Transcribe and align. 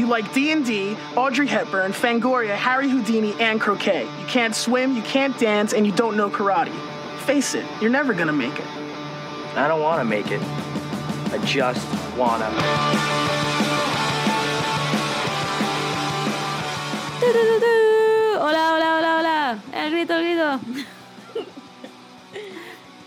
You 0.00 0.06
like 0.06 0.32
D&D, 0.32 0.96
Audrey 1.14 1.46
Hepburn, 1.46 1.92
Fangoria, 1.92 2.56
Harry 2.56 2.88
Houdini, 2.88 3.34
and 3.38 3.60
croquet. 3.60 4.04
You 4.04 4.26
can't 4.28 4.56
swim, 4.56 4.96
you 4.96 5.02
can't 5.02 5.38
dance, 5.38 5.74
and 5.74 5.84
you 5.84 5.92
don't 5.92 6.16
know 6.16 6.30
karate. 6.30 6.72
Face 7.26 7.54
it, 7.54 7.66
you're 7.82 7.90
never 7.90 8.14
gonna 8.14 8.32
make 8.32 8.58
it. 8.58 8.64
I 9.56 9.68
don't 9.68 9.82
want 9.82 10.00
to 10.00 10.06
make 10.06 10.30
it. 10.30 10.40
I 11.30 11.38
just 11.44 11.86
wanna. 12.16 12.48
Hola, 18.40 18.62
hola, 18.72 18.88
hola, 18.96 19.18
hola. 19.18 19.62
El 19.74 19.90
grito, 19.90 20.14
el 20.14 20.22
grito. 20.24 20.60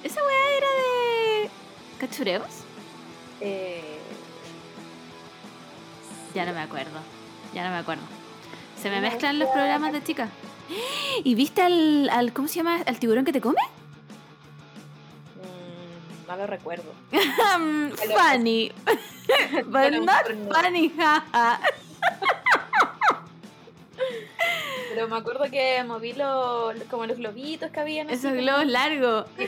¿Esa 0.03 0.21
weá 0.21 0.57
era 0.57 0.67
de 0.67 1.49
cachureos? 1.97 2.63
Eh, 3.41 3.92
Ya 6.33 6.45
no 6.45 6.53
me 6.53 6.61
acuerdo. 6.61 6.99
Ya 7.53 7.63
no 7.63 7.69
me 7.71 7.77
acuerdo. 7.77 8.03
Se 8.81 8.89
me 8.89 8.99
mezclan 9.01 9.39
los 9.39 9.49
programas 9.49 9.93
de 9.93 10.03
chicas. 10.03 10.29
¿Y 11.23 11.35
viste 11.35 11.61
al, 11.61 12.09
al 12.09 12.33
¿cómo 12.33 12.47
se 12.47 12.55
llama? 12.55 12.81
¿Al 12.85 12.99
tiburón 12.99 13.25
que 13.25 13.31
te 13.33 13.41
come? 13.41 13.59
mm, 15.35 16.27
no 16.27 16.35
lo 16.37 16.47
recuerdo. 16.47 16.91
funny. 17.11 18.71
But 19.65 19.91
not 20.01 20.29
no. 20.33 20.53
funny, 20.53 20.89
jaja. 20.89 21.59
Pero 24.93 25.07
me 25.07 25.17
acuerdo 25.17 25.45
que 25.49 25.83
moví 25.85 26.13
los, 26.13 26.75
como 26.89 27.05
los 27.05 27.17
globitos 27.17 27.71
que 27.71 27.79
habían. 27.79 28.07
así 28.07 28.15
Esos 28.17 28.33
globos 28.33 28.65
largos. 28.67 29.25
Sí. 29.37 29.47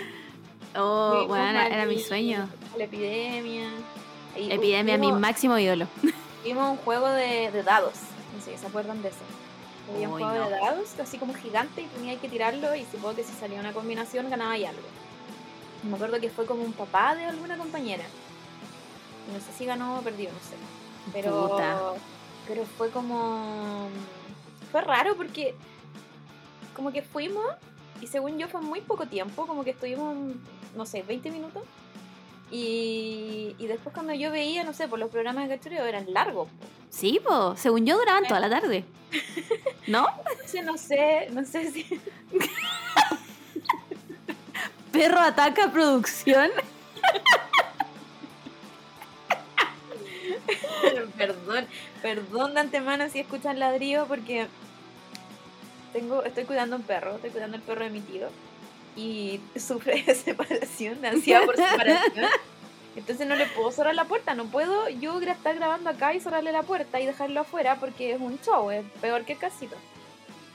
Oh, 0.77 1.25
bueno, 1.27 1.59
era 1.61 1.85
mi 1.85 1.99
sueño. 1.99 2.49
La 2.77 2.83
epidemia. 2.85 3.69
Y 4.37 4.51
Epidemia, 4.51 4.97
mi 4.97 5.07
vimos- 5.07 5.19
máximo 5.19 5.57
ídolo. 5.57 5.87
Vimos 6.45 6.69
un 6.71 6.77
juego 6.77 7.09
de, 7.09 7.51
de 7.51 7.63
dados. 7.63 7.95
No 8.35 8.41
sé 8.41 8.51
si 8.51 8.57
se 8.57 8.67
acuerdan 8.67 9.01
de 9.01 9.09
eso. 9.09 9.17
Había 9.91 10.07
un 10.07 10.13
Uy, 10.13 10.21
juego 10.23 10.39
no. 10.39 10.49
de 10.49 10.51
dados, 10.51 10.99
así 10.99 11.17
como 11.17 11.33
gigante, 11.33 11.81
y 11.81 11.85
tenía 11.87 12.19
que 12.19 12.29
tirarlo. 12.29 12.73
Y 12.75 12.85
supongo 12.85 13.15
que 13.15 13.23
si 13.23 13.33
salía 13.33 13.59
una 13.59 13.73
combinación 13.73 14.29
ganaba 14.29 14.57
y 14.57 14.65
algo. 14.65 14.81
Y 15.83 15.87
me 15.87 15.95
acuerdo 15.95 16.19
que 16.21 16.29
fue 16.29 16.45
como 16.45 16.63
un 16.63 16.73
papá 16.73 17.15
de 17.15 17.25
alguna 17.25 17.57
compañera. 17.57 18.05
No 19.33 19.39
sé 19.39 19.51
si 19.57 19.65
ganó 19.65 19.97
o 19.97 20.01
perdió, 20.01 20.29
no 20.31 20.39
sé. 20.39 20.55
Pero, 21.11 21.49
Puta. 21.49 21.77
pero 22.47 22.63
fue 22.65 22.91
como. 22.91 23.89
Fue 24.71 24.81
raro 24.81 25.15
porque. 25.15 25.55
Como 26.75 26.91
que 26.91 27.01
fuimos, 27.01 27.45
y 28.01 28.07
según 28.07 28.37
yo 28.37 28.47
fue 28.49 28.61
muy 28.61 28.81
poco 28.81 29.07
tiempo, 29.07 29.47
como 29.47 29.63
que 29.63 29.69
estuvimos, 29.71 30.15
no 30.75 30.85
sé, 30.85 31.01
20 31.03 31.31
minutos. 31.31 31.63
Y, 32.57 33.53
y 33.59 33.67
después 33.67 33.93
cuando 33.93 34.13
yo 34.13 34.31
veía, 34.31 34.63
no 34.63 34.71
sé, 34.71 34.87
por 34.87 34.97
los 34.97 35.11
programas 35.11 35.49
de 35.49 35.57
cachureo 35.57 35.83
eran 35.83 36.05
largos. 36.13 36.47
po. 36.47 36.53
Sí, 36.89 37.19
po. 37.21 37.53
Según 37.57 37.85
yo 37.85 37.97
duraban 37.97 38.25
toda 38.25 38.39
la 38.39 38.49
tarde. 38.49 38.85
¿No? 39.87 40.07
No 40.63 40.77
sé, 40.77 41.27
no 41.31 41.43
sé 41.43 41.69
si. 41.69 41.85
Perro 44.93 45.19
ataca 45.19 45.69
producción. 45.69 46.49
perdón, 51.17 51.67
perdón 52.01 52.53
de 52.53 52.61
antemano 52.61 53.09
si 53.09 53.19
escuchan 53.19 53.59
ladrillo 53.59 54.05
porque 54.07 54.47
tengo, 55.91 56.23
estoy 56.23 56.45
cuidando 56.45 56.77
a 56.77 56.79
un 56.79 56.85
perro, 56.85 57.15
estoy 57.15 57.31
cuidando 57.31 57.57
al 57.57 57.63
perro 57.63 57.83
de 57.83 57.89
mi 57.89 57.99
tío 57.99 58.29
y 58.95 59.39
sufre 59.55 60.03
de 60.03 60.15
separación, 60.15 61.01
de 61.01 61.07
ansiedad 61.09 61.45
por 61.45 61.55
separación. 61.55 62.29
Entonces 62.95 63.27
no 63.27 63.35
le 63.35 63.45
puedo 63.47 63.71
cerrar 63.71 63.93
la 63.93 64.05
puerta, 64.05 64.35
no 64.35 64.45
puedo 64.45 64.87
yo 64.87 65.19
estar 65.19 65.55
grabando 65.55 65.89
acá 65.89 66.13
y 66.13 66.21
cerrarle 66.21 66.51
la 66.51 66.63
puerta 66.63 66.99
y 67.01 67.05
dejarlo 67.05 67.41
afuera 67.41 67.75
porque 67.79 68.13
es 68.13 68.21
un 68.21 68.39
show, 68.39 68.71
es 68.71 68.85
peor 69.01 69.25
que 69.25 69.33
el 69.33 69.39
casito. 69.39 69.75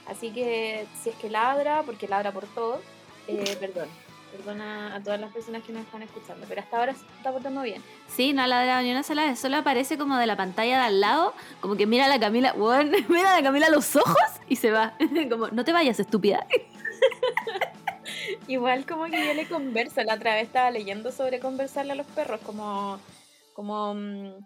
Así 0.07 0.31
que 0.31 0.87
si 1.01 1.11
es 1.11 1.15
que 1.17 1.29
ladra, 1.29 1.83
porque 1.83 2.07
ladra 2.07 2.31
por 2.31 2.45
todo, 2.47 2.81
eh, 3.27 3.57
perdón. 3.59 3.87
Perdona 4.31 4.95
a 4.95 5.03
todas 5.03 5.19
las 5.19 5.31
personas 5.33 5.61
que 5.63 5.73
nos 5.73 5.83
están 5.83 6.03
escuchando, 6.03 6.45
pero 6.47 6.61
hasta 6.61 6.77
ahora 6.77 6.93
se 6.93 7.01
está 7.17 7.33
portando 7.33 7.61
bien. 7.63 7.83
Sí, 8.07 8.31
no 8.31 8.41
ha 8.41 8.47
ladrado 8.47 8.81
ni 8.81 8.89
una 8.89 9.03
sola 9.03 9.25
vez. 9.25 9.37
Solo 9.37 9.57
aparece 9.57 9.97
como 9.97 10.15
de 10.17 10.25
la 10.25 10.37
pantalla 10.37 10.77
de 10.77 10.85
al 10.85 11.01
lado. 11.01 11.33
Como 11.59 11.75
que 11.75 11.85
mira 11.85 12.05
a 12.05 12.07
la 12.07 12.17
Camila. 12.17 12.53
Bueno, 12.53 12.97
mira 13.09 13.33
a 13.33 13.37
la 13.37 13.43
Camila 13.43 13.67
a 13.67 13.71
los 13.71 13.93
ojos 13.97 14.15
y 14.47 14.55
se 14.55 14.71
va. 14.71 14.93
Como, 15.29 15.49
no 15.49 15.65
te 15.65 15.73
vayas, 15.73 15.99
estúpida. 15.99 16.47
Igual 18.47 18.85
como 18.85 19.05
que 19.05 19.25
yo 19.25 19.33
le 19.33 19.45
converso, 19.47 20.01
la 20.03 20.15
otra 20.15 20.35
vez 20.35 20.43
estaba 20.45 20.71
leyendo 20.71 21.11
sobre 21.11 21.39
conversarle 21.39 21.93
a 21.93 21.95
los 21.95 22.07
perros, 22.07 22.39
como, 22.41 22.99
como 23.53 23.93
mm, 23.93 24.39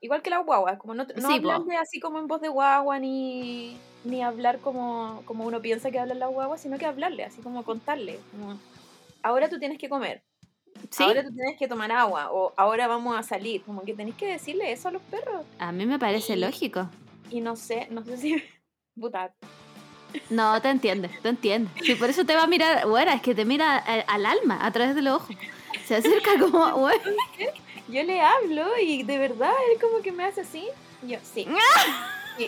igual 0.00 0.22
que 0.22 0.30
las 0.30 0.44
guaguas, 0.44 0.78
como 0.78 0.94
no, 0.94 1.04
no 1.04 1.28
Sí, 1.28 1.42
así 1.80 2.00
como 2.00 2.18
en 2.18 2.26
voz 2.26 2.40
de 2.40 2.48
guagua, 2.48 2.98
ni, 2.98 3.76
ni 4.04 4.22
hablar 4.22 4.58
como, 4.58 5.22
como 5.24 5.44
uno 5.44 5.60
piensa 5.60 5.90
que 5.90 5.98
hablan 5.98 6.18
las 6.18 6.30
guaguas, 6.30 6.60
sino 6.60 6.78
que 6.78 6.86
hablarle, 6.86 7.24
así 7.24 7.40
como 7.40 7.64
contarle, 7.64 8.18
como, 8.30 8.58
ahora 9.22 9.48
tú 9.48 9.58
tienes 9.58 9.78
que 9.78 9.88
comer, 9.88 10.22
Sí. 10.90 11.04
ahora 11.04 11.22
tú 11.22 11.32
tienes 11.32 11.56
que 11.58 11.68
tomar 11.68 11.92
agua, 11.92 12.32
o 12.32 12.52
ahora 12.56 12.86
vamos 12.88 13.16
a 13.16 13.22
salir, 13.22 13.62
como 13.62 13.82
que 13.82 13.94
tenés 13.94 14.14
que 14.16 14.26
decirle 14.26 14.72
eso 14.72 14.88
a 14.88 14.92
los 14.92 15.02
perros, 15.02 15.44
A 15.58 15.70
mí 15.72 15.86
me 15.86 15.98
parece 15.98 16.34
Y- 16.34 16.40
lógico. 16.40 16.88
y 17.30 17.40
no 17.40 17.56
sé, 17.56 17.86
no 17.90 18.04
sé 18.04 18.16
si... 18.16 18.34
Puta, 19.00 19.32
No, 20.30 20.60
te 20.62 20.68
entiende, 20.70 21.08
te 21.22 21.28
entiende. 21.28 21.70
Sí, 21.82 21.94
por 21.94 22.08
eso 22.10 22.24
te 22.24 22.34
va 22.34 22.44
a 22.44 22.46
mirar. 22.46 22.86
Bueno, 22.86 23.12
es 23.12 23.22
que 23.22 23.34
te 23.34 23.44
mira 23.44 23.76
al, 23.78 24.04
al 24.08 24.26
alma 24.26 24.58
a 24.64 24.70
través 24.72 24.94
de 24.94 25.02
los 25.02 25.16
ojos. 25.16 25.36
Se 25.86 25.96
acerca 25.96 26.38
como, 26.38 26.70
bueno. 26.78 27.02
yo 27.88 28.02
le 28.02 28.20
hablo 28.20 28.66
y 28.80 29.02
de 29.02 29.18
verdad 29.18 29.52
él 29.72 29.80
como 29.80 30.02
que 30.02 30.12
me 30.12 30.24
hace 30.24 30.42
así, 30.42 30.66
yo, 31.02 31.18
sí. 31.22 31.46
Sí. 32.38 32.46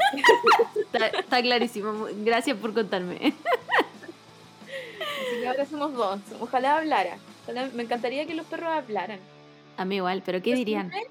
Está, 0.81 1.09
está 1.09 1.43
clarísimo. 1.43 2.07
Gracias 2.25 2.57
por 2.57 2.73
contarme. 2.73 3.35
Así 5.21 5.41
que 5.41 5.47
ahora 5.49 5.67
somos 5.67 5.93
dos. 5.93 6.21
Ojalá 6.41 6.79
hablara. 6.79 7.19
Ojalá- 7.43 7.69
me 7.75 7.83
encantaría 7.83 8.27
que 8.27 8.35
los 8.35 8.47
perros 8.47 8.71
hablaran. 8.71 9.19
A 9.77 9.85
mí 9.85 9.97
igual, 9.97 10.23
pero 10.25 10.41
¿qué 10.41 10.51
Yo 10.51 10.57
dirían? 10.57 10.91
siempre- 10.91 11.11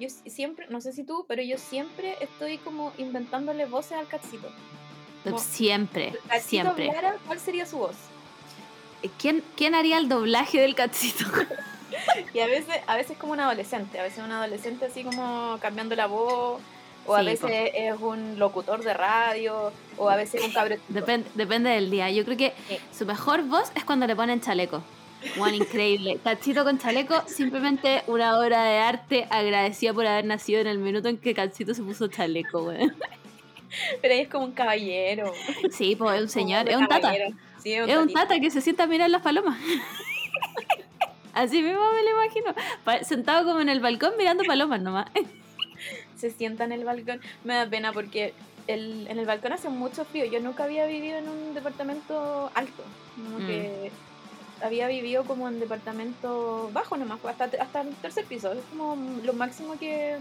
yo 0.00 0.08
si- 0.08 0.30
siempre, 0.30 0.66
no 0.70 0.80
sé 0.80 0.92
si 0.94 1.04
tú, 1.04 1.24
pero 1.28 1.42
yo 1.42 1.58
siempre 1.58 2.16
estoy 2.20 2.56
como 2.58 2.92
inventándole 2.96 3.66
voces 3.66 3.92
al 3.98 4.06
cachito. 4.08 4.48
Como- 5.32 5.42
Siempre, 5.42 6.12
siempre. 6.40 6.90
¿cuál 7.26 7.38
sería 7.40 7.66
su 7.66 7.78
voz? 7.78 7.94
¿Quién, 9.18 9.42
¿Quién 9.56 9.74
haría 9.74 9.98
el 9.98 10.08
doblaje 10.08 10.60
del 10.60 10.74
cachito? 10.74 11.24
Y 12.34 12.40
a 12.40 12.46
veces, 12.46 12.74
a 12.88 12.96
veces 12.96 13.16
como 13.16 13.32
un 13.34 13.40
adolescente, 13.40 13.98
a 14.00 14.02
veces 14.02 14.22
un 14.24 14.32
adolescente 14.32 14.84
así 14.86 15.04
como 15.04 15.58
cambiando 15.62 15.94
la 15.94 16.06
voz, 16.06 16.60
o 17.06 17.14
a 17.14 17.22
veces 17.22 17.70
es 17.72 17.94
un 18.00 18.38
locutor 18.38 18.82
de 18.82 18.92
radio, 18.94 19.72
o 19.96 20.10
a 20.10 20.16
veces 20.16 20.42
un 20.44 20.50
cabrón. 20.52 20.80
Depende, 20.88 21.28
depende 21.34 21.70
del 21.70 21.90
día. 21.90 22.10
Yo 22.10 22.24
creo 22.24 22.36
que 22.36 22.52
Sí. 22.68 22.78
su 22.96 23.06
mejor 23.06 23.42
voz 23.44 23.70
es 23.76 23.84
cuando 23.84 24.06
le 24.06 24.16
ponen 24.16 24.40
chaleco. 24.40 24.82
Juan, 25.38 25.54
increíble. 25.54 26.18
Cachito 26.24 26.64
con 26.64 26.78
chaleco, 26.78 27.22
simplemente 27.28 28.02
una 28.08 28.38
obra 28.38 28.64
de 28.64 28.78
arte 28.78 29.26
agradecida 29.30 29.92
por 29.94 30.06
haber 30.06 30.24
nacido 30.24 30.60
en 30.60 30.66
el 30.66 30.78
minuto 30.78 31.08
en 31.08 31.16
que 31.18 31.32
Cachito 31.32 31.74
se 31.74 31.82
puso 31.82 32.08
chaleco, 32.08 32.64
güey. 32.64 32.90
Pero 34.02 34.14
ahí 34.14 34.20
es 34.20 34.28
como 34.28 34.44
un 34.46 34.52
caballero. 34.52 35.32
Sí, 35.70 35.96
pues 35.96 36.16
es 36.16 36.22
un 36.22 36.28
señor, 36.40 36.68
es 36.68 36.76
un 36.76 36.86
tata. 36.88 37.12
Sí, 37.62 37.72
es 37.74 37.84
un, 37.84 37.90
Es 37.90 37.96
un 37.96 38.02
tatito. 38.04 38.20
tata 38.20 38.40
que 38.40 38.50
se 38.50 38.60
sienta 38.60 38.84
a 38.84 38.86
mirar 38.86 39.10
las 39.10 39.22
palomas. 39.22 39.58
Así 41.34 41.62
mismo 41.62 41.80
me 41.92 42.02
lo 42.04 42.10
imagino. 42.22 42.54
Sentado 43.04 43.44
como 43.44 43.60
en 43.60 43.68
el 43.68 43.80
balcón 43.80 44.12
mirando 44.16 44.44
palomas 44.44 44.80
nomás. 44.80 45.06
se 46.16 46.30
sienta 46.30 46.64
en 46.64 46.72
el 46.72 46.84
balcón. 46.84 47.20
Me 47.42 47.54
da 47.54 47.66
pena 47.66 47.92
porque 47.92 48.32
el, 48.68 49.06
en 49.08 49.18
el 49.18 49.26
balcón 49.26 49.52
hace 49.52 49.68
mucho 49.68 50.04
frío. 50.04 50.26
Yo 50.26 50.38
nunca 50.40 50.64
había 50.64 50.86
vivido 50.86 51.18
en 51.18 51.28
un 51.28 51.54
departamento 51.54 52.50
alto. 52.54 52.84
Como 53.16 53.38
Mm. 53.40 53.46
que 53.46 53.90
había 54.62 54.86
vivido 54.86 55.24
como 55.24 55.48
en 55.48 55.58
departamento 55.58 56.70
bajo 56.72 56.96
nomás, 56.96 57.18
hasta, 57.24 57.50
hasta 57.60 57.80
el 57.80 57.94
tercer 57.96 58.24
piso. 58.26 58.52
Es 58.52 58.60
como 58.70 58.96
lo 59.24 59.32
máximo 59.32 59.76
que, 59.78 60.16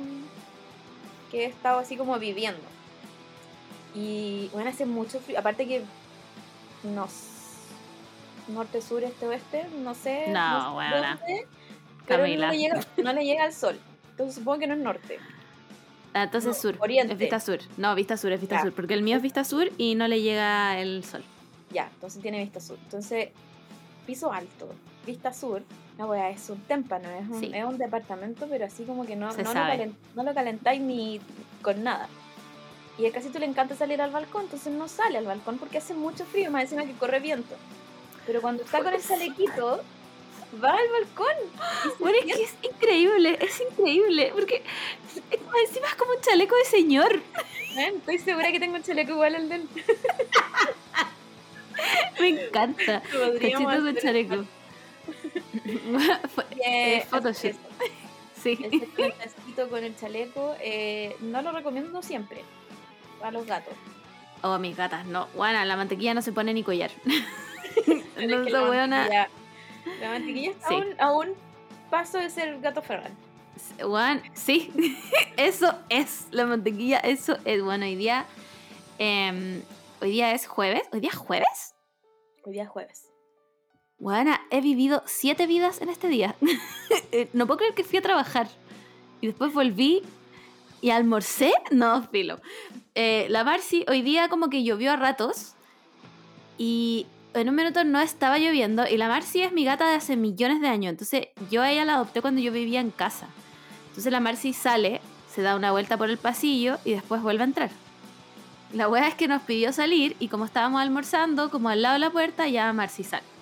que 1.32 1.44
he 1.44 1.46
estado 1.46 1.78
así 1.80 1.96
como 1.96 2.18
viviendo. 2.18 2.60
Y 3.96 4.50
bueno, 4.54 4.70
hace 4.70 4.86
mucho 4.86 5.20
frío. 5.20 5.40
Aparte 5.40 5.68
que 5.68 5.84
no 6.84 7.08
norte, 8.48 8.82
sur, 8.82 9.04
este, 9.04 9.28
oeste, 9.28 9.66
no 9.84 9.94
sé. 9.96 10.26
No, 10.28 10.76
weona. 10.78 11.18
dónde, 11.18 11.48
pero 12.08 12.24
no 12.28 12.28
le, 12.52 12.58
llega, 12.58 12.80
no 13.04 13.14
le 13.14 13.26
llega 13.26 13.46
el 13.46 13.54
sol. 13.54 13.80
Entonces 14.12 14.36
supongo 14.36 14.60
que 14.60 14.68
no 14.68 14.74
es 14.74 14.80
norte. 14.82 15.20
Ah, 16.14 16.24
Entonces 16.24 16.50
No, 16.50 16.54
sur. 16.62 16.78
oriente. 16.82 17.14
Es 17.14 17.20
vista 17.20 17.40
sur. 17.40 17.60
No, 17.78 17.96
vista 17.96 18.18
sur, 18.18 18.32
es 18.32 18.40
vista 18.42 18.58
Ya. 18.58 18.62
sur. 18.64 18.74
Porque 18.74 18.94
el 18.94 19.02
mío 19.02 19.16
es 19.18 19.22
vista 19.24 19.44
sur 19.44 19.72
y 19.78 19.96
no 19.96 20.08
le 20.08 20.22
llega 20.22 20.78
el 20.80 21.04
sol. 21.04 21.24
Ya, 21.72 21.90
entonces 21.94 22.22
tiene 22.22 22.40
vista 22.44 22.60
sur. 22.60 22.78
Entonces, 22.84 23.30
piso 24.06 24.32
alto, 24.32 24.70
vista 25.08 25.34
sur, 25.34 25.64
la 25.98 26.06
weá 26.06 26.30
es 26.30 26.48
un 26.50 26.60
témpano, 26.62 27.10
es 27.10 27.28
un, 27.28 27.40
Sí. 27.40 27.52
es 27.54 27.64
un 27.64 27.78
departamento, 27.78 28.46
pero 28.48 28.66
así 28.66 28.84
como 28.84 29.06
que 29.06 29.16
no, 29.16 29.32
no, 29.36 29.54
lo, 29.54 29.94
no 30.16 30.24
lo 30.24 30.34
calentáis 30.36 30.82
ni 30.82 31.20
con 31.64 31.82
nada. 31.84 32.08
Y 32.98 33.06
a 33.08 33.12
Casito 33.12 33.40
le 33.40 33.46
encanta 33.46 33.76
salir 33.76 34.02
al 34.02 34.12
balcón, 34.12 34.44
entonces 34.44 34.72
no 34.72 34.88
sale 34.88 35.18
al 35.18 35.26
balcón 35.26 35.58
porque 35.58 35.80
hace 35.80 35.94
mucho 35.94 36.26
frío, 36.26 36.52
más 36.52 36.64
encima 36.64 36.86
que 36.86 36.94
corre 36.94 37.20
viento. 37.20 37.56
Pero 38.26 38.42
cuando 38.42 38.64
está 38.64 38.84
con 38.84 38.94
el 38.94 39.02
chalequito, 39.02 39.82
va 40.64 40.72
al 40.72 40.90
balcón. 40.92 41.36
Bueno, 42.00 42.18
es 42.20 42.26
que 42.26 42.44
es 42.44 42.56
increíble, 42.62 43.38
es 43.42 43.62
increíble, 43.62 44.32
porque 44.34 44.64
encima 45.66 45.88
es 45.88 45.96
como 45.96 46.14
un 46.14 46.22
chaleco 46.22 46.56
de 46.56 46.66
señor. 46.66 47.22
Ven, 47.76 47.96
Estoy 47.96 48.20
segura 48.20 48.52
que 48.52 48.60
tengo 48.60 48.76
un 48.76 48.84
chaleco 48.84 49.14
igual 49.14 49.36
al 49.36 49.50
del. 49.50 49.68
Me 52.20 52.30
encanta. 52.30 53.02
Cachito 53.02 53.64
con 53.64 53.96
chaleco. 53.96 54.46
Eh, 55.66 56.20
eh, 56.66 57.06
Photoshop. 57.10 57.54
Sí. 58.42 58.58
El 58.62 59.70
con 59.70 59.84
el 59.84 59.96
chaleco, 59.96 60.56
eh, 60.60 61.16
no 61.22 61.42
lo 61.42 61.52
recomiendo 61.52 62.02
siempre. 62.02 62.44
A 63.24 63.32
los 63.32 63.46
gatos. 63.46 63.74
Oh, 64.42 64.60
mis 64.60 64.76
gatas, 64.76 65.06
no. 65.06 65.28
Bueno, 65.36 65.64
la 65.66 65.76
mantequilla 65.78 66.14
no 66.14 66.22
se 66.22 66.32
pone 66.34 66.54
ni 66.54 66.64
collar. 66.64 66.92
No, 68.16 68.38
es 68.38 68.46
que 68.46 68.52
la 68.52 68.62
mantequilla- 68.62 69.28
La 70.00 70.10
mantequilla 70.12 70.52
está 70.52 70.68
Sí. 70.70 70.76
a, 70.76 70.78
un, 70.78 71.02
a 71.02 71.12
un 71.12 71.34
paso 71.90 72.18
de 72.20 72.30
ser 72.30 72.60
gato 72.62 72.82
ferral. 72.82 73.12
Juan, 73.82 74.22
sí, 74.34 74.72
eso 75.38 75.74
es 75.90 76.28
la 76.32 76.46
mantequilla, 76.46 76.98
eso 77.00 77.38
es. 77.46 77.64
Bueno, 77.64 77.86
hoy 77.86 77.96
día, 77.96 78.26
em, 78.98 79.62
hoy 80.02 80.12
día 80.12 80.32
es 80.34 80.48
jueves, 80.48 80.84
hoy 80.92 81.00
día 81.02 81.10
es 81.12 81.18
jueves. 81.18 81.76
Hoy 82.46 82.54
día 82.54 82.64
es 82.64 82.70
jueves. 82.70 83.10
Bueno, 84.00 84.36
he 84.52 84.62
vivido 84.62 85.02
siete 85.06 85.48
vidas 85.48 85.82
en 85.82 85.90
este 85.90 86.08
día. 86.08 86.36
Eh, 87.12 87.30
no 87.34 87.46
puedo 87.48 87.58
creer 87.60 87.74
que 87.74 87.84
fui 87.84 88.00
a 88.00 88.02
trabajar 88.02 88.48
y 89.22 89.28
después 89.28 89.54
volví 89.54 90.02
y 90.82 90.90
almorcé. 90.92 91.54
No, 91.72 92.04
filo. 92.10 92.40
Eh, 92.96 93.26
la 93.30 93.44
Marcy 93.44 93.86
hoy 93.88 94.02
día 94.02 94.30
como 94.30 94.50
que 94.50 94.64
llovió 94.64 94.92
a 94.92 94.96
ratos 94.96 95.54
y 96.60 97.08
en 97.34 97.50
un 97.50 97.56
minuto 97.56 97.84
no 97.84 98.00
estaba 98.00 98.38
lloviendo 98.38 98.88
y 98.88 98.98
la 98.98 99.08
Marcy 99.08 99.42
es 99.42 99.52
mi 99.52 99.66
gata 99.66 99.90
de 99.90 99.96
hace 99.96 100.16
millones 100.16 100.62
de 100.62 100.68
años. 100.68 100.92
Entonces 100.92 101.28
yo 101.50 101.64
a 101.64 101.72
ella 101.72 101.86
la 101.86 101.96
adopté 101.96 102.22
cuando 102.22 102.42
yo 102.42 102.52
vivía 102.52 102.80
en 102.80 102.92
casa. 102.92 103.28
Entonces 103.90 104.12
la 104.12 104.20
Marcy 104.20 104.54
sale, 104.54 105.02
se 105.34 105.42
da 105.42 105.56
una 105.56 105.72
vuelta 105.72 105.98
por 105.98 106.10
el 106.10 106.18
pasillo 106.18 106.78
y 106.86 106.92
después 106.92 107.22
vuelve 107.22 107.42
a 107.42 107.46
entrar. 107.46 107.70
La 108.74 108.88
wea 108.88 109.08
es 109.08 109.16
que 109.16 109.28
nos 109.28 109.42
pidió 109.42 109.72
salir 109.72 110.16
y 110.20 110.28
como 110.28 110.46
estábamos 110.46 110.82
almorzando, 110.82 111.50
como 111.50 111.70
al 111.70 111.82
lado 111.82 111.94
de 111.94 112.00
la 112.00 112.10
puerta, 112.12 112.48
ya 112.48 112.72
Marcy 112.74 113.04
sale. 113.04 113.33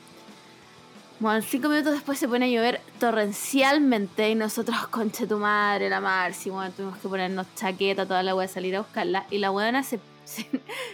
Bueno, 1.21 1.39
cinco 1.43 1.69
minutos 1.69 1.93
después 1.93 2.17
se 2.17 2.27
pone 2.27 2.45
a 2.45 2.47
llover 2.47 2.81
torrencialmente 2.99 4.31
y 4.31 4.33
nosotros, 4.33 4.87
conche 4.87 5.27
tu 5.27 5.37
madre, 5.37 5.87
la 5.87 6.01
Marcy, 6.01 6.49
bueno, 6.49 6.73
tuvimos 6.73 6.97
que 6.97 7.07
ponernos 7.07 7.45
chaqueta, 7.53 8.07
toda 8.07 8.23
la 8.23 8.33
wea, 8.33 8.47
salir 8.47 8.75
a 8.75 8.79
buscarla. 8.79 9.27
Y 9.29 9.37
la 9.37 9.51
weona 9.51 9.83
se, 9.83 9.99
se, 10.23 10.47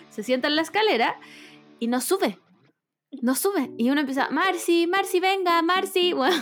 se 0.09 0.23
sienta 0.23 0.49
en 0.49 0.57
la 0.57 0.63
escalera 0.63 1.17
y 1.79 1.87
no 1.87 2.01
sube. 2.01 2.39
No 3.21 3.35
sube. 3.35 3.71
Y 3.77 3.89
uno 3.89 4.01
empieza, 4.01 4.29
Marcy, 4.29 4.85
Marcy, 4.85 5.21
venga, 5.21 5.61
Marcy. 5.61 6.13
weón, 6.13 6.33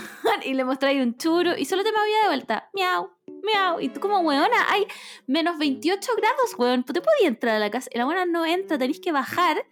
y 0.43 0.55
le 0.55 0.65
mostráis 0.65 0.99
un 1.03 1.15
churo 1.15 1.55
y 1.55 1.65
solo 1.65 1.83
te 1.83 1.91
movía 1.91 2.21
de 2.23 2.27
vuelta. 2.29 2.69
Miau, 2.73 3.11
miau. 3.43 3.79
Y 3.81 3.89
tú 3.89 3.99
como, 3.99 4.21
weona, 4.21 4.71
hay 4.71 4.87
menos 5.27 5.59
28 5.59 6.11
grados, 6.17 6.55
weón. 6.57 6.83
¿Tú 6.85 6.91
te 6.91 7.01
podías 7.01 7.27
entrar 7.27 7.57
a 7.57 7.59
la 7.59 7.69
casa? 7.69 7.87
Y 7.93 7.99
la 7.99 8.07
weona 8.07 8.25
no 8.25 8.47
entra, 8.47 8.79
tenéis 8.79 8.99
que 8.99 9.11
bajar, 9.11 9.63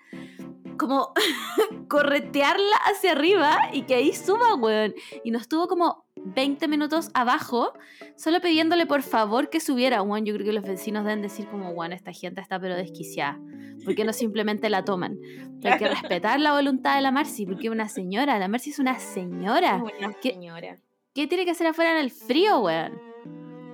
como 0.77 1.13
corretearla 1.89 2.75
hacia 2.85 3.11
arriba 3.11 3.57
y 3.71 3.83
que 3.83 3.95
ahí 3.95 4.13
suba, 4.13 4.55
weón. 4.55 4.93
Y 5.23 5.31
nos 5.31 5.47
tuvo 5.47 5.67
como 5.67 6.05
20 6.15 6.67
minutos 6.67 7.09
abajo, 7.13 7.73
solo 8.15 8.39
pidiéndole 8.41 8.85
por 8.85 9.01
favor 9.01 9.49
que 9.49 9.59
subiera, 9.59 10.01
weón. 10.01 10.25
Yo 10.25 10.33
creo 10.33 10.45
que 10.45 10.53
los 10.53 10.63
vecinos 10.63 11.05
deben 11.05 11.21
decir 11.21 11.47
como, 11.47 11.69
weón, 11.69 11.93
esta 11.93 12.11
gente 12.11 12.41
está 12.41 12.59
pero 12.59 12.75
desquiciada. 12.75 13.39
¿Por 13.83 13.95
qué 13.95 14.05
no 14.05 14.13
simplemente 14.13 14.69
la 14.69 14.85
toman? 14.85 15.17
Hay 15.63 15.77
que 15.77 15.89
respetar 15.89 16.39
la 16.39 16.53
voluntad 16.53 16.95
de 16.95 17.01
la 17.01 17.11
Marcy, 17.11 17.45
porque 17.45 17.67
es 17.67 17.71
una 17.71 17.89
señora. 17.89 18.39
La 18.39 18.47
Marcy 18.47 18.69
es 18.69 18.79
una 18.79 18.99
señora. 18.99 19.83
Una 19.83 20.13
¿Qué? 20.13 20.31
señora. 20.31 20.77
¿Qué 21.13 21.27
tiene 21.27 21.45
que 21.45 21.51
hacer 21.51 21.67
afuera 21.67 21.91
en 21.91 21.97
el 21.97 22.11
frío, 22.11 22.59
weón? 22.59 22.99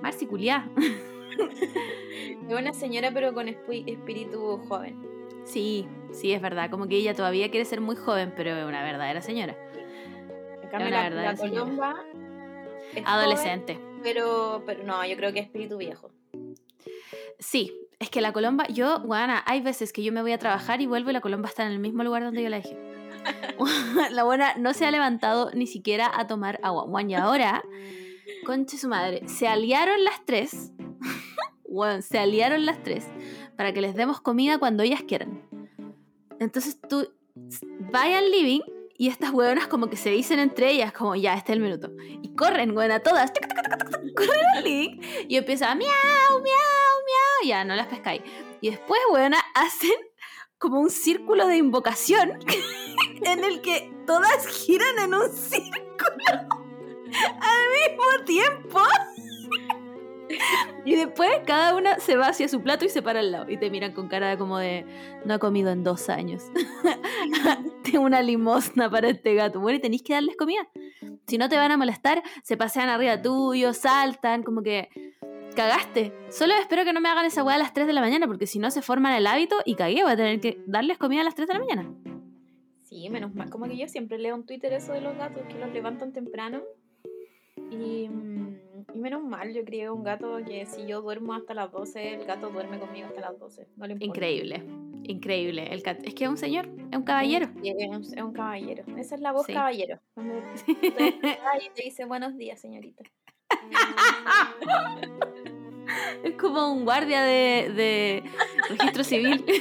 Marcy 0.02 0.26
culiá. 0.26 0.68
Es 2.50 2.58
una 2.58 2.72
señora, 2.72 3.12
pero 3.14 3.32
con 3.32 3.48
espíritu 3.48 4.58
joven. 4.68 5.19
Sí, 5.44 5.86
sí, 6.12 6.32
es 6.32 6.40
verdad. 6.40 6.70
Como 6.70 6.86
que 6.88 6.96
ella 6.96 7.14
todavía 7.14 7.50
quiere 7.50 7.64
ser 7.64 7.80
muy 7.80 7.96
joven, 7.96 8.32
pero 8.36 8.56
es 8.56 8.64
una 8.64 8.82
verdadera 8.82 9.20
señora. 9.20 9.56
En 10.62 10.68
cambio, 10.68 10.88
una 10.88 11.10
la, 11.10 11.36
colomba. 11.36 11.96
es 12.94 13.02
Adolescente. 13.04 13.74
joven, 13.74 14.00
pero, 14.02 14.62
pero 14.66 14.84
no, 14.84 15.04
yo 15.04 15.16
creo 15.16 15.32
que 15.32 15.40
es 15.40 15.46
espíritu 15.46 15.76
viejo. 15.78 16.10
Sí, 17.38 17.72
es 17.98 18.10
que 18.10 18.20
la 18.20 18.32
colomba, 18.32 18.66
yo, 18.68 19.00
buena, 19.00 19.42
hay 19.46 19.60
veces 19.60 19.92
que 19.92 20.02
yo 20.02 20.12
me 20.12 20.22
voy 20.22 20.32
a 20.32 20.38
trabajar 20.38 20.80
y 20.80 20.86
vuelvo 20.86 21.10
y 21.10 21.14
la 21.14 21.20
colomba 21.20 21.48
está 21.48 21.64
en 21.64 21.72
el 21.72 21.78
mismo 21.78 22.04
lugar 22.04 22.22
donde 22.22 22.42
yo 22.42 22.48
la 22.48 22.56
dejé. 22.58 22.76
la 24.10 24.24
buena 24.24 24.54
no 24.56 24.72
se 24.72 24.86
ha 24.86 24.90
levantado 24.90 25.50
ni 25.52 25.66
siquiera 25.66 26.10
a 26.14 26.26
tomar 26.26 26.60
agua. 26.62 26.84
Juan, 26.84 27.10
y 27.10 27.14
ahora, 27.14 27.62
conche 28.44 28.78
su 28.78 28.88
madre, 28.88 29.26
se 29.26 29.48
aliaron 29.48 30.04
las 30.04 30.24
tres. 30.24 30.72
Bueno, 31.72 32.02
se 32.02 32.18
aliaron 32.18 32.66
las 32.66 32.82
tres 32.82 33.06
para 33.60 33.74
que 33.74 33.82
les 33.82 33.94
demos 33.94 34.22
comida 34.22 34.56
cuando 34.56 34.82
ellas 34.82 35.02
quieran. 35.02 35.42
Entonces 36.38 36.78
tú 36.88 37.12
vaya 37.92 38.16
al 38.16 38.30
living 38.30 38.62
y 38.96 39.08
estas 39.08 39.32
hueonas 39.32 39.66
como 39.66 39.90
que 39.90 39.98
se 39.98 40.08
dicen 40.08 40.38
entre 40.38 40.70
ellas 40.70 40.94
como 40.94 41.14
ya, 41.14 41.34
este 41.34 41.52
es 41.52 41.56
el 41.56 41.62
minuto. 41.62 41.90
Y 42.22 42.34
corren, 42.34 42.72
buena, 42.72 43.00
todas. 43.00 43.30
corren 44.16 44.46
al 44.56 44.64
living 44.64 44.98
y 45.28 45.36
empieza 45.36 45.74
miau, 45.74 45.90
miau, 45.90 46.42
miau. 46.42 47.48
Ya, 47.48 47.62
no 47.66 47.74
las 47.74 47.86
pescáis. 47.88 48.22
Y 48.62 48.70
después, 48.70 48.98
hueona, 49.12 49.36
hacen 49.54 49.92
como 50.56 50.80
un 50.80 50.88
círculo 50.88 51.46
de 51.46 51.58
invocación 51.58 52.38
en 53.22 53.44
el 53.44 53.60
que 53.60 53.92
todas 54.06 54.46
giran 54.46 55.00
en 55.00 55.12
un 55.12 55.30
círculo 55.30 56.30
al 57.42 57.90
mismo 57.90 58.24
tiempo. 58.24 58.80
Y 60.84 60.96
después 60.96 61.30
cada 61.46 61.76
una 61.76 61.98
se 61.98 62.16
va 62.16 62.28
hacia 62.28 62.48
su 62.48 62.62
plato 62.62 62.84
y 62.84 62.88
se 62.88 63.02
para 63.02 63.20
al 63.20 63.32
lado. 63.32 63.50
Y 63.50 63.56
te 63.56 63.70
miran 63.70 63.92
con 63.92 64.08
cara 64.08 64.36
como 64.38 64.58
de 64.58 64.84
no 65.24 65.34
ha 65.34 65.38
comido 65.38 65.70
en 65.70 65.84
dos 65.84 66.08
años. 66.08 66.44
Tengo 67.82 68.04
una 68.04 68.22
limosna 68.22 68.90
para 68.90 69.08
este 69.08 69.34
gato. 69.34 69.60
Bueno, 69.60 69.78
y 69.78 69.80
tenéis 69.80 70.02
que 70.02 70.14
darles 70.14 70.36
comida. 70.36 70.68
Si 71.26 71.38
no 71.38 71.48
te 71.48 71.56
van 71.56 71.70
a 71.70 71.76
molestar, 71.76 72.22
se 72.42 72.56
pasean 72.56 72.88
arriba 72.88 73.20
tuyo, 73.20 73.72
saltan, 73.72 74.42
como 74.42 74.62
que 74.62 74.88
cagaste. 75.54 76.12
Solo 76.30 76.54
espero 76.54 76.84
que 76.84 76.92
no 76.92 77.00
me 77.00 77.08
hagan 77.08 77.26
esa 77.26 77.42
weá 77.42 77.56
a 77.56 77.58
las 77.58 77.72
3 77.72 77.86
de 77.86 77.92
la 77.92 78.00
mañana, 78.00 78.26
porque 78.26 78.46
si 78.46 78.58
no 78.58 78.70
se 78.70 78.82
forman 78.82 79.14
el 79.14 79.26
hábito 79.26 79.56
y 79.64 79.74
cagué, 79.74 80.02
voy 80.02 80.12
a 80.12 80.16
tener 80.16 80.40
que 80.40 80.62
darles 80.66 80.98
comida 80.98 81.20
a 81.20 81.24
las 81.24 81.34
3 81.34 81.48
de 81.48 81.54
la 81.54 81.60
mañana. 81.60 81.90
Sí, 82.82 83.08
menos 83.10 83.34
mal. 83.34 83.50
Como 83.50 83.66
que 83.66 83.76
yo 83.76 83.86
siempre 83.86 84.18
leo 84.18 84.34
en 84.34 84.44
Twitter 84.44 84.72
eso 84.72 84.92
de 84.92 85.00
los 85.00 85.16
gatos, 85.16 85.42
que 85.48 85.58
los 85.58 85.72
levantan 85.72 86.12
temprano. 86.12 86.62
Y, 87.70 88.08
mm, 88.08 88.58
y 88.94 88.98
menos 88.98 89.22
mal, 89.22 89.52
yo 89.52 89.64
crié 89.64 89.90
un 89.90 90.02
gato 90.04 90.38
que 90.46 90.66
si 90.66 90.86
yo 90.86 91.00
duermo 91.02 91.34
hasta 91.34 91.54
las 91.54 91.70
12, 91.72 92.14
el 92.14 92.24
gato 92.24 92.50
duerme 92.50 92.78
conmigo 92.78 93.06
hasta 93.08 93.20
las 93.20 93.38
12. 93.38 93.68
No 93.76 93.86
le 93.86 93.92
importa. 93.94 94.06
Increíble, 94.06 94.62
increíble. 95.04 95.68
El 95.72 95.82
cat- 95.82 96.00
es 96.04 96.14
que 96.14 96.24
es 96.24 96.30
un 96.30 96.36
señor, 96.36 96.66
es 96.90 96.96
un 96.96 97.02
caballero. 97.04 97.46
Sí, 97.62 97.68
es, 97.76 98.12
es 98.12 98.22
un 98.22 98.32
caballero. 98.32 98.84
Esa 98.96 99.14
es 99.14 99.20
la 99.20 99.32
voz 99.32 99.46
Sí. 99.46 99.52
caballero. 99.54 99.98
Cuando 100.14 100.34
te, 100.66 100.72
y 101.60 101.70
te 101.74 101.82
dice 101.84 102.04
buenos 102.04 102.36
días, 102.36 102.60
señorita. 102.60 103.02
Es 106.22 106.34
como 106.36 106.72
un 106.72 106.84
guardia 106.84 107.22
de, 107.22 107.72
de 107.74 108.22
registro 108.68 109.02
civil. 109.02 109.44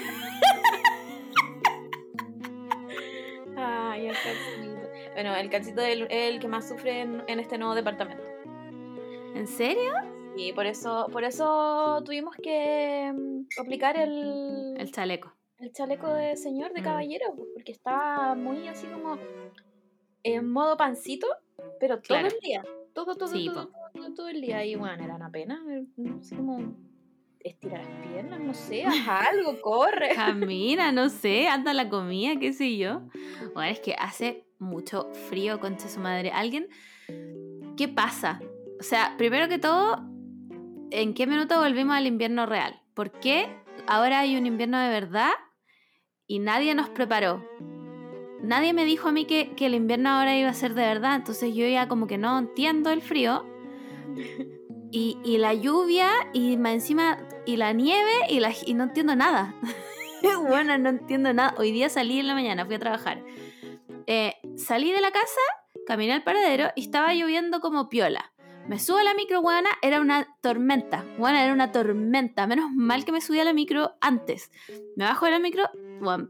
Ay, 3.58 4.08
el 4.08 4.14
calcito. 4.16 4.90
Bueno, 5.14 5.36
el 5.36 5.50
calcito 5.50 5.82
es 5.82 5.90
el, 5.94 6.08
el 6.12 6.40
que 6.40 6.48
más 6.48 6.68
sufre 6.70 7.02
en, 7.02 7.24
en 7.28 7.40
este 7.40 7.58
nuevo 7.58 7.74
departamento. 7.76 8.24
¿En 9.40 9.48
serio? 9.48 9.94
Y 10.36 10.52
por 10.52 10.66
eso, 10.66 11.08
por 11.14 11.24
eso 11.24 12.02
tuvimos 12.06 12.36
que 12.36 13.10
mm, 13.16 13.46
aplicar 13.58 13.96
el, 13.98 14.76
El 14.78 14.92
chaleco. 14.92 15.32
el 15.60 15.72
chaleco 15.72 16.14
de 16.14 16.36
señor, 16.36 16.74
de 16.74 16.82
Mm. 16.82 16.84
caballero, 16.84 17.26
porque 17.54 17.72
está 17.72 18.36
muy 18.36 18.68
así 18.68 18.86
como 18.88 19.18
en 20.24 20.52
modo 20.52 20.76
pancito, 20.76 21.26
pero 21.80 22.02
todo 22.02 22.18
el 22.18 22.34
día. 22.42 22.64
Todo, 22.94 23.16
todo, 23.16 23.30
Sí, 23.30 23.46
todo, 23.46 23.70
todo, 23.94 24.14
todo 24.14 24.28
el 24.28 24.42
día. 24.42 24.66
Y 24.66 24.76
bueno, 24.76 25.02
era 25.02 25.16
una 25.16 25.32
pena. 25.32 25.64
eh, 25.70 25.86
Así 26.20 26.36
como 26.36 26.76
estirar 27.40 27.86
las 27.86 28.08
piernas, 28.08 28.42
no 28.42 28.54
sé, 28.54 28.84
haz 28.86 29.30
algo, 29.32 29.62
corre. 29.62 30.10
Camina, 30.16 30.92
no 30.92 31.08
sé, 31.08 31.48
anda 31.48 31.74
la 31.74 31.88
comida, 31.88 32.38
qué 32.38 32.52
sé 32.52 32.76
yo. 32.76 33.04
Bueno, 33.54 33.72
es 33.72 33.80
que 33.80 33.96
hace 33.98 34.46
mucho 34.60 35.10
frío, 35.30 35.62
concha 35.62 35.88
su 35.88 36.02
madre. 36.02 36.30
¿Alguien? 36.32 36.68
¿Qué 37.78 37.88
pasa? 37.88 38.42
O 38.80 38.84
sea, 38.84 39.16
primero 39.18 39.50
que 39.50 39.60
todo, 39.60 39.98
¿en 40.90 41.14
qué 41.14 41.28
minuto 41.28 41.60
volvimos 41.60 41.98
al 41.98 42.08
invierno 42.08 42.46
real? 42.46 42.82
¿Por 42.94 43.12
qué 43.12 43.54
ahora 43.88 44.20
hay 44.20 44.38
un 44.38 44.46
invierno 44.46 44.80
de 44.80 44.90
verdad 44.90 45.32
y 46.28 46.40
nadie 46.40 46.74
nos 46.76 46.88
preparó? 46.90 47.46
Nadie 48.42 48.72
me 48.72 48.86
dijo 48.86 49.10
a 49.10 49.12
mí 49.12 49.26
que, 49.26 49.54
el 49.60 49.74
invierno 49.74 50.10
ahora 50.10 50.38
iba 50.38 50.50
a 50.50 50.54
ser 50.54 50.76
de 50.76 50.84
verdad, 50.84 51.18
entonces 51.18 51.54
yo 51.54 51.68
ya 51.68 51.90
como 51.90 52.08
que 52.08 52.18
no 52.18 52.40
entiendo 52.40 52.90
el 52.90 53.02
frío. 53.02 53.46
Y, 54.92 55.38
la 55.38 55.54
lluvia 55.54 56.10
y 56.34 56.54
encima 56.54 57.20
y 57.46 57.58
la 57.58 57.74
nieve 57.74 58.12
y 58.66 58.74
no 58.74 58.86
entiendo 58.86 59.16
nada. 59.16 59.54
bueno, 60.48 60.78
no 60.78 60.90
entiendo 60.90 61.34
nada. 61.34 61.54
Hoy 61.58 61.72
día 61.72 61.90
salí 61.90 62.20
en 62.20 62.28
la 62.28 62.34
mañana, 62.34 62.66
fui 62.66 62.76
a 62.76 62.80
trabajar. 62.80 63.24
Eh, 64.08 64.36
salí 64.56 64.92
de 64.92 65.02
la 65.02 65.12
casa, 65.12 65.42
caminé 65.86 66.14
al 66.14 66.24
paradero 66.24 66.70
y 66.76 66.82
estaba 66.82 67.14
lloviendo 67.14 67.60
como 67.60 67.90
piola. 67.90 68.32
Me 68.70 68.78
subo 68.78 68.98
a 69.00 69.04
la 69.04 69.16
micro, 69.16 69.40
weona, 69.40 69.72
era 69.82 70.00
una 70.00 70.28
tormenta. 70.42 71.04
Weona, 71.18 71.44
era 71.44 71.54
una 71.54 71.72
tormenta. 71.72 72.46
Menos 72.46 72.72
mal 72.72 73.04
que 73.04 73.12
me 73.12 73.20
subí 73.20 73.40
a 73.40 73.44
la 73.44 73.52
micro 73.52 73.96
antes. 74.00 74.52
Me 74.96 75.06
bajo 75.06 75.26
de 75.26 75.32
la 75.32 75.40
micro, 75.40 75.64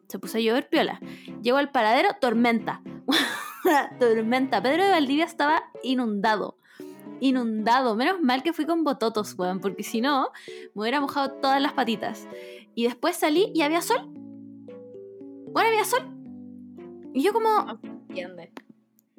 se 0.08 0.20
puso 0.20 0.38
a 0.38 0.40
llover 0.40 0.70
piola. 0.70 1.02
Llego 1.42 1.58
al 1.58 1.70
paradero, 1.70 2.12
tormenta. 2.22 2.82
tormenta. 4.00 4.64
Pedro 4.64 4.86
de 4.86 4.92
Valdivia 4.92 5.26
estaba 5.26 5.66
inundado. 5.84 6.56
Inundado. 7.20 7.98
Menos 7.98 8.22
mal 8.22 8.42
que 8.42 8.54
fui 8.54 8.66
con 8.66 8.86
bototos, 8.86 9.38
weón, 9.38 9.60
porque 9.60 9.84
si 9.84 10.00
no, 10.00 10.32
me 10.48 10.84
hubiera 10.84 11.02
mojado 11.02 11.34
todas 11.42 11.62
las 11.62 11.74
patitas. 11.74 12.26
Y 12.74 12.86
después 12.86 13.18
salí 13.18 13.52
y 13.54 13.64
había 13.64 13.82
sol. 13.82 14.08
Bueno, 15.52 15.68
había 15.68 15.84
sol. 15.84 16.08
Y 17.14 17.22
yo 17.22 17.34
como, 17.34 17.50
No 17.66 17.80
se 17.82 17.88
entiende. 17.88 18.54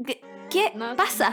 ¿qué, 0.06 0.22
qué 0.48 0.72
No, 0.74 0.96
sí. 1.06 1.24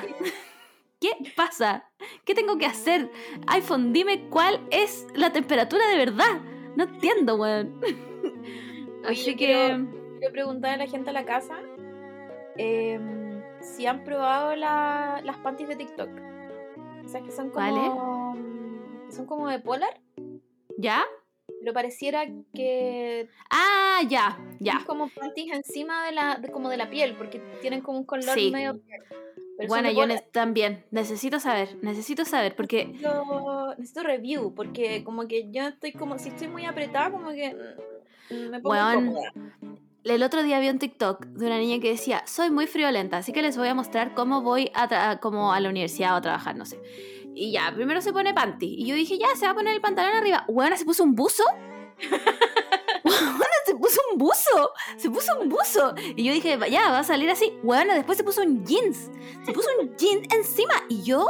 ¿Qué 1.00 1.12
pasa? 1.36 1.90
¿Qué 2.26 2.34
tengo 2.34 2.58
que 2.58 2.66
hacer? 2.66 3.12
iPhone, 3.48 3.94
dime 3.94 4.28
cuál 4.30 4.60
es 4.72 5.06
la 5.14 5.32
temperatura 5.32 5.88
de 5.88 5.98
verdad. 5.98 6.42
No 6.76 6.86
entiendo, 6.86 7.36
weón. 7.36 7.80
Oye, 7.84 9.12
Así 9.12 9.36
que... 9.36 9.46
quiero- 9.46 9.88
Quiero 10.20 10.34
preguntar 10.34 10.72
a 10.74 10.78
la 10.78 10.88
gente 10.88 11.12
a 11.12 11.14
la 11.14 11.26
casa 11.26 11.60
em, 12.58 13.40
si 13.62 13.86
han 13.86 14.04
probado 14.04 14.56
la- 14.56 15.22
las 15.24 15.38
panties 15.38 15.70
de 15.70 15.76
TikTok. 15.76 16.10
O 17.06 17.08
sea, 17.08 17.22
que 17.22 17.32
son 17.32 17.52
como. 17.52 18.36
que 19.06 19.12
son 19.12 19.28
como 19.28 19.48
de 19.48 19.60
polar, 19.60 20.02
¿Ya? 20.78 21.06
pero 21.62 21.72
pareciera 21.74 22.26
que 22.54 23.30
Ah, 23.52 24.02
ya, 24.08 24.38
ya. 24.60 24.78
es 24.80 24.86
como 24.86 25.08
panties 25.10 25.54
encima 25.54 26.04
de 26.06 26.12
la, 26.14 26.36
de- 26.38 26.52
como 26.52 26.70
de 26.70 26.78
la 26.78 26.90
piel, 26.90 27.16
porque 27.16 27.40
tienen 27.62 27.82
como 27.82 28.00
un 28.00 28.06
color 28.06 28.34
Sí. 28.34 28.50
medio. 28.52 28.80
Pero 29.58 29.68
Bueno, 29.70 29.92
yo 29.92 30.06
ne- 30.06 30.24
también. 30.32 30.86
Necesito 30.92 31.40
saber, 31.40 31.78
necesito 31.82 32.26
saber, 32.26 32.56
porque... 32.56 32.86
necesito, 32.86 33.76
necesito 33.78 34.04
review, 34.04 34.54
porque 34.54 35.04
como 35.04 35.28
que 35.28 35.52
yo 35.52 35.68
estoy 35.68 35.94
como, 35.94 36.20
si 36.20 36.30
estoy 36.30 36.48
muy 36.48 36.66
apretada, 36.66 37.12
como 37.12 37.32
que 37.32 37.56
mm, 38.30 38.50
me 38.50 38.60
pongo 38.60 38.76
incómoda. 38.76 39.32
El 40.04 40.24
otro 40.24 40.42
día 40.44 40.60
vi 40.60 40.70
un 40.70 40.80
TikTok 40.80 41.26
de 41.26 41.48
una 41.48 41.58
niña 41.58 41.82
que 41.82 41.90
decía, 41.90 42.24
soy 42.26 42.50
muy 42.50 42.66
friolenta, 42.68 43.18
así 43.18 43.34
que 43.34 43.42
les 43.42 43.58
voy 43.58 43.68
a 43.68 43.74
mostrar 43.74 44.14
cómo 44.14 44.42
voy 44.42 44.72
a, 44.74 45.20
como 45.20 45.52
a 45.52 45.60
la 45.60 45.70
universidad 45.70 46.14
o 46.14 46.18
a 46.18 46.22
trabajar, 46.22 46.56
no 46.56 46.66
sé. 46.66 46.80
Y 47.36 47.52
ya, 47.52 47.72
primero 47.76 48.02
se 48.02 48.14
pone 48.14 48.34
panty. 48.34 48.76
Y 48.80 48.86
yo 48.86 48.96
dije, 48.96 49.18
ya, 49.18 49.28
se 49.36 49.46
va 49.46 49.52
a 49.52 49.56
poner 49.56 49.74
el 49.76 49.82
pantalón 49.82 50.16
arriba. 50.16 50.46
Bueno, 50.48 50.78
se 50.78 50.86
puso 50.86 51.04
un 51.04 51.14
buzo. 51.14 51.44
Puso 53.80 54.02
un 54.12 54.18
buzo. 54.18 54.74
Se 54.98 55.10
puso 55.10 55.40
un 55.40 55.50
buzo. 55.50 55.94
Y 56.16 56.24
yo 56.24 56.34
dije, 56.34 56.58
ya, 56.70 56.92
va 56.92 57.00
a 57.00 57.04
salir 57.04 57.30
así. 57.30 57.58
Bueno, 57.64 57.94
después 57.94 58.18
se 58.18 58.24
puso 58.24 58.42
un 58.42 58.66
jeans. 58.66 59.10
Se 59.46 59.52
puso 59.52 59.70
un 59.80 59.96
jeans 59.98 60.28
encima. 60.34 60.74
Y 60.90 61.04
yo... 61.04 61.26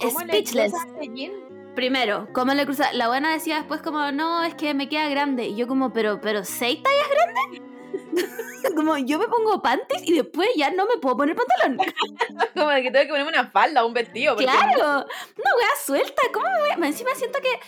¿Cómo 0.00 0.20
le 0.20 0.26
Speechless. 0.26 0.72
jean? 1.14 1.32
Primero, 1.74 2.28
¿cómo 2.32 2.54
le 2.54 2.64
cruza? 2.64 2.92
La 2.92 3.08
buena 3.08 3.32
decía 3.32 3.56
después 3.56 3.82
como, 3.82 4.12
no, 4.12 4.44
es 4.44 4.54
que 4.54 4.74
me 4.74 4.88
queda 4.88 5.08
grande. 5.08 5.46
Y 5.46 5.56
yo 5.56 5.66
como, 5.66 5.92
pero, 5.92 6.20
pero, 6.20 6.44
¿seis 6.44 6.80
tallas 6.82 7.08
grandes? 7.10 7.74
como, 8.74 8.96
yo 8.98 9.18
me 9.18 9.26
pongo 9.26 9.60
panties 9.60 10.02
y 10.04 10.14
después 10.14 10.48
ya 10.56 10.70
no 10.70 10.86
me 10.86 10.98
puedo 10.98 11.16
poner 11.16 11.36
pantalón. 11.36 11.78
Como 12.54 12.70
de 12.70 12.82
que 12.82 12.90
tengo 12.90 13.04
que 13.04 13.10
ponerme 13.10 13.30
una 13.30 13.50
falda 13.50 13.84
o 13.84 13.88
un 13.88 13.94
vestido. 13.94 14.36
claro, 14.36 15.06
una 15.36 15.56
wea 15.56 15.68
suelta. 15.84 16.22
¿Cómo 16.32 16.46
me 16.46 16.60
voy 16.60 16.70
a...? 16.70 16.86
Encima 16.86 17.10
siento 17.14 17.40
que, 17.40 17.60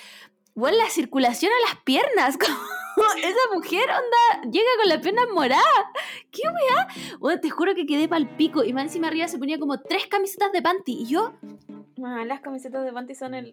bueno, 0.54 0.76
la 0.78 0.90
circulación 0.90 1.52
a 1.52 1.68
las 1.68 1.82
piernas. 1.82 2.36
Como 2.38 2.56
esa 3.18 3.54
mujer, 3.54 3.84
onda, 3.90 4.50
llega 4.50 4.68
con 4.80 4.88
las 4.88 4.98
piernas 4.98 5.26
moradas. 5.32 5.64
¿Qué 6.30 6.42
wea? 6.42 6.88
Bueno, 7.18 7.40
te 7.40 7.50
juro 7.50 7.74
que 7.74 7.86
quedé 7.86 8.08
pal 8.08 8.28
pico. 8.36 8.64
Y 8.64 8.72
más 8.72 8.84
encima 8.84 9.08
arriba 9.08 9.28
se 9.28 9.38
ponía 9.38 9.58
como 9.58 9.80
tres 9.80 10.06
camisetas 10.06 10.52
de 10.52 10.62
panty. 10.62 11.02
Y 11.02 11.06
yo, 11.06 11.32
Ah, 12.04 12.24
las 12.26 12.40
camisetas 12.40 12.84
de 12.84 12.92
panty 12.92 13.14
son 13.14 13.34
el. 13.34 13.50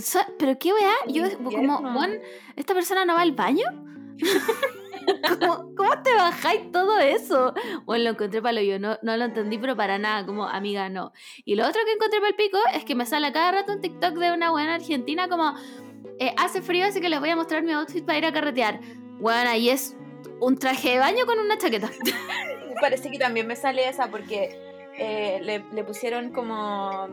So- 0.00 0.20
¿Pero 0.38 0.56
qué 0.58 0.72
weá? 0.72 0.92
Yo, 1.08 1.24
como. 1.42 1.78
Juan, 1.78 2.20
¿esta 2.54 2.74
persona 2.74 3.04
no 3.04 3.14
va 3.14 3.22
al 3.22 3.32
baño? 3.32 3.64
¿Cómo, 5.40 5.74
cómo 5.76 6.02
te 6.02 6.14
bajáis 6.14 6.70
todo 6.72 6.98
eso? 6.98 7.54
Bueno, 7.84 8.04
lo 8.04 8.10
encontré 8.10 8.40
para 8.42 8.54
lo 8.54 8.60
yo, 8.62 8.78
no, 8.78 8.98
no 9.02 9.16
lo 9.16 9.24
entendí, 9.24 9.58
pero 9.58 9.76
para 9.76 9.98
nada, 9.98 10.26
como 10.26 10.46
amiga, 10.48 10.88
no. 10.88 11.12
Y 11.44 11.54
lo 11.54 11.64
otro 11.66 11.80
que 11.84 11.92
encontré 11.92 12.18
para 12.20 12.30
el 12.30 12.36
pico 12.36 12.58
es 12.74 12.84
que 12.84 12.94
me 12.94 13.06
sale 13.06 13.32
cada 13.32 13.52
rato 13.52 13.72
un 13.72 13.80
TikTok 13.80 14.14
de 14.14 14.32
una 14.32 14.50
buena 14.50 14.74
argentina 14.74 15.28
como, 15.28 15.54
eh, 16.18 16.32
hace 16.38 16.62
frío, 16.62 16.86
así 16.86 17.00
que 17.00 17.08
les 17.08 17.20
voy 17.20 17.30
a 17.30 17.36
mostrar 17.36 17.62
mi 17.62 17.72
outfit 17.72 18.04
para 18.04 18.18
ir 18.18 18.24
a 18.26 18.32
carretear. 18.32 18.80
Bueno, 19.20 19.50
ahí 19.50 19.70
es 19.70 19.96
un 20.40 20.58
traje 20.58 20.90
de 20.90 20.98
baño 20.98 21.26
con 21.26 21.38
una 21.38 21.58
chaqueta. 21.58 21.90
Parece 22.80 23.10
que 23.10 23.18
también 23.18 23.46
me 23.46 23.56
sale 23.56 23.88
esa 23.88 24.08
porque 24.10 24.58
eh, 24.98 25.40
le, 25.42 25.64
le 25.72 25.84
pusieron 25.84 26.30
como. 26.32 27.08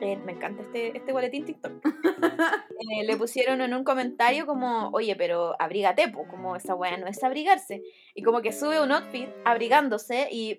eh, 0.00 0.16
me 0.24 0.32
encanta 0.32 0.62
este, 0.62 0.96
este 0.96 1.12
boletín 1.12 1.44
TikTok. 1.46 1.72
Le 3.06 3.16
pusieron 3.16 3.60
en 3.62 3.72
un 3.72 3.84
comentario 3.84 4.44
como, 4.46 4.90
oye, 4.90 5.16
pero 5.16 5.56
abrígate, 5.58 6.08
po, 6.08 6.26
como 6.28 6.56
esa 6.56 6.74
weá 6.74 6.96
no 6.98 7.06
es 7.06 7.22
abrigarse. 7.24 7.82
Y 8.14 8.22
como 8.22 8.42
que 8.42 8.52
sube 8.52 8.80
un 8.82 8.92
outfit 8.92 9.30
abrigándose 9.44 10.28
y 10.30 10.58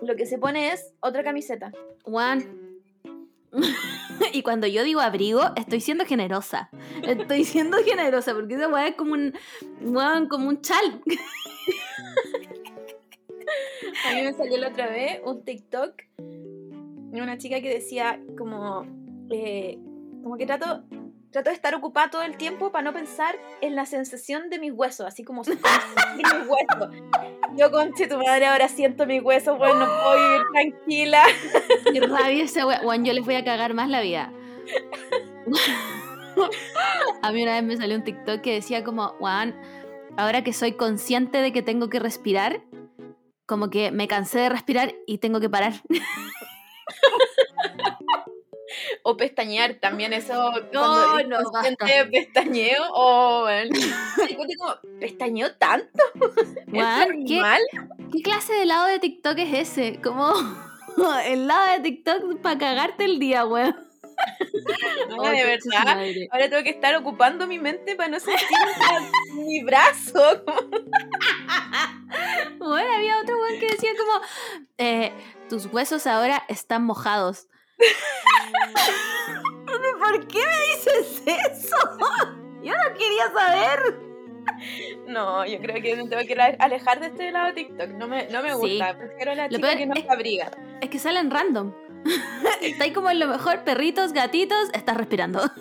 lo 0.00 0.16
que 0.16 0.26
se 0.26 0.38
pone 0.38 0.72
es 0.72 0.92
otra 1.00 1.22
camiseta. 1.22 1.70
Juan. 2.04 2.61
y 4.32 4.42
cuando 4.42 4.66
yo 4.66 4.82
digo 4.82 5.00
abrigo, 5.00 5.42
estoy 5.56 5.80
siendo 5.80 6.04
generosa. 6.04 6.70
Estoy 7.06 7.44
siendo 7.44 7.78
generosa 7.78 8.34
porque 8.34 8.54
esa 8.54 8.68
weá 8.68 8.88
es 8.88 8.96
como 8.96 9.12
un, 9.12 9.34
weón, 9.80 10.28
como 10.28 10.48
un 10.48 10.60
chal. 10.60 11.00
A 14.08 14.14
mí 14.14 14.22
me 14.22 14.32
salió 14.32 14.56
la 14.58 14.68
otra 14.68 14.88
vez 14.88 15.20
un 15.24 15.44
TikTok 15.44 15.94
de 16.16 17.20
una 17.20 17.36
chica 17.38 17.60
que 17.60 17.68
decía 17.68 18.20
como, 18.38 18.86
eh, 19.30 19.78
como 20.22 20.36
que 20.36 20.46
trato, 20.46 20.84
trato 21.32 21.48
de 21.48 21.56
estar 21.56 21.74
ocupada 21.74 22.10
todo 22.10 22.22
el 22.22 22.36
tiempo 22.36 22.70
para 22.70 22.84
no 22.84 22.92
pensar 22.92 23.36
en 23.62 23.74
la 23.74 23.86
sensación 23.86 24.50
de 24.50 24.58
mis 24.58 24.72
huesos, 24.72 25.06
así 25.06 25.24
como 25.24 25.42
mis 26.16 26.32
huesos. 26.46 26.94
Yo 27.56 27.70
conche 27.70 28.06
tu 28.06 28.18
madre, 28.18 28.46
ahora 28.46 28.68
siento 28.68 29.06
mis 29.06 29.22
huesos, 29.22 29.58
bueno, 29.58 29.80
no 29.80 29.86
puedo 29.86 30.28
vivir 30.28 30.42
tranquila. 30.52 31.24
Y 31.92 32.00
rabia 32.00 32.44
esa 32.44 32.66
weá. 32.66 32.80
Weón, 32.82 33.04
yo 33.04 33.12
les 33.12 33.24
voy 33.24 33.34
a 33.34 33.44
cagar 33.44 33.74
más 33.74 33.88
la 33.88 34.00
vida. 34.00 34.32
A 37.22 37.32
mí 37.32 37.42
una 37.42 37.54
vez 37.54 37.62
me 37.64 37.76
salió 37.76 37.96
un 37.96 38.04
TikTok 38.04 38.40
que 38.40 38.54
decía 38.54 38.84
como, 38.84 39.14
weón, 39.18 39.54
ahora 40.16 40.44
que 40.44 40.52
soy 40.52 40.72
consciente 40.72 41.38
de 41.38 41.52
que 41.52 41.62
tengo 41.62 41.88
que 41.88 41.98
respirar, 41.98 42.62
como 43.46 43.70
que 43.70 43.90
me 43.90 44.06
cansé 44.06 44.38
de 44.38 44.48
respirar 44.48 44.94
y 45.06 45.18
tengo 45.18 45.40
que 45.40 45.50
parar. 45.50 45.74
O 49.02 49.16
pestañear 49.16 49.74
también, 49.74 50.12
eso 50.12 50.52
No, 50.72 51.22
no, 51.22 51.38
basta. 51.52 51.86
pestañeo, 52.10 52.82
o 52.92 53.42
bueno, 53.42 53.70
como, 54.58 54.98
¿pestañeo 55.00 55.54
tanto? 55.56 56.04
¿Es 56.14 56.72
Weón, 56.72 57.24
¿qué, 57.26 58.22
clase 58.22 58.52
de 58.52 58.66
lado 58.66 58.86
de 58.86 58.98
TikTok 58.98 59.38
es 59.38 59.68
ese? 59.68 60.00
Como 60.02 60.32
el 61.26 61.46
lado 61.46 61.72
de 61.72 61.80
TikTok 61.80 62.40
para 62.40 62.58
cagarte 62.58 63.04
el 63.04 63.18
día, 63.18 63.44
weón. 63.46 63.76
No, 65.08 65.16
Oh, 65.16 65.28
de 65.28 65.44
verdad. 65.44 65.98
Ahora 66.30 66.48
tengo 66.48 66.62
que 66.62 66.70
estar 66.70 66.94
ocupando 66.94 67.46
mi 67.46 67.58
mente 67.58 67.96
para 67.96 68.08
no 68.08 68.20
sentir 68.20 68.46
mi 69.34 69.62
brazo. 69.64 70.44
Bueno, 72.58 72.94
había 72.94 73.18
otro 73.20 73.36
weón 73.40 73.58
que 73.58 73.66
decía 73.66 73.90
como, 73.98 74.24
eh, 74.78 75.12
tus 75.48 75.66
huesos 75.66 76.06
ahora 76.06 76.44
están 76.48 76.84
mojados. 76.84 77.48
¿Por 79.98 80.26
qué 80.28 80.38
me 80.38 80.76
dices 80.76 81.22
eso? 81.26 81.76
Yo 82.62 82.72
no 82.72 82.94
quería 82.96 83.32
saber. 83.34 84.00
No, 85.06 85.44
yo 85.46 85.58
creo 85.60 85.80
que 85.82 85.96
me 85.96 86.08
tengo 86.08 86.22
que 86.26 86.34
alejar 86.58 87.00
de 87.00 87.06
este 87.08 87.30
lado 87.30 87.46
de 87.48 87.52
TikTok. 87.54 87.88
No 87.90 88.06
me, 88.08 88.26
no 88.28 88.42
me 88.42 88.50
Sí. 88.50 88.54
gusta. 88.56 88.96
Prefiero 88.98 89.34
la 89.34 89.46
Lo 89.48 89.56
chica 89.56 89.76
que 89.76 89.86
no 89.86 89.94
es- 89.94 90.02
se 90.02 90.10
abriga. 90.10 90.50
Es 90.80 90.90
que 90.90 90.98
salen 90.98 91.30
random. 91.30 91.72
Está 92.60 92.84
ahí 92.84 92.92
como 92.92 93.10
en 93.10 93.18
lo 93.20 93.26
mejor, 93.28 93.62
perritos, 93.64 94.12
gatitos, 94.12 94.68
estás 94.74 94.96
respirando. 94.96 95.40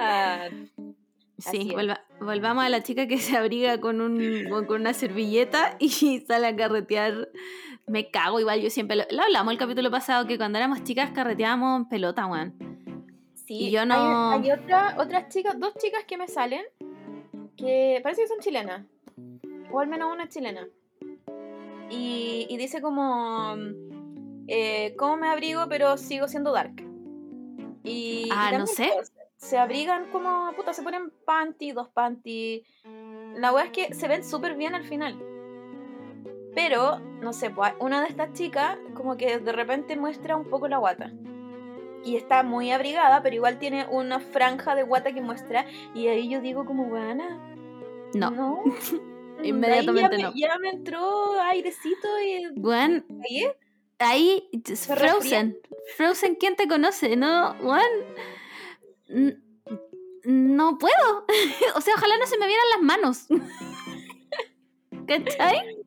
Ah, 0.00 0.48
Sí, 1.38 1.70
volva- 1.72 2.04
volvamos 2.20 2.64
a 2.64 2.68
la 2.68 2.82
chica 2.82 3.06
que 3.08 3.18
se 3.18 3.36
abriga 3.36 3.80
con, 3.80 4.00
un, 4.00 4.48
con 4.66 4.80
una 4.80 4.92
servilleta 4.94 5.76
y 5.80 6.20
sale 6.26 6.46
a 6.48 6.56
carretear. 6.56 7.28
Me 7.88 8.10
cago, 8.10 8.38
igual 8.40 8.60
yo 8.60 8.70
siempre 8.70 8.96
lo, 8.96 9.04
lo 9.10 9.22
hablamos 9.22 9.52
el 9.52 9.58
capítulo 9.58 9.90
pasado 9.90 10.26
que 10.26 10.36
cuando 10.36 10.58
éramos 10.58 10.84
chicas 10.84 11.10
carreteábamos 11.10 11.80
en 11.82 11.88
pelota, 11.88 12.26
weón. 12.26 12.54
sí, 13.34 13.54
Y 13.66 13.70
yo 13.70 13.84
no- 13.86 14.32
Hay, 14.32 14.42
hay 14.50 14.50
otra, 14.52 14.94
otras 14.98 15.28
chicas, 15.28 15.58
dos 15.58 15.74
chicas 15.76 16.04
que 16.06 16.16
me 16.18 16.28
salen 16.28 16.62
que 17.56 18.00
parece 18.02 18.22
que 18.22 18.28
son 18.28 18.38
chilenas. 18.40 18.84
O 19.72 19.80
al 19.80 19.88
menos 19.88 20.12
una 20.12 20.24
es 20.24 20.30
chilena. 20.30 20.66
Y, 21.90 22.46
y 22.48 22.56
dice 22.56 22.80
como... 22.80 23.56
Eh, 24.46 24.94
¿Cómo 24.96 25.16
me 25.16 25.28
abrigo 25.28 25.66
pero 25.68 25.96
sigo 25.98 26.28
siendo 26.28 26.52
dark? 26.52 26.74
Y, 27.84 28.24
y 28.26 28.28
Ah, 28.30 28.52
no 28.56 28.66
sé. 28.66 28.90
pues, 28.94 29.12
Se 29.36 29.58
abrigan 29.58 30.10
como... 30.10 30.52
Puta, 30.56 30.72
se 30.72 30.82
ponen 30.82 31.10
panty, 31.24 31.72
dos 31.72 31.88
panty. 31.88 32.62
La 33.36 33.52
wea 33.52 33.64
es 33.64 33.70
que 33.72 33.94
se 33.94 34.08
ven 34.08 34.24
súper 34.24 34.56
bien 34.56 34.74
al 34.74 34.84
final. 34.84 35.18
Pero, 36.54 36.98
no 37.20 37.32
sé, 37.32 37.50
pues 37.50 37.72
una 37.78 38.00
de 38.02 38.08
estas 38.08 38.32
chicas 38.32 38.78
como 38.94 39.16
que 39.16 39.38
de 39.38 39.52
repente 39.52 39.96
muestra 39.96 40.36
un 40.36 40.44
poco 40.44 40.68
la 40.68 40.78
guata. 40.78 41.12
Y 42.04 42.16
está 42.16 42.42
muy 42.42 42.70
abrigada, 42.70 43.22
pero 43.22 43.36
igual 43.36 43.58
tiene 43.58 43.86
una 43.90 44.20
franja 44.20 44.74
de 44.74 44.82
guata 44.82 45.12
que 45.12 45.20
muestra. 45.20 45.66
Y 45.94 46.06
ahí 46.08 46.28
yo 46.28 46.40
digo 46.40 46.64
como, 46.64 46.84
buena. 46.86 47.38
No. 48.14 48.30
No. 48.30 48.62
Inmediatamente 49.42 50.16
ya 50.16 50.22
no. 50.22 50.32
me, 50.32 50.40
ya 50.40 50.58
me 50.58 50.70
entró 50.70 51.40
airecito 51.40 52.08
y... 52.26 52.58
Weón, 52.58 53.04
¿Ahí? 53.28 53.46
ahí. 54.00 54.50
Frozen. 54.74 55.58
Frozen, 55.96 56.34
¿quién 56.36 56.56
te 56.56 56.66
conoce? 56.66 57.16
No, 57.16 57.54
weón. 57.62 57.82
N- 59.08 59.38
No 60.24 60.78
puedo. 60.78 61.24
o 61.76 61.80
sea, 61.80 61.94
ojalá 61.96 62.18
no 62.18 62.26
se 62.26 62.38
me 62.38 62.46
vieran 62.46 62.66
las 62.72 62.82
manos. 62.82 63.26
¿Cachai? 65.06 65.77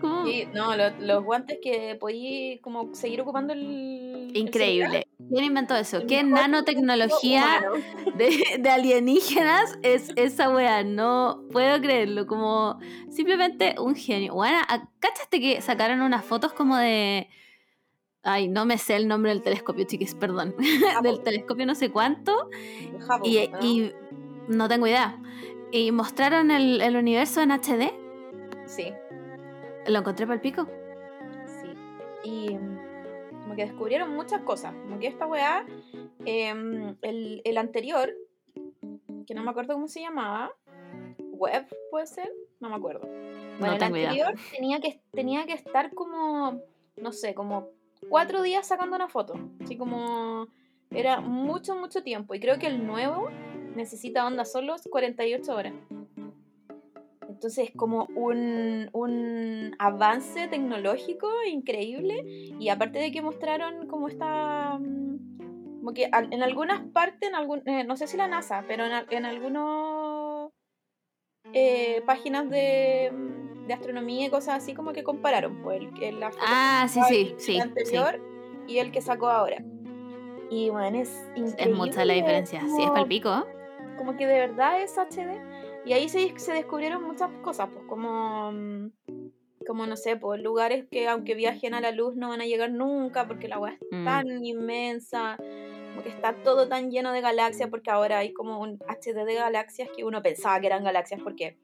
Como- 0.00 0.24
Sí, 0.26 0.46
no, 0.54 0.76
lo- 0.76 0.90
los 1.00 1.24
guantes 1.24 1.58
que 1.62 1.96
podí 1.98 2.58
como 2.62 2.94
seguir 2.94 3.20
ocupando 3.22 3.52
el... 3.52 4.30
el. 4.30 4.36
Increíble. 4.36 5.06
¿Quién 5.30 5.44
inventó 5.44 5.74
eso? 5.76 5.98
El 5.98 6.06
¿Qué 6.06 6.22
nanotecnología 6.22 7.64
de, 8.16 8.58
de 8.60 8.70
alienígenas 8.70 9.78
es 9.82 10.10
esa 10.16 10.50
wea? 10.50 10.84
No 10.84 11.42
puedo 11.50 11.80
creerlo. 11.80 12.26
Como 12.26 12.78
simplemente 13.10 13.74
un 13.78 13.94
genio. 13.96 14.34
Bueno, 14.34 14.58
¿cachaste 14.98 15.40
que 15.40 15.60
sacaron 15.60 16.00
unas 16.02 16.24
fotos 16.24 16.52
como 16.52 16.76
de. 16.76 17.28
Ay, 18.24 18.46
no 18.46 18.64
me 18.66 18.78
sé 18.78 18.94
el 18.96 19.08
nombre 19.08 19.32
del 19.32 19.42
telescopio, 19.42 19.84
chiquis, 19.84 20.14
perdón. 20.14 20.54
del 21.02 21.22
telescopio 21.22 21.66
no 21.66 21.74
sé 21.74 21.90
cuánto. 21.90 22.50
Jabo, 23.06 23.24
Y, 23.26 23.48
¿no? 23.48 23.58
y 23.60 23.92
no 24.48 24.68
tengo 24.68 24.86
idea. 24.86 25.18
Y 25.72 25.90
mostraron 25.90 26.50
el, 26.50 26.80
el 26.82 26.96
universo 26.96 27.40
en 27.40 27.50
HD. 27.50 27.92
Sí, 28.66 28.92
Lo 29.86 29.98
encontré 29.98 30.26
para 30.26 30.34
el 30.36 30.40
pico. 30.40 30.66
sí. 31.46 31.74
Y 32.24 32.54
mm, 32.56 32.78
como 33.42 33.56
que 33.56 33.66
descubrieron 33.66 34.14
muchas 34.14 34.42
cosas. 34.42 34.74
Como 34.74 34.98
que 34.98 35.08
esta 35.08 35.26
weá, 35.26 35.66
em, 36.24 36.96
el, 37.02 37.42
el 37.44 37.58
anterior, 37.58 38.12
que 39.26 39.34
no 39.34 39.42
me 39.42 39.50
acuerdo 39.50 39.74
cómo 39.74 39.88
se 39.88 40.00
llamaba, 40.00 40.52
Web, 41.18 41.66
puede 41.90 42.06
ser, 42.06 42.32
no 42.60 42.68
me 42.68 42.76
acuerdo. 42.76 43.08
Bueno, 43.58 43.74
el 43.74 43.90
idea. 43.90 44.10
anterior 44.10 44.34
tenía 44.52 44.80
que, 44.80 45.00
tenía 45.12 45.46
que 45.46 45.54
estar 45.54 45.92
como, 45.94 46.60
no 46.96 47.12
sé, 47.12 47.34
como 47.34 47.68
cuatro 48.08 48.42
días 48.42 48.66
sacando 48.66 48.96
una 48.96 49.08
foto. 49.08 49.34
Así 49.60 49.76
como 49.76 50.48
era 50.90 51.20
mucho, 51.20 51.74
mucho 51.74 52.02
tiempo. 52.02 52.34
Y 52.34 52.40
creo 52.40 52.58
que 52.58 52.66
el 52.66 52.86
nuevo 52.86 53.28
necesita 53.74 54.26
onda 54.26 54.44
solo 54.44 54.76
48 54.90 55.54
horas. 55.54 55.74
Entonces 57.28 57.68
es 57.70 57.74
como 57.76 58.06
un, 58.14 58.88
un 58.92 59.74
avance 59.78 60.48
tecnológico 60.48 61.28
increíble. 61.50 62.22
Y 62.58 62.68
aparte 62.68 62.98
de 62.98 63.10
que 63.12 63.22
mostraron 63.22 63.86
como 63.88 64.08
esta... 64.08 64.78
mm, 64.78 65.78
Como 65.80 65.94
que 65.94 66.10
en 66.12 66.42
algunas 66.42 66.80
partes, 66.92 67.28
en 67.28 67.34
algún, 67.34 67.62
eh, 67.66 67.84
no 67.84 67.96
sé 67.96 68.06
si 68.06 68.16
la 68.16 68.28
NASA, 68.28 68.64
pero 68.68 68.84
en, 68.84 68.92
en 69.10 69.24
algunos 69.24 70.50
eh, 71.52 72.02
páginas 72.06 72.48
de, 72.50 73.10
mm, 73.12 73.66
de 73.66 73.74
astronomía 73.74 74.26
y 74.26 74.30
cosas 74.30 74.62
así 74.62 74.74
como 74.74 74.92
que 74.92 75.02
compararon 75.02 75.62
pues, 75.62 75.80
el, 75.80 76.02
el- 76.02 76.20
la 76.20 76.30
foto 76.30 76.42
Ah, 76.46 76.86
sí, 76.88 77.00
sí, 77.08 77.20
el 77.20 77.38
sí, 77.38 77.52
sí. 77.54 77.60
anterior 77.60 78.20
y 78.68 78.78
el 78.78 78.92
que 78.92 79.00
sacó 79.00 79.28
ahora. 79.28 79.62
Y 80.50 80.70
bueno, 80.70 80.98
es 81.00 81.10
increíble. 81.34 81.72
Es 81.72 81.76
mucha 81.76 82.04
la 82.04 82.12
diferencia. 82.14 82.60
Sí, 82.60 82.66
es 82.66 82.72
como- 82.72 82.88
para 82.90 83.02
el 83.02 83.08
pico. 83.08 83.46
como 83.96 84.16
que 84.16 84.26
de 84.26 84.38
verdad 84.38 84.82
es 84.82 84.96
HD. 84.98 85.40
Y 85.84 85.92
ahí 85.94 86.08
se, 86.08 86.38
se 86.38 86.52
descubrieron 86.52 87.02
muchas 87.02 87.30
cosas, 87.42 87.68
pues 87.72 87.84
como, 87.88 88.52
mm, 88.52 88.90
como 89.66 89.86
no 89.86 89.96
sé, 89.96 90.16
pues 90.16 90.40
lugares 90.40 90.86
que 90.90 91.08
aunque 91.08 91.34
viajen 91.34 91.74
a 91.74 91.80
la 91.80 91.90
luz 91.90 92.14
no 92.16 92.28
van 92.28 92.40
a 92.40 92.46
llegar 92.46 92.70
nunca 92.70 93.26
porque 93.26 93.48
la 93.48 93.58
weá 93.58 93.74
es 93.74 93.80
Mm. 93.90 94.04
tan 94.04 94.44
inmensa, 94.44 95.36
como 95.90 96.02
que 96.02 96.08
está 96.08 96.34
todo 96.42 96.68
tan 96.68 96.90
lleno 96.90 97.12
de 97.12 97.20
galaxias 97.20 97.68
porque 97.68 97.90
ahora 97.90 98.18
hay 98.18 98.32
como 98.32 98.60
un 98.60 98.78
HD 98.88 99.24
de 99.24 99.34
galaxias 99.34 99.88
que 99.96 100.04
uno 100.04 100.22
pensaba 100.22 100.60
que 100.60 100.66
eran 100.68 100.84
galaxias 100.84 101.20
porque 101.22 101.56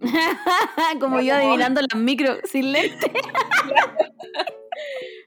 Como 1.00 1.20
yo 1.20 1.34
como- 1.34 1.44
adivinando 1.44 1.80
las 1.82 2.00
micro 2.00 2.36
sin 2.44 2.72
lente. 2.72 3.12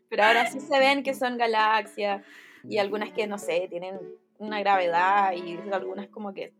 pero 0.09 0.23
ahora 0.23 0.45
sí 0.51 0.59
se 0.59 0.77
ven 0.79 1.03
que 1.03 1.13
son 1.13 1.37
galaxias 1.37 2.23
y 2.67 2.77
algunas 2.77 3.11
que 3.11 3.27
no 3.27 3.37
sé, 3.37 3.67
tienen 3.69 3.99
una 4.37 4.59
gravedad 4.59 5.33
y 5.33 5.57
algunas 5.71 6.07
como 6.09 6.33
que 6.33 6.53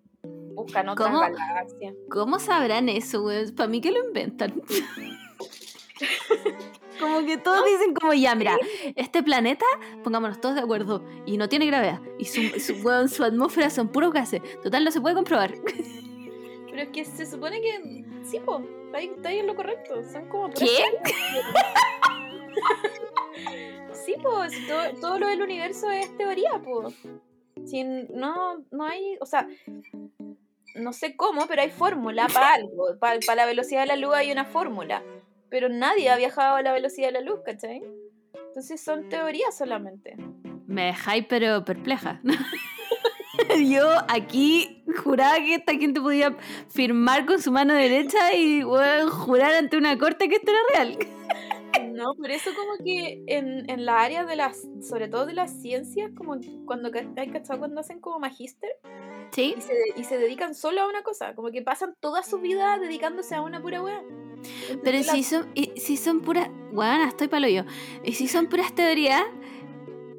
buscan 0.65 0.95
¿Cómo? 0.95 1.19
galaxias. 1.19 1.95
¿Cómo 2.09 2.39
sabrán 2.39 2.89
eso, 2.89 3.21
güey? 3.21 3.51
Para 3.51 3.69
mí 3.69 3.81
que 3.81 3.91
lo 3.91 4.03
inventan. 4.05 4.61
como 6.99 7.25
que 7.25 7.37
todos 7.37 7.65
dicen 7.65 7.93
como 7.93 8.13
ya, 8.13 8.35
mira, 8.35 8.57
este 8.95 9.23
planeta, 9.23 9.65
pongámonos 10.03 10.41
todos 10.41 10.55
de 10.55 10.61
acuerdo, 10.61 11.03
y 11.25 11.37
no 11.37 11.49
tiene 11.49 11.65
gravedad, 11.65 12.01
y 12.17 12.25
su, 12.25 12.41
su, 12.59 12.75
su 13.07 13.23
atmósfera 13.23 13.69
son 13.69 13.89
puros 13.89 14.13
gases. 14.13 14.41
Total, 14.61 14.83
no 14.83 14.91
se 14.91 15.01
puede 15.01 15.15
comprobar. 15.15 15.53
Pero 16.69 16.81
es 16.81 16.89
que 16.89 17.05
se 17.05 17.25
supone 17.25 17.61
que 17.61 18.05
sí, 18.23 18.39
po, 18.39 18.61
está 18.85 18.97
ahí, 18.97 19.11
está 19.15 19.29
ahí 19.29 19.39
en 19.39 19.47
lo 19.47 19.55
correcto. 19.55 20.03
Son 20.03 20.27
como 20.27 20.49
¿Qué? 20.51 20.67
Sí, 24.05 24.15
pues 24.21 24.53
todo, 24.67 24.83
todo 25.01 25.19
lo 25.19 25.27
del 25.27 25.41
universo 25.41 25.89
es 25.89 26.15
teoría, 26.15 26.61
pues. 26.63 26.95
Sin, 27.65 28.07
no, 28.15 28.63
no 28.69 28.83
hay, 28.83 29.17
o 29.19 29.25
sea, 29.25 29.47
no 30.75 30.93
sé 30.93 31.15
cómo, 31.15 31.47
pero 31.47 31.61
hay 31.61 31.69
fórmula 31.69 32.27
para 32.27 32.53
algo. 32.53 32.97
Para 32.99 33.17
la 33.35 33.45
velocidad 33.45 33.81
de 33.81 33.87
la 33.87 33.95
luz 33.95 34.13
hay 34.13 34.31
una 34.31 34.45
fórmula. 34.45 35.03
Pero 35.49 35.69
nadie 35.69 36.09
ha 36.09 36.17
viajado 36.17 36.55
a 36.55 36.61
la 36.61 36.73
velocidad 36.73 37.07
de 37.07 37.13
la 37.13 37.21
luz, 37.21 37.39
¿cachai? 37.45 37.81
Entonces 38.47 38.81
son 38.81 39.09
teorías 39.09 39.57
solamente. 39.57 40.15
Me 40.67 40.87
dejáis 40.87 41.25
pero 41.27 41.63
perpleja. 41.63 42.21
Yo 43.69 43.89
aquí 44.07 44.83
juraba 45.03 45.35
que 45.35 45.55
esta 45.55 45.73
gente 45.73 46.01
podía 46.01 46.35
firmar 46.69 47.25
con 47.25 47.41
su 47.41 47.51
mano 47.51 47.73
derecha 47.73 48.33
y 48.33 48.61
jurar 48.61 49.53
ante 49.55 49.77
una 49.77 49.97
corte 49.97 50.29
que 50.29 50.35
esto 50.35 50.51
era 50.51 50.83
real. 50.83 50.97
No, 51.91 52.13
por 52.15 52.31
eso 52.31 52.51
como 52.55 52.83
que 52.83 53.23
en, 53.27 53.69
en 53.69 53.85
la 53.85 54.01
área 54.01 54.25
de 54.25 54.35
las, 54.35 54.67
sobre 54.81 55.07
todo 55.07 55.25
de 55.25 55.33
las 55.33 55.61
ciencias, 55.61 56.11
como 56.15 56.37
cuando 56.65 56.91
hay 57.17 57.29
cachado 57.29 57.59
cuando 57.59 57.81
hacen 57.81 57.99
como 57.99 58.19
magíster, 58.19 58.69
Sí, 59.35 59.53
y 59.57 59.61
se, 59.61 59.73
y 59.97 60.03
se 60.05 60.17
dedican 60.17 60.55
solo 60.55 60.81
a 60.81 60.87
una 60.87 61.03
cosa, 61.03 61.35
como 61.35 61.51
que 61.51 61.61
pasan 61.61 61.93
toda 61.99 62.23
su 62.23 62.39
vida 62.39 62.79
dedicándose 62.79 63.35
a 63.35 63.41
una 63.41 63.61
pura. 63.61 63.79
Entonces, 63.79 64.79
pero 64.81 65.03
si 65.03 65.23
son, 65.23 65.51
y 65.53 65.77
si 65.77 65.97
son 65.97 66.21
puras. 66.21 66.49
Bueno, 66.71 67.03
estoy 67.03 67.27
palo 67.27 67.49
yo. 67.49 67.63
Y 68.05 68.13
si 68.13 68.29
son 68.29 68.47
puras 68.47 68.73
teorías. 68.73 69.23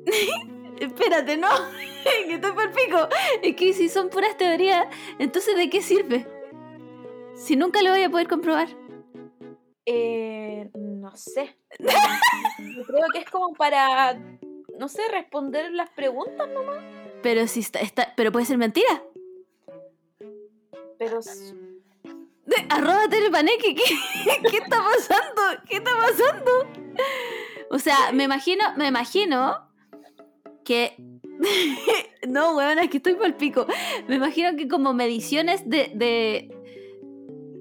Espérate, 0.81 1.39
no. 1.39 1.49
que 2.27 2.35
estoy 2.35 2.53
por 2.53 2.71
pico. 2.73 3.09
Es 3.43 3.57
que 3.57 3.73
si 3.73 3.89
son 3.89 4.11
puras 4.11 4.37
teorías, 4.37 4.87
entonces 5.19 5.57
¿de 5.57 5.71
qué 5.71 5.81
sirve? 5.81 6.27
Si 7.35 7.57
nunca 7.57 7.81
lo 7.81 7.93
voy 7.93 8.03
a 8.03 8.11
poder 8.11 8.29
comprobar. 8.29 8.69
Eh, 9.87 10.69
no 10.75 11.17
sé. 11.17 11.57
Yo 11.79 12.85
creo 12.85 13.07
que 13.15 13.21
es 13.21 13.31
como 13.31 13.55
para, 13.55 14.21
no 14.79 14.89
sé, 14.89 15.01
responder 15.11 15.71
las 15.73 15.89
preguntas 15.89 16.49
nomás. 16.49 16.96
Pero 17.27 17.49
si 17.49 17.59
está, 17.59 17.81
está- 17.81 18.15
pero 18.17 18.31
puede 18.31 18.47
ser 18.47 18.57
mentira. 18.57 19.03
Pero 20.97 21.19
s- 21.19 21.53
Arroba 22.71 23.09
Telepaneque, 23.09 23.75
¿qué, 23.75 23.83
¿qué 24.51 24.59
está 24.59 24.79
pasando? 24.81 25.43
¿Qué 25.69 25.79
está 25.79 25.91
pasando? 25.91 26.53
O 27.73 27.81
sea, 27.81 28.13
me 28.13 28.23
imagino, 28.23 28.63
me 28.77 28.87
imagino 28.87 29.69
que. 30.65 30.95
no, 32.29 32.57
weón, 32.57 32.79
es 32.79 32.91
que 32.91 32.99
estoy 32.99 33.15
por 33.17 33.27
el 33.27 33.35
pico. 33.35 33.67
Me 34.07 34.15
imagino 34.15 34.57
que 34.57 34.69
como 34.69 34.95
mediciones 34.95 35.69
de. 35.69 35.91
de... 35.97 36.57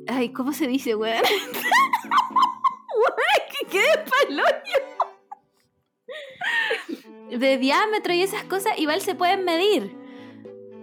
Ay, 0.07 0.31
¿cómo 0.31 0.53
se 0.53 0.67
dice, 0.67 0.93
weón? 0.93 1.23
weón, 1.23 3.19
es 3.49 3.57
que 3.57 3.65
quedé 3.65 3.97
pa'l 3.97 4.39
hoyo. 4.41 4.94
De 7.29 7.57
diámetro 7.57 8.13
y 8.13 8.21
esas 8.21 8.43
cosas, 8.43 8.77
igual 8.77 9.01
se 9.01 9.15
pueden 9.15 9.43
medir. 9.45 9.95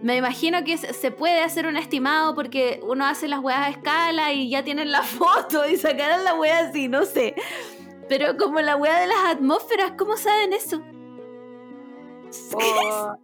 Me 0.03 0.17
imagino 0.17 0.65
que 0.65 0.77
se 0.79 1.11
puede 1.13 1.41
hacer 1.43 1.67
un 1.67 1.77
estimado 1.77 2.35
porque 2.35 2.81
uno 2.83 3.05
hace 3.07 3.29
las 3.29 3.39
weas 3.41 3.61
a 3.61 3.69
escala 3.71 4.33
y 4.33 4.51
ya 4.51 4.65
tienen 4.65 4.91
la 4.91 5.03
foto 5.03 5.67
y 5.69 5.77
sacarán 5.77 6.25
la 6.25 6.35
wea 6.35 6.59
así, 6.69 6.89
no 6.89 7.05
sé. 7.05 7.35
Pero 8.09 8.37
como 8.37 8.61
la 8.61 8.77
wea 8.77 8.99
de 9.01 9.07
las 9.07 9.25
atmósferas, 9.27 9.93
¿cómo 9.97 10.17
saben 10.17 10.53
eso? 10.53 10.83
o, 12.55 13.17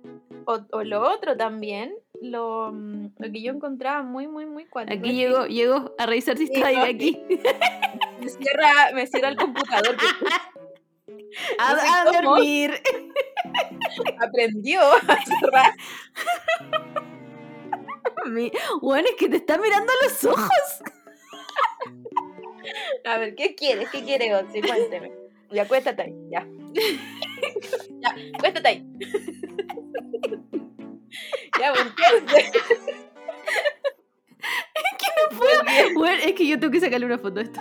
o- 0.47 0.67
o 0.73 0.83
lo 0.85 1.03
otro 1.03 1.37
también, 1.37 1.95
lo, 2.23 2.71
mm, 2.73 3.07
lo 3.19 3.33
que 3.33 3.43
yo 3.43 3.53
encontraba 3.53 4.03
muy, 4.03 4.29
muy, 4.29 4.47
muy 4.47 4.67
cuático. 4.67 4.99
Aquí 4.99 5.13
llegó, 5.15 5.47
llegó 5.47 5.95
a 5.99 6.07
revisar 6.07 6.37
si 6.39 6.47
no, 6.51 6.67
aquí. 6.85 7.21
Me 8.21 8.29
cierra, 8.29 8.69
me 8.95 9.07
cierra 9.07 9.29
el 9.29 9.37
computador 9.37 9.97
que 9.97 10.07
A, 11.59 11.75
No 11.75 11.81
a 11.81 12.23
dormir. 12.23 12.81
aprendió 14.21 14.81
a 14.81 15.01
cerrar. 15.41 15.75
Mi- 18.27 18.53
Weón, 18.83 19.05
es 19.07 19.15
que 19.19 19.29
te 19.29 19.37
está 19.37 19.59
mirando 19.59 19.93
a 19.93 20.05
los 20.05 20.25
ojos. 20.25 20.83
A 23.05 23.19
ver, 23.19 23.35
¿qué 23.35 23.55
quieres? 23.55 23.89
¿Qué 23.91 24.03
quieres, 24.05 24.33
Once? 24.35 24.61
Cuénteme. 24.61 25.13
Ya, 25.51 25.67
cuéstate 25.67 26.03
ahí, 26.03 26.15
ya. 26.31 26.47
ya, 28.01 28.15
cuéstate 28.39 28.69
ahí. 28.69 28.87
ya, 31.61 31.73
pues 31.73 31.87
entonces. 31.87 32.53
Bueno, 35.95 36.23
es 36.25 36.33
que 36.35 36.47
yo 36.47 36.59
tengo 36.59 36.73
que 36.73 36.81
sacarle 36.81 37.07
una 37.07 37.19
foto 37.19 37.37
de 37.37 37.43
esto. 37.43 37.61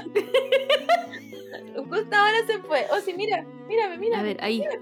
Justo 1.90 2.16
ahora 2.16 2.46
se 2.46 2.60
fue. 2.60 2.86
Oh, 2.92 3.00
sí, 3.00 3.14
mira, 3.16 3.46
mírame, 3.68 3.98
mira. 3.98 4.20
A 4.20 4.24
ver, 4.24 4.38
ahí. 4.42 4.64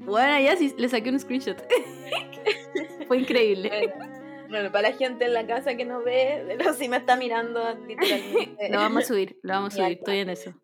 Bueno, 0.00 0.40
ya 0.40 0.56
sí, 0.56 0.72
le 0.78 0.88
saqué 0.88 1.10
un 1.10 1.18
screenshot. 1.18 1.60
Fue 3.08 3.18
increíble. 3.18 3.68
Bueno, 3.68 4.16
bueno, 4.48 4.70
para 4.70 4.90
la 4.90 4.96
gente 4.96 5.24
en 5.24 5.34
la 5.34 5.46
casa 5.46 5.76
que 5.76 5.84
no 5.84 6.02
ve, 6.02 6.44
de 6.48 6.56
lo 6.56 6.72
sí 6.72 6.88
me 6.88 6.98
está 6.98 7.16
mirando 7.16 7.62
literalmente. 7.86 8.68
Lo 8.70 8.78
vamos 8.78 9.04
a 9.04 9.06
subir, 9.06 9.38
lo 9.42 9.52
vamos 9.54 9.74
a 9.74 9.76
subir, 9.76 9.98
estoy 9.98 10.18
en 10.18 10.30
eso. 10.30 10.54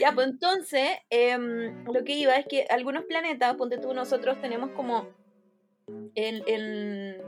Ya, 0.00 0.12
pues 0.12 0.28
entonces, 0.28 0.88
em, 1.10 1.84
lo 1.84 2.04
que 2.04 2.14
iba 2.14 2.34
es 2.36 2.46
que 2.46 2.66
algunos 2.70 3.04
planetas, 3.04 3.54
ponte 3.54 3.78
tú, 3.78 3.94
nosotros 3.94 4.40
tenemos 4.40 4.70
como 4.70 5.08
en, 5.86 6.42
en, 6.46 7.22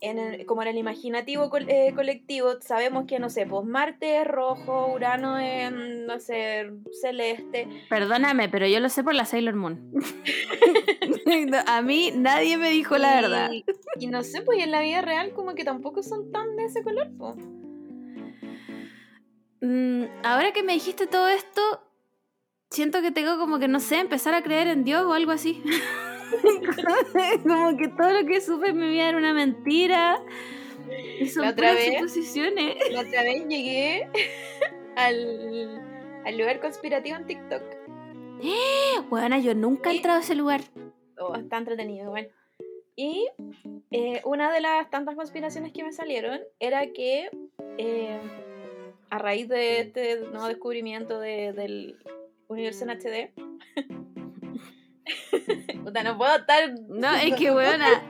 en 0.00 0.18
el, 0.18 0.46
como 0.46 0.62
en 0.62 0.68
el 0.68 0.78
imaginativo 0.78 1.50
eh, 1.68 1.92
colectivo, 1.94 2.60
sabemos 2.60 3.04
que, 3.06 3.18
no 3.18 3.28
sé, 3.28 3.46
pues 3.46 3.66
Marte 3.66 4.22
es 4.22 4.26
rojo, 4.26 4.92
Urano 4.94 5.38
es, 5.38 5.70
no 5.72 6.18
sé, 6.18 6.70
celeste. 7.00 7.68
Perdóname, 7.88 8.48
pero 8.48 8.66
yo 8.66 8.80
lo 8.80 8.88
sé 8.88 9.04
por 9.04 9.14
la 9.14 9.26
Sailor 9.26 9.54
Moon. 9.54 9.92
A 11.66 11.82
mí 11.82 12.12
nadie 12.16 12.56
me 12.56 12.70
dijo 12.70 12.96
la 12.96 13.20
verdad. 13.20 13.50
Y, 13.98 14.06
no 14.06 14.22
sé, 14.22 14.40
pues 14.42 14.62
en 14.62 14.70
la 14.70 14.80
vida 14.80 15.02
real 15.02 15.32
como 15.32 15.54
que 15.54 15.64
tampoco 15.64 16.02
son 16.02 16.32
tan 16.32 16.56
de 16.56 16.64
ese 16.64 16.82
color, 16.82 17.08
pues. 17.18 17.36
Mm, 19.60 20.04
ahora 20.24 20.52
que 20.52 20.62
me 20.62 20.72
dijiste 20.72 21.06
todo 21.06 21.28
esto, 21.28 21.60
siento 22.70 23.02
que 23.02 23.10
tengo 23.10 23.38
como 23.38 23.58
que, 23.58 23.68
no 23.68 23.80
sé, 23.80 23.98
empezar 23.98 24.32
a 24.32 24.42
creer 24.42 24.68
en 24.68 24.84
Dios 24.84 25.04
o 25.04 25.12
algo 25.12 25.32
así. 25.32 25.62
como 27.42 27.76
que 27.76 27.88
todo 27.88 28.12
lo 28.20 28.26
que 28.26 28.40
supe 28.40 28.70
en 28.70 28.78
mi 28.78 28.88
vida 28.88 29.08
era 29.08 29.18
una 29.18 29.32
mentira. 29.34 30.22
Y 31.20 31.26
son 31.28 31.44
La 31.44 31.50
otra 31.50 31.74
vez- 31.74 31.94
suposiciones. 31.94 32.76
La 32.90 33.00
otra 33.00 33.22
vez 33.22 33.46
llegué 33.48 34.08
al, 34.96 35.80
al 36.24 36.38
lugar 36.38 36.60
conspirativo 36.60 37.16
en 37.16 37.26
TikTok. 37.26 37.62
Bueno, 39.10 39.38
yo 39.38 39.54
nunca 39.54 39.90
he 39.90 39.96
entrado 39.96 40.18
a 40.18 40.22
ese 40.22 40.34
lugar. 40.34 40.60
Oh, 41.18 41.34
está 41.34 41.58
entretenido, 41.58 42.10
bueno. 42.10 42.28
Y 42.96 43.26
eh, 43.90 44.20
una 44.24 44.52
de 44.52 44.60
las 44.60 44.88
tantas 44.90 45.14
conspiraciones 45.16 45.72
que 45.72 45.82
me 45.84 45.92
salieron 45.92 46.40
era 46.58 46.86
que 46.92 47.28
eh, 47.78 48.18
a 49.10 49.18
raíz 49.18 49.48
de 49.48 49.80
este 49.80 50.20
nuevo 50.30 50.46
descubrimiento 50.48 51.18
de- 51.20 51.52
del 51.52 51.98
universo 52.48 52.84
en 52.84 52.90
HD, 52.90 53.32
Puta, 55.84 56.02
no 56.02 56.16
puedo 56.16 56.36
estar. 56.36 56.70
No, 56.88 57.14
es 57.14 57.34
que, 57.34 57.50
weona, 57.50 58.02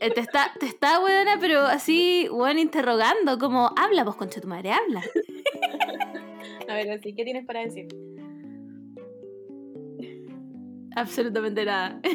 eh, 0.00 0.10
te 0.10 0.20
está, 0.20 0.52
te 0.58 0.66
está, 0.66 1.00
weona, 1.00 1.38
pero 1.40 1.60
así, 1.60 2.28
weón, 2.30 2.58
interrogando, 2.58 3.38
como, 3.38 3.72
habla 3.76 4.04
vos, 4.04 4.16
concha 4.16 4.40
tu 4.40 4.48
madre, 4.48 4.72
habla. 4.72 5.02
A 6.68 6.74
ver, 6.74 6.90
así, 6.92 7.14
¿qué 7.14 7.24
tienes 7.24 7.44
para 7.44 7.60
decir? 7.60 7.88
Absolutamente 10.96 11.64
nada. 11.64 12.00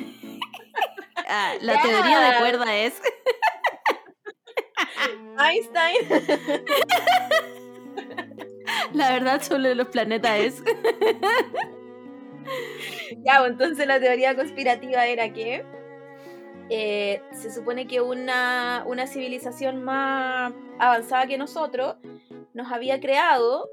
Ah, 1.32 1.54
la 1.62 1.80
teoría 1.80 2.19
de 2.22 2.38
cuerda 2.39 2.76
es... 2.76 3.00
Einstein. 5.38 5.98
La 8.93 9.12
verdad 9.12 9.39
sobre 9.43 9.76
los 9.76 9.89
planetas 9.89 10.39
es... 10.39 10.63
Ya, 13.26 13.40
pues, 13.40 13.52
entonces 13.52 13.88
la 13.88 14.00
teoría 14.00 14.36
conspirativa 14.36 15.06
era 15.08 15.34
que 15.34 15.66
eh, 16.70 17.22
se 17.32 17.52
supone 17.52 17.88
que 17.88 18.02
una, 18.02 18.84
una 18.86 19.08
civilización 19.08 19.84
más 19.84 20.54
avanzada 20.78 21.26
que 21.28 21.38
nosotros 21.38 21.96
nos 22.54 22.72
había 22.72 23.00
creado 23.00 23.68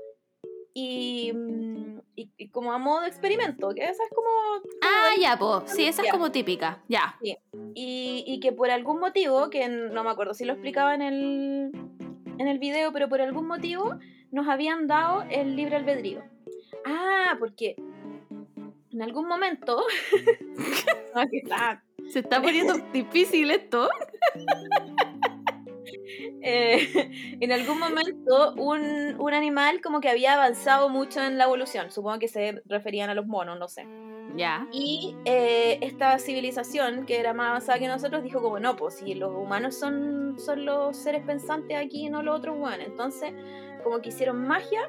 y, 0.73 1.33
mm, 1.35 1.99
y- 2.17 2.31
y 2.39 2.49
como 2.49 2.73
a 2.73 2.79
modo 2.79 3.03
de 3.03 3.09
experimento, 3.09 3.69
que 3.75 3.83
esa 3.85 4.03
es 4.03 4.11
como... 4.15 4.31
Ah, 4.83 5.11
ya, 5.21 5.39
po. 5.39 5.63
Sí, 5.67 5.87
esa 5.87 6.03
es 6.03 6.11
como 6.11 6.33
típica. 6.33 6.83
Ya. 6.89 7.19
Y, 7.23 8.25
y 8.27 8.41
que 8.41 8.53
por 8.53 8.71
algún 8.71 8.99
motivo, 8.99 9.51
que 9.51 9.69
no 9.69 10.03
me 10.03 10.11
acuerdo 10.11 10.33
si 10.33 10.45
lo 10.47 10.55
explicaba 10.55 10.95
en 10.95 11.03
el, 11.03 11.71
en 12.39 12.49
el 12.49 12.59
video, 12.59 12.93
pero 12.93 13.09
por 13.11 13.21
algún 13.21 13.47
motivo 13.47 13.99
nos 14.33 14.49
habían 14.49 14.87
dado 14.87 15.25
el 15.31 15.57
libre 15.57 15.77
albedrío. 15.77 16.23
Ah, 16.87 17.37
porque 17.39 17.77
en 18.97 19.03
algún 19.03 19.29
momento... 19.29 19.85
está 21.33 21.83
Se 22.11 22.21
está 22.21 22.41
poniendo 22.41 22.75
difícil 22.95 23.51
esto. 23.51 23.91
eh, 26.41 27.11
en 27.39 27.53
algún 27.53 27.79
momento 27.79 28.55
un, 28.55 29.17
un 29.19 29.35
animal 29.35 29.83
como 29.83 30.01
que 30.01 30.09
había 30.09 30.33
avanzado 30.33 30.89
mucho 30.89 31.21
en 31.21 31.37
la 31.37 31.45
evolución. 31.45 31.91
Supongo 31.91 32.19
que 32.19 32.29
se 32.29 32.63
referían 32.65 33.11
a 33.11 33.15
los 33.15 33.27
monos, 33.27 33.59
no 33.59 33.69
sé. 33.69 33.87
Ya. 34.35 34.67
Y 34.73 35.15
eh, 35.27 35.79
esta 35.83 36.19
civilización, 36.19 37.05
que 37.05 37.21
era 37.21 37.35
más 37.35 37.49
avanzada 37.49 37.79
que 37.79 37.89
nosotros, 37.89 38.23
dijo 38.23 38.41
como, 38.41 38.59
no, 38.61 38.77
pues 38.77 38.95
si 38.95 39.15
los 39.15 39.31
humanos 39.31 39.79
son, 39.79 40.39
son 40.39 40.65
los 40.65 40.97
seres 40.97 41.23
pensantes 41.25 41.77
aquí 41.77 42.07
y 42.07 42.11
no 42.11 42.23
los 42.23 42.39
otros 42.39 42.57
humanos. 42.57 42.87
Entonces, 42.87 43.33
como 43.85 44.01
que 44.01 44.09
hicieron 44.09 44.47
magia 44.47 44.81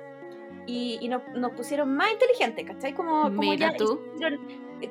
y, 0.68 1.00
y 1.02 1.08
nos, 1.08 1.24
nos 1.34 1.52
pusieron 1.54 1.96
más 1.96 2.12
inteligentes, 2.12 2.66
¿cachai? 2.66 2.94
Como, 2.94 3.24
como 3.24 3.42
Mira 3.42 3.72
ya 3.72 3.78
tú. 3.78 4.00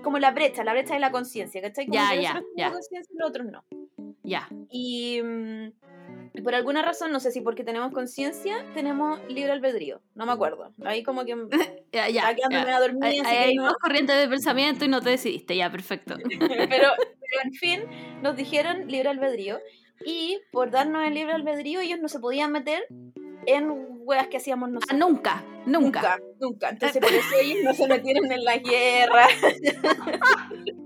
como 0.03 0.19
la 0.19 0.33
brecha, 0.33 0.65
la 0.65 0.73
brecha 0.73 0.95
de 0.95 1.01
la 1.01 1.11
conciencia, 1.13 1.61
¿cachai? 1.63 1.87
Como 1.87 1.95
Ya, 1.95 2.11
que 2.11 2.23
ya, 2.23 2.43
ya. 2.57 2.73
conciencia 2.73 3.15
y 3.15 3.19
los 3.19 3.29
otros 3.29 3.47
no. 3.47 3.65
Ya. 4.23 4.49
Y 4.71 5.21
mm, 5.23 6.43
por 6.43 6.55
alguna 6.55 6.83
razón, 6.83 7.13
no 7.13 7.21
sé 7.21 7.31
si 7.31 7.41
porque 7.43 7.63
tenemos 7.63 7.93
conciencia, 7.93 8.65
tenemos 8.75 9.21
libre 9.29 9.53
albedrío. 9.53 10.01
No 10.15 10.27
me 10.27 10.33
acuerdo. 10.33 10.73
Ahí 10.85 11.03
como 11.03 11.25
que 11.25 11.37
Ya, 11.93 12.09
ya. 12.09 12.35
ya. 12.51 12.77
a 12.77 12.81
dormir, 12.81 13.05
Hay, 13.05 13.19
hay- 13.21 13.37
hay 13.51 13.55
no- 13.55 13.67
dos 13.67 13.77
corrientes 13.81 14.17
de 14.17 14.29
pensamiento 14.29 14.85
y 14.85 14.89
no 14.89 15.01
te 15.01 15.11
decidiste. 15.11 15.57
Ya, 15.57 15.71
perfecto. 15.71 16.17
pero, 16.41 16.69
pero 16.69 17.43
en 17.45 17.53
fin, 17.53 17.81
nos 18.23 18.35
dijeron 18.37 18.89
libre 18.89 19.11
albedrío. 19.11 19.59
Y 20.05 20.39
por 20.53 20.71
darnos 20.71 21.07
el 21.07 21.15
libre 21.15 21.33
albedrío, 21.35 21.81
ellos 21.81 21.99
no 22.01 22.09
se 22.09 22.19
podían 22.19 22.53
meter 22.53 22.87
en 23.47 23.87
weas 24.05 24.27
que 24.29 24.37
hacíamos 24.37 24.69
Ah, 24.69 24.73
nosotros. 24.73 24.99
nunca, 24.99 25.43
nunca. 25.67 26.01
Nunca, 26.01 26.19
nunca. 26.41 26.69
Entonces 26.71 27.03
por 27.03 27.13
eso 27.13 27.35
ellos 27.41 27.59
no 27.65 27.75
se 27.75 27.87
metieron 27.89 28.31
en 28.31 28.45
la 28.45 28.57
guerra. 28.59 29.27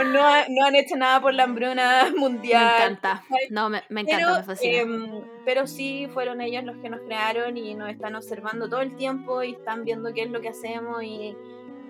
o 0.00 0.04
no, 0.04 0.22
no 0.50 0.66
han 0.66 0.74
hecho 0.76 0.96
nada 0.96 1.20
por 1.20 1.34
la 1.34 1.44
hambruna 1.44 2.04
Me 2.12 2.18
mundial. 2.18 2.74
encanta. 2.76 3.24
No, 3.50 3.68
me, 3.68 3.82
me 3.88 4.02
encanta, 4.02 4.18
Pero, 4.26 4.36
me 4.38 4.42
fascina. 4.44 4.78
em, 4.78 5.22
pero 5.44 5.66
sí 5.66 6.08
fueron 6.12 6.40
ellos 6.40 6.64
los 6.64 6.76
que 6.78 6.88
nos 6.90 7.00
crearon 7.00 7.56
y 7.56 7.74
nos 7.74 7.90
están 7.90 8.14
observando 8.14 8.68
todo 8.68 8.80
el 8.80 8.94
tiempo 8.96 9.42
y 9.42 9.52
están 9.52 9.84
viendo 9.84 10.12
qué 10.14 10.22
es 10.22 10.30
lo 10.30 10.40
que 10.40 10.48
hacemos 10.50 11.02
y, 11.02 11.34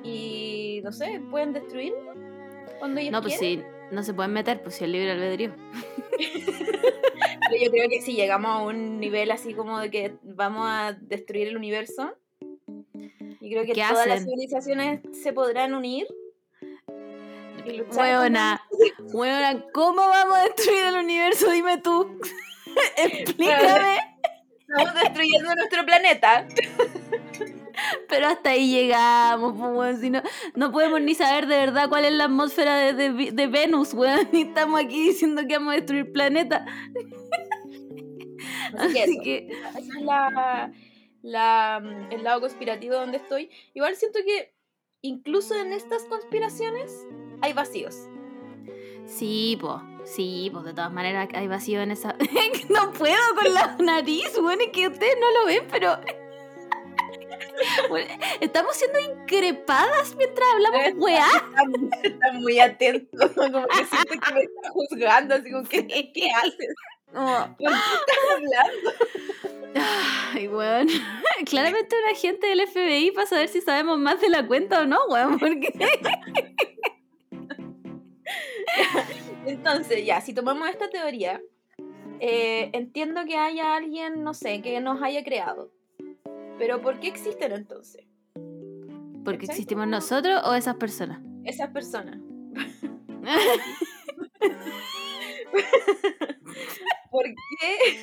y 0.03 0.81
no 0.83 0.92
sé, 0.92 1.21
pueden 1.31 1.53
destruir 1.53 1.92
cuando 2.79 3.01
ellos 3.01 3.12
no, 3.12 3.21
pues 3.23 3.37
sí, 3.38 3.62
no 3.90 4.03
se 4.03 4.14
pueden 4.14 4.33
meter, 4.33 4.62
pues 4.62 4.77
si 4.77 4.85
el 4.85 4.92
libre 4.92 5.12
albedrío. 5.12 5.55
Pero 6.16 7.64
yo 7.64 7.70
creo 7.70 7.88
que 7.88 8.01
si 8.03 8.14
llegamos 8.14 8.51
a 8.51 8.62
un 8.62 9.01
nivel 9.01 9.31
así 9.31 9.55
como 9.55 9.79
de 9.81 9.90
que 9.90 10.14
vamos 10.22 10.66
a 10.68 10.92
destruir 11.01 11.48
el 11.48 11.57
universo, 11.57 12.14
y 13.40 13.51
creo 13.51 13.64
que 13.64 13.72
¿Qué 13.72 13.85
todas 13.88 14.07
las 14.07 14.24
civilizaciones 14.24 15.01
se 15.12 15.33
podrán 15.33 15.74
unir. 15.74 16.07
y 17.64 17.81
Hueona, 17.81 18.62
hueona, 19.12 19.64
¿cómo 19.72 20.07
vamos 20.07 20.38
a 20.38 20.42
destruir 20.44 20.85
el 20.87 20.96
universo? 20.96 21.51
Dime 21.51 21.79
tú. 21.79 22.18
Explícame. 22.96 23.98
Estamos 24.61 24.94
destruyendo 25.03 25.55
nuestro 25.55 25.87
planeta. 25.87 26.46
Pero 28.08 28.26
hasta 28.28 28.50
ahí 28.50 28.70
llegamos, 28.70 29.54
pues, 29.58 29.72
weón. 29.72 30.00
Si 30.00 30.10
no, 30.10 30.22
no 30.54 30.72
podemos 30.72 31.00
ni 31.00 31.14
saber 31.14 31.46
de 31.46 31.56
verdad 31.56 31.88
cuál 31.88 32.04
es 32.04 32.12
la 32.12 32.24
atmósfera 32.24 32.92
de, 32.92 33.10
de 33.32 33.46
Venus, 33.46 33.94
weón. 33.94 34.28
Y 34.32 34.42
estamos 34.42 34.80
aquí 34.80 35.08
diciendo 35.08 35.42
que 35.46 35.58
vamos 35.58 35.72
a 35.72 35.76
destruir 35.76 36.06
el 36.06 36.12
planeta. 36.12 36.64
Así 38.78 38.92
que 38.92 39.02
Así 39.02 39.12
eso. 39.12 39.22
que, 39.22 39.48
Ese 39.78 39.88
es 39.98 40.02
la, 40.02 40.72
la, 41.22 41.80
mm, 41.82 42.12
el 42.12 42.22
lado 42.22 42.40
conspirativo 42.40 42.94
donde 42.94 43.16
estoy. 43.16 43.50
Igual 43.74 43.96
siento 43.96 44.20
que 44.24 44.54
incluso 45.02 45.54
en 45.54 45.72
estas 45.72 46.04
conspiraciones 46.04 47.06
hay 47.40 47.52
vacíos. 47.52 48.08
sí, 49.06 49.56
po. 49.60 49.82
Sí, 50.04 50.48
pues 50.52 50.64
de 50.64 50.72
todas 50.72 50.90
maneras 50.90 51.28
hay 51.34 51.48
vacío 51.48 51.82
en 51.82 51.90
esa. 51.90 52.16
no 52.70 52.92
puedo 52.92 53.16
con 53.34 53.52
la 53.52 53.76
nariz, 53.78 54.36
weón. 54.38 54.60
Es 54.60 54.68
que 54.70 54.88
ustedes 54.88 55.16
no 55.20 55.30
lo 55.40 55.46
ven, 55.46 55.66
pero. 55.70 55.98
Bueno, 57.88 58.12
estamos 58.40 58.77
siendo 58.77 58.99
increpadas 59.01 60.14
mientras 60.16 60.47
hablamos 60.53 60.81
weá. 60.97 61.27
Están, 61.27 61.90
están 62.03 62.42
muy 62.42 62.61
atentos, 62.61 63.31
como 63.33 63.66
que 63.66 63.85
siento 63.85 64.27
que 64.27 64.35
me 64.35 64.40
está 64.42 64.71
juzgando, 64.71 65.35
así 65.35 65.51
como 65.51 65.64
que, 65.64 65.87
¿qué 65.87 66.31
haces? 66.31 66.75
Como, 67.12 67.57
¿Por 67.57 67.57
qué 67.57 67.64
estás 67.64 68.18
hablando? 68.35 68.92
Ay, 70.35 70.49
weón. 70.49 70.88
Claramente 71.47 71.97
un 71.97 72.11
agente 72.14 72.47
del 72.47 72.66
FBI 72.66 73.12
para 73.12 73.27
saber 73.27 73.49
si 73.49 73.61
sabemos 73.61 73.99
más 73.99 74.21
de 74.21 74.29
la 74.29 74.47
cuenta 74.47 74.83
o 74.83 74.87
no, 74.87 74.99
weón. 75.09 75.38
Porque 75.38 75.73
Entonces, 79.47 80.05
ya, 80.05 80.21
si 80.21 80.35
tomamos 80.35 80.68
esta 80.68 80.90
teoría, 80.90 81.40
eh, 82.21 82.71
entiendo 82.73 83.25
que 83.25 83.37
haya 83.37 83.75
alguien, 83.75 84.23
no 84.23 84.35
sé, 84.35 84.61
que 84.61 84.81
nos 84.81 85.03
haya 85.03 85.25
creado. 85.25 85.73
Pero 86.59 86.81
¿por 86.83 86.99
qué 87.01 87.09
existen 87.09 87.53
entonces? 87.53 88.05
porque 89.25 89.40
¿Cachai? 89.47 89.57
existimos 89.57 89.87
nosotros 89.88 90.40
o 90.47 90.55
esas 90.55 90.77
personas. 90.77 91.21
Esas 91.44 91.68
personas. 91.71 92.18
¿Por 97.11 97.25
qué 97.25 98.01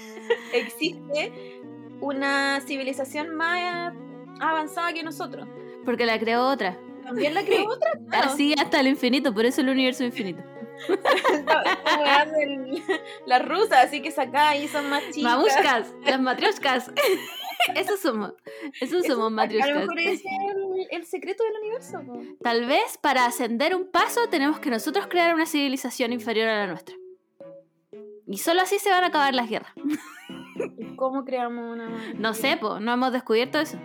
existe 0.54 1.62
una 2.00 2.62
civilización 2.62 3.36
más 3.36 3.94
avanzada 4.40 4.94
que 4.94 5.04
nosotros? 5.04 5.48
Porque 5.84 6.06
la 6.06 6.20
creó 6.20 6.44
otra. 6.48 6.78
¿También 7.04 7.34
la 7.34 7.44
creó 7.44 7.68
otra? 7.68 7.92
Claro. 8.10 8.28
Así 8.34 8.54
hasta 8.60 8.80
el 8.80 8.88
infinito, 8.88 9.34
por 9.34 9.46
eso 9.46 9.62
el 9.62 9.70
universo 9.70 10.04
infinito. 10.04 10.44
Weá 12.02 12.26
del- 12.26 12.84
Las 13.26 13.48
rusas, 13.48 13.86
así 13.86 14.02
que 14.02 14.12
saca 14.12 14.56
y 14.58 14.68
son 14.68 14.90
más 14.90 15.04
chicas. 15.12 15.24
Mamushkas, 15.24 15.94
las 16.04 16.20
matrioscas. 16.20 16.92
Eso 17.76 17.98
somos. 17.98 18.34
Eso 18.82 19.02
somos 19.02 19.28
A 19.40 19.46
lo 19.48 19.80
mejor 19.80 20.00
es 20.00 20.22
el, 20.26 20.88
el 20.92 21.06
secreto 21.06 21.44
del 21.44 21.54
universo. 21.62 22.00
po. 22.06 22.20
Tal 22.44 22.66
vez 22.66 22.98
para 23.00 23.26
ascender 23.26 23.76
un 23.76 23.90
paso 23.92 24.28
tenemos 24.30 24.60
que 24.60 24.70
nosotros 24.70 25.08
crear 25.08 25.34
una 25.34 25.46
civilización 25.46 26.14
inferior 26.14 26.48
a 26.50 26.60
la 26.60 26.68
nuestra. 26.68 26.96
Y 28.28 28.38
solo 28.40 28.62
así 28.62 28.80
se 28.80 28.90
van 28.90 29.04
a 29.04 29.08
acabar 29.08 29.34
las 29.36 29.50
guerras. 29.50 29.72
¿Y 30.80 30.96
¿Cómo 30.96 31.26
creamos 31.26 31.74
una? 31.74 31.90
No 32.16 32.34
sé, 32.34 32.58
po, 32.58 32.80
no 32.80 32.94
hemos 32.94 33.12
descubierto 33.14 33.60
eso. 33.60 33.78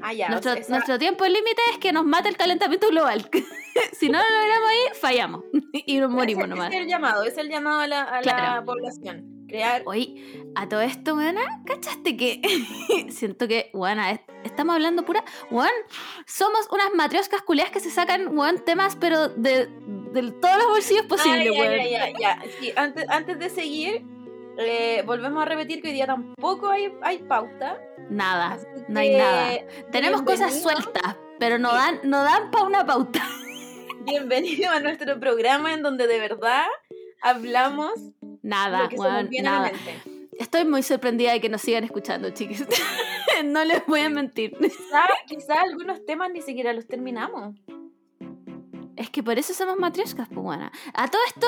Ah, 0.00 0.12
ya. 0.12 0.28
nuestro, 0.28 0.52
o 0.52 0.54
sea, 0.54 0.62
esa- 0.62 0.72
nuestro 0.72 0.98
tiempo 0.98 1.24
límite 1.24 1.60
es 1.72 1.78
que 1.78 1.92
nos 1.92 2.04
mate 2.04 2.28
el 2.28 2.36
calentamiento 2.36 2.88
global. 2.88 3.28
si 3.92 4.08
no 4.08 4.18
lo 4.18 4.24
logramos 4.40 4.68
ahí, 4.68 4.94
fallamos. 5.00 5.44
y 5.72 5.98
nos 5.98 6.10
morimos 6.10 6.44
ese- 6.44 6.50
nomás. 6.50 6.72
Es 6.72 6.80
el 6.80 6.86
llamado, 6.86 7.24
es 7.24 7.36
el 7.38 7.48
llamado 7.48 7.80
a 7.80 7.86
la, 7.88 8.02
a 8.04 8.16
la 8.16 8.22
Claro. 8.22 8.64
población. 8.64 9.37
Crear. 9.48 9.82
Oye, 9.86 10.42
a 10.54 10.68
todo 10.68 10.80
esto, 10.82 11.14
weona, 11.14 11.62
¿cachaste 11.64 12.16
que 12.16 12.40
siento 13.10 13.48
que, 13.48 13.70
weona, 13.72 14.10
es- 14.12 14.20
estamos 14.44 14.74
hablando 14.74 15.04
pura, 15.04 15.24
weón, 15.50 15.70
somos 16.26 16.68
unas 16.70 16.92
matrioscas 16.94 17.42
culiadas 17.42 17.72
que 17.72 17.80
se 17.80 17.90
sacan, 17.90 18.36
weón, 18.36 18.62
temas, 18.64 18.96
pero 18.96 19.28
de, 19.28 19.66
de 20.12 20.32
todos 20.32 20.56
los 20.58 20.66
bolsillos 20.68 21.04
Ah, 21.04 21.08
posibles, 21.08 21.50
weón. 21.50 21.72
ya, 21.72 22.10
ya, 22.10 22.18
ya. 22.18 22.42
Sí, 22.60 22.72
antes, 22.76 23.08
antes 23.08 23.38
de 23.38 23.48
seguir, 23.48 24.04
eh, 24.58 25.02
volvemos 25.06 25.42
a 25.42 25.46
repetir 25.46 25.80
que 25.80 25.88
hoy 25.88 25.94
día 25.94 26.06
tampoco 26.06 26.68
hay, 26.68 26.92
hay 27.02 27.18
pauta. 27.18 27.80
Nada, 28.10 28.58
no 28.88 29.00
hay 29.00 29.16
nada. 29.16 29.50
Tenemos 29.92 30.22
cosas 30.22 30.60
sueltas, 30.62 31.16
pero 31.38 31.58
no 31.58 31.72
dan, 31.72 32.00
no 32.04 32.22
dan 32.22 32.50
para 32.50 32.64
una 32.64 32.84
pauta. 32.84 33.22
Bienvenido 34.00 34.70
a 34.70 34.80
nuestro 34.80 35.20
programa 35.20 35.72
en 35.74 35.82
donde 35.82 36.06
de 36.06 36.18
verdad 36.18 36.64
hablamos 37.22 37.92
Nada, 38.42 38.84
lo 38.84 38.88
que 38.88 38.96
se 38.96 39.02
nos 39.02 39.12
weón, 39.12 39.28
viene 39.28 39.48
a 39.48 39.52
la 39.52 39.58
nada. 39.58 39.72
mente. 39.72 40.28
Estoy 40.38 40.64
muy 40.64 40.82
sorprendida 40.82 41.32
de 41.32 41.40
que 41.40 41.48
nos 41.48 41.62
sigan 41.62 41.84
escuchando, 41.84 42.30
chicos. 42.30 42.64
no 43.44 43.64
les 43.64 43.84
voy 43.86 44.00
a 44.00 44.08
mentir. 44.08 44.56
Quizá, 44.56 45.06
quizá 45.26 45.60
algunos 45.60 46.04
temas 46.06 46.30
ni 46.32 46.42
siquiera 46.42 46.72
los 46.72 46.86
terminamos. 46.86 47.56
Es 48.96 49.10
que 49.10 49.22
por 49.22 49.38
eso 49.38 49.54
somos 49.54 49.78
matrioscas, 49.78 50.28
pues 50.28 50.40
buena. 50.40 50.72
A 50.92 51.08
todo 51.08 51.22
esto 51.28 51.46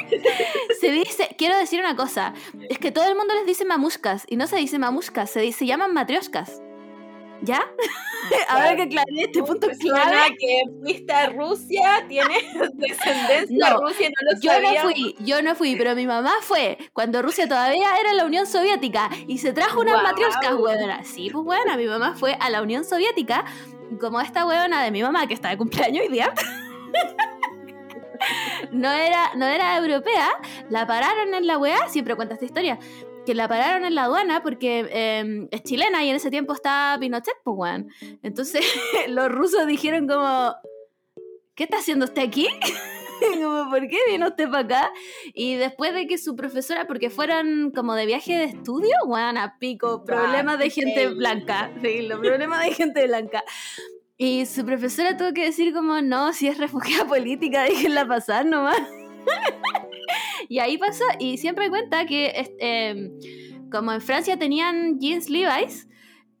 se 0.80 0.90
dice, 0.90 1.34
quiero 1.38 1.56
decir 1.56 1.78
una 1.80 1.94
cosa, 1.94 2.34
es 2.68 2.78
que 2.78 2.90
todo 2.90 3.06
el 3.08 3.16
mundo 3.16 3.32
les 3.34 3.46
dice 3.46 3.64
mamuscas 3.64 4.24
y 4.28 4.36
no 4.36 4.48
se 4.48 4.56
dice 4.56 4.78
mamuscas, 4.78 5.30
se, 5.30 5.40
dice, 5.40 5.60
se 5.60 5.66
llaman 5.66 5.94
matrioscas. 5.94 6.60
¿Ya? 7.42 7.62
Ahora 8.48 8.74
que 8.76 8.82
aclaré 8.82 9.10
este 9.18 9.42
punto 9.42 9.68
clave. 9.78 10.36
que 10.38 10.62
fuiste 10.80 11.12
a 11.12 11.26
Rusia, 11.28 12.04
tienes 12.08 12.42
descendencia 12.74 13.70
No, 13.70 13.80
Rusia 13.80 14.08
no 14.08 14.32
lo 14.32 14.40
Yo 14.40 14.60
no 14.60 14.82
fui, 14.82 15.16
yo 15.20 15.42
no 15.42 15.54
fui, 15.54 15.76
pero 15.76 15.94
mi 15.94 16.06
mamá 16.06 16.32
fue 16.40 16.78
cuando 16.92 17.22
Rusia 17.22 17.46
todavía 17.48 17.88
era 18.00 18.14
la 18.14 18.24
Unión 18.24 18.46
Soviética 18.46 19.10
y 19.26 19.38
se 19.38 19.52
trajo 19.52 19.80
unas 19.80 19.94
Guau. 19.94 20.04
matrioscas, 20.04 20.54
huevona. 20.54 21.04
Sí, 21.04 21.30
pues 21.30 21.44
buena, 21.44 21.76
mi 21.76 21.86
mamá 21.86 22.14
fue 22.16 22.36
a 22.40 22.50
la 22.50 22.62
Unión 22.62 22.84
Soviética, 22.84 23.44
como 24.00 24.20
esta 24.20 24.46
huevona 24.46 24.82
de 24.82 24.90
mi 24.90 25.02
mamá 25.02 25.26
que 25.26 25.34
está 25.34 25.50
de 25.50 25.58
cumpleaños 25.58 26.04
hoy 26.06 26.12
día. 26.12 26.32
no, 28.72 28.90
era, 28.90 29.32
no 29.36 29.46
era 29.46 29.76
europea, 29.76 30.30
la 30.70 30.86
pararon 30.86 31.34
en 31.34 31.46
la 31.46 31.58
weá, 31.58 31.88
siempre 31.88 32.16
cuenta 32.16 32.34
esta 32.34 32.46
historia, 32.46 32.78
que 33.24 33.34
la 33.34 33.48
pararon 33.48 33.84
en 33.84 33.94
la 33.94 34.04
aduana 34.04 34.42
porque 34.42 34.86
eh, 34.90 35.48
es 35.50 35.62
chilena 35.62 36.04
y 36.04 36.10
en 36.10 36.16
ese 36.16 36.30
tiempo 36.30 36.52
estaba 36.52 36.98
Pinochet, 36.98 37.36
pues 37.42 37.56
weón. 37.56 37.88
Entonces 38.22 38.64
los 39.08 39.30
rusos 39.30 39.66
dijeron 39.66 40.06
como, 40.06 40.54
¿qué 41.54 41.64
está 41.64 41.78
haciendo 41.78 42.04
usted 42.04 42.22
aquí? 42.22 42.48
como, 43.42 43.70
¿por 43.70 43.88
qué 43.88 43.98
vino 44.08 44.28
usted 44.28 44.50
para 44.50 44.60
acá? 44.60 44.92
Y 45.32 45.54
después 45.54 45.94
de 45.94 46.06
que 46.06 46.18
su 46.18 46.36
profesora, 46.36 46.86
porque 46.86 47.10
fueron 47.10 47.70
como 47.74 47.94
de 47.94 48.06
viaje 48.06 48.36
de 48.36 48.44
estudio, 48.44 48.96
weón, 49.06 49.38
a 49.38 49.58
pico, 49.58 50.04
problemas 50.04 50.58
de 50.58 50.70
gente 50.70 51.08
blanca, 51.08 51.72
sí, 51.82 52.02
los 52.02 52.20
problemas 52.20 52.64
de 52.64 52.72
gente 52.72 53.06
blanca. 53.06 53.44
Y 54.16 54.46
su 54.46 54.64
profesora 54.64 55.16
tuvo 55.16 55.32
que 55.32 55.44
decir 55.44 55.74
como, 55.74 56.00
no, 56.00 56.32
si 56.32 56.46
es 56.46 56.58
refugiada 56.58 57.04
política, 57.08 57.64
déjenla 57.64 58.06
pasar 58.06 58.46
nomás. 58.46 58.80
y 60.48 60.58
ahí 60.58 60.78
pasó, 60.78 61.04
y 61.18 61.38
siempre 61.38 61.68
cuenta 61.68 62.06
que 62.06 62.32
este, 62.36 63.12
como 63.70 63.92
en 63.92 64.00
Francia 64.00 64.38
tenían 64.38 64.98
jeans 64.98 65.28
Levi's, 65.28 65.88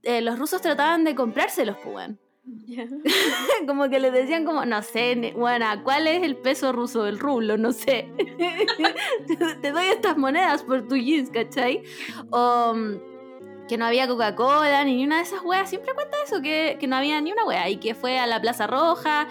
eh, 0.02 0.20
los 0.20 0.38
rusos 0.38 0.60
trataban 0.60 1.04
de 1.04 1.14
comprárselos, 1.14 1.76
pues, 1.82 1.94
weón. 1.94 2.20
como 3.66 3.88
que 3.88 3.98
les 3.98 4.12
decían 4.12 4.44
como, 4.44 4.66
no 4.66 4.82
sé, 4.82 5.32
buena, 5.34 5.82
¿cuál 5.82 6.06
es 6.06 6.22
el 6.22 6.36
peso 6.36 6.72
ruso? 6.72 7.06
El 7.06 7.18
rublo, 7.18 7.56
no 7.56 7.72
sé. 7.72 8.10
te, 9.26 9.36
te 9.36 9.72
doy 9.72 9.86
estas 9.86 10.18
monedas 10.18 10.62
por 10.62 10.86
tu 10.86 10.96
jeans, 10.96 11.30
¿cachai? 11.30 11.82
O 12.30 12.74
mm, 12.74 13.66
que 13.66 13.78
no 13.78 13.86
había 13.86 14.06
Coca-Cola 14.06 14.84
ni 14.84 15.04
una 15.04 15.16
de 15.16 15.22
esas 15.22 15.42
weas. 15.42 15.68
Siempre 15.68 15.94
cuenta 15.94 16.16
eso, 16.24 16.42
que, 16.42 16.76
que 16.78 16.86
no 16.86 16.96
había 16.96 17.20
ni 17.20 17.32
una 17.32 17.44
wea. 17.44 17.68
Y 17.70 17.78
que 17.78 17.94
fue 17.94 18.18
a 18.18 18.26
la 18.26 18.40
Plaza 18.40 18.66
Roja 18.66 19.26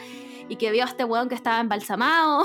y 0.50 0.56
que 0.56 0.72
vio 0.72 0.84
a 0.84 0.88
este 0.88 1.04
weón 1.04 1.30
que 1.30 1.36
estaba 1.36 1.60
embalsamado. 1.60 2.43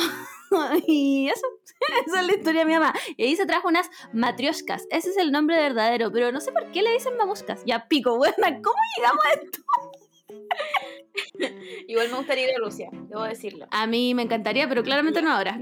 y 0.87 1.29
eso, 1.29 1.47
esa 2.07 2.21
es 2.21 2.27
la 2.27 2.33
historia 2.35 2.61
de 2.61 2.67
mi 2.67 2.73
mamá. 2.75 2.95
Y 3.17 3.25
ahí 3.25 3.37
se 3.37 3.47
trajo 3.47 3.69
unas 3.69 3.91
matrioscas. 4.13 4.87
Ese 4.91 5.11
es 5.11 5.17
el 5.17 5.33
nombre 5.33 5.57
verdadero, 5.57 6.11
pero 6.13 6.33
no 6.33 6.41
sé 6.41 6.53
por 6.53 6.71
qué 6.73 6.83
le 6.83 6.93
dicen 6.93 7.17
mamuscas. 7.17 7.63
Ya 7.67 7.87
pico, 7.89 8.17
buena, 8.17 8.35
¿cómo 8.63 8.77
llegamos 8.97 9.25
a 9.25 9.31
esto? 9.33 9.63
Igual 11.89 12.11
me 12.11 12.17
gustaría 12.19 12.45
ir 12.51 12.55
a 12.57 12.59
Rusia, 12.65 12.89
debo 12.93 13.23
decirlo. 13.25 13.67
A 13.71 13.87
mí 13.87 14.15
me 14.15 14.23
encantaría, 14.23 14.69
pero 14.69 14.83
claramente 14.83 15.23
no 15.23 15.33
ahora. 15.33 15.59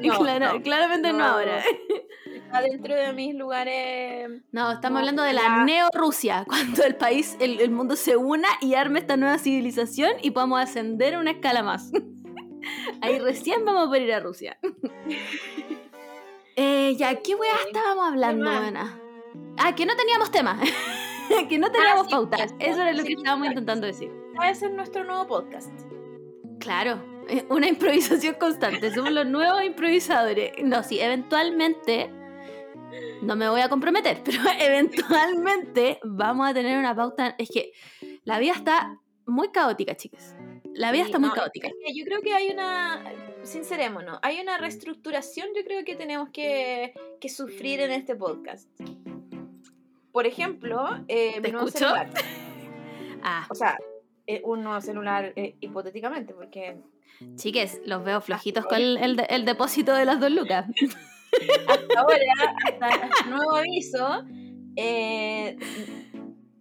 No, 0.00 0.18
Clara- 0.18 0.52
no, 0.54 0.62
claramente 0.62 1.12
no, 1.12 1.18
no. 1.18 1.24
ahora. 1.24 1.62
Está 2.32 2.60
dentro 2.62 2.94
de 2.94 3.12
mis 3.12 3.34
lugares. 3.34 4.28
No, 4.52 4.72
estamos 4.72 5.00
hablando 5.00 5.22
de 5.22 5.32
la 5.32 5.64
neo-Rusia, 5.64 6.44
cuando 6.46 6.84
el 6.84 6.96
país, 6.96 7.36
el, 7.40 7.60
el 7.60 7.70
mundo 7.70 7.96
se 7.96 8.16
una 8.16 8.48
y 8.60 8.74
arme 8.74 9.00
esta 9.00 9.16
nueva 9.16 9.38
civilización 9.38 10.12
y 10.22 10.30
podamos 10.30 10.60
ascender 10.60 11.16
una 11.18 11.32
escala 11.32 11.62
más. 11.62 11.90
Ahí 13.00 13.18
recién 13.18 13.64
vamos 13.64 13.84
a 13.84 13.86
poder 13.86 14.02
ir 14.02 14.12
a 14.12 14.20
Rusia. 14.20 14.58
Eh, 16.56 16.94
ya, 16.96 17.16
¿qué 17.16 17.34
weá 17.34 17.52
estábamos 17.66 18.06
hablando? 18.06 18.48
Ana? 18.48 18.96
Ah, 19.58 19.74
que 19.74 19.84
no 19.86 19.96
teníamos 19.96 20.30
tema. 20.30 20.56
que 21.48 21.58
no 21.58 21.72
teníamos 21.72 22.06
sí, 22.06 22.12
pauta. 22.12 22.36
eso. 22.36 22.54
Eso 22.60 22.80
era 22.80 22.92
lo 22.92 23.02
que 23.02 23.14
estábamos 23.14 23.48
intentando 23.48 23.88
decir. 23.88 24.12
Va 24.38 24.46
a 24.46 24.54
ser 24.54 24.70
nuestro 24.70 25.02
nuevo 25.02 25.26
podcast. 25.26 25.72
Claro, 26.60 27.02
una 27.48 27.66
improvisación 27.66 28.36
constante. 28.36 28.94
Somos 28.94 29.10
los 29.10 29.26
nuevos 29.26 29.64
improvisadores. 29.64 30.52
No, 30.62 30.84
sí, 30.84 31.00
eventualmente. 31.00 32.10
No 33.22 33.34
me 33.34 33.48
voy 33.48 33.60
a 33.60 33.68
comprometer, 33.68 34.22
pero 34.24 34.38
eventualmente 34.60 35.98
vamos 36.04 36.48
a 36.48 36.54
tener 36.54 36.78
una 36.78 36.94
pauta. 36.94 37.34
Es 37.38 37.48
que 37.50 37.72
la 38.24 38.38
vida 38.38 38.52
está 38.52 39.00
muy 39.26 39.48
caótica, 39.48 39.96
chicas. 39.96 40.33
La 40.74 40.92
vida 40.92 41.04
Sí, 41.04 41.08
está 41.10 41.18
muy 41.18 41.28
no, 41.30 41.34
caótica. 41.34 41.68
es 41.68 41.74
que 41.86 41.94
yo 41.98 42.04
creo 42.04 42.20
que 42.20 42.32
hay 42.34 42.48
una. 42.50 43.02
Sincerémonos, 43.42 44.18
hay 44.22 44.40
una 44.40 44.58
reestructuración, 44.58 45.48
yo 45.56 45.64
creo 45.64 45.84
que 45.84 45.94
tenemos 45.96 46.28
que, 46.30 46.94
que 47.20 47.28
sufrir 47.28 47.80
en 47.80 47.90
este 47.92 48.14
podcast. 48.16 48.68
Por 50.12 50.26
ejemplo, 50.26 50.86
eh, 51.08 51.34
¿Te 51.34 51.40
mi 51.40 51.50
nuevo 51.52 51.66
escucho? 51.68 51.86
celular. 51.90 52.10
Ah, 53.26 53.46
O 53.48 53.54
sea, 53.54 53.78
eh, 54.26 54.42
un 54.44 54.62
nuevo 54.62 54.78
celular 54.82 55.32
eh, 55.34 55.56
hipotéticamente, 55.60 56.34
porque 56.34 56.76
chiques, 57.36 57.80
los 57.86 58.04
veo 58.04 58.20
flojitos 58.20 58.66
con 58.66 58.76
el, 58.76 59.18
el 59.30 59.44
depósito 59.46 59.94
de 59.94 60.04
las 60.04 60.20
dos 60.20 60.30
lucas. 60.30 60.66
hasta 61.68 62.00
ahora, 62.00 62.16
hasta 62.66 63.26
nuevo 63.30 63.56
aviso, 63.56 64.24
eh, 64.76 65.56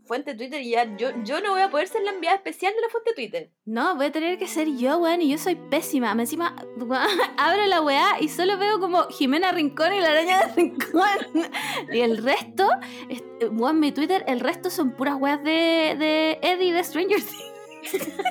fuente 0.05 0.35
Twitter 0.35 0.61
y 0.61 0.71
ya 0.71 0.95
yo, 0.97 1.11
yo 1.23 1.41
no 1.41 1.51
voy 1.51 1.61
a 1.61 1.69
poder 1.69 1.87
ser 1.87 2.01
la 2.03 2.11
enviada 2.11 2.35
especial 2.37 2.73
de 2.73 2.81
la 2.81 2.89
fuente 2.89 3.13
Twitter. 3.13 3.51
No, 3.65 3.95
voy 3.95 4.07
a 4.07 4.11
tener 4.11 4.37
que 4.37 4.47
ser 4.47 4.67
yo, 4.75 4.97
weón, 4.97 5.21
y 5.21 5.29
yo 5.31 5.37
soy 5.37 5.55
pésima. 5.55 6.13
Me 6.15 6.23
encima, 6.23 6.55
abro 7.37 7.65
la 7.65 7.81
weá 7.81 8.17
y 8.19 8.29
solo 8.29 8.57
veo 8.57 8.79
como 8.79 9.03
Jimena 9.09 9.51
Rincón 9.51 9.93
y 9.93 9.99
la 9.99 10.11
araña 10.11 10.39
de 10.47 10.53
Rincón. 10.53 11.03
Y 11.91 11.99
el 11.99 12.17
resto, 12.23 12.69
es- 13.09 13.23
weón, 13.51 13.79
mi 13.79 13.91
Twitter, 13.91 14.23
el 14.27 14.39
resto 14.39 14.69
son 14.69 14.91
puras 14.95 15.15
weas 15.19 15.43
de, 15.43 15.95
de 15.97 16.39
Eddie 16.41 16.73
de 16.73 16.83
Stranger 16.83 17.19
Things. 17.21 18.07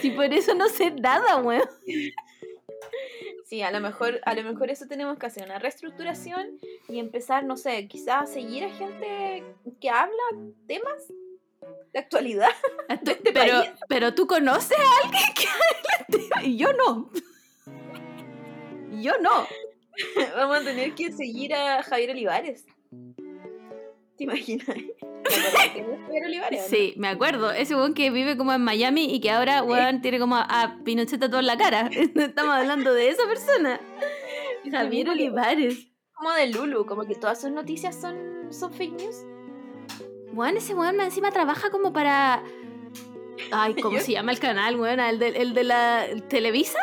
Si 0.00 0.10
por 0.10 0.24
eso 0.32 0.54
no 0.54 0.68
sé 0.68 0.90
nada, 0.90 1.36
weón. 1.36 1.62
Sí, 3.44 3.62
a 3.62 3.70
lo 3.72 3.80
mejor, 3.80 4.20
a 4.24 4.34
lo 4.34 4.42
mejor 4.44 4.70
eso 4.70 4.86
tenemos 4.86 5.18
que 5.18 5.26
hacer, 5.26 5.44
una 5.44 5.58
reestructuración 5.58 6.58
y 6.88 6.98
empezar, 7.00 7.44
no 7.44 7.56
sé, 7.56 7.88
quizás 7.88 8.22
a 8.22 8.26
seguir 8.26 8.64
a 8.64 8.70
gente 8.70 9.42
que 9.80 9.90
habla 9.90 10.14
temas 10.68 11.12
de 11.92 11.98
actualidad. 11.98 12.50
Esto- 12.88 13.10
este 13.10 13.32
pero, 13.32 13.58
país. 13.60 13.70
pero 13.88 14.14
tú 14.14 14.26
conoces 14.26 14.78
a 14.78 15.04
alguien 15.04 15.22
que 15.34 15.46
hable 15.48 16.28
de- 16.42 16.46
y 16.48 16.56
yo 16.56 16.72
no. 16.72 17.10
Yo 19.00 19.12
no. 19.20 19.46
Vamos 20.36 20.58
a 20.58 20.64
tener 20.64 20.94
que 20.94 21.10
seguir 21.12 21.54
a 21.54 21.82
Javier 21.82 22.10
Olivares. 22.10 22.64
No? 24.26 24.34
Sí, 26.68 26.94
me 26.96 27.08
acuerdo. 27.08 27.50
Ese 27.52 27.74
weón 27.74 27.94
que 27.94 28.10
vive 28.10 28.36
como 28.36 28.52
en 28.52 28.62
Miami 28.62 29.12
y 29.14 29.20
que 29.20 29.30
ahora, 29.30 29.62
weón, 29.62 30.00
tiene 30.02 30.18
como 30.18 30.36
a 30.36 30.78
Pinochet 30.84 31.20
todo 31.20 31.40
en 31.40 31.46
la 31.46 31.56
cara. 31.56 31.88
Estamos 32.14 32.54
hablando 32.54 32.92
de 32.94 33.10
esa 33.10 33.26
persona. 33.26 33.80
Javier 34.70 35.10
Olivares. 35.10 35.88
Como 36.14 36.32
de 36.32 36.48
Lulu, 36.48 36.84
como 36.86 37.06
que 37.06 37.14
todas 37.14 37.40
sus 37.40 37.50
noticias 37.50 37.98
son, 37.98 38.48
son 38.50 38.72
fake 38.72 38.92
news. 38.92 39.24
Weón, 40.32 40.56
ese 40.56 40.74
weón 40.74 41.00
encima 41.00 41.30
trabaja 41.30 41.70
como 41.70 41.92
para... 41.92 42.42
Ay, 43.50 43.74
¿cómo 43.80 43.98
se 44.00 44.12
llama 44.12 44.32
el 44.32 44.38
canal, 44.38 44.78
weón? 44.78 45.00
¿El 45.00 45.18
de, 45.18 45.28
el 45.28 45.54
de 45.54 45.64
la 45.64 46.06
Televisa? 46.28 46.78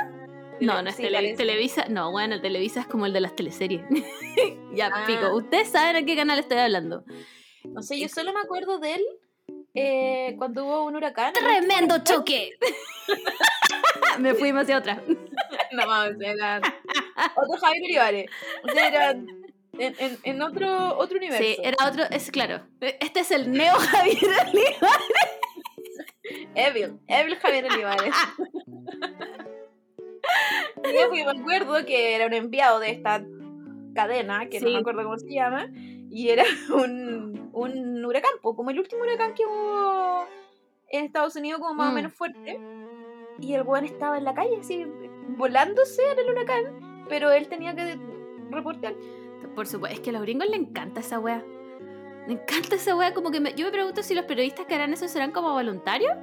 No, 0.61 0.81
no 0.81 0.89
es 0.89 0.95
Sí, 0.95 1.03
tele-. 1.03 1.35
Televisa. 1.35 1.85
No, 1.89 2.11
bueno, 2.11 2.35
el 2.35 2.41
Televisa 2.41 2.81
es 2.81 2.87
como 2.87 3.05
el 3.05 3.13
de 3.13 3.21
las 3.21 3.35
teleseries. 3.35 3.81
ya, 4.73 4.89
Ah. 4.93 5.03
pico. 5.05 5.35
Ustedes 5.35 5.69
saben 5.69 5.95
a 5.95 6.05
qué 6.05 6.15
canal 6.15 6.39
estoy 6.39 6.57
hablando. 6.57 7.03
No 7.63 7.81
sé, 7.83 7.99
yo 7.99 8.07
solo 8.09 8.33
me 8.33 8.39
acuerdo 8.39 8.79
de 8.79 8.95
él 8.95 9.01
eh, 9.73 10.35
cuando 10.37 10.65
hubo 10.65 10.85
un 10.85 10.95
huracán. 10.95 11.33
¡Tremendo 11.33 11.97
choque! 12.03 12.57
Me 14.19 14.33
fuimos 14.33 14.63
hacia 14.63 14.77
otra. 14.79 15.01
No 15.71 15.85
mames, 15.85 16.17
era 16.19 16.59
otro 17.35 17.59
Javier 17.61 17.83
Olivares. 17.85 18.25
O 18.63 18.69
sea, 18.71 18.87
era 18.87 19.11
en, 19.11 19.27
en, 19.77 20.17
en 20.23 20.41
otro, 20.41 20.97
otro 20.97 21.17
universo. 21.17 21.43
Sí, 21.43 21.55
era 21.61 21.77
otro, 21.87 22.03
es 22.09 22.31
claro. 22.31 22.61
Este 22.81 23.19
es 23.19 23.29
el 23.31 23.51
Neo 23.51 23.75
Javier 23.75 24.17
Olivares. 24.23 24.75
Evil, 26.55 26.99
Evil 27.07 27.35
Javier 27.37 27.65
Olivares. 27.71 28.15
Yo 30.93 31.07
porque 31.09 31.25
me 31.25 31.31
acuerdo 31.41 31.85
que 31.85 32.15
era 32.15 32.25
un 32.27 32.33
enviado 32.33 32.79
de 32.79 32.91
esta 32.91 33.23
cadena, 33.93 34.47
que 34.47 34.59
no 34.59 34.69
me 34.69 34.77
acuerdo 34.77 35.03
cómo 35.03 35.17
se 35.17 35.31
llama, 35.33 35.67
y 36.09 36.29
era 36.29 36.43
un, 36.73 37.49
un 37.53 38.05
huracán, 38.05 38.31
como 38.41 38.69
el 38.69 38.79
último 38.79 39.03
huracán 39.03 39.33
que 39.33 39.45
hubo 39.45 40.25
en 40.89 41.05
Estados 41.05 41.35
Unidos, 41.35 41.59
como 41.59 41.73
más 41.73 41.89
o 41.89 41.91
Mm. 41.91 41.95
menos 41.95 42.13
fuerte. 42.13 42.59
Y 43.39 43.53
el 43.53 43.61
weón 43.63 43.85
estaba 43.85 44.17
en 44.17 44.23
la 44.23 44.33
calle, 44.33 44.57
así, 44.59 44.85
volándose 45.29 46.01
en 46.11 46.19
el 46.19 46.31
huracán, 46.31 47.05
pero 47.09 47.31
él 47.31 47.47
tenía 47.47 47.75
que 47.75 47.97
reportear. 48.49 48.95
Por 49.55 49.67
supuesto, 49.67 49.95
es 49.95 49.99
que 50.01 50.09
a 50.09 50.13
los 50.13 50.21
gringos 50.23 50.47
les 50.49 50.59
encanta 50.59 51.01
esa 51.01 51.19
wea. 51.19 51.43
Me 52.27 52.33
encanta 52.33 52.75
esa 52.75 52.95
wea, 52.95 53.13
como 53.13 53.31
que 53.31 53.39
me- 53.39 53.53
yo 53.53 53.65
me 53.65 53.71
pregunto 53.71 54.03
si 54.03 54.13
los 54.15 54.25
periodistas 54.25 54.65
que 54.65 54.75
harán 54.75 54.91
eso 54.93 55.07
serán 55.07 55.31
como 55.31 55.53
voluntarios 55.53 56.13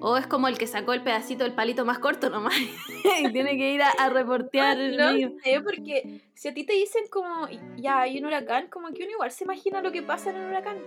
o 0.00 0.16
es 0.16 0.26
como 0.26 0.48
el 0.48 0.58
que 0.58 0.66
sacó 0.66 0.92
el 0.92 1.02
pedacito 1.02 1.44
del 1.44 1.54
palito 1.54 1.84
más 1.84 1.98
corto 1.98 2.30
nomás 2.30 2.54
y 3.20 3.32
tiene 3.32 3.56
que 3.56 3.72
ir 3.72 3.82
a, 3.82 3.90
a 3.90 4.08
reportear 4.10 4.78
el 4.78 4.96
No 4.96 5.12
medio. 5.12 5.32
sé, 5.42 5.60
porque 5.60 6.20
si 6.34 6.48
a 6.48 6.54
ti 6.54 6.64
te 6.64 6.72
dicen 6.74 7.04
como, 7.10 7.48
ya 7.76 8.00
hay 8.00 8.18
un 8.18 8.26
huracán, 8.26 8.68
como 8.68 8.88
que 8.92 9.02
uno 9.04 9.12
igual 9.12 9.30
se 9.30 9.44
imagina 9.44 9.82
lo 9.82 9.92
que 9.92 10.02
pasa 10.02 10.30
en 10.30 10.36
un 10.36 10.46
huracán. 10.50 10.78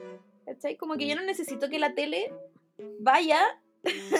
¿Cachai? 0.46 0.76
Como 0.78 0.96
que 0.96 1.08
yo 1.08 1.16
no 1.16 1.22
necesito 1.24 1.70
que 1.70 1.78
la 1.80 1.94
tele 1.94 2.34
vaya 3.00 3.40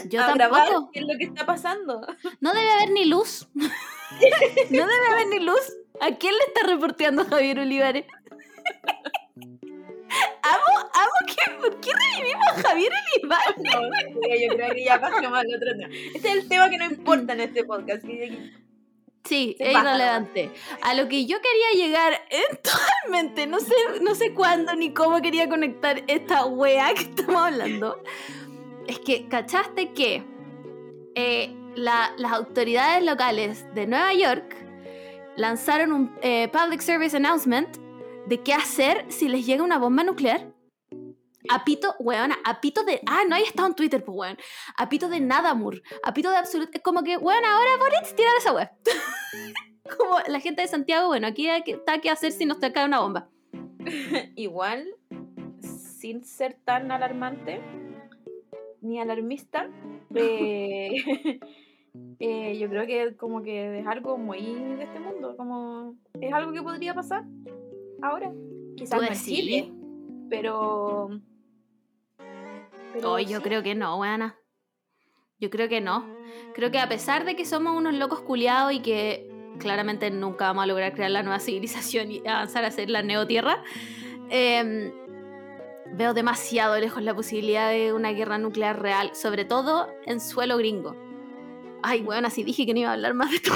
Yo 0.08 0.22
a 0.22 0.34
grabar 0.34 0.68
tampoco. 0.68 0.92
qué 0.92 1.00
es 1.00 1.06
lo 1.08 1.18
que 1.18 1.26
está 1.26 1.46
pasando. 1.46 2.06
No 2.40 2.54
debe 2.54 2.70
haber 2.72 2.92
ni 2.92 3.06
luz. 3.06 3.48
no 3.56 4.88
debe 4.88 5.08
haber 5.12 5.28
ni 5.28 5.40
luz. 5.40 5.74
¿A 6.00 6.16
quién 6.16 6.34
le 6.34 6.44
está 6.54 6.68
reporteando 6.68 7.26
Javier 7.26 7.60
Olivares? 7.60 8.06
¿Por 11.62 11.80
qué 11.80 11.90
revivimos 11.94 12.48
a 12.48 12.62
Javier 12.62 12.92
Olivares? 13.16 13.56
No, 13.58 13.82
yo 14.50 14.56
creo 14.56 14.74
que 14.74 14.84
ya 14.84 15.00
pasamos 15.00 15.40
al 15.40 15.48
otro 15.56 15.72
tema. 15.78 15.90
Este 16.16 16.28
es 16.30 16.36
el 16.36 16.48
tema 16.50 16.70
que 16.70 16.78
no 16.78 16.86
importa 16.86 17.34
en 17.34 17.42
este 17.42 17.64
podcast. 17.64 18.04
Sí, 19.24 19.56
es 19.60 19.72
irrelevante. 19.74 20.50
A 20.82 20.94
lo 20.96 21.08
que 21.08 21.26
yo 21.26 21.38
quería 21.42 21.86
llegar 21.86 22.14
eventualmente, 22.30 23.46
no 23.48 23.60
sé, 23.60 23.76
no 24.02 24.16
sé 24.16 24.34
cuándo 24.34 24.74
ni 24.76 24.94
cómo 24.94 25.22
quería 25.22 25.48
conectar 25.48 26.02
esta 26.08 26.46
wea 26.46 26.94
que 26.94 27.02
estamos 27.04 27.36
hablando, 27.42 28.02
es 28.88 29.00
que, 29.00 29.28
¿cachaste 29.28 29.92
que 29.94 30.24
eh, 31.16 31.54
la- 31.76 32.14
las 32.18 32.32
autoridades 32.32 33.04
locales 33.06 33.66
de 33.76 33.86
Nueva 33.86 34.14
York 34.14 34.56
lanzaron 35.38 35.94
un 35.94 36.16
eh, 36.24 36.48
public 36.52 36.82
service 36.82 37.16
announcement 37.16 37.78
de 38.26 38.40
qué 38.42 38.54
hacer 38.54 39.06
si 39.10 39.28
les 39.30 39.46
llega 39.46 39.64
una 39.64 39.78
bomba 39.78 40.04
nuclear? 40.04 40.51
Apito, 41.50 41.96
weona, 42.00 42.38
apito 42.44 42.84
de. 42.84 43.02
Ah, 43.08 43.22
no 43.28 43.36
hay 43.36 43.44
estado 43.44 43.68
en 43.68 43.76
Twitter, 43.76 44.04
pues 44.04 44.18
weón. 44.18 44.38
Apito 44.78 45.10
de 45.10 45.20
nada, 45.20 45.54
Mur. 45.54 45.82
Apito 46.04 46.30
de 46.30 46.38
absoluto. 46.38 46.72
Es 46.74 46.82
como 46.82 47.04
que, 47.04 47.18
weón, 47.18 47.46
ahora 47.46 47.78
Boris, 47.78 48.16
tirar 48.16 48.34
esa 48.38 48.54
wea. 48.54 48.72
como 49.98 50.18
la 50.28 50.40
gente 50.40 50.62
de 50.62 50.68
Santiago, 50.68 51.08
bueno, 51.08 51.28
aquí 51.28 51.48
está 51.48 52.00
que 52.00 52.10
hacer 52.10 52.32
si 52.32 52.46
nos 52.46 52.60
te 52.60 52.72
cae 52.72 52.86
una 52.86 53.00
bomba. 53.00 53.30
Igual, 54.36 54.88
sin 55.62 56.24
ser 56.24 56.58
tan 56.64 56.92
alarmante 56.92 57.62
ni 58.82 59.00
alarmista, 59.00 59.70
eh, 60.16 61.40
eh, 62.20 62.58
yo 62.58 62.70
creo 62.70 62.86
que 62.88 63.16
como 63.16 63.42
que 63.44 63.80
es 63.80 63.88
algo 63.88 64.18
muy 64.18 64.42
de 64.42 64.84
este 64.84 65.00
mundo. 65.00 65.36
Como 65.38 65.96
es 66.20 66.34
algo 66.34 66.52
que 66.52 66.62
podría 66.62 66.94
pasar 66.94 67.26
ahora. 68.02 68.32
Quizás 68.76 69.00
¿Tú 69.00 69.06
no 69.06 69.12
en? 69.12 69.20
Chile, 69.20 69.72
pero. 70.30 71.10
Pero 72.94 73.14
Oh, 73.14 73.20
yo 73.20 73.38
sí. 73.38 73.44
creo 73.44 73.64
que 73.64 73.76
no, 73.76 73.98
weona. 74.00 74.38
Yo 75.40 75.50
creo 75.50 75.68
que 75.70 75.82
no. 75.82 76.06
Creo 76.54 76.70
que 76.72 76.80
a 76.80 76.88
pesar 76.88 77.26
de 77.26 77.36
que 77.36 77.46
somos 77.46 77.76
unos 77.76 77.94
locos 77.96 78.22
culiados 78.22 78.74
y 78.74 78.82
que 78.82 79.28
claramente 79.60 80.10
nunca 80.12 80.46
vamos 80.48 80.64
a 80.64 80.68
lograr 80.68 80.94
crear 80.94 81.12
la 81.12 81.24
nueva 81.24 81.40
civilización 81.42 82.12
y 82.12 82.28
avanzar 82.28 82.64
a 82.66 82.72
ser 82.72 82.90
la 82.90 83.02
neotierra, 83.02 83.64
em, 84.30 84.92
veo 85.94 86.14
demasiado 86.14 86.80
lejos 86.80 87.02
la 87.04 87.14
posibilidad 87.16 87.70
de 87.70 87.92
una 87.94 88.12
guerra 88.12 88.38
nuclear 88.38 88.82
real, 88.82 89.16
sobre 89.16 89.46
todo 89.46 89.88
en 90.06 90.20
suelo 90.20 90.58
gringo. 90.58 90.96
Ay, 91.84 92.02
weón, 92.02 92.26
así 92.26 92.44
dije 92.44 92.66
que 92.66 92.74
no 92.74 92.80
iba 92.82 92.90
a 92.90 92.94
hablar 92.94 93.14
más 93.16 93.32
de 93.32 93.38
esto. 93.38 93.52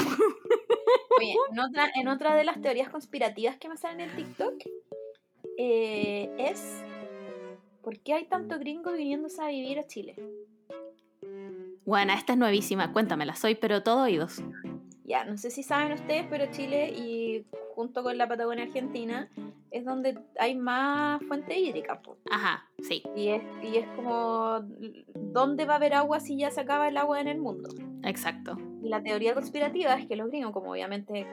Oye, 1.18 1.34
en 1.52 1.60
otra, 1.60 1.90
en 1.94 2.08
otra 2.08 2.34
de 2.34 2.44
las 2.44 2.60
teorías 2.60 2.88
conspirativas 2.90 3.56
que 3.56 3.68
me 3.68 3.76
salen 3.76 4.00
en 4.10 4.16
TikTok 4.16 4.54
eh, 5.56 6.30
es 6.36 6.82
¿por 7.86 8.00
qué 8.00 8.14
hay 8.14 8.24
tanto 8.24 8.58
gringo 8.58 8.90
viniéndose 8.90 9.40
a 9.40 9.46
vivir 9.46 9.78
a 9.78 9.86
Chile? 9.86 10.16
Bueno, 11.84 12.12
esta 12.14 12.32
es 12.32 12.38
nuevísima, 12.38 12.92
cuéntamela, 12.92 13.36
soy 13.36 13.54
pero 13.54 13.84
todo 13.84 14.02
oídos. 14.02 14.42
Ya, 15.04 15.22
no 15.24 15.36
sé 15.38 15.52
si 15.52 15.62
saben 15.62 15.92
ustedes, 15.92 16.26
pero 16.28 16.46
Chile 16.50 16.88
y 16.88 17.46
junto 17.76 18.02
con 18.02 18.18
la 18.18 18.26
Patagonia 18.26 18.64
Argentina 18.64 19.30
es 19.70 19.84
donde 19.84 20.18
hay 20.40 20.56
más 20.56 21.22
fuente 21.28 21.56
hídrica. 21.56 22.02
po. 22.02 22.16
Ajá, 22.28 22.68
sí, 22.82 23.04
Y 23.14 23.28
es, 23.28 23.42
y 23.62 23.76
es 23.76 23.86
como, 23.94 24.62
¿dónde 25.14 25.64
va 25.64 25.74
a 25.74 25.76
haber 25.76 25.94
agua 25.94 26.18
si 26.18 26.36
ya 26.36 26.50
se 26.50 26.62
acaba 26.62 26.88
el 26.88 26.96
agua 26.96 27.20
en 27.20 27.28
el 27.28 27.38
mundo? 27.38 27.68
exacto. 28.02 28.58
Y 28.82 28.88
la 28.88 29.00
teoría 29.00 29.32
conspirativa 29.34 29.94
es 29.94 30.08
que 30.08 30.16
los 30.16 30.26
gringos, 30.28 30.50
como 30.52 30.72
obviamente 30.72 31.24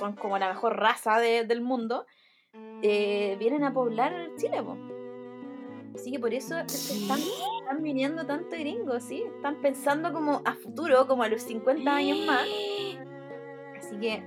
son 0.00 0.16
como 0.16 0.38
la 0.38 0.48
mejor 0.48 0.76
raza 0.76 1.20
de- 1.20 1.44
del 1.44 1.60
mundo, 1.60 2.04
eh, 2.82 3.36
vienen 3.38 3.62
a 3.62 3.72
poblar 3.72 4.12
Chile. 4.38 4.60
po. 4.60 4.76
Así 5.94 6.12
que 6.12 6.18
por 6.20 6.32
eso 6.32 6.58
están, 6.58 7.18
están 7.60 7.82
viniendo 7.82 8.24
tanto 8.24 8.50
gringos, 8.50 9.02
¿sí? 9.02 9.24
Están 9.36 9.60
pensando 9.60 10.12
como 10.12 10.42
a 10.44 10.54
futuro, 10.54 11.06
como 11.06 11.22
a 11.24 11.28
los 11.28 11.42
50 11.42 11.94
años 11.94 12.18
más. 12.26 12.46
Así 13.78 13.96
que, 14.00 14.22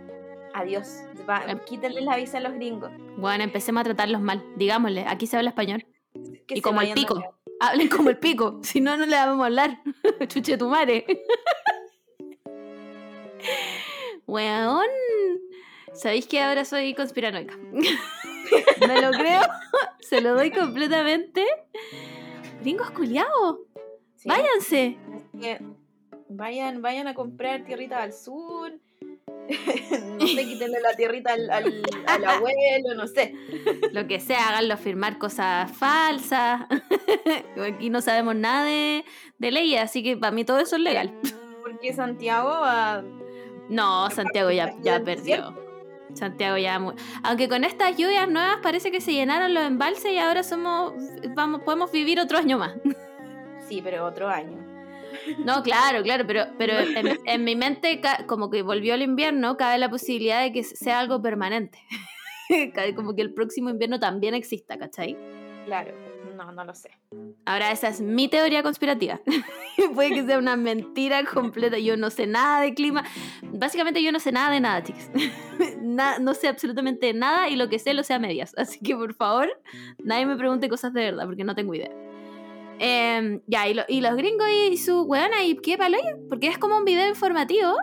adiós. 0.53 0.87
Va- 1.29 1.45
Em. 1.47 1.59
quítenle 1.59 2.01
la 2.01 2.17
visa 2.17 2.39
a 2.39 2.41
los 2.41 2.53
gringos. 2.53 2.91
Bueno, 3.17 3.43
empecemos 3.43 3.81
a 3.81 3.83
tratarlos 3.85 4.21
mal. 4.21 4.43
Digámosle, 4.57 5.05
aquí 5.07 5.27
se 5.27 5.37
habla 5.37 5.49
español. 5.51 5.85
Que 6.47 6.55
Y 6.57 6.61
como 6.61 6.81
el 6.81 6.93
pico. 6.93 7.17
acá. 7.19 7.31
Hablen 7.61 7.87
como 7.89 8.09
el 8.09 8.17
pico, 8.17 8.59
si 8.63 8.81
no, 8.81 8.97
no 8.97 9.05
le 9.05 9.15
vamos 9.15 9.43
a 9.43 9.45
hablar. 9.45 9.81
Chuche 10.27 10.57
tu 10.57 10.67
madre. 10.67 11.05
Weón. 14.27 14.85
¿Sabéis 15.93 16.25
que 16.27 16.41
ahora 16.41 16.63
soy 16.65 16.93
conspiranoica? 16.93 17.57
Me 18.87 19.01
lo 19.01 19.11
creo. 19.11 19.41
Se 19.99 20.21
lo 20.21 20.33
doy 20.35 20.51
completamente. 20.51 21.45
Gringos 22.61 22.91
culiados. 22.91 23.59
Sí. 24.15 24.29
Váyanse. 24.29 24.97
Así 25.15 25.39
que 25.39 25.59
vayan, 26.29 26.81
vayan 26.81 27.07
a 27.07 27.13
comprar 27.13 27.63
tierrita 27.65 28.01
al 28.03 28.13
sur. 28.13 28.71
no 30.19 30.27
sé, 30.27 30.45
quítenle 30.45 30.79
la 30.81 30.95
tierrita 30.95 31.33
al, 31.33 31.49
al- 31.49 31.81
al 32.07 32.25
abuelo, 32.25 32.93
no 32.95 33.07
sé. 33.07 33.33
Lo 33.91 34.07
que 34.07 34.19
sea, 34.19 34.49
háganlo 34.49 34.77
firmar 34.77 35.17
cosas 35.17 35.71
falsas. 35.71 36.61
Aquí 37.73 37.89
no 37.89 38.01
sabemos 38.01 38.35
nada 38.35 38.63
de, 38.65 39.03
de 39.39 39.51
leyes, 39.51 39.81
así 39.81 40.03
que 40.03 40.15
para 40.17 40.31
mí 40.31 40.45
todo 40.45 40.59
eso 40.59 40.75
es 40.75 40.81
legal. 40.81 41.11
Porque 41.63 41.93
Santiago 41.93 42.49
va. 42.49 43.03
No, 43.69 44.09
Santiago 44.11 44.51
ya, 44.51 44.73
ya 44.83 44.99
perdió. 45.03 45.55
Santiago 46.13 46.57
ya 46.57 46.79
mu- 46.79 46.93
Aunque 47.23 47.47
con 47.49 47.63
estas 47.63 47.97
lluvias 47.97 48.29
nuevas 48.29 48.57
parece 48.61 48.91
que 48.91 49.01
se 49.01 49.13
llenaron 49.13 49.53
los 49.53 49.63
embalses 49.63 50.11
y 50.11 50.17
ahora 50.17 50.43
somos 50.43 50.93
vamos 51.35 51.61
podemos 51.63 51.91
vivir 51.91 52.19
otro 52.19 52.37
año 52.37 52.57
más. 52.57 52.73
Sí, 53.67 53.81
pero 53.83 54.05
otro 54.05 54.27
año. 54.29 54.57
No, 55.45 55.61
claro, 55.63 56.01
claro, 56.03 56.25
pero, 56.27 56.45
pero 56.57 56.73
en, 56.79 57.17
en 57.25 57.43
mi 57.43 57.55
mente 57.55 58.01
como 58.27 58.49
que 58.49 58.61
volvió 58.63 58.93
el 58.93 59.01
invierno, 59.01 59.57
cabe 59.57 59.77
la 59.77 59.89
posibilidad 59.89 60.41
de 60.41 60.51
que 60.51 60.63
sea 60.63 60.99
algo 60.99 61.21
permanente. 61.21 61.79
Como 62.95 63.15
que 63.15 63.21
el 63.21 63.33
próximo 63.33 63.69
invierno 63.69 63.97
también 63.99 64.33
exista, 64.33 64.77
¿cachai? 64.77 65.17
Claro, 65.65 65.93
no, 66.45 66.51
no 66.51 66.63
lo 66.65 66.73
sé. 66.73 66.91
Ahora 67.45 67.71
esa 67.71 67.87
es 67.89 68.01
mi 68.01 68.27
teoría 68.27 68.63
conspirativa. 68.63 69.19
Puede 69.95 70.09
que 70.11 70.25
sea 70.25 70.37
una 70.37 70.55
mentira 70.55 71.23
completa. 71.25 71.77
Yo 71.79 71.97
no 71.97 72.09
sé 72.09 72.27
nada 72.27 72.61
de 72.61 72.73
clima. 72.73 73.03
Básicamente 73.43 74.01
yo 74.03 74.11
no 74.11 74.19
sé 74.19 74.31
nada 74.31 74.51
de 74.51 74.59
nada, 74.59 74.83
chicos. 74.83 75.09
Na- 75.81 76.19
no 76.19 76.33
sé 76.33 76.47
absolutamente 76.47 77.13
nada 77.13 77.49
y 77.49 77.55
lo 77.55 77.69
que 77.69 77.79
sé 77.79 77.93
lo 77.93 78.03
sé 78.03 78.13
a 78.13 78.19
medias. 78.19 78.53
Así 78.57 78.79
que 78.79 78.95
por 78.95 79.13
favor, 79.13 79.49
nadie 79.99 80.25
me 80.25 80.35
pregunte 80.35 80.69
cosas 80.69 80.93
de 80.93 81.01
verdad 81.03 81.25
porque 81.25 81.43
no 81.43 81.55
tengo 81.55 81.73
idea. 81.75 81.91
Em, 82.79 83.41
ya, 83.47 83.67
y, 83.67 83.73
lo- 83.75 83.83
y 83.87 84.01
los 84.01 84.15
gringos 84.15 84.47
y 84.49 84.77
su 84.77 85.03
weona, 85.03 85.43
¿y 85.43 85.55
qué 85.57 85.77
palo? 85.77 85.97
Porque 86.29 86.47
es 86.47 86.57
como 86.57 86.77
un 86.77 86.85
video 86.85 87.07
informativo. 87.07 87.75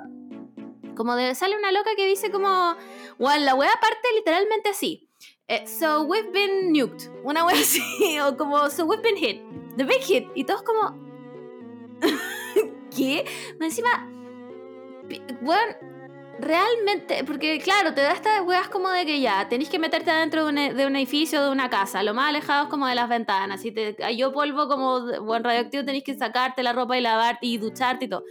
Como 0.96 1.14
de, 1.14 1.34
sale 1.36 1.56
una 1.56 1.70
loca 1.70 1.90
que 1.96 2.06
dice 2.06 2.30
como, 2.32 2.74
bueno, 3.18 3.44
la 3.44 3.54
wea 3.54 3.70
parte 3.80 4.08
literalmente 4.16 4.70
así. 4.70 5.07
Eh, 5.48 5.66
so 5.66 6.02
we've 6.02 6.30
been 6.30 6.72
nuked. 6.72 7.08
Una 7.24 7.44
wea 7.44 7.56
así. 7.60 8.18
O 8.20 8.36
como, 8.36 8.68
so 8.70 8.84
we've 8.84 9.02
been 9.02 9.16
hit. 9.16 9.40
The 9.76 9.84
big 9.84 10.02
hit. 10.02 10.26
Y 10.34 10.44
todos 10.44 10.62
como, 10.62 10.94
¿qué? 12.94 13.24
Encima, 13.60 14.10
weón, 15.40 15.76
realmente, 16.38 17.24
porque 17.24 17.58
claro, 17.60 17.94
te 17.94 18.02
da 18.02 18.12
estas 18.12 18.42
weas 18.42 18.68
como 18.68 18.90
de 18.90 19.06
que 19.06 19.20
ya, 19.20 19.48
tenéis 19.48 19.70
que 19.70 19.78
meterte 19.78 20.10
adentro 20.10 20.44
de 20.44 20.50
un, 20.50 20.58
e- 20.58 20.74
de 20.74 20.86
un 20.86 20.96
edificio, 20.96 21.42
de 21.42 21.50
una 21.50 21.70
casa, 21.70 22.02
lo 22.02 22.12
más 22.12 22.28
alejados 22.28 22.68
como 22.68 22.86
de 22.86 22.94
las 22.94 23.08
ventanas. 23.08 23.62
Si 23.62 23.72
te 23.72 23.94
cayó 23.94 24.32
polvo 24.32 24.68
como 24.68 25.22
buen 25.22 25.42
radioactivo, 25.44 25.84
tenéis 25.84 26.04
que 26.04 26.14
sacarte 26.16 26.62
la 26.62 26.72
ropa 26.72 26.98
y 26.98 27.00
lavarte 27.00 27.46
y 27.46 27.56
ducharte 27.58 28.04
y 28.04 28.08
todo. 28.08 28.24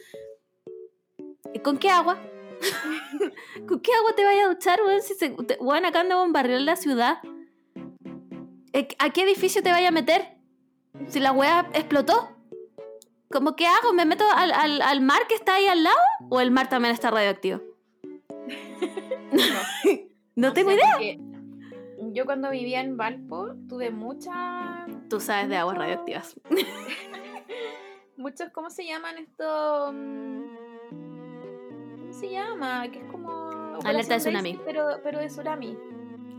¿Y 1.54 1.60
¿Con 1.60 1.78
qué 1.78 1.90
agua? 1.90 2.20
¿Con 3.68 3.80
qué 3.80 3.92
agua 3.94 4.14
te 4.16 4.24
vayas 4.26 4.46
a 4.46 4.50
duchar, 4.50 4.80
weón? 4.86 5.02
Si 5.02 5.14
se, 5.16 5.30
te- 5.30 5.58
weón, 5.60 5.86
acá 5.86 6.02
anda 6.02 6.16
bombardear 6.18 6.62
la 6.62 6.76
ciudad. 6.76 7.20
¿A 9.00 9.10
qué 9.12 9.24
edificio 9.24 9.64
te 9.64 9.72
vayas 9.72 9.90
a 9.90 9.92
meter? 9.92 10.38
Si 11.08 11.20
la 11.20 11.32
wea 11.32 11.70
explotó. 11.74 12.30
¿Cómo 13.32 13.56
qué 13.56 13.66
hago? 13.68 13.92
¿Me 13.94 14.06
meto 14.06 14.24
al, 14.36 14.52
al- 14.52 14.82
al 14.82 15.02
mar 15.02 15.22
que 15.28 15.36
está 15.36 15.56
ahí 15.56 15.68
al 15.68 15.84
lado? 15.84 15.98
¿O 16.30 16.40
el 16.40 16.52
mar 16.52 16.70
también 16.70 16.94
está 16.94 17.12
radioactivo? 17.12 17.62
no, 20.36 20.54
tengo 20.54 20.72
idea. 20.72 20.98
Yo 22.14 22.26
cuando 22.26 22.50
vivía 22.52 22.82
en 22.82 22.96
Valpo 22.98 23.54
tuve 23.68 23.90
mucha. 23.92 24.86
Tú 25.10 25.20
sabes 25.20 25.50
de 25.50 25.58
aguas 25.58 25.78
radioactivas. 25.78 26.40
Muchos, 28.18 28.50
¿cómo 28.52 28.70
se 28.70 28.86
llaman 28.86 29.18
estos? 29.18 29.94
Mm, 32.18 32.20
¿Cómo 32.20 32.20
se 32.20 32.30
llama? 32.32 32.88
Que 32.92 33.00
es 33.00 33.06
como. 33.12 33.30
Alerta 33.84 33.84
de 33.84 33.90
Operación 33.90 34.20
tsunami. 34.20 34.50
Daisy, 34.54 34.64
Pero, 34.66 34.88
pero 35.04 35.20
de 35.20 35.28
tsunami. 35.28 35.78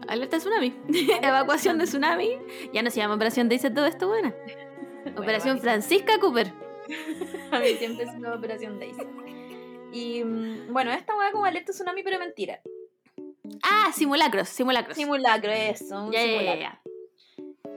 Alerta 0.09 0.37
de 0.37 0.41
tsunami. 0.41 0.75
Evacuación 1.23 1.79
de 1.79 1.85
tsunami. 1.85 2.31
Ya 2.73 2.83
no 2.83 2.91
se 2.91 2.97
llama 3.01 3.15
Operación 3.15 3.49
Dice 3.49 3.71
todo 3.71 3.87
esto, 3.87 4.09
buena. 4.09 4.35
Operación 5.17 5.53
a 5.53 5.55
mí- 5.55 5.61
Francisca 5.61 6.19
Cooper. 6.21 6.53
A 7.53 7.59
mí 7.61 7.67
siempre 7.79 8.05
es 8.07 8.15
una 8.15 8.35
Operación 8.35 8.79
Daisy. 8.79 9.03
Y 9.93 10.25
mm, 10.25 10.73
bueno, 10.73 10.91
esta 10.93 11.17
hueá 11.17 11.31
como 11.33 11.45
alerta 11.45 11.73
tsunami, 11.73 12.03
pero 12.03 12.19
mentira. 12.19 12.61
Ah, 13.63 13.91
simulacros, 13.95 14.49
simulacros. 14.49 14.97
Simulacro, 14.97 15.51
eso. 15.51 16.05
un 16.05 16.13
Ya, 16.13 16.21
ya, 16.21 16.27
ya, 16.27 16.39
simulacro. 16.39 16.61
ya. 16.61 16.81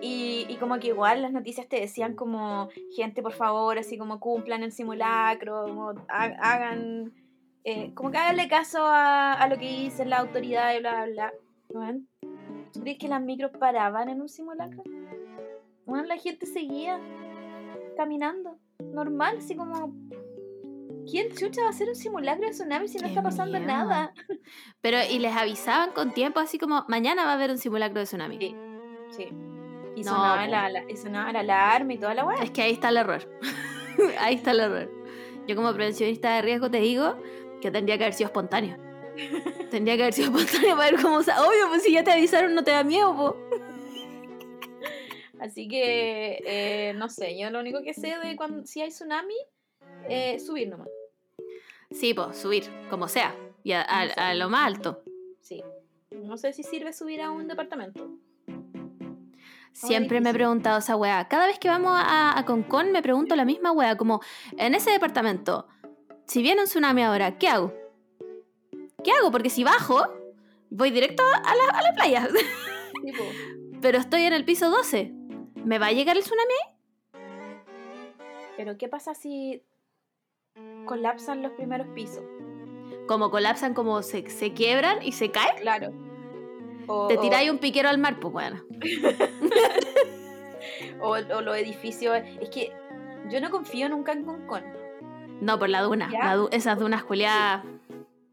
Y, 0.02 0.45
y 0.49 0.56
como 0.58 0.80
que 0.80 0.88
igual 0.88 1.22
las 1.22 1.32
noticias 1.32 1.68
te 1.68 1.80
decían 1.80 2.16
como, 2.16 2.70
gente, 2.95 3.22
por 3.22 3.34
favor, 3.34 3.78
así 3.78 3.97
como 3.97 4.20
cumplan 4.20 4.64
el 4.64 4.72
simulacro, 4.72 5.64
como 5.66 5.89
ha- 6.10 6.24
hagan, 6.41 7.14
eh, 7.64 7.93
como 7.93 8.12
que 8.12 8.18
háganle 8.18 8.47
caso 8.47 8.86
a, 8.86 9.34
a 9.34 9.47
lo 9.47 9.57
que 9.57 9.68
dicen 9.68 10.09
las 10.09 10.20
autoridades, 10.22 10.80
bla, 10.82 11.05
bla, 11.05 11.32
bla. 11.70 11.95
¿Tú 12.74 12.82
crees 12.82 12.97
que 12.97 13.07
las 13.07 13.22
micros 13.22 13.51
paraban 13.59 14.09
en 14.09 14.22
un 14.22 14.30
simulacro? 14.30 14.84
Bueno, 15.86 16.05
la 16.05 16.18
gente 16.18 16.45
seguía 16.45 16.99
caminando, 17.97 18.57
normal, 18.80 19.38
así 19.39 19.55
como... 19.55 19.93
¿Quién 21.09 21.34
chucha 21.36 21.62
va 21.62 21.68
a 21.68 21.70
hacer 21.72 21.89
un 21.89 21.95
simulacro 21.95 22.45
de 22.45 22.51
tsunami 22.51 22.88
si 22.88 22.97
no 22.99 23.03
Qué 23.03 23.09
está 23.09 23.24
pasando 23.24 23.57
miedo. 23.57 23.66
nada? 23.72 24.14
Pero, 24.82 24.97
y 25.09 25.18
les 25.18 25.36
avisaban 25.36 25.91
con 25.93 26.14
tiempo, 26.14 26.39
así 26.39 26.59
como, 26.59 26.86
mañana 26.88 27.24
va 27.26 27.32
a 27.32 27.34
haber 27.34 27.49
un 27.49 27.57
simulacro 27.57 27.99
de 27.99 28.05
tsunami. 28.05 28.38
Sí, 28.38 28.55
sí. 29.09 29.24
Y 29.95 30.03
No, 30.03 30.12
sonaba, 30.12 30.47
la, 30.47 30.70
la- 30.70 30.89
y 30.89 30.95
sonaba 30.95 31.32
la 31.34 31.39
alarma 31.39 31.93
y 31.93 31.97
toda 31.97 32.14
la 32.14 32.24
weá. 32.26 32.43
Es 32.43 32.51
que 32.51 32.62
ahí 32.62 32.72
está 32.74 32.89
el 32.89 32.97
error. 32.97 33.28
ahí 34.20 34.36
está 34.36 34.51
el 34.51 34.59
error. 34.59 34.91
Yo 35.47 35.55
como 35.55 35.74
prevencionista 35.74 36.36
de 36.36 36.43
riesgo 36.43 36.70
te 36.70 36.78
digo 36.80 37.16
que 37.62 37.72
tendría 37.72 37.97
que 37.97 38.03
haber 38.05 38.14
sido 38.14 38.28
espontáneo. 38.28 38.78
tendría 39.70 39.95
que 39.95 40.03
haber 40.03 40.14
sido 40.14 40.28
espontáneo 40.38 40.76
para 40.76 40.91
ver 40.91 41.01
cómo... 41.01 41.18
Obvio, 41.20 41.68
pues 41.70 41.84
si 41.84 41.93
ya 41.93 42.03
te 42.03 42.12
avisaron 42.12 42.53
no 42.55 42.64
te 42.64 42.72
da 42.72 42.84
miedo, 42.84 43.16
po. 43.16 43.38
Así 45.39 45.68
que, 45.68 46.41
eh, 46.45 46.93
no 46.95 47.09
sé, 47.09 47.38
yo 47.39 47.49
lo 47.49 47.59
único 47.59 47.82
que 47.84 47.93
sé 47.95 48.16
de 48.24 48.36
cuando 48.36 48.66
si 48.66 48.82
hay 48.82 48.89
tsunami, 48.89 49.34
eh, 50.07 50.39
subir 50.39 50.68
nomás. 50.70 50.88
Sí, 51.89 52.14
pues, 52.14 52.38
subir, 52.38 52.66
como 52.89 53.07
sea. 53.07 53.36
Y 53.64 53.72
a, 53.72 53.82
a- 53.82 54.30
a 54.30 54.36
lo 54.36 54.49
más 54.49 54.68
alto. 54.68 55.03
Sí. 55.39 55.64
No 56.12 56.38
sé 56.38 56.53
si 56.53 56.64
sirve 56.64 56.93
subir 56.93 57.22
a 57.22 57.32
un 57.32 57.47
departamento. 57.47 58.12
Siempre 59.74 60.20
me 60.22 60.30
he 60.30 60.34
preguntado 60.34 60.80
esa 60.80 60.95
weá. 60.95 61.28
Cada 61.28 61.47
vez 61.47 61.57
que 61.57 61.70
vamos 61.70 61.93
a, 61.95 62.38
a 62.38 62.45
Concón 62.45 62.91
me 62.91 63.01
pregunto 63.01 63.36
la 63.36 63.45
misma 63.45 63.72
weá. 63.72 63.95
Como, 63.95 64.22
en 64.57 64.76
ese 64.76 64.91
departamento, 64.91 65.68
si 66.26 66.42
viene 66.42 66.62
un 66.62 66.68
tsunami 66.68 67.04
ahora, 67.04 67.38
¿qué 67.38 67.48
hago? 67.48 67.74
¿Qué 69.04 69.12
hago? 69.12 69.32
Porque 69.32 69.50
si 69.50 69.64
bajo, 69.64 70.02
voy 70.70 70.92
directo 70.92 71.24
a 71.24 71.56
la, 71.56 71.78
a 71.78 71.82
la 71.82 71.94
playa. 71.94 72.28
Tipo, 73.04 73.24
Pero 73.82 73.98
estoy 73.98 74.24
en 74.24 74.34
el 74.34 74.46
piso 74.46 74.70
12. 74.70 75.12
¿Me 75.64 75.80
va 75.80 75.88
a 75.88 75.92
llegar 75.92 76.18
el 76.18 76.24
tsunami? 76.24 76.54
pero 78.58 78.78
¿qué 78.78 78.88
pasa 78.88 79.16
si 79.16 79.64
colapsan 80.86 81.42
los 81.42 81.52
primeros 81.54 81.88
pisos? 81.96 82.24
Como 83.08 83.32
colapsan, 83.32 83.74
como 83.74 84.04
se, 84.04 84.30
se 84.30 84.54
quiebran 84.54 85.02
y 85.02 85.14
se 85.14 85.32
caen. 85.32 85.56
Claro. 85.62 85.92
O, 86.86 87.08
Te 87.08 87.18
o- 87.18 87.22
tiráis 87.22 87.50
un 87.50 87.58
piquero 87.58 87.90
al 87.90 87.98
mar, 87.98 88.20
pues 88.20 88.32
bueno. 88.32 88.62
o, 91.02 91.10
o 91.10 91.42
los 91.42 91.58
edificios. 91.58 92.20
Es 92.40 92.50
que 92.50 92.72
yo 93.32 93.42
no 93.42 93.50
confío 93.50 93.90
nunca 93.90 94.12
en 94.12 94.26
Concón. 94.26 94.64
No, 95.42 95.60
por 95.60 95.68
la 95.70 95.82
duna. 95.82 96.10
¿Ya? 96.12 96.24
la 96.26 96.36
du- 96.36 96.50
esas 96.52 96.80
dunas 96.80 97.04
culiadas. 97.04 97.66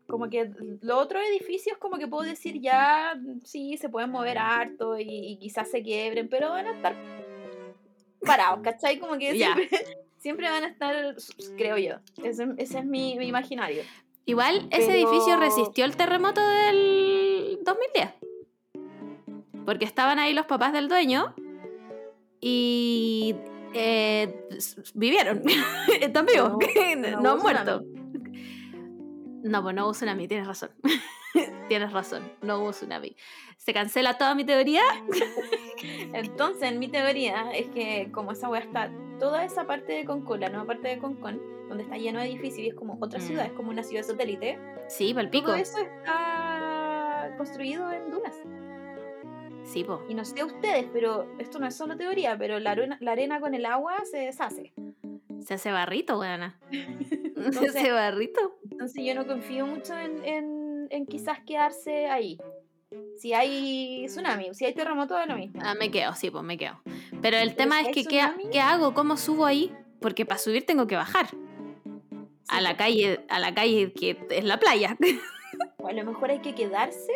Como 0.07 0.31
que 0.31 0.51
los 0.81 0.97
otros 0.99 1.23
edificios, 1.31 1.77
como 1.79 1.99
que 1.99 2.07
puedo 2.07 2.23
decir 2.23 2.61
ya, 2.61 3.15
sí, 3.45 3.77
se 3.77 3.89
pueden 3.89 4.11
mover 4.11 4.39
harto 4.39 4.99
y, 4.99 5.05
y 5.09 5.39
quizás 5.39 5.71
se 5.71 5.83
quiebren, 5.83 6.29
pero 6.29 6.49
van 6.51 6.67
a 6.67 6.71
estar 6.73 6.95
parados, 8.25 8.61
¿cachai? 8.63 8.99
Como 8.99 9.19
que 9.19 9.33
siempre, 9.33 9.69
siempre 10.19 10.49
van 10.49 10.65
a 10.65 10.69
estar, 10.69 11.15
creo 11.59 11.77
yo. 11.77 11.97
Ese, 12.25 12.47
ese 12.57 12.79
es 12.79 12.85
mi, 12.87 13.17
mi 13.19 13.27
imaginario. 13.27 13.83
Igual 14.25 14.67
ese 14.71 14.93
edificio 14.93 15.37
resistió 15.39 15.85
el 15.85 15.97
terremoto 15.97 16.47
del 16.47 17.59
2010. 17.65 18.11
Porque 19.67 19.85
estaban 19.85 20.19
ahí 20.19 20.33
los 20.33 20.47
papás 20.47 20.73
del 20.73 20.89
dueño 20.89 21.35
y 22.41 23.35
eh, 23.75 24.47
vivieron. 24.95 25.43
Están 26.01 26.27
vivos, 26.27 26.53
No- 26.53 26.59
no, 27.11 27.21
no 27.21 27.33
han 27.33 27.39
muerto. 27.41 27.83
No, 29.41 29.63
pues 29.63 29.73
no 29.75 29.85
hubo 29.85 29.93
tsunami, 29.93 30.27
tienes 30.27 30.49
razón. 30.49 30.71
tienes 31.69 31.93
razón, 31.93 32.25
no 32.43 32.59
hubo 32.59 32.73
tsunami. 32.73 33.15
Se 33.57 33.73
cancela 33.73 34.19
toda 34.19 34.35
mi 34.35 34.45
teoría. 34.45 34.83
Entonces, 36.13 36.65
en 36.65 36.79
mi 36.81 36.89
teoría 36.89 37.51
es 37.53 37.69
que 37.69 38.11
como 38.13 38.33
esa 38.33 38.49
weá 38.49 38.61
está, 38.63 38.91
toda 39.21 39.45
esa 39.45 39.65
parte 39.65 39.93
de 39.93 40.05
Concón, 40.05 40.41
la 40.41 40.49
nueva 40.49 40.67
parte 40.67 40.89
de 40.89 40.99
Concón, 40.99 41.41
donde 41.69 41.85
está 41.85 41.97
lleno 41.97 42.19
de 42.19 42.27
edificios 42.27 42.59
y 42.67 42.69
es 42.71 42.75
como 42.75 42.99
otra 43.01 43.21
Mm. 43.21 43.23
ciudad, 43.23 43.47
es 43.47 43.53
como 43.53 43.71
una 43.71 43.85
ciudad 43.85 44.03
satélite, 44.03 44.59
Sí, 44.89 45.15
palpico. 45.15 45.47
todo 45.47 45.55
eso 45.57 45.79
está 45.79 47.33
construido 47.37 47.93
en 47.93 48.11
dunas. 48.11 48.35
Sí, 49.73 49.85
po. 49.85 50.03
Y 50.09 50.15
no 50.15 50.25
sé 50.25 50.43
ustedes, 50.45 50.87
pero 50.93 51.27
esto 51.39 51.59
no 51.59 51.67
es 51.67 51.77
solo 51.77 51.97
teoría, 51.97 52.37
pero 52.39 52.59
la 52.59 52.71
arena, 52.73 52.97
la 53.01 53.13
arena 53.13 53.41
con 53.41 53.55
el 53.55 53.67
agua 53.67 53.95
se 54.11 54.19
deshace. 54.19 54.73
Se 55.45 55.55
hace 55.55 55.71
barrito, 55.73 56.19
weona. 56.19 56.59
Se 57.53 57.67
hace 57.69 57.93
barrito. 57.93 58.59
Entonces 58.71 59.05
yo 59.05 59.15
no 59.15 59.27
confío 59.27 59.67
mucho 59.67 59.97
en, 59.97 60.25
en- 60.25 60.87
en 60.91 61.07
quizás 61.07 61.39
quedarse 61.47 62.07
ahí. 62.07 62.39
Si 63.19 63.33
hay 63.35 64.07
tsunami, 64.07 64.55
si 64.55 64.65
hay 64.65 64.75
terremoto, 64.75 65.19
es 65.21 65.27
lo 65.29 65.37
mismo. 65.37 65.61
Ah, 65.63 65.75
me 65.75 65.91
quedo, 65.91 66.15
sí, 66.15 66.31
pues 66.31 66.43
me 66.43 66.57
quedo. 66.59 66.81
Pero 67.23 67.37
el 67.37 67.51
Pero 67.55 67.57
tema 67.57 67.81
si 67.83 67.89
es 67.91 67.95
que, 67.95 68.05
¿qué, 68.07 68.21
qué 68.51 68.61
hago? 68.61 68.95
¿Cómo 68.95 69.17
subo 69.17 69.45
ahí? 69.47 69.73
Porque 70.01 70.25
para 70.27 70.39
subir 70.39 70.65
tengo 70.67 70.87
que 70.87 70.97
bajar. 70.97 71.27
A 72.49 72.61
la 72.61 72.77
calle, 72.77 73.21
a 73.29 73.39
la 73.39 73.55
calle 73.55 73.93
que 73.93 74.19
es 74.31 74.45
la 74.45 74.59
playa. 74.59 74.97
o 75.79 75.87
a 75.87 75.93
lo 75.93 76.05
mejor 76.05 76.31
hay 76.31 76.41
que 76.41 76.55
quedarse 76.55 77.13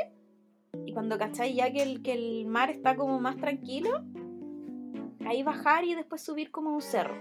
y 0.87 0.93
cuando 0.95 1.19
cacháis 1.19 1.55
ya 1.55 1.71
que 1.73 1.83
el, 1.83 2.03
que 2.03 2.13
el 2.15 2.47
mar 2.47 2.71
está 2.71 2.97
como 2.97 3.21
más 3.21 3.37
tranquilo, 3.37 3.91
ahí 5.27 5.43
bajar 5.43 5.85
y 5.85 5.95
después 5.95 6.23
subir 6.23 6.51
como 6.51 6.71
un 6.75 6.81
cerro. 6.83 7.15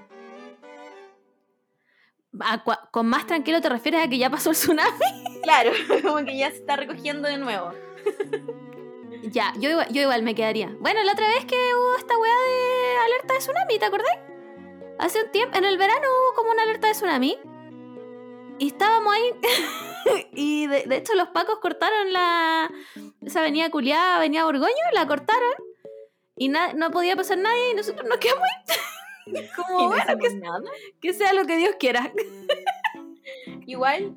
A 2.40 2.64
cua- 2.64 2.90
con 2.92 3.08
más 3.08 3.28
tranquilo 3.28 3.60
te 3.60 3.68
refieres 3.68 4.06
a 4.06 4.08
que 4.08 4.18
ya 4.18 4.30
pasó 4.30 4.52
el 4.52 4.56
tsunami. 4.56 4.90
Claro, 5.44 5.72
como 6.04 6.24
que 6.26 6.38
ya 6.38 6.50
se 6.50 6.58
está 6.58 6.78
recogiendo 6.78 7.28
de 7.28 7.38
nuevo. 7.38 7.72
Ya, 9.24 9.54
yo 9.60 9.70
igual, 9.70 9.88
yo 9.92 10.02
igual 10.02 10.24
me 10.24 10.34
quedaría. 10.34 10.74
Bueno, 10.80 11.04
la 11.04 11.12
otra 11.12 11.28
vez 11.28 11.44
que 11.46 11.56
hubo 11.76 11.96
esta 11.98 12.18
weá 12.18 12.34
de 12.34 12.98
alerta 13.06 13.34
de 13.34 13.40
tsunami, 13.40 13.80
¿te 13.80 13.86
acordás? 13.86 14.18
Hace 14.98 15.24
un 15.24 15.32
tiempo, 15.32 15.58
en 15.58 15.66
el 15.66 15.78
verano 15.78 16.02
hubo 16.08 16.36
como 16.38 16.52
una 16.52 16.64
alerta 16.64 16.88
de 16.88 16.94
tsunami. 16.94 17.38
Y 18.60 18.68
estábamos 18.68 19.14
ahí. 19.14 19.34
y 20.34 20.68
de, 20.68 20.84
de 20.84 20.98
hecho 20.98 21.14
los 21.16 21.30
pacos 21.30 21.60
cortaron 21.60 22.12
la... 22.14 22.72
Esa 23.22 23.40
avenida 23.42 23.70
culiada, 23.70 24.18
avenida 24.18 24.46
Borgoño, 24.46 24.72
la 24.94 25.08
cortaron. 25.08 25.54
Y 26.38 26.50
na- 26.50 26.74
no 26.74 26.90
podía 26.92 27.16
pasar 27.16 27.38
nadie 27.38 27.72
y 27.72 27.76
nosotros 27.76 28.08
nos 28.08 28.18
quedamos 28.18 28.44
ahí. 28.44 28.78
Como, 29.56 29.82
no 29.82 29.88
bueno, 29.90 30.18
que, 30.20 30.36
nada. 30.36 30.62
que 31.00 31.14
sea 31.14 31.34
lo 31.34 31.46
que 31.46 31.58
Dios 31.58 31.76
quiera. 31.80 32.12
Igual, 33.68 34.16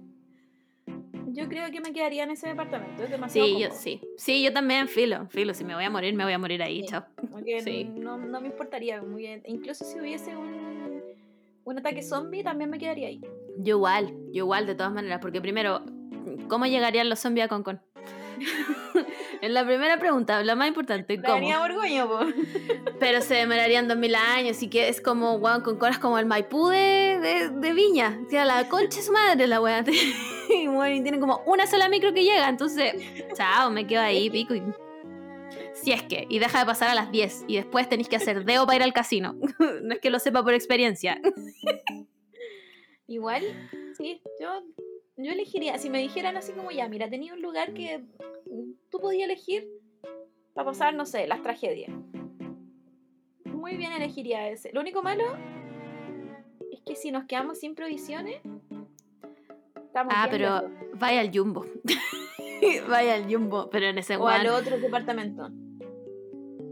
yo 1.26 1.48
creo 1.48 1.70
que 1.70 1.80
me 1.80 1.92
quedaría 1.92 2.24
en 2.24 2.30
ese 2.30 2.48
departamento. 2.48 3.02
Es 3.04 3.10
demasiado 3.10 3.46
Sí, 3.46 3.58
yo, 3.60 3.70
sí. 3.70 4.00
Sí, 4.16 4.42
yo 4.42 4.52
también, 4.52 4.88
filo, 4.88 5.26
filo. 5.28 5.52
Si 5.54 5.64
me 5.64 5.74
voy 5.74 5.84
a 5.84 5.90
morir, 5.90 6.14
me 6.14 6.24
voy 6.24 6.32
a 6.32 6.38
morir 6.38 6.62
ahí, 6.62 6.80
Sí. 6.82 6.88
chao. 6.88 7.04
Que 7.44 7.60
Sí. 7.60 7.84
no, 7.84 8.16
no 8.16 8.40
me 8.40 8.46
importaría. 8.48 9.02
Muy 9.02 9.22
bien. 9.22 9.42
Incluso 9.46 9.84
si 9.84 10.00
hubiese 10.00 10.34
un, 10.36 11.02
un 11.64 11.78
ataque 11.78 12.02
zombie, 12.02 12.42
también 12.42 12.70
me 12.70 12.78
quedaría 12.78 13.08
ahí. 13.08 13.20
Yo 13.58 13.76
igual, 13.76 14.08
yo 14.32 14.44
igual, 14.44 14.66
de 14.66 14.74
todas 14.74 14.92
maneras, 14.92 15.20
porque 15.20 15.40
primero, 15.40 15.84
¿cómo 16.48 16.66
llegarían 16.66 17.08
los 17.08 17.20
zombies 17.20 17.46
a 17.46 17.48
Concon? 17.48 17.80
es 19.40 19.50
la 19.50 19.64
primera 19.64 19.98
pregunta, 19.98 20.42
la 20.42 20.54
más 20.54 20.68
importante, 20.68 21.20
¿cómo? 21.20 21.34
avenida 21.34 21.58
Borgoño, 21.58 22.08
po. 22.08 22.20
Pero 22.98 23.20
se 23.20 23.34
demorarían 23.34 23.88
dos 23.88 23.96
mil 23.96 24.14
años, 24.14 24.62
y 24.62 24.68
que 24.68 24.88
es 24.88 25.00
como, 25.00 25.34
weón, 25.34 25.62
Concon 25.62 25.90
es 25.90 25.98
como 25.98 26.18
el 26.18 26.26
Maipú 26.26 26.68
de, 26.68 27.18
de, 27.20 27.50
de 27.50 27.72
Viña, 27.72 28.20
o 28.26 28.30
sea, 28.30 28.44
la 28.44 28.68
concha 28.68 28.98
de 28.98 29.02
su 29.04 29.12
madre 29.12 29.46
la 29.46 29.60
weá. 29.60 29.84
y 30.48 30.66
bueno, 30.66 30.96
y 30.96 31.02
tienen 31.02 31.20
como 31.20 31.42
una 31.46 31.66
sola 31.66 31.88
micro 31.88 32.12
que 32.12 32.24
llega, 32.24 32.48
entonces, 32.48 32.94
chao, 33.34 33.70
me 33.70 33.86
quedo 33.86 34.02
ahí, 34.02 34.30
pico. 34.30 34.54
Y... 34.54 34.62
Si 35.74 35.92
es 35.92 36.02
que, 36.02 36.26
y 36.28 36.38
deja 36.38 36.60
de 36.60 36.66
pasar 36.66 36.88
a 36.88 36.94
las 36.94 37.10
10, 37.10 37.44
y 37.46 37.56
después 37.56 37.88
tenéis 37.88 38.08
que 38.08 38.16
hacer 38.16 38.44
deo 38.44 38.64
para 38.64 38.76
ir 38.76 38.82
al 38.82 38.92
casino. 38.92 39.34
no 39.58 39.94
es 39.94 40.00
que 40.00 40.10
lo 40.10 40.18
sepa 40.18 40.42
por 40.42 40.54
experiencia. 40.54 41.20
Igual, 43.06 43.42
sí, 43.96 44.20
yo, 44.40 44.48
yo 45.16 45.32
elegiría. 45.32 45.78
Si 45.78 45.90
me 45.90 45.98
dijeran 45.98 46.36
así 46.36 46.52
como 46.52 46.70
ya, 46.70 46.88
mira, 46.88 47.08
tenía 47.10 47.34
un 47.34 47.42
lugar 47.42 47.74
que 47.74 48.04
tú 48.90 48.98
podías 48.98 49.24
elegir 49.28 49.68
para 50.54 50.66
pasar, 50.66 50.94
no 50.94 51.04
sé, 51.04 51.26
las 51.26 51.42
tragedias. 51.42 51.90
Muy 53.44 53.76
bien 53.76 53.92
elegiría 53.92 54.48
ese. 54.48 54.72
Lo 54.72 54.80
único 54.80 55.02
malo 55.02 55.24
es 56.72 56.80
que 56.82 56.96
si 56.96 57.10
nos 57.10 57.24
quedamos 57.24 57.58
sin 57.60 57.74
provisiones, 57.74 58.40
estamos 59.86 60.12
Ah, 60.16 60.28
pero 60.30 60.70
vaya 60.94 61.20
al 61.20 61.30
jumbo. 61.36 61.64
vaya 62.88 63.14
al 63.14 63.32
jumbo. 63.32 63.68
Pero 63.70 63.86
en 63.86 63.98
ese 63.98 64.16
O 64.16 64.28
al 64.28 64.46
weón- 64.46 64.60
otro 64.60 64.78
departamento. 64.78 65.50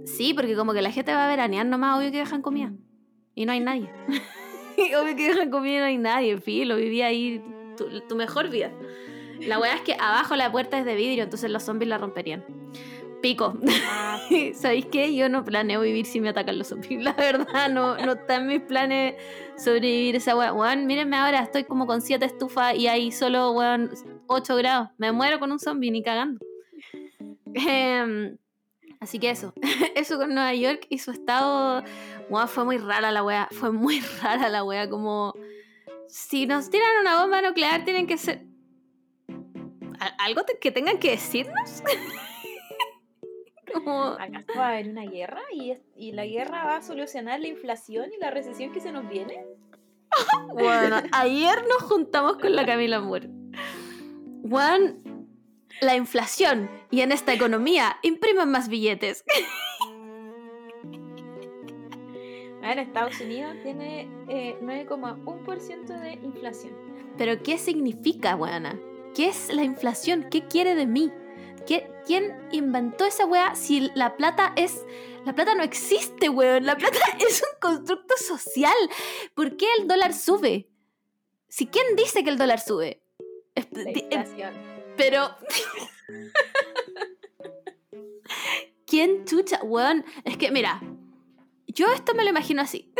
Sí, 0.05 0.35
porque 0.35 0.57
como 0.57 0.73
que 0.73 0.83
la 0.83 0.91
gente 0.91 1.13
va 1.15 1.27
a 1.27 1.29
veranear 1.29 1.65
nomás, 1.67 1.99
obvio 1.99 2.11
que 2.11 2.19
dejan 2.19 2.43
comida. 2.43 2.73
Y 3.35 3.47
no 3.47 3.53
hay 3.53 3.61
nadie. 3.61 3.91
Obvio 5.01 5.17
que 5.17 5.29
dejan 5.29 5.51
comida 5.51 5.77
y 5.77 5.79
no 5.79 5.85
hay 5.85 5.99
nadie. 5.99 6.39
Filo, 6.39 6.77
vivía 6.77 7.07
ahí 7.07 7.43
tu, 7.77 8.01
tu 8.03 8.17
mejor 8.17 8.49
vida. 8.49 8.71
La 9.41 9.59
weá 9.59 9.75
es 9.75 9.83
que 9.83 9.95
abajo 9.95 10.37
la 10.37 10.53
puerta 10.53 10.79
es 10.79 10.85
de 10.85 10.95
vidrio, 10.95 11.25
entonces 11.25 11.51
los 11.51 11.63
zombies 11.63 11.89
la 11.89 11.99
romperían. 11.99 12.45
Pico. 13.23 13.57
Ah, 13.87 14.21
¿Sabéis 14.55 14.87
qué? 14.87 15.15
Yo 15.15 15.29
no 15.29 15.45
planeo 15.45 15.81
vivir 15.81 16.05
si 16.07 16.21
me 16.21 16.29
atacan 16.29 16.59
los 16.59 16.69
zombies. 16.69 17.01
La 17.05 17.13
verdad, 17.13 17.71
no, 17.71 17.97
no 17.97 18.13
está 18.13 18.37
en 18.37 18.49
mis 18.49 18.61
planes 18.61 19.15
sobrevivir 19.57 20.17
esa 20.17 20.37
weá. 20.37 20.53
Weón, 20.53 20.87
mírenme 20.87 21.17
ahora, 21.17 21.41
estoy 21.41 21.65
como 21.65 21.87
con 21.87 22.03
siete 22.03 22.27
estufas 22.27 22.75
y 22.77 22.89
hay 22.89 23.13
solo, 23.13 23.53
weón, 23.53 23.91
8 24.27 24.57
grados. 24.57 24.89
Me 24.99 25.13
muero 25.13 25.39
con 25.39 25.53
un 25.53 25.61
zombie, 25.61 25.91
ni 25.91 26.03
cagando. 26.03 26.45
Em, 27.55 28.37
así 29.01 29.19
que 29.19 29.31
eso. 29.31 29.55
eso 29.95 30.19
con 30.19 30.35
Nueva 30.35 30.55
York 30.55 30.87
y 30.89 30.99
su 30.99 31.13
estado. 31.13 31.85
Weón, 32.29 32.49
fue 32.49 32.65
muy 32.65 32.79
rara 32.79 33.11
la 33.13 33.23
weá. 33.25 33.49
Fue 33.53 33.71
muy 33.73 34.01
rara 34.23 34.49
la 34.49 34.65
weá. 34.65 34.89
Como. 34.89 35.35
Si 36.09 36.47
nos 36.47 36.69
tiran 36.71 36.89
una 37.01 37.21
bomba 37.21 37.41
nuclear, 37.43 37.85
tienen 37.85 38.07
que 38.07 38.19
ser. 38.19 38.45
¿Al- 39.99 40.15
¿Algo 40.19 40.43
te- 40.45 40.59
que 40.59 40.71
tengan 40.71 40.99
que 40.99 41.11
decirnos? 41.13 41.83
como. 43.73 44.03
¿Acaso 44.19 44.47
va 44.59 44.67
a 44.67 44.73
haber 44.73 44.89
una 44.89 45.05
guerra? 45.07 45.41
¿Y, 45.53 45.75
¿Y 45.97 46.13
la 46.13 46.27
guerra 46.27 46.65
va 46.65 46.77
a 46.77 46.83
solucionar 46.83 47.41
la 47.41 47.49
inflación 47.49 48.11
y 48.13 48.19
la 48.19 48.31
recesión 48.31 48.73
que 48.73 48.81
se 48.81 48.93
nos 48.93 49.09
viene? 49.09 49.45
Bueno, 50.53 50.97
ayer 51.13 51.65
nos 51.67 51.83
juntamos 51.89 52.37
con 52.37 52.55
la 52.55 52.67
Camila 52.67 53.01
Moore. 53.01 53.31
Juan, 54.47 55.03
la 55.81 55.97
inflación 55.97 56.71
y 56.91 57.01
en 57.01 57.13
esta 57.13 57.33
economía 57.33 57.97
impriman 58.03 58.51
más 58.51 58.69
billetes. 58.69 59.25
A 62.63 62.69
ver, 62.69 62.79
Estados 62.79 63.21
Unidos 63.21 63.57
tiene 63.63 64.09
eh, 64.29 64.57
9,1% 64.63 65.87
de 66.01 66.13
inflación. 66.25 66.73
Pero 67.19 67.43
¿qué 67.43 67.59
significa, 67.59 68.37
weana? 68.37 68.79
¿Qué 69.15 69.29
es 69.29 69.53
la 69.53 69.65
inflación? 69.65 70.27
¿Qué 70.31 70.47
quiere 70.47 70.75
de 70.75 70.87
mí? 70.87 71.11
¿Qué- 71.67 71.91
¿Quién 72.07 72.37
inventó 72.53 73.05
esa 73.05 73.27
weá 73.27 73.55
si 73.55 73.91
la 73.95 74.17
plata 74.17 74.53
es... 74.57 74.85
La 75.25 75.35
plata 75.35 75.55
no 75.55 75.63
existe, 75.63 76.29
weón. 76.29 76.67
La 76.67 76.77
plata 76.77 76.99
es 77.29 77.43
un 77.43 77.59
constructo 77.61 78.17
social. 78.17 78.73
¿Por 79.35 79.57
qué 79.57 79.67
el 79.79 79.87
dólar 79.87 80.15
sube? 80.15 80.69
Si 81.49 81.67
quién 81.67 81.95
dice 81.97 82.25
que 82.25 82.31
el 82.31 82.39
dólar 82.39 82.59
sube? 82.61 83.03
Es- 83.55 83.69
La 83.73 83.91
inflación. 83.91 84.53
Pero. 84.97 85.29
¿Quién 88.87 89.25
chucha? 89.25 89.61
Weón, 89.63 90.05
es 90.25 90.37
que 90.37 90.51
mira, 90.51 90.81
yo 91.73 91.93
esto 91.93 92.15
me 92.15 92.25
lo 92.25 92.31
imagino 92.31 92.63
así. 92.63 92.93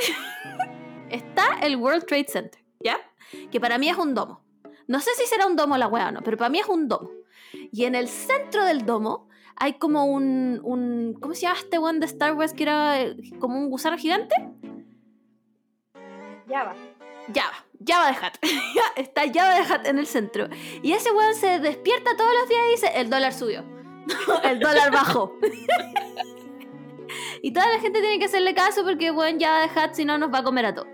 Está 1.11 1.59
el 1.63 1.77
World 1.77 2.07
Trade 2.07 2.27
Center, 2.29 2.65
¿ya? 2.81 2.97
Que 3.51 3.61
para 3.61 3.79
mí 3.79 3.89
es 3.89 3.97
un 3.97 4.15
domo. 4.15 4.43
No 4.87 5.01
sé 5.01 5.11
si 5.17 5.27
será 5.27 5.47
un 5.47 5.57
domo 5.57 5.77
la 5.77 5.89
weá 5.89 6.09
o 6.09 6.13
no, 6.13 6.23
pero 6.23 6.37
para 6.37 6.51
mí 6.51 6.59
es 6.59 6.69
un 6.69 6.89
domo. 6.89 7.11
Y 7.71 7.85
en 7.85 7.95
el 7.95 8.09
centro 8.09 8.65
del 8.65 8.85
domo 8.85 9.29
hay 9.57 9.75
como 9.75 10.07
un. 10.07 10.61
un 10.65 11.17
¿Cómo 11.21 11.35
se 11.35 11.43
llama 11.43 11.59
este 11.59 11.79
one 11.79 11.99
de 12.01 12.07
Star 12.07 12.35
Wars 12.35 12.53
que 12.53 12.65
era 12.65 13.01
eh, 13.01 13.17
como 13.39 13.59
un 13.59 13.71
gusano 13.71 13.97
gigante? 13.99 14.35
Ya 16.49 16.65
va. 16.65 16.75
Java, 17.33 17.65
Java 17.87 18.11
de 18.11 18.27
Hat. 18.27 18.35
Está 18.97 19.23
Java 19.33 19.55
de 19.55 19.73
Hat 19.73 19.87
en 19.87 19.99
el 19.99 20.07
centro. 20.07 20.49
Y 20.83 20.93
ese 20.93 21.13
weón 21.13 21.35
se 21.35 21.61
despierta 21.61 22.17
todos 22.17 22.33
los 22.41 22.49
días 22.49 22.63
y 22.67 22.71
dice, 22.73 22.93
el 22.97 23.11
dólar 23.11 23.33
subió. 23.33 23.65
el 24.45 24.59
dólar 24.59 24.91
bajó. 24.91 25.39
y 27.43 27.53
toda 27.53 27.69
la 27.69 27.81
gente 27.81 28.01
tiene 28.01 28.21
que 28.21 28.27
hacerle 28.27 28.55
caso 28.55 28.85
porque, 28.85 29.09
Java 29.09 29.61
de 29.61 29.71
Hat, 29.75 29.95
si 29.95 30.05
no, 30.05 30.17
nos 30.17 30.33
va 30.33 30.39
a 30.39 30.45
comer 30.45 30.67
a 30.67 30.75
todos. 30.75 30.89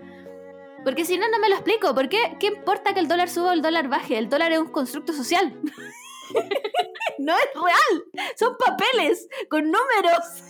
Porque 0.83 1.05
si 1.05 1.17
no, 1.17 1.29
no 1.29 1.39
me 1.39 1.47
lo 1.47 1.55
explico. 1.55 1.93
¿Por 1.93 2.09
qué? 2.09 2.37
¿Qué 2.39 2.47
importa 2.47 2.93
que 2.93 2.99
el 2.99 3.07
dólar 3.07 3.29
suba 3.29 3.49
o 3.49 3.53
el 3.53 3.61
dólar 3.61 3.87
baje? 3.87 4.17
El 4.17 4.29
dólar 4.29 4.51
es 4.51 4.59
un 4.59 4.71
constructo 4.71 5.13
social. 5.13 5.59
no 7.19 7.33
es 7.37 7.49
real. 7.53 8.27
Son 8.35 8.57
papeles 8.57 9.27
con 9.49 9.65
números. 9.65 10.43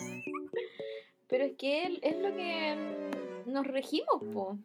Pero 1.28 1.43
es 1.43 1.58
que 1.58 2.00
es 2.02 2.18
lo 2.18 2.34
que 2.34 3.41
nos 3.45 3.68
regimos, 3.68 4.24
po. 4.34 4.58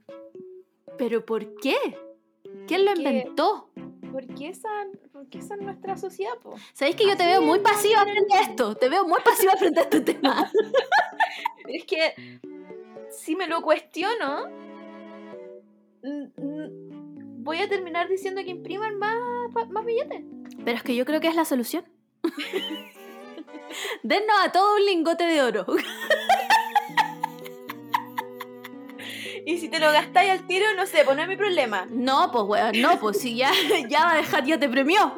¿Pero 0.96 1.24
por 1.24 1.56
qué? 1.56 1.76
¿Quién 2.66 2.84
lo 2.84 2.92
inventó? 2.92 3.70
Porque 4.12 4.48
esa, 4.48 4.68
porque 5.12 5.38
esa 5.38 5.54
es 5.54 5.60
nuestra 5.60 5.96
sociedad, 5.96 6.34
po. 6.42 6.54
¿Sabéis 6.72 6.96
que 6.96 7.06
yo 7.06 7.16
te 7.16 7.26
veo 7.26 7.42
muy 7.42 7.58
pasiva 7.58 8.02
frente 8.02 8.34
a 8.34 8.40
esto? 8.42 8.76
Te 8.76 8.88
veo 8.88 9.06
muy 9.06 9.20
pasiva 9.22 9.52
frente 9.58 9.80
a 9.80 9.82
este 9.82 10.00
tema. 10.00 10.50
Es 11.66 11.84
que 11.84 12.40
si 13.10 13.34
me 13.34 13.48
lo 13.48 13.62
cuestiono, 13.62 14.48
voy 16.02 17.58
a 17.58 17.68
terminar 17.68 18.08
diciendo 18.08 18.42
que 18.44 18.50
impriman 18.50 18.98
más, 18.98 19.68
más 19.70 19.84
billetes. 19.84 20.22
Pero 20.64 20.76
es 20.76 20.82
que 20.82 20.94
yo 20.94 21.04
creo 21.04 21.20
que 21.20 21.28
es 21.28 21.36
la 21.36 21.44
solución. 21.44 21.84
Dennos 24.02 24.36
a 24.42 24.52
todos 24.52 24.78
un 24.78 24.86
lingote 24.86 25.24
de 25.24 25.42
oro. 25.42 25.66
Y 29.46 29.58
si 29.58 29.68
te 29.68 29.78
lo 29.78 29.92
gastáis 29.92 30.30
al 30.30 30.46
tiro, 30.46 30.64
no 30.76 30.86
sé, 30.86 31.02
pues 31.04 31.16
no 31.16 31.22
es 31.22 31.28
mi 31.28 31.36
problema. 31.36 31.86
No, 31.90 32.30
pues 32.32 32.44
weón, 32.46 32.80
no, 32.80 32.98
pues 32.98 33.20
si 33.20 33.36
ya, 33.36 33.50
ya 33.88 34.04
va 34.04 34.12
a 34.12 34.16
dejar, 34.16 34.44
ya 34.44 34.58
te 34.58 34.68
premió. 34.68 35.12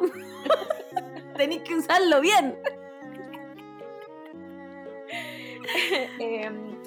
Tenéis 1.37 1.61
que 1.61 1.75
usarlo 1.75 2.19
bien. 2.21 2.55
Em, 6.19 6.77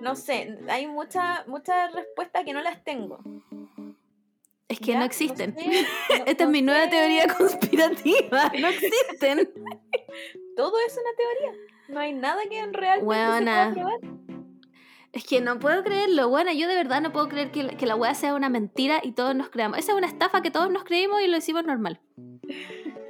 no 0.00 0.14
sé, 0.16 0.58
hay 0.68 0.86
muchas 0.86 1.46
muchas 1.46 1.92
respuestas 1.92 2.44
que 2.44 2.52
no 2.52 2.60
las 2.62 2.82
tengo. 2.84 3.18
Es 4.68 4.80
que 4.80 4.92
Ya, 4.92 4.98
no 4.98 5.04
existen. 5.04 5.54
sé, 5.56 5.86
no- 6.18 6.24
Esta 6.26 6.44
es 6.44 6.50
mi 6.50 6.62
nueva 6.62 6.84
sé. 6.84 6.90
teoría 6.90 7.26
conspirativa. 7.28 8.50
No 8.58 8.68
existen. 8.68 9.50
Todo 10.56 10.72
es 10.86 10.98
una 10.98 11.10
teoría. 11.16 11.52
No 11.88 12.00
hay 12.00 12.12
nada 12.12 12.40
que 12.50 12.58
en 12.58 12.72
realmente 12.74 13.14
se 13.14 13.44
pueda 13.44 13.72
probar. 13.72 14.00
Es 15.16 15.24
que 15.24 15.40
no 15.40 15.58
puedo 15.58 15.82
creerlo. 15.82 16.28
Bueno, 16.28 16.52
yo 16.52 16.68
de 16.68 16.74
verdad 16.74 17.00
no 17.00 17.10
puedo 17.10 17.26
creer 17.30 17.50
que, 17.50 17.68
que 17.68 17.86
la 17.86 17.96
weá 17.96 18.14
sea 18.14 18.34
una 18.34 18.50
mentira 18.50 19.00
y 19.02 19.12
todos 19.12 19.34
nos 19.34 19.48
creamos. 19.48 19.78
Esa 19.78 19.92
es 19.92 19.96
una 19.96 20.06
estafa 20.06 20.42
que 20.42 20.50
todos 20.50 20.70
nos 20.70 20.84
creímos 20.84 21.22
y 21.22 21.26
lo 21.26 21.38
hicimos 21.38 21.64
normal. 21.64 21.98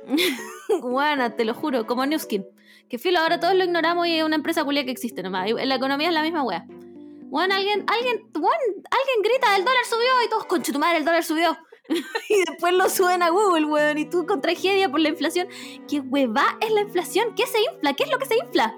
Bueno, 0.82 1.32
te 1.32 1.44
lo 1.44 1.52
juro, 1.52 1.84
como 1.84 2.06
Newskin. 2.06 2.46
Que 2.88 2.98
filo, 2.98 3.18
ahora 3.18 3.40
todos 3.40 3.56
lo 3.56 3.64
ignoramos 3.64 4.06
y 4.06 4.18
es 4.18 4.24
una 4.24 4.36
empresa 4.36 4.62
culia 4.62 4.84
que 4.84 4.92
existe 4.92 5.20
nomás. 5.20 5.50
La 5.50 5.74
economía 5.74 6.06
es 6.06 6.14
la 6.14 6.22
misma 6.22 6.44
weá. 6.44 6.64
Bueno, 6.68 7.56
alguien, 7.56 7.84
alguien, 7.88 8.30
bueno, 8.34 8.62
alguien 8.68 9.22
grita, 9.24 9.56
el 9.56 9.64
dólar 9.64 9.84
subió 9.84 10.24
y 10.24 10.30
todos, 10.30 10.46
conche 10.46 10.72
tu 10.72 10.78
madre, 10.78 10.98
el 10.98 11.04
dólar 11.04 11.24
subió. 11.24 11.58
y 12.28 12.38
después 12.48 12.72
lo 12.72 12.88
suben 12.88 13.20
a 13.24 13.30
Google, 13.30 13.66
weón, 13.66 13.98
y 13.98 14.08
tú 14.08 14.26
con 14.26 14.40
tragedia 14.40 14.88
por 14.88 15.00
la 15.00 15.08
inflación. 15.08 15.48
¿Qué 15.88 15.98
hueva 15.98 16.56
es 16.60 16.70
la 16.70 16.82
inflación? 16.82 17.34
¿Qué 17.34 17.46
se 17.46 17.58
infla? 17.60 17.94
¿Qué 17.94 18.04
es 18.04 18.12
lo 18.12 18.18
que 18.18 18.26
se 18.26 18.36
infla? 18.36 18.76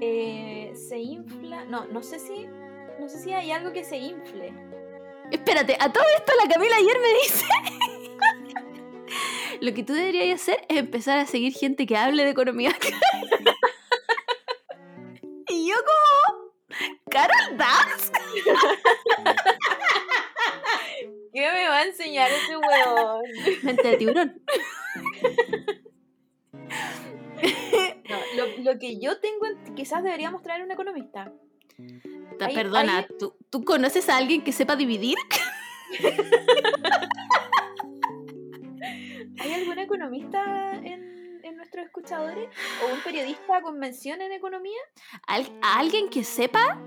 Eh, 0.00 0.61
se 0.76 0.98
infla. 0.98 1.64
No, 1.64 1.86
no 1.86 2.02
sé 2.02 2.18
si. 2.18 2.46
No 2.98 3.08
sé 3.08 3.18
si 3.18 3.32
hay 3.32 3.50
algo 3.50 3.72
que 3.72 3.84
se 3.84 3.96
infle. 3.96 4.52
Espérate, 5.30 5.78
a 5.80 5.90
todo 5.92 6.04
esto 6.16 6.32
la 6.42 6.48
Camila 6.52 6.76
ayer 6.76 6.98
me 7.00 7.14
dice. 7.22 7.46
Lo 9.60 9.74
que 9.74 9.82
tú 9.82 9.94
deberías 9.94 10.40
hacer 10.40 10.64
es 10.68 10.78
empezar 10.78 11.18
a 11.18 11.26
seguir 11.26 11.52
gente 11.54 11.86
que 11.86 11.96
hable 11.96 12.22
de 12.24 12.30
economía. 12.30 12.70
y 15.48 15.68
yo 15.68 15.74
como... 15.76 16.52
Carol 17.10 17.56
Dance. 17.56 18.12
¿Qué 21.32 21.40
me 21.40 21.68
va 21.68 21.78
a 21.78 21.84
enseñar 21.84 22.30
ese 22.30 22.56
huevón? 22.56 23.22
Mente 23.62 23.88
de 23.88 23.96
tiburón. 23.96 24.42
Lo, 28.36 28.72
lo 28.72 28.78
que 28.78 28.98
yo 29.00 29.18
tengo, 29.20 29.46
en- 29.46 29.74
quizás 29.74 30.02
deberíamos 30.02 30.42
traer 30.42 30.62
un 30.62 30.70
economista. 30.70 31.32
Hay- 32.40 32.54
Perdona, 32.54 32.98
hay- 32.98 33.06
¿tú, 33.18 33.34
¿tú 33.50 33.64
conoces 33.64 34.08
a 34.08 34.16
alguien 34.16 34.42
que 34.42 34.52
sepa 34.52 34.76
dividir? 34.76 35.16
¿Hay 39.38 39.52
algún 39.54 39.78
economista 39.78 40.74
en, 40.76 41.40
en 41.42 41.56
nuestros 41.56 41.84
escuchadores? 41.86 42.48
¿O 42.82 42.94
un 42.94 43.00
periodista 43.02 43.60
con 43.62 43.78
mención 43.78 44.20
en 44.22 44.32
economía? 44.32 44.78
Al- 45.26 45.50
¿A 45.62 45.78
alguien 45.78 46.08
que 46.08 46.24
sepa? 46.24 46.80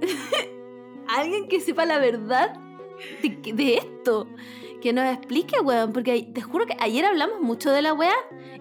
¿Alguien 1.08 1.48
que 1.48 1.60
sepa 1.60 1.84
la 1.86 1.98
verdad 1.98 2.54
de 3.22 3.74
esto? 3.76 4.28
Que 4.80 4.92
nos 4.94 5.04
explique, 5.12 5.60
weón, 5.60 5.92
porque 5.92 6.22
te 6.34 6.40
juro 6.40 6.66
que 6.66 6.74
ayer 6.80 7.04
hablamos 7.04 7.40
mucho 7.40 7.70
de 7.70 7.82
la 7.82 7.92
weá 7.92 8.14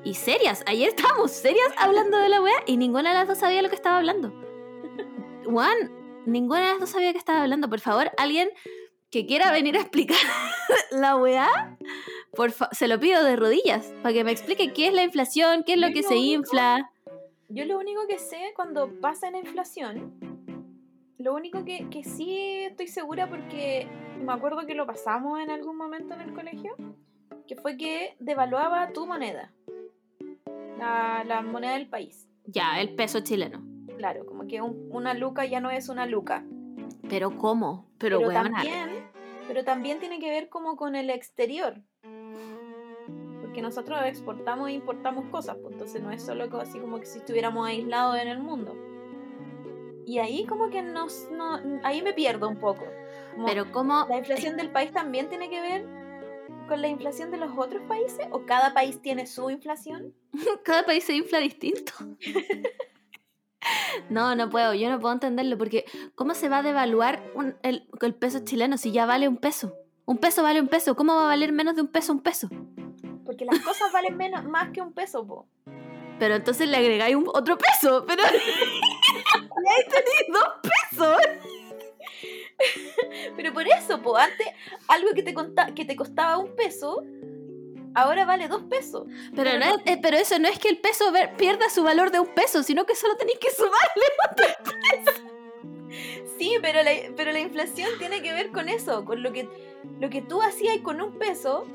y 0.03 0.15
serias. 0.15 0.63
Ayer 0.67 0.89
estábamos 0.95 1.31
serias 1.31 1.67
hablando 1.77 2.17
de 2.17 2.29
la 2.29 2.41
weá 2.41 2.55
y 2.65 2.77
ninguna 2.77 3.09
de 3.09 3.15
las 3.19 3.27
dos 3.27 3.37
sabía 3.37 3.61
lo 3.61 3.69
que 3.69 3.75
estaba 3.75 3.97
hablando. 3.97 4.33
Juan, 5.45 5.75
ninguna 6.25 6.61
de 6.61 6.67
las 6.71 6.79
dos 6.79 6.89
sabía 6.89 7.11
que 7.13 7.17
estaba 7.17 7.41
hablando. 7.43 7.69
Por 7.69 7.79
favor, 7.79 8.11
alguien 8.17 8.49
que 9.11 9.25
quiera 9.25 9.51
venir 9.51 9.75
a 9.77 9.81
explicar 9.81 10.17
la 10.91 11.15
weá, 11.15 11.77
por 12.35 12.51
se 12.51 12.87
lo 12.87 12.99
pido 12.99 13.23
de 13.23 13.35
rodillas, 13.35 13.91
para 14.03 14.13
que 14.13 14.23
me 14.23 14.31
explique 14.31 14.71
qué 14.73 14.87
es 14.87 14.93
la 14.93 15.03
inflación, 15.03 15.63
qué 15.63 15.73
es 15.73 15.79
lo 15.79 15.87
Yo 15.87 15.93
que 15.93 16.01
lo 16.03 16.07
se 16.09 16.15
único- 16.15 16.33
infla. 16.41 16.91
Yo 17.51 17.65
lo 17.65 17.79
único 17.79 18.05
que 18.07 18.19
sé 18.19 18.53
cuando 18.55 18.91
pasa 19.01 19.31
la 19.31 19.39
inflación, 19.39 20.13
lo 21.17 21.33
único 21.33 21.65
que, 21.65 21.89
que 21.89 22.03
sí 22.03 22.37
estoy 22.65 22.87
segura 22.87 23.27
porque 23.27 23.87
me 24.19 24.33
acuerdo 24.33 24.65
que 24.65 24.75
lo 24.75 24.85
pasamos 24.85 25.39
en 25.39 25.49
algún 25.51 25.77
momento 25.77 26.13
en 26.13 26.21
el 26.21 26.33
colegio, 26.33 26.75
que 27.47 27.55
fue 27.55 27.77
que 27.77 28.15
devaluaba 28.19 28.91
tu 28.93 29.05
moneda, 29.05 29.51
la, 30.77 31.23
la 31.25 31.41
moneda 31.41 31.73
del 31.73 31.87
país. 31.89 32.27
Ya, 32.45 32.79
el 32.79 32.95
peso 32.95 33.19
chileno. 33.21 33.61
Claro, 33.97 34.25
como 34.25 34.47
que 34.47 34.61
un- 34.61 34.87
una 34.91 35.13
luca 35.13 35.45
ya 35.45 35.59
no 35.59 35.69
es 35.71 35.89
una 35.89 36.05
luca. 36.05 36.43
Pero 37.09 37.37
¿cómo? 37.37 37.87
Pero, 37.97 38.19
Pero, 38.19 38.31
también, 38.31 38.89
pero 39.47 39.63
también 39.63 39.99
tiene 39.99 40.19
que 40.19 40.29
ver 40.29 40.49
como 40.49 40.75
con 40.77 40.95
el 40.95 41.09
exterior. 41.09 41.81
Porque 43.41 43.61
nosotros 43.61 43.99
exportamos 44.05 44.69
e 44.69 44.73
importamos 44.73 45.25
cosas, 45.25 45.57
pues, 45.61 45.73
entonces 45.73 46.01
no 46.01 46.11
es 46.11 46.23
solo 46.23 46.45
así 46.59 46.79
como 46.79 46.99
que 46.99 47.05
si 47.07 47.17
estuviéramos 47.19 47.67
aislados 47.67 48.17
en 48.19 48.27
el 48.27 48.39
mundo. 48.39 48.75
Y 50.05 50.19
ahí 50.19 50.45
como 50.45 50.69
que 50.69 50.81
nos, 50.81 51.29
no, 51.31 51.59
ahí 51.83 52.01
me 52.01 52.13
pierdo 52.13 52.47
un 52.47 52.57
poco. 52.57 52.85
Como 53.33 53.45
pero 53.47 53.71
¿cómo? 53.71 54.05
¿La 54.09 54.17
inflación 54.17 54.57
del 54.57 54.69
país 54.71 54.91
también 54.91 55.29
tiene 55.29 55.49
que 55.49 55.61
ver 55.61 55.85
con 56.67 56.81
la 56.81 56.87
inflación 56.87 57.31
de 57.31 57.37
los 57.37 57.51
otros 57.57 57.81
países? 57.87 58.27
¿O 58.31 58.45
cada 58.45 58.73
país 58.73 59.01
tiene 59.01 59.25
su 59.27 59.49
inflación? 59.49 60.13
Cada 60.63 60.85
país 60.85 61.03
se 61.03 61.13
infla 61.13 61.39
distinto. 61.39 61.93
No, 64.09 64.35
no 64.35 64.49
puedo, 64.49 64.73
yo 64.73 64.89
no 64.89 64.99
puedo 64.99 65.13
entenderlo 65.13 65.57
porque 65.57 65.85
¿cómo 66.15 66.33
se 66.33 66.49
va 66.49 66.59
a 66.59 66.63
devaluar 66.63 67.21
un- 67.35 67.55
el, 67.61 67.87
el 68.01 68.15
peso 68.15 68.39
chileno 68.39 68.77
si 68.77 68.91
ya 68.91 69.05
vale 69.05 69.27
un 69.27 69.37
peso? 69.37 69.73
Un 70.05 70.17
peso 70.17 70.41
vale 70.41 70.61
un 70.61 70.69
peso, 70.69 70.95
¿cómo 70.95 71.13
va 71.15 71.25
a 71.25 71.27
valer 71.27 71.51
menos 71.51 71.75
de 71.75 71.81
un 71.81 71.87
peso 71.89 72.13
un 72.13 72.21
peso? 72.21 72.49
Porque 73.25 73.45
las 73.45 73.59
cosas 73.59 73.91
valen 73.91 74.17
menos, 74.17 74.43
más 74.45 74.71
que 74.71 74.81
un 74.81 74.93
peso, 74.93 75.27
po. 75.27 75.45
Pero 76.17 76.35
entonces 76.35 76.67
le 76.67 76.77
agregáis 76.77 77.15
un, 77.15 77.27
otro 77.27 77.57
peso, 77.57 78.05
pero... 78.07 78.23
y 78.33 79.67
ahí 79.69 79.83
tenéis 79.83 80.25
dos 80.33 80.71
pesos. 80.89 81.17
Pero 83.35 83.53
por 83.53 83.67
eso, 83.67 84.01
po, 84.01 84.17
antes 84.17 84.47
algo 84.87 85.11
que 85.13 85.23
te, 85.23 85.33
conta- 85.33 85.73
que 85.73 85.85
te 85.85 85.95
costaba 85.95 86.37
un 86.37 86.55
peso, 86.55 87.03
ahora 87.95 88.25
vale 88.25 88.47
dos 88.47 88.63
pesos. 88.63 89.07
Pero, 89.35 89.57
no 89.59 89.65
es- 89.65 89.81
eh, 89.85 89.99
pero 90.01 90.17
eso 90.17 90.37
no 90.39 90.47
es 90.47 90.59
que 90.59 90.69
el 90.69 90.77
peso 90.79 91.11
ver- 91.11 91.35
pierda 91.37 91.69
su 91.69 91.83
valor 91.83 92.11
de 92.11 92.19
un 92.19 92.27
peso, 92.27 92.63
sino 92.63 92.85
que 92.85 92.95
solo 92.95 93.15
tenéis 93.17 93.39
que 93.39 93.51
sumarle. 93.51 94.05
Sí, 96.37 96.53
pero 96.61 96.81
la, 96.83 96.91
pero 97.17 97.31
la 97.33 97.39
inflación 97.39 97.89
tiene 97.99 98.21
que 98.21 98.31
ver 98.31 98.51
con 98.51 98.69
eso, 98.69 99.03
con 99.03 99.21
lo 99.23 99.33
que, 99.33 99.49
lo 99.99 100.09
que 100.09 100.21
tú 100.21 100.41
hacías 100.41 100.77
con 100.81 101.01
un 101.01 101.17
peso, 101.17 101.67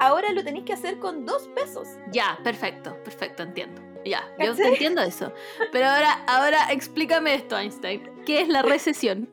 ahora 0.00 0.32
lo 0.32 0.42
tenés 0.42 0.64
que 0.64 0.72
hacer 0.72 0.98
con 0.98 1.24
dos 1.24 1.46
pesos. 1.54 1.86
Ya, 2.10 2.38
perfecto, 2.42 2.96
perfecto, 3.04 3.44
entiendo. 3.44 3.80
Ya, 4.04 4.28
yo 4.38 4.52
entiendo 4.64 5.00
eso. 5.00 5.32
Pero 5.72 5.86
ahora, 5.86 6.24
ahora 6.26 6.72
explícame 6.72 7.34
esto, 7.34 7.56
Einstein. 7.56 8.10
¿Qué 8.26 8.40
es 8.40 8.48
la 8.48 8.62
recesión? 8.62 9.28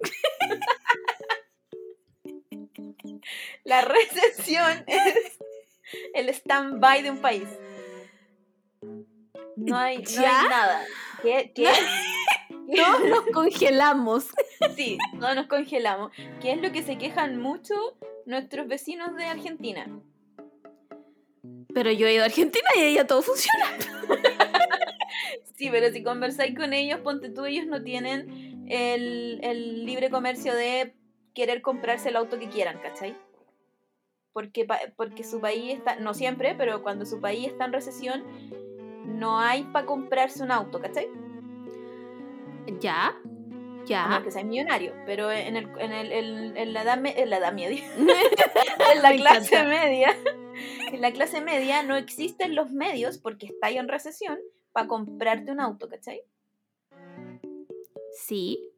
La 3.72 3.80
recesión 3.86 4.84
es 4.86 5.40
el 6.14 6.28
stand-by 6.28 7.04
de 7.04 7.12
un 7.12 7.20
país. 7.20 7.48
No 9.56 9.78
hay, 9.78 10.00
no 10.00 10.04
¿Ya? 10.04 10.42
hay 10.42 10.50
nada. 10.50 10.86
¿Qué, 11.22 11.54
qué, 11.56 11.70
Todos 12.76 13.10
nos 13.10 13.26
congelamos. 13.34 14.28
Sí, 14.76 14.98
todos 15.18 15.36
nos 15.36 15.48
congelamos. 15.48 16.12
¿Qué 16.42 16.52
es 16.52 16.62
lo 16.62 16.74
que 16.74 16.84
se 16.84 16.98
quejan 16.98 17.38
mucho 17.38 17.74
nuestros 18.26 18.68
vecinos 18.68 19.16
de 19.16 19.24
Argentina? 19.24 19.88
Pero 21.74 21.92
yo 21.92 22.08
he 22.08 22.16
ido 22.16 22.24
a 22.24 22.26
Argentina 22.26 22.68
y 22.76 22.80
ahí 22.80 22.96
ya 22.96 23.08
todo 23.08 23.22
funciona. 23.22 23.66
Sí, 25.56 25.70
pero 25.70 25.92
si 25.92 26.02
conversáis 26.02 26.58
con 26.58 26.74
ellos, 26.74 27.02
ponte 27.02 27.30
tú, 27.30 27.46
ellos 27.46 27.68
no 27.68 27.84
tienen 27.84 28.66
el, 28.68 29.40
el 29.44 29.86
libre 29.86 30.10
comercio 30.10 30.56
de 30.56 30.96
querer 31.36 31.62
comprarse 31.62 32.10
el 32.10 32.16
auto 32.16 32.40
que 32.40 32.50
quieran, 32.50 32.80
¿cachai? 32.80 33.16
Porque, 34.34 34.66
porque 34.96 35.24
su 35.24 35.40
país 35.42 35.74
está, 35.78 35.98
no 35.98 36.14
siempre, 36.14 36.56
pero 36.56 36.82
cuando 36.82 37.06
su 37.06 37.20
país 37.20 37.48
está 37.48 37.66
en 37.66 37.74
recesión, 37.74 38.24
no 39.06 39.40
hay 39.40 39.64
para 39.66 39.86
comprarse 39.86 40.42
un 40.44 40.52
auto, 40.52 40.80
¿cachai? 40.80 41.08
Ya, 42.80 43.14
ya. 43.86 44.22
que 44.24 44.32
sea 44.32 44.44
millonario, 44.44 44.94
pero 45.06 45.32
en, 45.32 45.58
el, 45.58 45.68
en, 45.80 45.92
el, 45.92 46.12
en- 46.12 46.58
en 46.58 46.74
la 46.74 46.84
edad, 46.84 46.98
me- 46.98 47.20
en 47.20 47.30
la 47.30 47.38
edad 47.38 47.52
media, 47.54 47.84
Me 47.98 48.14
en 48.94 49.02
la 49.02 49.12
clase 49.16 49.56
encanta. 49.56 49.70
media, 49.70 50.16
en 50.92 51.02
la 51.02 51.12
clase 51.12 51.42
media 51.42 51.84
no 51.84 51.98
existen 51.98 52.56
los 52.56 52.72
medios, 52.72 53.18
porque 53.18 53.48
está 53.48 53.68
ahí 53.68 53.78
en 53.78 53.88
recesión, 53.90 54.40
para 54.72 54.88
comprarte 54.88 55.52
un 55.52 55.60
auto, 55.60 55.90
¿cachai? 55.90 56.22
Sí. 58.18 58.71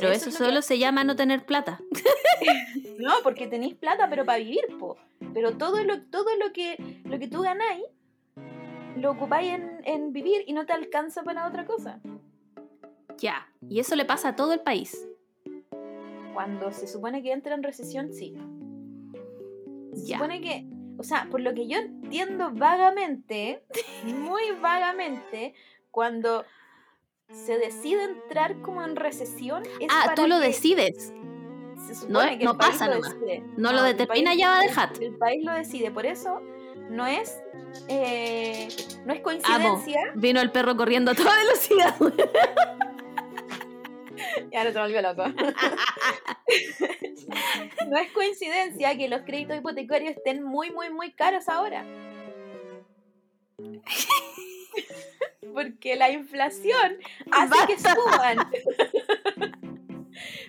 Pero 0.00 0.12
eso, 0.12 0.28
eso 0.28 0.36
es 0.36 0.40
lo 0.40 0.46
solo 0.46 0.62
se 0.62 0.78
llama 0.78 1.04
no 1.04 1.16
tener 1.16 1.44
plata. 1.44 1.80
No, 2.98 3.12
porque 3.22 3.46
tenéis 3.48 3.74
plata, 3.74 4.08
pero 4.08 4.24
para 4.24 4.38
vivir, 4.38 4.62
po. 4.78 4.96
Pero 5.34 5.56
todo 5.56 5.82
lo, 5.82 6.02
todo 6.02 6.28
lo 6.36 6.52
que 6.52 6.76
lo 7.04 7.18
que 7.18 7.26
tú 7.28 7.42
ganáis 7.42 7.82
lo 8.96 9.10
ocupáis 9.10 9.52
en, 9.52 9.80
en 9.84 10.12
vivir 10.12 10.44
y 10.46 10.52
no 10.52 10.64
te 10.64 10.72
alcanza 10.72 11.22
para 11.24 11.46
otra 11.46 11.66
cosa. 11.66 12.00
Ya. 13.18 13.48
Y 13.68 13.80
eso 13.80 13.96
le 13.96 14.04
pasa 14.04 14.28
a 14.30 14.36
todo 14.36 14.52
el 14.52 14.60
país. 14.60 15.06
Cuando 16.32 16.72
se 16.72 16.86
supone 16.86 17.22
que 17.22 17.32
entra 17.32 17.54
en 17.54 17.62
recesión, 17.62 18.12
sí. 18.12 18.34
Se 19.94 20.06
Ya. 20.06 20.16
supone 20.18 20.40
que, 20.40 20.66
o 20.98 21.02
sea, 21.02 21.28
por 21.30 21.40
lo 21.40 21.52
que 21.52 21.66
yo 21.66 21.78
entiendo 21.78 22.50
vagamente, 22.52 23.64
muy 24.04 24.42
vagamente, 24.60 25.54
cuando 25.90 26.44
se 27.34 27.58
decide 27.58 28.04
entrar 28.04 28.60
como 28.62 28.82
en 28.84 28.96
recesión, 28.96 29.62
es 29.80 29.88
Ah, 29.90 30.02
para 30.04 30.14
tú 30.14 30.26
lo 30.26 30.38
decides. 30.38 31.12
se 31.86 31.94
supone 31.94 32.38
que 32.38 32.44
no 32.44 32.56
pasa 32.56 32.86
lo 32.88 32.94
nomás. 32.94 33.16
No 33.56 33.72
lo 33.72 33.82
determina 33.82 34.30
país- 34.30 34.42
Java 34.42 34.60
de 34.60 34.70
Hat. 34.74 34.98
El 35.02 35.16
país 35.16 35.44
lo 35.44 35.52
decide, 35.52 35.90
por 35.90 36.06
eso 36.06 36.40
no 36.90 37.06
es, 37.06 37.36
eh, 37.88 38.68
no 39.04 39.12
es 39.12 39.18
Amo. 39.18 39.22
coincidencia. 39.22 40.00
Vino 40.14 40.40
el 40.40 40.50
perro 40.52 40.76
corriendo 40.76 41.10
a 41.10 41.14
toda 41.14 41.36
velocidad. 41.36 41.94
Ya 44.52 44.62
no 44.64 44.72
se 44.72 44.78
volvió 44.80 45.02
loco. 45.02 45.24
no 47.90 47.98
es 47.98 48.12
coincidencia 48.12 48.96
que 48.96 49.08
los 49.08 49.22
créditos 49.22 49.56
hipotecarios 49.58 50.16
estén 50.16 50.42
muy, 50.44 50.70
muy, 50.70 50.90
muy 50.90 51.12
caros 51.12 51.48
ahora. 51.48 51.84
Porque 55.54 55.96
la 55.96 56.10
inflación 56.10 56.98
hace 57.30 57.66
que 57.66 57.78
suban. 57.78 58.38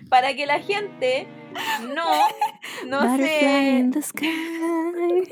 Para 0.08 0.34
que 0.34 0.46
la 0.46 0.60
gente 0.60 1.26
no, 1.94 2.28
no 2.86 3.16
se. 3.16 3.90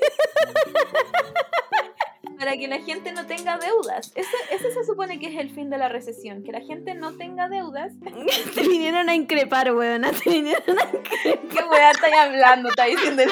Para 2.38 2.56
que 2.56 2.66
la 2.68 2.80
gente 2.80 3.12
no 3.12 3.26
tenga 3.26 3.58
deudas. 3.58 4.12
Eso, 4.14 4.36
ese 4.50 4.72
se 4.72 4.84
supone 4.84 5.18
que 5.18 5.28
es 5.28 5.36
el 5.38 5.50
fin 5.50 5.70
de 5.70 5.78
la 5.78 5.88
recesión. 5.88 6.42
Que 6.42 6.52
la 6.52 6.60
gente 6.60 6.94
no 6.94 7.16
tenga 7.16 7.48
deudas. 7.48 7.92
Te 8.54 8.62
vinieron 8.62 9.08
a 9.08 9.14
increpar, 9.14 9.72
weona. 9.72 10.10
Te 10.12 10.28
vinieron 10.30 10.78
a... 10.78 10.90
¿Qué 10.90 11.64
weá 11.70 11.92
estáis 11.92 12.16
hablando? 12.16 12.68
Está 12.70 12.84
diciendo 12.86 13.22
el. 13.22 13.30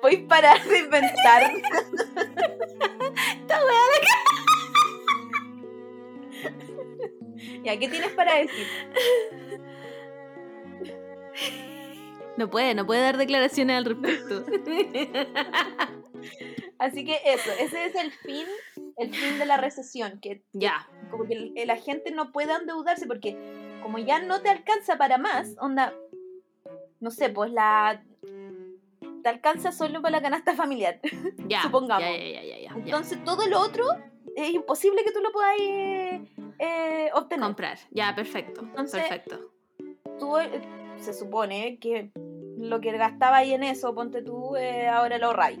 Voy 0.00 0.24
a 0.24 0.28
parar 0.28 0.64
de 0.64 0.78
inventar. 0.78 1.52
Esta 3.54 3.66
weá 3.66 3.78
Ya, 7.64 7.78
¿qué 7.78 7.88
tienes 7.88 8.10
para 8.12 8.34
decir? 8.34 8.66
No 12.36 12.50
puede, 12.50 12.74
no 12.74 12.84
puede 12.84 13.00
dar 13.00 13.16
declaraciones 13.16 13.76
al 13.76 13.84
respecto. 13.84 14.44
Así 16.78 17.04
que 17.04 17.20
eso, 17.24 17.50
ese 17.60 17.86
es 17.86 17.94
el 17.94 18.10
fin, 18.10 18.46
el 18.96 19.14
fin 19.14 19.38
de 19.38 19.46
la 19.46 19.56
recesión, 19.56 20.18
que 20.20 20.42
ya. 20.52 20.88
como 21.10 21.24
que 21.24 21.52
la 21.64 21.76
gente 21.76 22.10
no 22.10 22.32
pueda 22.32 22.56
endeudarse 22.56 23.06
porque 23.06 23.38
como 23.82 23.98
ya 23.98 24.18
no 24.18 24.42
te 24.42 24.48
alcanza 24.48 24.98
para 24.98 25.16
más, 25.16 25.54
onda, 25.60 25.94
no 27.00 27.10
sé, 27.10 27.28
pues 27.28 27.52
la 27.52 28.02
te 29.24 29.28
alcanza 29.30 29.72
solo 29.72 30.00
para 30.00 30.18
la 30.18 30.22
canasta 30.22 30.54
familiar. 30.54 31.00
Ya. 31.48 31.62
Supongamos. 31.62 32.04
Ya, 32.04 32.16
ya, 32.16 32.24
ya, 32.24 32.42
ya, 32.42 32.56
ya, 32.56 32.68
ya. 32.68 32.72
Entonces 32.76 33.22
todo 33.24 33.46
lo 33.48 33.58
otro 33.60 33.84
es 34.36 34.50
imposible 34.54 35.02
que 35.04 35.10
tú 35.12 35.20
lo 35.20 35.32
puedas 35.32 35.56
eh, 35.60 36.24
eh, 36.60 37.10
obtener. 37.14 37.44
Comprar. 37.44 37.78
Ya, 37.90 38.14
perfecto. 38.14 38.60
Entonces- 38.62 39.00
perfecto. 39.02 39.50
tú 40.18 40.38
eh, 40.38 40.60
se 40.98 41.12
supone 41.12 41.78
que 41.78 42.10
lo 42.58 42.80
que 42.80 42.92
gastaba 42.96 43.38
ahí 43.38 43.52
en 43.52 43.62
eso, 43.64 43.94
ponte 43.94 44.22
tú, 44.22 44.54
eh, 44.56 44.86
ahora 44.88 45.18
lo 45.18 45.26
ahorráis. 45.26 45.58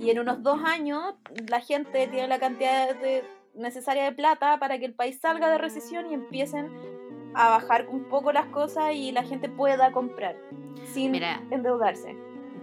Y 0.00 0.10
en 0.10 0.18
unos 0.20 0.42
dos 0.42 0.60
años 0.64 1.14
la 1.48 1.60
gente 1.60 2.06
tiene 2.08 2.26
la 2.28 2.38
cantidad 2.38 2.94
de- 2.96 3.24
necesaria 3.54 4.04
de 4.04 4.12
plata 4.12 4.58
para 4.58 4.78
que 4.78 4.84
el 4.84 4.94
país 4.94 5.18
salga 5.20 5.48
de 5.50 5.58
recesión 5.58 6.10
y 6.10 6.14
empiecen 6.14 6.70
a 7.34 7.48
bajar 7.50 7.88
un 7.88 8.04
poco 8.08 8.32
las 8.32 8.46
cosas 8.46 8.94
y 8.94 9.10
la 9.12 9.22
gente 9.24 9.48
pueda 9.48 9.90
comprar 9.92 10.36
sin 10.92 11.10
Mira. 11.12 11.42
endeudarse. 11.50 12.16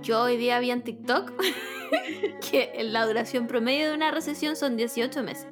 Yo 0.05 0.21
hoy 0.21 0.37
día 0.37 0.59
vi 0.59 0.69
en 0.69 0.83
TikTok 0.83 1.31
que 2.51 2.71
la 2.83 3.07
duración 3.07 3.47
promedio 3.47 3.89
de 3.89 3.95
una 3.95 4.11
recesión 4.11 4.55
son 4.55 4.77
18 4.77 5.23
meses. 5.23 5.47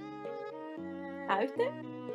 ¿Ah, 1.28 1.40
viste? 1.42 1.72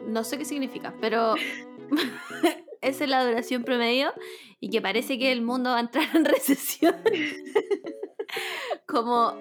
No 0.07 0.23
sé 0.23 0.39
qué 0.39 0.45
significa, 0.45 0.95
pero 1.01 1.35
esa 2.81 3.05
es 3.05 3.11
la 3.11 3.27
duración 3.27 3.65
promedio 3.65 4.13
y 4.61 4.71
que 4.71 4.81
parece 4.81 5.19
que 5.19 5.33
el 5.33 5.43
mundo 5.43 5.71
va 5.71 5.79
a 5.79 5.81
entrar 5.81 6.07
en 6.15 6.25
recesión 6.25 6.95
como 8.87 9.35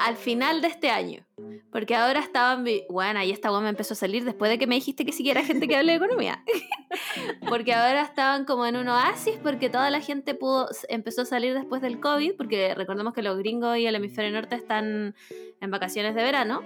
al 0.00 0.16
final 0.16 0.60
de 0.60 0.68
este 0.68 0.90
año. 0.90 1.24
Porque 1.70 1.94
ahora 1.94 2.20
estaban, 2.20 2.64
bueno, 2.88 3.22
y 3.22 3.30
esta 3.30 3.50
me 3.60 3.68
empezó 3.68 3.94
a 3.94 3.96
salir 3.96 4.24
después 4.24 4.50
de 4.50 4.58
que 4.58 4.66
me 4.66 4.74
dijiste 4.74 5.04
que 5.04 5.12
siquiera 5.12 5.44
gente 5.44 5.68
que 5.68 5.76
hable 5.76 5.92
de 5.92 5.98
economía. 5.98 6.42
porque 7.48 7.72
ahora 7.74 8.02
estaban 8.02 8.44
como 8.44 8.66
en 8.66 8.76
un 8.76 8.88
oasis 8.88 9.36
porque 9.42 9.70
toda 9.70 9.90
la 9.90 10.00
gente 10.00 10.34
pudo, 10.34 10.68
empezó 10.88 11.22
a 11.22 11.26
salir 11.26 11.54
después 11.54 11.80
del 11.82 12.00
COVID, 12.00 12.34
porque 12.36 12.74
recordemos 12.74 13.14
que 13.14 13.22
los 13.22 13.38
gringos 13.38 13.78
y 13.78 13.86
el 13.86 13.94
hemisferio 13.94 14.32
norte 14.32 14.56
están 14.56 15.14
en 15.60 15.70
vacaciones 15.70 16.14
de 16.14 16.22
verano. 16.22 16.62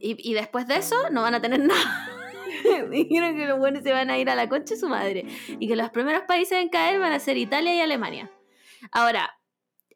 Y, 0.00 0.16
y 0.28 0.34
después 0.34 0.66
de 0.66 0.76
eso 0.76 0.96
no 1.10 1.22
van 1.22 1.34
a 1.34 1.40
tener 1.40 1.60
nada. 1.66 2.10
Dijeron 2.90 3.36
que 3.36 3.46
los 3.46 3.58
buenos 3.58 3.82
se 3.82 3.92
van 3.92 4.10
a 4.10 4.18
ir 4.18 4.28
a 4.28 4.34
la 4.34 4.48
concha 4.48 4.74
de 4.74 4.80
su 4.80 4.88
madre. 4.88 5.24
Y 5.58 5.68
que 5.68 5.76
los 5.76 5.90
primeros 5.90 6.22
países 6.22 6.58
en 6.60 6.68
caer 6.68 6.98
van 6.98 7.12
a 7.12 7.20
ser 7.20 7.36
Italia 7.36 7.74
y 7.74 7.80
Alemania. 7.80 8.30
Ahora, 8.92 9.35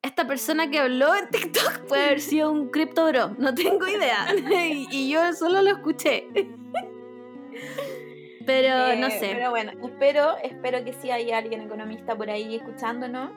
esta 0.02 0.26
persona 0.26 0.70
que 0.70 0.78
habló 0.78 1.14
en 1.14 1.28
TikTok 1.30 1.86
puede 1.88 2.04
haber 2.06 2.20
sido 2.20 2.50
un 2.50 2.70
cripto 2.70 3.06
bro. 3.06 3.34
No 3.38 3.54
tengo 3.54 3.86
idea. 3.86 4.26
y, 4.68 4.88
y 4.90 5.10
yo 5.10 5.32
solo 5.32 5.62
lo 5.62 5.70
escuché. 5.70 6.26
Pero 8.46 8.86
Eh, 8.88 8.96
no 8.96 9.10
sé. 9.10 9.32
Pero 9.34 9.50
bueno, 9.50 9.72
espero, 9.84 10.36
espero 10.42 10.82
que 10.84 10.92
si 10.94 11.10
hay 11.10 11.30
alguien 11.30 11.60
economista 11.60 12.16
por 12.16 12.30
ahí 12.30 12.56
escuchándonos, 12.56 13.30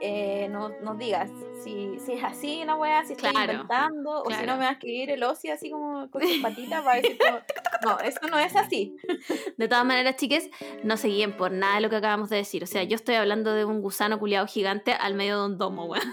eh, 0.00 0.48
nos, 0.50 0.72
nos 0.82 0.98
digas 0.98 1.30
si, 1.62 1.98
si 1.98 2.12
es 2.12 2.24
así 2.24 2.64
la 2.64 2.76
weá, 2.76 3.04
si 3.04 3.14
estoy 3.14 3.30
Claro, 3.30 3.52
inventando, 3.52 4.22
o 4.22 4.30
si 4.30 4.46
no 4.46 4.56
me 4.56 4.64
va 4.64 4.68
a 4.70 4.72
escribir 4.72 5.10
el 5.10 5.22
Osi 5.22 5.50
así 5.50 5.70
como 5.70 6.10
con 6.10 6.22
sus 6.22 6.38
patitas 6.38 6.82
para 6.82 7.00
decir 7.00 7.18
como, 7.18 7.38
no, 7.84 8.00
eso 8.00 8.20
no 8.30 8.38
es 8.38 8.54
así. 8.56 8.96
De 9.56 9.68
todas 9.68 9.84
maneras, 9.84 10.16
chiques, 10.16 10.50
no 10.84 10.96
se 10.96 11.08
guíen 11.08 11.36
por 11.36 11.52
nada 11.52 11.76
de 11.76 11.80
lo 11.80 11.90
que 11.90 11.96
acabamos 11.96 12.30
de 12.30 12.36
decir. 12.36 12.62
O 12.62 12.66
sea, 12.66 12.82
yo 12.84 12.96
estoy 12.96 13.16
hablando 13.16 13.52
de 13.52 13.64
un 13.64 13.80
gusano 13.80 14.18
culiado 14.18 14.46
gigante 14.46 14.92
al 14.92 15.14
medio 15.14 15.40
de 15.40 15.46
un 15.46 15.58
domo, 15.58 15.84
weón. 15.86 16.04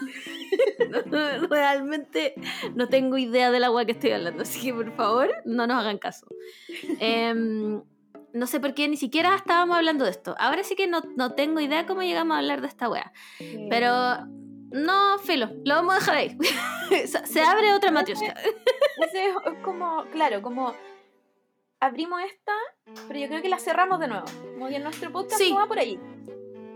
No, 1.05 1.47
Realmente 1.47 2.35
no 2.75 2.87
tengo 2.87 3.17
idea 3.17 3.51
del 3.51 3.63
agua 3.63 3.85
que 3.85 3.91
estoy 3.91 4.11
hablando, 4.11 4.43
así 4.43 4.61
que 4.61 4.73
por 4.73 4.95
favor, 4.95 5.29
no 5.43 5.67
nos 5.67 5.77
hagan 5.77 5.97
caso. 5.97 6.27
Em, 6.99 7.81
no 8.35 8.47
sé 8.47 8.59
por 8.59 8.73
qué 8.73 8.87
ni 8.87 8.97
siquiera 8.97 9.33
estábamos 9.35 9.77
hablando 9.77 10.05
de 10.05 10.11
esto. 10.11 10.35
Ahora 10.37 10.63
sí 10.63 10.75
que 10.75 10.87
no, 10.87 11.01
no 11.15 11.33
tengo 11.33 11.59
idea 11.59 11.85
cómo 11.87 12.03
llegamos 12.03 12.35
a 12.35 12.39
hablar 12.39 12.61
de 12.61 12.67
esta 12.67 12.89
wea. 12.89 13.11
Pero 13.69 14.25
no, 14.71 15.17
filo, 15.19 15.49
lo 15.63 15.75
vamos 15.75 15.95
a 15.95 15.99
dejar 15.99 16.15
ahí. 16.15 16.37
se, 17.07 17.41
abre 17.41 17.73
otra 17.73 17.91
matrioshka. 17.91 18.33
Ese 19.07 19.27
es 19.29 19.35
como, 19.63 20.03
claro, 20.11 20.41
como 20.41 20.73
abrimos 21.79 22.21
esta, 22.23 22.53
pero 23.07 23.19
yo 23.19 23.27
creo 23.27 23.41
que 23.41 23.49
la 23.49 23.57
cerramos 23.59 23.99
de 23.99 24.07
nuevo. 24.09 24.25
Como 24.53 24.67
que 24.67 24.79
nuestro 24.79 25.11
podcast 25.11 25.41
Sí. 25.41 25.51
no 25.51 25.57
va 25.59 25.67
por 25.67 25.79
ahí. 25.79 25.99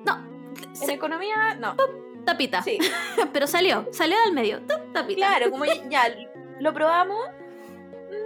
No, 0.05 0.17
En 0.63 0.75
se- 0.75 0.93
economía, 0.93 1.55
no. 1.55 1.75
tapita. 2.25 2.61
Sí, 2.61 2.77
Pero 3.33 3.47
salió, 3.47 3.87
salió 3.91 4.17
del 4.25 4.33
medio. 4.33 4.59
Tup, 4.61 4.93
tapita. 4.93 5.17
claro, 5.27 5.51
como 5.51 5.65
ya, 5.65 6.03
lo 6.59 6.73
probamos, 6.73 7.19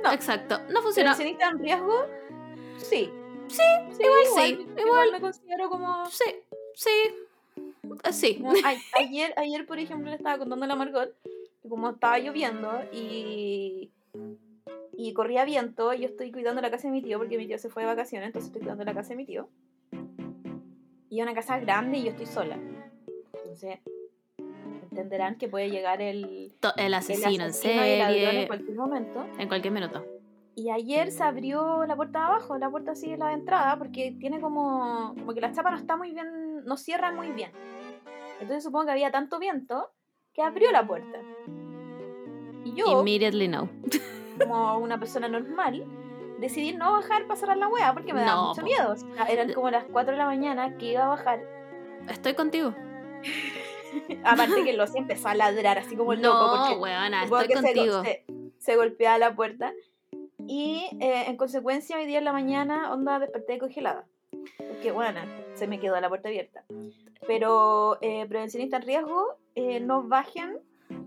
no. 0.03 0.11
Exacto, 0.11 0.59
no 0.69 0.81
funcionó. 0.81 1.11
¿Inversionista 1.11 1.47
en 1.49 1.59
riesgo? 1.59 2.05
Sí. 2.77 3.11
Sí, 3.47 3.61
igual 4.03 4.25
sí, 4.35 4.51
Igual, 4.53 4.79
igual. 4.85 5.11
me 5.11 5.21
considero 5.21 5.69
como... 5.69 6.05
Sí, 6.07 6.23
sí, 6.75 6.89
eh, 8.03 8.13
sí. 8.13 8.43
a- 8.63 8.99
ayer, 8.99 9.33
ayer, 9.37 9.65
por 9.65 9.79
ejemplo, 9.79 10.09
le 10.09 10.15
estaba 10.15 10.37
contando 10.37 10.65
a 10.65 10.67
la 10.67 10.75
Margot 10.75 11.13
que 11.61 11.69
como 11.69 11.89
estaba 11.91 12.19
lloviendo 12.19 12.71
y... 12.91 13.91
Y 14.95 15.13
corría 15.13 15.43
viento, 15.43 15.91
yo 15.93 16.05
estoy 16.07 16.31
cuidando 16.31 16.61
la 16.61 16.69
casa 16.69 16.87
de 16.87 16.91
mi 16.91 17.01
tío 17.01 17.17
porque 17.17 17.37
mi 17.37 17.47
tío 17.47 17.57
se 17.57 17.69
fue 17.69 17.81
de 17.83 17.87
vacaciones, 17.87 18.27
entonces 18.27 18.47
estoy 18.49 18.61
cuidando 18.61 18.83
la 18.83 18.93
casa 18.93 19.09
de 19.09 19.15
mi 19.15 19.25
tío. 19.25 19.49
Y 21.09 21.19
es 21.19 21.23
una 21.23 21.33
casa 21.33 21.59
grande 21.59 21.97
y 21.97 22.03
yo 22.03 22.11
estoy 22.11 22.27
sola. 22.27 22.57
Entonces, 23.33 23.79
entenderán 24.91 25.37
que 25.37 25.47
puede 25.47 25.69
llegar 25.71 26.01
el, 26.01 26.53
El 26.77 26.85
el 26.85 26.93
asesino 26.93 27.27
en 27.29 27.41
asesino 27.41 27.85
y 27.85 27.89
el 27.89 27.99
ladrón 27.99 28.17
en 28.19 28.29
serie. 28.31 28.47
cualquier 28.47 28.77
momento. 28.77 29.27
En 29.39 29.47
cualquier 29.47 29.73
minuto. 29.73 30.05
Y 30.55 30.69
ayer 30.69 31.11
se 31.11 31.23
abrió 31.23 31.85
la 31.85 31.95
puerta 31.95 32.19
de 32.19 32.25
abajo, 32.25 32.57
la 32.57 32.69
puerta 32.69 32.91
así 32.91 33.09
de 33.09 33.17
la 33.17 33.27
de 33.29 33.33
entrada, 33.33 33.77
porque 33.77 34.15
tiene 34.19 34.39
como, 34.39 35.15
como 35.17 35.33
que 35.33 35.41
la 35.41 35.51
chapa 35.51 35.71
no 35.71 35.77
está 35.77 35.95
muy 35.97 36.11
bien, 36.11 36.63
no 36.65 36.77
cierra 36.77 37.11
muy 37.11 37.31
bien. 37.31 37.51
Entonces 38.39 38.63
supongo 38.63 38.85
que 38.85 38.91
había 38.91 39.11
tanto 39.11 39.39
viento 39.39 39.89
que 40.33 40.43
abrió 40.43 40.71
la 40.71 40.85
puerta. 40.85 41.17
Y 42.63 42.73
yo, 42.75 43.01
Immediately 43.01 43.47
no. 43.47 43.67
como 44.39 44.77
una 44.77 44.99
persona 44.99 45.27
normal, 45.27 45.85
decidí 46.39 46.73
no 46.73 46.91
bajar 46.93 47.25
para 47.25 47.39
cerrar 47.39 47.57
la 47.57 47.67
wea 47.67 47.93
porque 47.93 48.13
me 48.13 48.21
daba 48.21 48.35
No, 48.41 48.47
mucho 48.49 48.61
po. 48.61 48.67
miedo. 48.67 48.91
O 48.91 48.95
sea, 48.95 49.25
eran 49.25 49.53
como 49.53 49.71
las 49.71 49.85
4 49.85 50.11
de 50.11 50.17
la 50.17 50.25
mañana 50.25 50.77
que 50.77 50.91
iba 50.91 51.05
a 51.05 51.09
bajar. 51.09 51.39
Estoy 52.09 52.35
contigo. 52.35 52.75
Aparte 54.23 54.63
que 54.63 54.73
Losi 54.73 54.97
empezó 54.97 55.29
a 55.29 55.35
ladrar 55.35 55.77
así 55.79 55.95
como 55.95 56.13
loco. 56.13 56.27
No, 56.27 56.57
porque 56.63 56.75
weona, 56.79 57.23
estoy 57.23 57.47
que 57.47 57.53
contigo. 57.53 58.03
Se, 58.03 58.25
se 58.59 58.75
golpeaba 58.75 59.17
la 59.17 59.35
puerta. 59.35 59.71
Y 60.47 60.89
eh, 60.99 61.25
en 61.27 61.37
consecuencia, 61.37 61.97
hoy 61.97 62.05
día 62.05 62.19
en 62.19 62.25
la 62.25 62.33
mañana, 62.33 62.91
onda, 62.91 63.19
desperté 63.19 63.57
congelada. 63.57 64.05
Porque, 64.57 64.91
bueno, 64.91 65.21
se 65.53 65.67
me 65.67 65.79
quedó 65.79 65.99
la 65.99 66.09
puerta 66.09 66.27
abierta. 66.29 66.63
Pero 67.27 67.97
eh, 68.01 68.25
prevencionistas 68.27 68.81
en 68.81 68.87
riesgo, 68.87 69.37
eh, 69.55 69.79
no 69.79 70.03
bajen 70.03 70.59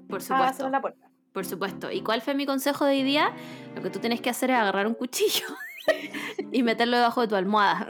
Por 0.08 0.18
a 0.18 0.22
supuesto. 0.22 0.56
cerrar 0.56 0.72
la 0.72 0.80
puerta. 0.80 1.10
Por 1.32 1.44
supuesto. 1.44 1.90
¿Y 1.92 2.00
cuál 2.02 2.22
fue 2.22 2.34
mi 2.34 2.46
consejo 2.46 2.84
de 2.86 2.92
hoy 2.92 3.02
día? 3.02 3.34
Lo 3.74 3.82
que 3.82 3.90
tú 3.90 3.98
tienes 3.98 4.20
que 4.20 4.30
hacer 4.30 4.50
es 4.50 4.56
agarrar 4.56 4.86
un 4.86 4.94
cuchillo 4.94 5.46
y 6.52 6.62
meterlo 6.62 6.96
debajo 6.96 7.20
de 7.20 7.28
tu 7.28 7.36
almohada. 7.36 7.86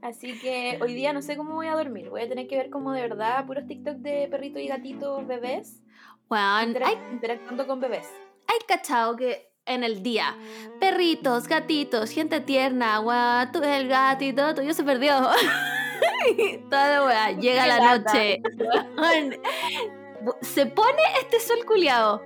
Así 0.00 0.36
que 0.40 0.78
hoy 0.82 0.94
día 0.94 1.12
no 1.12 1.22
sé 1.22 1.36
cómo 1.36 1.54
voy 1.54 1.68
a 1.68 1.74
dormir. 1.76 2.10
Voy 2.10 2.22
a 2.22 2.28
tener 2.28 2.48
que 2.48 2.56
ver 2.56 2.70
como 2.70 2.90
de 2.92 3.02
verdad 3.02 3.46
puros 3.46 3.68
TikTok 3.68 3.98
de 3.98 4.26
perritos 4.28 4.60
y 4.60 4.66
gatitos 4.66 5.24
bebés 5.28 5.80
Weón, 6.32 6.74
interac- 6.74 6.86
hay, 6.86 6.98
interactuando 7.12 7.66
con 7.66 7.80
bebés. 7.80 8.06
hay 8.46 8.58
cachado 8.66 9.16
que 9.16 9.52
en 9.66 9.84
el 9.84 10.02
día, 10.02 10.34
perritos, 10.80 11.46
gatitos, 11.46 12.10
gente 12.10 12.40
tierna, 12.40 13.00
weón, 13.00 13.52
tú 13.52 13.62
el 13.62 13.86
gatito 13.88 14.54
tuyo 14.54 14.72
se 14.74 14.82
perdió. 14.82 15.14
Todo, 16.70 17.06
weón, 17.06 17.40
llega 17.40 17.66
la 17.66 17.78
lata. 17.78 18.12
noche. 18.14 18.42
Se 20.40 20.66
pone 20.66 21.02
este 21.20 21.38
sol 21.40 21.64
culiado. 21.66 22.22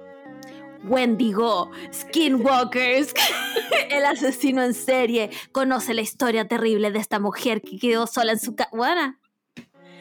Wendigo, 0.85 1.71
Skinwalkers, 1.93 3.13
el 3.91 4.05
asesino 4.05 4.63
en 4.63 4.73
serie, 4.73 5.31
conoce 5.51 5.95
la 5.95 6.03
historia 6.03 6.47
terrible 6.47 6.93
de 6.93 7.01
esta 7.01 7.19
mujer 7.19 7.61
que 7.61 7.77
quedó 7.79 8.07
sola 8.07 8.33
en 8.33 8.39
su 8.39 8.55
casa. 8.55 8.71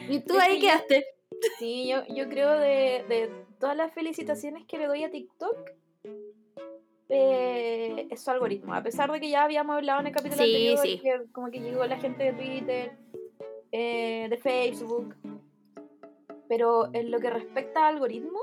Y 0.08 0.20
tú 0.20 0.38
ahí 0.38 0.60
quedaste. 0.60 1.04
Sí, 1.58 1.88
yo, 1.88 2.02
yo 2.14 2.28
creo 2.28 2.52
de, 2.52 3.04
de 3.08 3.45
todas 3.58 3.76
las 3.76 3.92
felicitaciones 3.92 4.64
que 4.66 4.78
le 4.78 4.86
doy 4.86 5.04
a 5.04 5.10
TikTok, 5.10 5.70
eh, 7.08 8.08
es 8.10 8.20
su 8.22 8.30
algoritmo. 8.30 8.74
A 8.74 8.82
pesar 8.82 9.10
de 9.12 9.20
que 9.20 9.30
ya 9.30 9.44
habíamos 9.44 9.76
hablado 9.76 10.00
en 10.00 10.08
el 10.08 10.12
capítulo 10.12 10.42
Sí, 10.42 10.68
anterior, 10.68 10.78
sí. 10.78 11.00
que 11.02 11.32
como 11.32 11.50
que 11.50 11.60
llegó 11.60 11.84
la 11.86 11.98
gente 11.98 12.24
de 12.24 12.32
Twitter, 12.32 12.96
eh, 13.72 14.26
de 14.28 14.36
Facebook. 14.38 15.14
Pero 16.48 16.90
en 16.94 17.10
lo 17.10 17.18
que 17.18 17.30
respecta 17.30 17.86
al 17.88 17.94
algoritmo, 17.94 18.38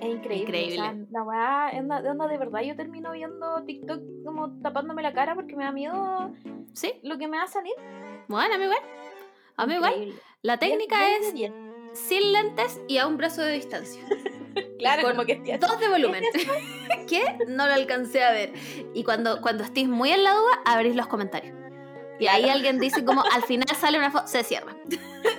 es 0.00 0.08
increíble. 0.08 0.68
O 0.68 0.70
sea, 0.70 0.86
Increíble. 0.92 1.06
la 1.10 1.22
weá, 1.22 1.70
onda, 1.78 2.02
de 2.02 2.10
onda, 2.10 2.26
de 2.28 2.36
verdad, 2.38 2.60
yo 2.60 2.76
termino 2.76 3.12
viendo 3.12 3.62
TikTok 3.64 4.00
como 4.24 4.60
tapándome 4.60 5.02
la 5.02 5.14
cara 5.14 5.34
porque 5.34 5.56
me 5.56 5.64
da 5.64 5.72
miedo 5.72 6.30
Sí, 6.74 6.92
lo 7.02 7.16
que 7.16 7.26
me 7.28 7.38
va 7.38 7.44
a 7.44 7.48
salir. 7.48 7.72
bueno, 8.28 8.54
a 8.54 8.58
mí 8.58 8.64
igual. 8.64 8.78
A 9.56 9.66
mí 9.66 9.74
igual. 9.74 9.92
Increíble. 9.94 10.20
La 10.42 10.58
técnica 10.58 11.16
es. 11.16 11.32
Sin 11.96 12.32
lentes 12.32 12.80
y 12.88 12.98
a 12.98 13.06
un 13.06 13.16
brazo 13.16 13.42
de 13.42 13.52
distancia. 13.52 14.02
Claro, 14.78 15.02
con 15.02 15.12
como 15.12 15.26
que 15.26 15.58
Dos 15.58 15.80
de 15.80 15.88
volumen. 15.88 16.22
¿Qué? 17.08 17.38
No 17.48 17.66
lo 17.66 17.72
alcancé 17.72 18.24
a 18.24 18.30
ver. 18.30 18.52
Y 18.94 19.04
cuando, 19.04 19.40
cuando 19.40 19.64
estés 19.64 19.88
muy 19.88 20.10
en 20.10 20.24
la 20.24 20.32
duda, 20.32 20.62
abrís 20.64 20.96
los 20.96 21.06
comentarios. 21.06 21.54
Y 22.18 22.26
ahí 22.26 22.48
alguien 22.48 22.78
dice 22.78 23.04
como 23.04 23.22
al 23.22 23.42
final 23.42 23.68
sale 23.78 23.98
una 23.98 24.10
foto, 24.10 24.26
se 24.26 24.42
cierra. 24.44 24.74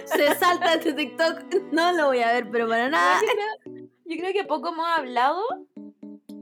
se 0.05 0.35
salta 0.35 0.73
este 0.73 0.93
TikTok, 0.93 1.71
no 1.71 1.91
lo 1.93 2.07
voy 2.07 2.19
a 2.19 2.31
ver, 2.33 2.49
pero 2.51 2.67
para 2.67 2.89
nada. 2.89 3.21
Yo 3.21 3.27
creo, 3.27 3.87
yo 4.05 4.17
creo 4.17 4.33
que 4.33 4.43
poco 4.43 4.69
hemos 4.69 4.87
hablado 4.87 5.41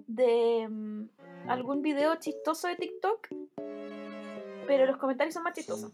de 0.08 0.68
mm, 0.70 1.10
algún 1.48 1.82
video 1.82 2.16
chistoso 2.16 2.68
de 2.68 2.76
TikTok, 2.76 3.28
pero 4.68 4.86
los 4.86 4.98
comentarios 4.98 5.34
son 5.34 5.44
más 5.44 5.54
chistosos. 5.54 5.92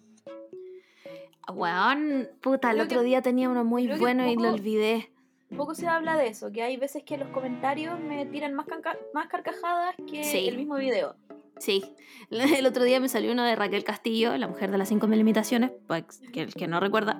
Weón, 1.52 2.30
puta, 2.42 2.70
el 2.72 2.76
Creo 2.78 2.86
otro 2.86 3.00
que- 3.02 3.06
día 3.08 3.22
tenía 3.22 3.50
uno 3.50 3.64
muy 3.64 3.88
bueno 3.88 4.28
y 4.28 4.36
lo 4.36 4.42
poco- 4.44 4.54
olvidé. 4.56 5.12
Poco 5.56 5.76
se 5.76 5.88
habla 5.88 6.16
de 6.16 6.28
eso, 6.28 6.52
que 6.52 6.64
hay 6.64 6.78
veces 6.78 7.04
que 7.04 7.18
los 7.18 7.28
comentarios 7.30 8.00
me 8.00 8.26
tiran 8.26 8.54
más, 8.54 8.66
canca- 8.68 8.98
más 9.14 9.28
carcajadas 9.28 9.96
que 10.10 10.24
Sí. 10.24 10.48
el 10.48 10.58
mismo 10.58 10.76
video. 10.76 11.16
Sí, 11.60 11.84
el 12.32 12.66
otro 12.66 12.84
día 12.86 13.00
me 13.02 13.10
salió 13.10 13.32
uno 13.34 13.44
de 13.44 13.56
Raquel 13.56 13.84
Castillo, 13.84 14.36
la 14.38 14.48
mujer 14.48 14.72
de 14.72 14.78
las 14.78 14.90
5.000 14.90 15.18
limitaciones, 15.18 15.72
para 15.88 16.06
que 16.34 16.42
el 16.42 16.54
que 16.54 16.68
no 16.68 16.80
recuerda, 16.80 17.20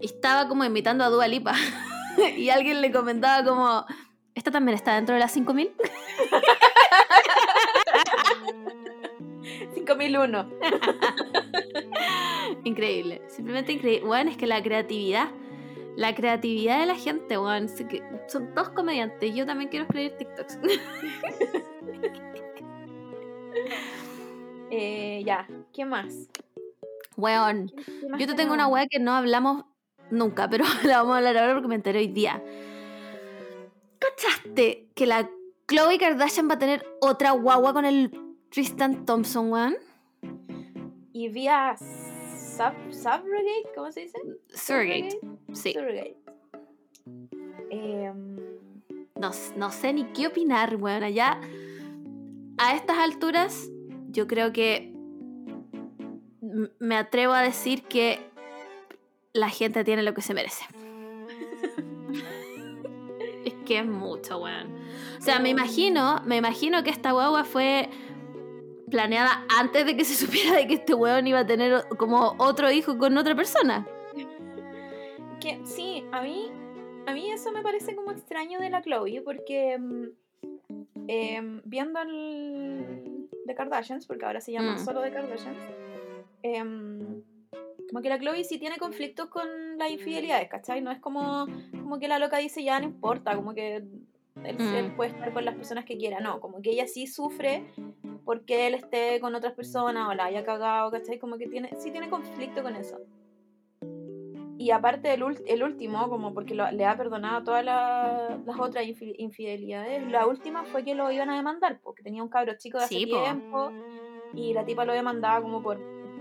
estaba 0.00 0.46
como 0.48 0.64
imitando 0.64 1.04
a 1.04 1.08
Dua 1.08 1.26
Lipa 1.26 1.54
y 2.36 2.50
alguien 2.50 2.82
le 2.82 2.92
comentaba 2.92 3.42
como, 3.48 3.86
¿esta 4.34 4.50
también 4.50 4.74
está 4.76 4.94
dentro 4.96 5.14
de 5.14 5.20
las 5.20 5.34
5.000? 5.34 5.72
5001. 9.84 10.50
Increíble, 12.64 13.22
simplemente 13.28 13.72
increíble. 13.72 14.06
Bueno, 14.06 14.30
es 14.30 14.36
que 14.36 14.46
la 14.46 14.62
creatividad, 14.62 15.28
la 15.96 16.14
creatividad 16.14 16.80
de 16.80 16.86
la 16.86 16.94
gente, 16.94 17.36
que 17.88 18.02
son 18.26 18.54
dos 18.54 18.70
comediantes, 18.70 19.34
yo 19.34 19.46
también 19.46 19.70
quiero 19.70 19.84
escribir 19.84 20.16
TikToks. 20.16 20.58
Eh, 24.76 25.22
ya, 25.24 25.46
¿qué 25.72 25.84
más? 25.84 26.28
Weón, 27.16 27.68
¿Qué 27.68 28.08
más 28.08 28.18
yo 28.18 28.26
te 28.26 28.34
tengo 28.34 28.54
una 28.54 28.66
weá 28.66 28.88
que 28.88 28.98
no 28.98 29.12
hablamos 29.12 29.66
nunca, 30.10 30.50
pero 30.50 30.64
la 30.82 30.98
vamos 30.98 31.14
a 31.14 31.18
hablar 31.18 31.36
ahora 31.36 31.54
porque 31.54 31.68
me 31.68 31.76
enteré 31.76 32.00
hoy 32.00 32.08
día. 32.08 32.42
¿Cachaste 34.00 34.88
que 34.96 35.06
la 35.06 35.30
Chloe 35.68 35.98
Kardashian 35.98 36.48
va 36.48 36.54
a 36.54 36.58
tener 36.58 36.84
otra 37.00 37.30
guagua 37.30 37.72
con 37.72 37.84
el 37.84 38.10
Tristan 38.54 39.04
Thompson, 39.04 39.50
weón? 39.50 39.74
Y 41.12 41.28
vía 41.28 41.74
sub, 41.76 42.92
subrogate, 42.92 43.64
¿cómo 43.74 43.90
se 43.90 44.02
dice? 44.02 44.18
Surrogate. 44.54 45.18
Sí. 45.52 45.72
Surrogate. 45.72 46.16
Em, 47.70 48.36
No, 49.16 49.32
no 49.56 49.72
sé 49.72 49.92
ni 49.92 50.04
qué 50.12 50.28
opinar, 50.28 50.76
weón. 50.76 51.02
Allá, 51.02 51.40
a 52.58 52.76
estas 52.76 52.98
alturas, 52.98 53.68
yo 54.10 54.28
creo 54.28 54.52
que 54.52 54.94
me 56.78 56.96
atrevo 56.96 57.32
a 57.32 57.42
decir 57.42 57.82
que 57.82 58.20
la 59.32 59.48
gente 59.48 59.82
tiene 59.82 60.04
lo 60.04 60.14
que 60.14 60.22
se 60.22 60.32
merece. 60.32 60.64
es 63.44 63.54
que 63.66 63.80
es 63.80 63.86
mucho, 63.86 64.38
weón. 64.38 64.72
O 65.18 65.22
sea, 65.22 65.40
me 65.40 65.48
imagino, 65.48 66.22
me 66.24 66.36
imagino 66.36 66.84
que 66.84 66.90
esta 66.90 67.10
guagua 67.10 67.42
fue 67.42 67.90
planeada 68.94 69.44
antes 69.58 69.84
de 69.84 69.96
que 69.96 70.04
se 70.04 70.14
supiera 70.24 70.56
de 70.56 70.68
que 70.68 70.74
este 70.74 70.94
weón 70.94 71.26
iba 71.26 71.40
a 71.40 71.46
tener 71.46 71.82
como 71.98 72.36
otro 72.38 72.70
hijo 72.70 72.96
con 72.96 73.18
otra 73.18 73.34
persona. 73.34 73.84
que 75.40 75.60
sí, 75.66 76.04
a 76.12 76.22
mí, 76.22 76.48
a 77.06 77.12
mí 77.12 77.28
eso 77.30 77.50
me 77.50 77.62
parece 77.62 77.96
como 77.96 78.12
extraño 78.12 78.60
de 78.60 78.70
la 78.70 78.80
Chloe, 78.82 79.20
porque 79.24 79.76
mm, 79.78 80.04
em, 81.08 81.60
viendo 81.64 82.00
el 82.00 83.28
The 83.46 83.54
Kardashians, 83.56 84.06
porque 84.06 84.24
ahora 84.26 84.40
se 84.40 84.52
llama 84.52 84.76
Mm. 84.76 84.84
solo 84.84 85.02
The 85.02 85.10
Kardashians, 85.10 85.58
em, 86.42 87.22
como 87.90 88.00
que 88.00 88.08
la 88.08 88.18
Chloe 88.20 88.44
sí 88.44 88.58
tiene 88.58 88.76
conflictos 88.78 89.28
con 89.28 89.46
las 89.76 89.90
infidelidades, 89.90 90.48
¿cachai? 90.48 90.80
No 90.82 90.90
es 90.92 91.00
como, 91.00 91.46
como 91.72 91.98
que 91.98 92.06
la 92.08 92.18
loca 92.20 92.38
dice 92.38 92.62
ya 92.62 92.78
no 92.78 92.86
importa, 92.86 93.34
como 93.34 93.54
que 93.54 93.82
él, 94.42 94.56
Mm. 94.58 94.74
él 94.74 94.92
puede 94.96 95.10
estar 95.10 95.32
con 95.32 95.44
las 95.44 95.54
personas 95.54 95.84
que 95.84 95.96
quiera, 95.96 96.20
no, 96.20 96.40
como 96.40 96.60
que 96.60 96.70
ella 96.70 96.86
sí 96.86 97.06
sufre 97.06 97.64
porque 98.24 98.66
él 98.66 98.74
esté 98.74 99.20
con 99.20 99.34
otras 99.34 99.52
personas 99.54 100.08
o 100.08 100.14
la 100.14 100.24
haya 100.26 100.44
cagado, 100.44 100.90
¿cachai? 100.90 101.18
Como 101.18 101.36
que 101.38 101.46
tiene, 101.46 101.70
sí 101.78 101.90
tiene 101.90 102.08
conflicto 102.08 102.62
con 102.62 102.74
eso. 102.74 102.98
Y 104.56 104.70
aparte 104.70 105.12
el, 105.12 105.22
el 105.46 105.62
último, 105.62 106.08
como 106.08 106.32
porque 106.32 106.54
lo- 106.54 106.70
le 106.70 106.86
ha 106.86 106.96
perdonado 106.96 107.44
todas 107.44 107.64
la- 107.64 108.40
las 108.46 108.58
otras 108.58 108.84
infi- 108.86 109.14
infidelidades, 109.18 110.06
la 110.10 110.26
última 110.26 110.64
fue 110.64 110.84
que 110.84 110.94
lo 110.94 111.10
iban 111.10 111.28
a 111.30 111.36
demandar, 111.36 111.80
porque 111.82 112.02
tenía 112.02 112.22
un 112.22 112.28
cabro 112.28 112.54
chico 112.56 112.78
de 112.78 112.84
hace 112.84 112.94
Sí, 112.94 113.06
po. 113.06 113.20
tiempo 113.22 113.72
y 114.32 114.52
la 114.54 114.64
tipa 114.64 114.84
lo 114.84 114.92
demandaba 114.94 115.42
como 115.42 115.62
por, 115.62 115.78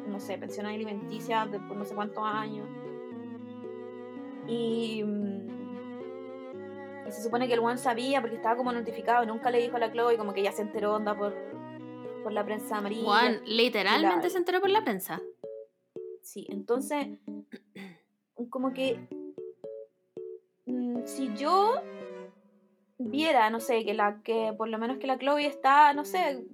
no 0.07 0.19
sé, 0.19 0.37
pensión 0.37 0.65
alimenticia 0.65 1.45
de 1.45 1.59
por 1.59 1.77
no 1.77 1.85
sé 1.85 1.95
cuántos 1.95 2.23
años. 2.25 2.67
Y, 4.47 5.03
mm, 5.03 5.47
y 5.61 5.62
se 7.13 7.21
supone 7.23 7.47
que 7.47 7.53
el 7.53 7.59
one 7.59 7.77
sabía 7.77 8.19
porque 8.21 8.35
estaba 8.35 8.57
como 8.57 8.71
notificado 8.71 9.23
y 9.23 9.27
nunca 9.27 9.49
le 9.51 9.59
dijo 9.61 9.77
a 9.77 9.79
la 9.79 9.91
Chloe, 9.91 10.17
como 10.17 10.33
que 10.33 10.43
ya 10.43 10.51
se 10.51 10.61
enteró 10.63 10.95
onda 10.95 11.15
por, 11.17 11.33
por 12.23 12.31
la 12.33 12.43
prensa 12.43 12.77
amarilla. 12.77 13.03
Juan, 13.03 13.41
literalmente 13.45 14.23
la- 14.23 14.29
se 14.29 14.37
enteró 14.37 14.59
por 14.59 14.69
la 14.69 14.83
prensa. 14.83 15.21
Sí, 16.21 16.47
entonces, 16.49 17.07
como 18.49 18.73
que 18.73 18.99
mm, 20.65 21.01
si 21.05 21.33
yo 21.35 21.75
viera, 22.97 23.49
no 23.49 23.59
sé, 23.59 23.83
que 23.83 23.93
la 23.93 24.21
que 24.23 24.53
por 24.57 24.67
lo 24.69 24.77
menos 24.77 24.97
que 24.97 25.07
la 25.07 25.17
Chloe 25.17 25.45
está, 25.45 25.93
no 25.93 26.05
sé, 26.05 26.45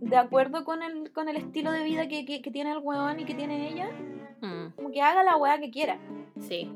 de 0.00 0.16
acuerdo 0.16 0.64
con 0.64 0.82
el, 0.82 1.10
con 1.12 1.28
el 1.28 1.36
estilo 1.36 1.72
de 1.72 1.82
vida 1.82 2.06
que, 2.08 2.24
que, 2.24 2.42
que 2.42 2.50
tiene 2.50 2.72
el 2.72 2.78
weón 2.78 3.18
y 3.20 3.24
que 3.24 3.34
tiene 3.34 3.68
ella, 3.72 3.90
Mm, 4.42 4.72
como 4.76 4.90
que 4.92 5.00
haga 5.00 5.24
la 5.24 5.38
weá 5.38 5.58
que 5.58 5.70
quiera. 5.70 5.98
sí. 6.38 6.70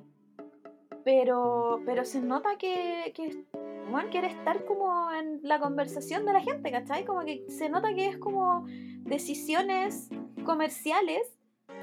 Pero, 1.05 1.80
pero 1.86 2.05
se 2.05 2.20
nota 2.20 2.57
que, 2.59 3.12
que 3.14 3.44
weón 3.90 4.09
quiere 4.11 4.28
estar 4.28 4.64
como 4.64 5.11
en 5.12 5.40
la 5.42 5.59
conversación 5.59 6.26
de 6.26 6.32
la 6.34 6.40
gente, 6.40 6.70
¿cachai? 6.70 7.05
Como 7.05 7.20
que 7.24 7.44
se 7.48 7.68
nota 7.68 7.94
que 7.94 8.07
es 8.09 8.18
como 8.18 8.64
decisiones 9.05 10.11
comerciales 10.44 11.22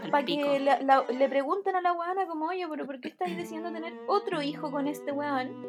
Al 0.04 0.12
para 0.12 0.26
que 0.26 0.60
la- 0.60 0.80
la- 0.82 1.06
le 1.10 1.28
pregunten 1.30 1.76
a 1.76 1.82
la 1.82 1.94
weona 1.94 2.28
como, 2.28 2.46
oye, 2.48 2.66
pero 2.70 2.86
¿por 2.86 3.00
qué 3.02 3.08
estáis 3.10 3.36
decidiendo 3.36 3.72
tener 3.72 3.94
otro 4.08 4.42
hijo 4.42 4.72
con 4.72 4.88
este 4.88 5.12
weón? 5.12 5.66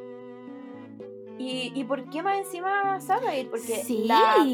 ¿Y, 1.39 1.73
¿Y 1.75 1.85
por 1.85 2.11
qué 2.11 2.23
más 2.23 2.37
encima 2.39 3.01
sabe 3.01 3.41
ir? 3.41 3.51
Porque 3.51 3.61
sí. 3.77 4.05
la, 4.07 4.45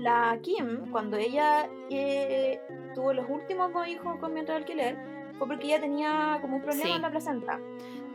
la 0.00 0.38
Kim, 0.42 0.90
cuando 0.90 1.16
ella 1.18 1.68
eh, 1.90 2.60
tuvo 2.94 3.12
los 3.12 3.28
últimos 3.28 3.72
dos 3.72 3.86
hijos 3.88 4.16
con 4.18 4.32
vientre 4.34 4.54
de 4.54 4.60
alquiler, 4.60 4.98
fue 5.38 5.46
porque 5.48 5.66
ella 5.66 5.80
tenía 5.80 6.38
como 6.40 6.56
un 6.56 6.62
problema 6.62 6.84
Sí. 6.84 6.92
en 6.92 7.02
la 7.02 7.10
placenta. 7.10 7.60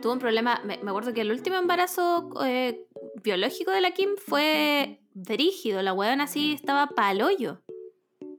Tuvo 0.02 0.12
un 0.14 0.18
problema. 0.18 0.60
Me, 0.64 0.78
me 0.78 0.90
acuerdo 0.90 1.12
que 1.12 1.20
el 1.20 1.30
último 1.30 1.56
embarazo 1.56 2.30
eh, 2.44 2.86
biológico 3.22 3.70
de 3.70 3.80
la 3.80 3.90
Kim 3.92 4.10
fue 4.16 5.00
brígido. 5.14 5.82
La 5.82 5.92
weona 5.92 6.24
así 6.24 6.52
estaba 6.54 6.86
pa'l 6.88 7.20
hoyo. 7.22 7.60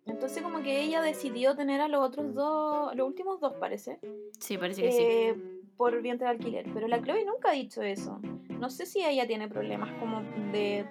Entonces 0.07 0.41
como 0.41 0.61
que 0.63 0.81
ella 0.83 1.01
decidió 1.01 1.55
tener 1.55 1.79
a 1.81 1.87
los 1.87 2.01
otros 2.03 2.33
dos, 2.33 2.95
los 2.95 3.07
últimos 3.07 3.39
dos 3.39 3.53
parece, 3.59 3.99
Sí, 4.39 4.57
parece 4.57 4.81
que 4.81 4.91
sí. 4.91 4.97
eh, 5.01 5.35
por 5.77 6.01
vientre 6.01 6.25
de 6.25 6.31
alquiler. 6.31 6.65
Pero 6.73 6.87
la 6.87 7.01
Chloe 7.01 7.23
nunca 7.25 7.49
ha 7.49 7.53
dicho 7.53 7.81
eso. 7.81 8.19
No 8.49 8.69
sé 8.69 8.85
si 8.85 9.03
ella 9.03 9.27
tiene 9.27 9.47
problemas 9.47 9.91
como 9.99 10.21
de 10.51 10.85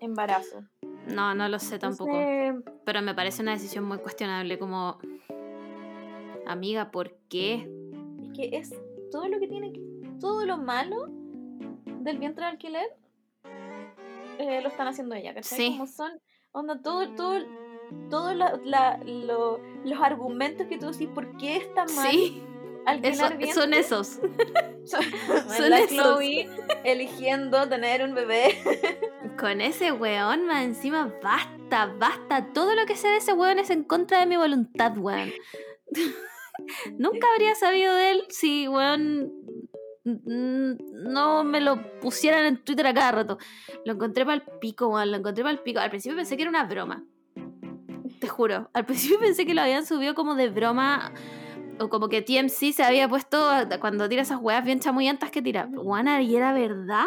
embarazo. 0.00 0.64
No, 1.06 1.34
no 1.34 1.48
lo 1.48 1.58
sé 1.58 1.78
tampoco. 1.78 2.18
Entonces, 2.18 2.72
Pero 2.84 3.02
me 3.02 3.14
parece 3.14 3.42
una 3.42 3.52
decisión 3.52 3.84
muy 3.84 3.98
cuestionable. 3.98 4.58
Como. 4.58 4.98
Amiga, 6.46 6.90
¿por 6.90 7.16
qué? 7.28 7.68
es 8.22 8.32
que 8.36 8.56
es 8.56 8.74
todo 9.10 9.28
lo 9.28 9.38
que 9.40 9.48
tiene 9.48 9.72
que, 9.72 9.80
todo 10.20 10.44
lo 10.46 10.58
malo 10.58 11.06
del 11.08 12.18
vientre 12.18 12.44
de 12.44 12.50
alquiler 12.50 12.86
eh, 14.38 14.60
lo 14.62 14.68
están 14.68 14.86
haciendo 14.88 15.14
ella, 15.14 15.34
¿cachai? 15.34 15.58
Sí. 15.58 15.70
Como 15.72 15.86
son, 15.86 16.12
onda, 16.52 16.80
todo, 16.82 17.08
todo, 17.14 17.38
todos 18.08 18.34
lo- 18.34 19.60
los 19.84 20.00
argumentos 20.02 20.66
que 20.66 20.78
tú 20.78 20.90
decís, 20.90 21.08
¿por 21.14 21.36
qué 21.36 21.56
está 21.56 21.84
mal 21.84 22.10
Sí, 22.10 22.42
alquilar 22.86 23.36
eso- 23.40 23.60
son 23.60 23.74
esos. 23.74 24.06
Son, 24.86 25.02
Son 25.56 25.70
la 25.70 25.80
esos. 25.80 25.90
Chloe 25.90 26.48
eligiendo 26.84 27.68
tener 27.68 28.02
un 28.02 28.14
bebé. 28.14 28.56
Con 29.38 29.60
ese 29.60 29.92
weón, 29.92 30.46
más 30.46 30.64
encima, 30.64 31.14
basta, 31.22 31.86
basta. 31.98 32.46
Todo 32.54 32.74
lo 32.74 32.86
que 32.86 32.96
sé 32.96 33.08
de 33.08 33.18
ese 33.18 33.32
weón 33.34 33.58
es 33.58 33.68
en 33.70 33.84
contra 33.84 34.20
de 34.20 34.26
mi 34.26 34.36
voluntad, 34.36 34.96
weón. 34.96 35.30
Nunca 36.98 37.26
habría 37.32 37.54
sabido 37.54 37.94
de 37.94 38.10
él 38.10 38.24
si, 38.30 38.68
weón, 38.68 39.32
no 40.04 41.44
me 41.44 41.60
lo 41.60 42.00
pusieran 42.00 42.46
en 42.46 42.56
Twitter 42.64 42.86
a 42.86 42.94
cada 42.94 43.12
rato. 43.12 43.38
Lo 43.84 43.94
encontré 43.94 44.24
para 44.24 44.36
el 44.36 44.42
pico, 44.60 44.88
weón, 44.88 45.10
lo 45.10 45.18
encontré 45.18 45.44
para 45.44 45.52
el 45.52 45.60
pico. 45.60 45.80
Al 45.80 45.90
principio 45.90 46.16
pensé 46.16 46.36
que 46.36 46.42
era 46.42 46.50
una 46.50 46.64
broma. 46.64 47.04
Te 48.18 48.28
juro. 48.28 48.70
Al 48.72 48.84
principio 48.86 49.18
pensé 49.20 49.46
que 49.46 49.54
lo 49.54 49.62
habían 49.62 49.86
subido 49.86 50.14
como 50.14 50.34
de 50.34 50.48
broma. 50.48 51.12
O 51.78 51.88
como 51.88 52.08
que 52.08 52.20
TMC 52.20 52.72
se 52.72 52.82
había 52.82 53.08
puesto 53.08 53.38
cuando 53.80 54.06
tira 54.08 54.22
esas 54.22 54.38
weas 54.40 54.64
bien 54.64 54.80
chamullantas 54.80 55.30
que 55.30 55.40
tira. 55.40 55.68
Juana, 55.74 56.20
¿y 56.20 56.36
era 56.36 56.52
verdad? 56.52 57.06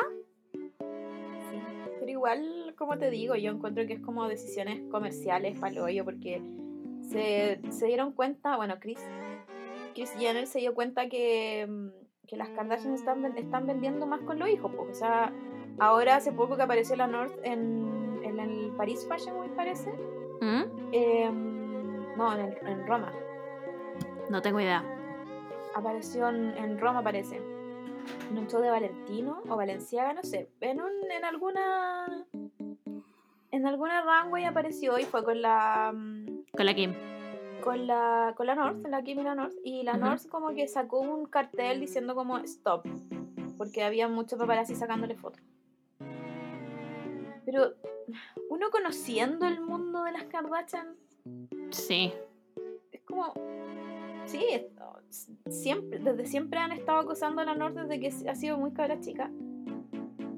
Sí, 0.51 1.61
pero 1.99 2.11
igual, 2.11 2.73
como 2.75 2.97
te 2.97 3.11
digo, 3.11 3.35
yo 3.35 3.51
encuentro 3.51 3.85
que 3.85 3.93
es 3.93 3.99
como 3.99 4.27
decisiones 4.27 4.81
comerciales 4.89 5.59
para 5.59 5.73
el 5.73 5.79
hoyo, 5.79 6.03
porque 6.03 6.41
se, 7.03 7.61
se 7.69 7.85
dieron 7.85 8.13
cuenta, 8.13 8.57
bueno, 8.57 8.79
Chris, 8.79 8.97
Chris 9.93 10.11
Jenner 10.17 10.47
se 10.47 10.57
dio 10.57 10.73
cuenta 10.73 11.07
que, 11.07 11.67
mm, 11.69 12.02
que 12.27 12.37
las 12.37 12.49
Kardashian 12.49 12.93
están, 12.93 13.25
están 13.37 13.67
vendiendo 13.67 14.05
más 14.05 14.21
con 14.21 14.39
los 14.39 14.49
hijos. 14.49 14.71
Pues, 14.75 14.89
o 14.89 14.93
sea, 14.93 15.31
ahora 15.79 16.15
hace 16.17 16.31
poco 16.31 16.55
que 16.55 16.63
apareció 16.63 16.95
la 16.95 17.07
North 17.07 17.33
en, 17.43 18.19
en 18.23 18.39
el 18.39 18.71
Paris 18.77 19.05
Fashion 19.07 19.37
Week, 19.39 19.51
parece. 19.55 19.91
¿Mm? 20.41 20.63
Em, 20.91 22.17
no, 22.17 22.33
en, 22.33 22.39
el- 22.41 22.67
en 22.67 22.87
Roma. 22.87 23.11
No 24.29 24.41
tengo 24.41 24.59
idea. 24.59 24.83
Apareció 25.75 26.29
en, 26.29 26.55
en 26.57 26.79
Roma, 26.79 27.01
parece. 27.03 27.41
En 28.29 28.37
un 28.37 28.47
show 28.47 28.61
de 28.61 28.69
Valentino 28.69 29.41
o 29.47 29.55
Valenciaga, 29.55 30.13
no 30.13 30.23
sé. 30.23 30.47
En, 30.61 30.81
un, 30.81 30.91
en 31.11 31.25
alguna. 31.25 32.25
En 33.51 33.67
alguna 33.67 34.01
runway 34.01 34.45
apareció 34.45 34.97
y 34.97 35.03
fue 35.03 35.23
con 35.23 35.41
la. 35.41 35.91
mm, 35.93 36.25
Con 36.55 36.65
la 36.65 36.73
Kim. 36.73 36.93
Con 37.63 37.87
la, 37.87 38.33
con 38.35 38.47
la 38.47 38.55
North, 38.55 38.85
la 38.87 39.03
Kim 39.03 39.19
y 39.19 39.23
la 39.23 39.35
North. 39.35 39.55
Y 39.63 39.83
la. 39.83 39.97
North 39.97 40.27
como 40.27 40.53
que 40.53 40.67
sacó 40.67 40.99
un 40.99 41.25
cartel 41.25 41.79
diciendo 41.79 42.15
como 42.15 42.37
stop. 42.39 42.85
Porque 43.57 43.83
había 43.83 44.07
muchos 44.07 44.39
paparazzi 44.39 44.75
sacándole 44.75 45.15
fotos. 45.15 45.41
Pero 47.45 47.73
uno 48.49 48.69
conociendo 48.71 49.45
el 49.47 49.61
mundo 49.61 50.03
de 50.03 50.11
las 50.11 50.23
Kardashian 50.25 50.95
Sí. 51.69 52.13
es 52.91 53.01
como. 53.01 53.33
Sí, 54.25 54.45
siempre, 55.49 55.99
desde 55.99 56.25
siempre 56.25 56.59
han 56.59 56.71
estado 56.71 56.99
acosando 56.99 57.41
a 57.41 57.45
la 57.45 57.55
North 57.55 57.75
desde 57.75 57.99
que 57.99 58.29
ha 58.29 58.35
sido 58.35 58.57
muy 58.57 58.71
cabra 58.71 58.99
chica. 58.99 59.29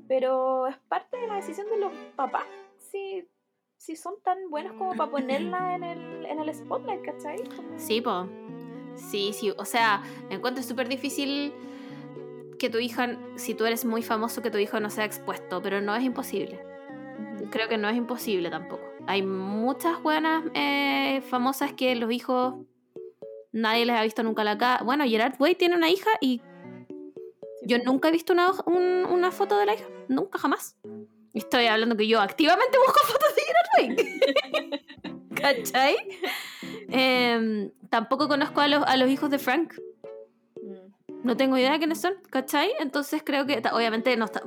Pero 0.07 0.67
es 0.67 0.77
parte 0.87 1.17
de 1.17 1.27
la 1.27 1.35
decisión 1.35 1.67
de 1.69 1.77
los 1.77 1.91
papás. 2.15 2.45
Si, 2.77 3.27
si 3.77 3.95
son 3.95 4.15
tan 4.23 4.49
buenos 4.49 4.73
como 4.73 4.95
para 4.95 5.11
ponerla 5.11 5.75
en 5.75 5.83
el, 5.83 6.25
en 6.25 6.39
el 6.39 6.53
spotlight, 6.53 7.01
¿cachai? 7.03 7.43
Como- 7.55 7.77
Sí, 7.77 8.01
po. 8.01 8.27
Sí, 8.95 9.31
sí. 9.33 9.51
O 9.57 9.65
sea, 9.65 10.01
encuentro 10.29 10.63
súper 10.63 10.87
difícil 10.87 11.53
que 12.57 12.69
tu 12.69 12.79
hija, 12.79 13.17
si 13.35 13.53
tú 13.53 13.65
eres 13.65 13.85
muy 13.85 14.01
famoso, 14.01 14.41
que 14.41 14.49
tu 14.49 14.57
hijo 14.57 14.79
no 14.79 14.89
sea 14.89 15.05
expuesto, 15.05 15.61
pero 15.61 15.81
no 15.81 15.95
es 15.95 16.03
imposible. 16.03 16.59
Creo 17.51 17.67
que 17.67 17.77
no 17.77 17.89
es 17.89 17.95
imposible 17.97 18.49
tampoco. 18.49 18.81
Hay 19.07 19.21
muchas 19.21 20.01
buenas 20.01 20.43
eh, 20.55 21.21
famosas 21.29 21.73
que 21.73 21.93
los 21.95 22.11
hijos 22.11 22.55
nadie 23.51 23.85
les 23.85 23.95
ha 23.95 24.01
visto 24.03 24.23
nunca 24.23 24.43
la 24.43 24.57
cara. 24.57 24.83
Bueno, 24.83 25.03
Gerard 25.05 25.35
Way 25.39 25.55
tiene 25.55 25.75
una 25.75 25.89
hija 25.89 26.09
y 26.21 26.41
yo 27.65 27.77
nunca 27.79 28.07
he 28.07 28.11
visto 28.11 28.33
una, 28.33 28.51
un- 28.65 29.05
una 29.11 29.31
foto 29.31 29.57
de 29.57 29.65
la 29.65 29.75
hija. 29.75 29.85
Nunca, 30.07 30.39
jamás. 30.39 30.77
Estoy 31.35 31.67
hablando 31.67 31.95
que 31.97 32.07
yo 32.07 32.19
activamente 32.21 32.77
busco 32.79 32.99
fotos 33.05 33.35
de 33.35 33.41
Gerard 33.43 33.99
Way. 33.99 34.81
¿Cachai? 35.35 35.95
Em, 36.89 37.71
tampoco 37.89 38.27
conozco 38.27 38.61
a 38.61 38.67
los, 38.67 38.83
a 38.85 38.97
los 38.97 39.09
hijos 39.09 39.29
de 39.29 39.37
Frank. 39.37 39.73
Mm. 40.61 41.23
No 41.23 41.35
tengo 41.37 41.57
idea 41.57 41.71
de 41.73 41.77
quiénes 41.79 41.99
son, 42.01 42.13
¿cachai? 42.29 42.71
Entonces 42.79 43.21
creo 43.23 43.45
que, 43.45 43.61
obviamente, 43.73 44.15
no, 44.15 44.25
está- 44.25 44.43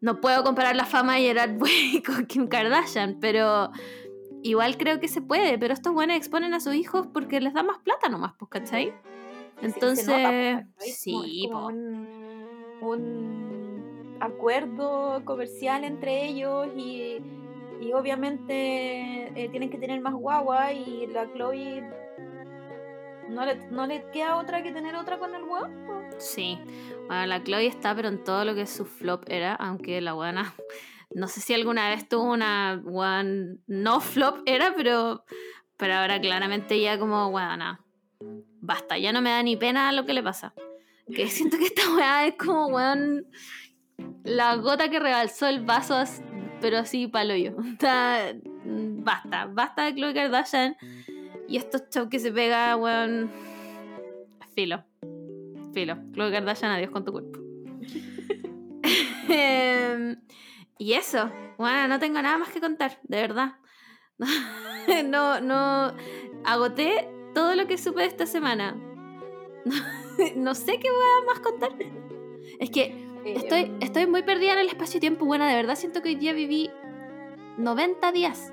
no 0.00 0.20
puedo 0.20 0.42
comparar 0.42 0.74
la 0.74 0.84
fama 0.86 1.16
de 1.16 1.22
Gerard 1.22 1.56
Way 1.60 2.02
con 2.02 2.26
Kim 2.26 2.48
Kardashian, 2.48 3.18
pero 3.20 3.70
igual 4.42 4.78
creo 4.78 4.98
que 5.00 5.08
se 5.08 5.20
puede. 5.20 5.58
Pero 5.58 5.74
estos 5.74 5.92
buenos 5.92 6.16
exponen 6.16 6.54
a 6.54 6.60
sus 6.60 6.74
hijos 6.74 7.06
porque 7.12 7.40
les 7.40 7.52
da 7.54 7.62
más 7.62 7.78
plata 7.78 8.08
nomás, 8.08 8.32
pues, 8.38 8.48
¿cachai? 8.50 8.86
Sí, 8.86 9.66
Entonces, 9.66 10.06
pues. 10.06 11.04
Como- 11.04 11.24
sí, 11.24 11.48
po. 11.52 11.66
un, 11.66 12.08
un 12.82 13.55
acuerdo 14.20 15.22
comercial 15.24 15.84
entre 15.84 16.26
ellos 16.26 16.68
y, 16.76 17.18
y 17.80 17.92
obviamente 17.92 19.32
eh, 19.34 19.48
tienen 19.50 19.70
que 19.70 19.78
tener 19.78 20.00
más 20.00 20.14
guagua 20.14 20.72
y 20.72 21.06
la 21.06 21.30
Chloe 21.32 21.82
no 23.28 23.44
le, 23.44 23.56
no 23.70 23.86
le 23.86 24.04
queda 24.12 24.36
otra 24.36 24.62
que 24.62 24.72
tener 24.72 24.94
otra 24.94 25.18
con 25.18 25.34
el 25.34 25.42
huevo. 25.42 25.68
Sí. 26.18 26.58
La 27.08 27.42
Chloe 27.42 27.66
está, 27.66 27.94
pero 27.94 28.08
en 28.08 28.22
todo 28.24 28.44
lo 28.44 28.54
que 28.54 28.66
su 28.66 28.84
flop 28.84 29.24
era, 29.28 29.54
aunque 29.54 30.00
la 30.00 30.12
buena. 30.12 30.54
No 31.14 31.28
sé 31.28 31.40
si 31.40 31.54
alguna 31.54 31.88
vez 31.88 32.08
tuvo 32.08 32.24
una 32.32 32.82
one 32.84 33.58
no 33.68 34.00
flop 34.00 34.40
era, 34.44 34.74
pero, 34.76 35.24
pero 35.76 35.94
ahora 35.94 36.20
claramente 36.20 36.80
ya 36.80 36.98
como, 36.98 37.28
weona, 37.28 37.80
basta, 38.60 38.98
ya 38.98 39.12
no 39.12 39.22
me 39.22 39.30
da 39.30 39.40
ni 39.44 39.56
pena 39.56 39.92
lo 39.92 40.04
que 40.04 40.12
le 40.12 40.22
pasa. 40.24 40.52
Que 41.14 41.28
siento 41.28 41.58
que 41.58 41.66
esta 41.66 41.82
weá 41.94 42.26
es 42.26 42.34
como, 42.34 42.66
weón, 42.66 43.24
la 44.24 44.56
gota 44.56 44.88
que 44.88 44.98
rebalsó 44.98 45.46
el 45.48 45.64
vaso, 45.64 45.94
as- 45.94 46.22
pero 46.60 46.78
así 46.78 47.06
palo 47.06 47.34
yo. 47.36 47.52
Basta, 48.68 49.46
basta 49.46 49.84
de 49.84 49.94
Chloe 49.94 50.12
Kardashian 50.12 50.76
y 51.46 51.56
estos 51.56 51.84
shows 51.90 52.08
que 52.08 52.18
se 52.18 52.32
pega, 52.32 52.76
weón, 52.76 53.30
filo. 54.56 54.82
Filo. 55.72 55.96
Chloe 56.12 56.32
Kardashian, 56.32 56.72
adiós 56.72 56.90
con 56.90 57.04
tu 57.04 57.12
cuerpo. 57.12 57.38
Em, 59.28 60.16
y 60.78 60.92
eso. 60.94 61.30
Bueno, 61.58 61.88
no 61.88 61.98
tengo 61.98 62.20
nada 62.22 62.38
más 62.38 62.48
que 62.50 62.60
contar, 62.60 62.98
de 63.04 63.20
verdad. 63.20 63.54
No, 65.04 65.40
no. 65.40 65.92
Agoté 66.44 67.08
todo 67.34 67.56
lo 67.56 67.66
que 67.66 67.76
supe 67.76 68.04
esta 68.04 68.24
semana. 68.24 68.76
No 70.36 70.54
sé 70.54 70.78
qué 70.78 70.88
voy 70.90 71.00
a 71.22 71.26
más 71.26 71.40
contar. 71.40 71.70
Es 72.60 72.70
que 72.70 73.05
estoy, 73.34 73.60
Em, 73.62 73.82
estoy 73.82 74.06
muy 74.06 74.22
perdida 74.22 74.52
en 74.52 74.58
el 74.60 74.68
espacio-tiempo. 74.68 75.24
Bueno, 75.24 75.46
de 75.46 75.54
verdad 75.54 75.74
siento 75.76 76.02
que 76.02 76.10
hoy 76.10 76.14
día 76.16 76.32
viví 76.32 76.70
90 77.58 78.12
días. 78.12 78.52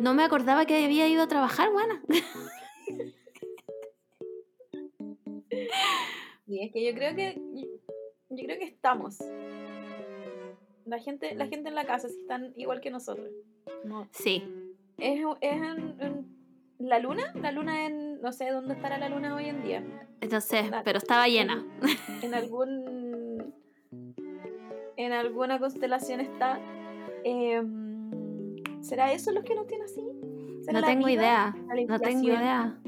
No 0.00 0.14
me 0.14 0.22
acordaba 0.22 0.64
que 0.64 0.84
había 0.84 1.08
ido 1.08 1.22
a 1.22 1.28
trabajar, 1.28 1.70
buena. 1.72 2.02
Y 6.46 6.64
es 6.64 6.72
que 6.72 6.82
yo 6.82 6.94
creo 6.94 7.14
que 7.14 7.38
yo 8.30 8.44
creo 8.44 8.58
que 8.58 8.64
estamos. 8.64 9.18
La 10.86 10.98
gente, 10.98 11.34
la 11.34 11.46
gente 11.46 11.68
en 11.68 11.74
la 11.74 11.84
casa 11.84 12.08
sí 12.08 12.16
están 12.22 12.54
igual 12.56 12.80
que 12.80 12.90
nosotros. 12.90 13.28
No. 13.84 14.08
Sí, 14.12 14.42
Es, 14.96 15.20
es 15.42 15.52
en, 15.52 16.00
en 16.00 16.26
la 16.78 16.98
luna, 17.00 17.32
la 17.34 17.52
luna 17.52 17.84
en 17.86 18.20
no 18.22 18.32
sé 18.32 18.48
dónde 18.50 18.74
estará 18.74 18.96
la 18.96 19.10
luna 19.10 19.34
hoy 19.34 19.46
en 19.46 19.62
día. 19.62 19.84
no 20.30 20.40
sé, 20.40 20.70
pero 20.84 20.98
estaba 20.98 21.28
llena. 21.28 21.66
En 22.22 22.34
algún 22.34 23.27
en, 24.96 25.12
alguna 25.12 25.58
constelación 25.58 26.20
está. 26.20 26.60
Em, 27.24 28.56
¿Será 28.80 29.12
eso 29.12 29.32
lo 29.32 29.42
que 29.44 29.54
nos 29.54 29.66
tiene 29.66 29.84
así? 29.84 30.02
¿Será 30.62 30.80
No 30.80 30.86
tengo 30.86 31.06
vida? 31.06 31.20
idea. 31.22 31.56
¿La 31.68 31.84
No 31.84 32.00
tengo 32.00 32.22
idea. 32.28 32.78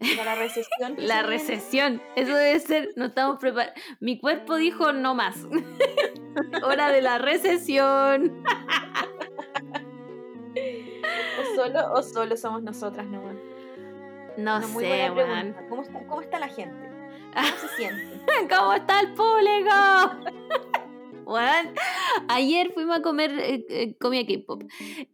¿Será 0.00 0.24
la 0.24 0.34
recesión? 0.34 0.94
La 0.98 1.22
recesión. 1.22 2.02
Eso 2.16 2.34
debe 2.34 2.58
ser. 2.60 2.90
No 2.96 3.06
estamos 3.06 3.38
preparados. 3.38 3.74
Mi 4.00 4.18
cuerpo 4.18 4.56
dijo 4.56 4.92
no 4.92 5.14
más. 5.14 5.46
Hora 6.64 6.90
de 6.90 7.02
la 7.02 7.18
recesión. 7.18 8.42
¿O 11.40 11.54
solo, 11.56 11.92
o 11.92 12.02
solo 12.02 12.36
somos 12.36 12.62
nosotras 12.62 13.06
nomás? 13.06 13.36
No 14.36 14.60
muy 14.68 14.84
sé, 14.84 15.10
buena. 15.10 15.66
¿Cómo 15.68 15.82
está, 15.82 16.06
¿Cómo 16.06 16.20
está 16.20 16.38
la 16.38 16.48
gente? 16.48 16.88
¿Cómo 17.34 17.46
se 17.46 17.68
siente? 17.76 18.09
¿Cómo 18.50 18.74
está 18.74 19.00
el 19.00 19.12
público? 19.14 19.70
Weón, 21.26 21.74
ayer 22.28 22.72
fuimos 22.72 22.98
a 22.98 23.02
comer 23.02 23.30
eh, 23.38 23.64
eh, 23.68 23.96
comida 24.00 24.26
K-pop 24.26 24.64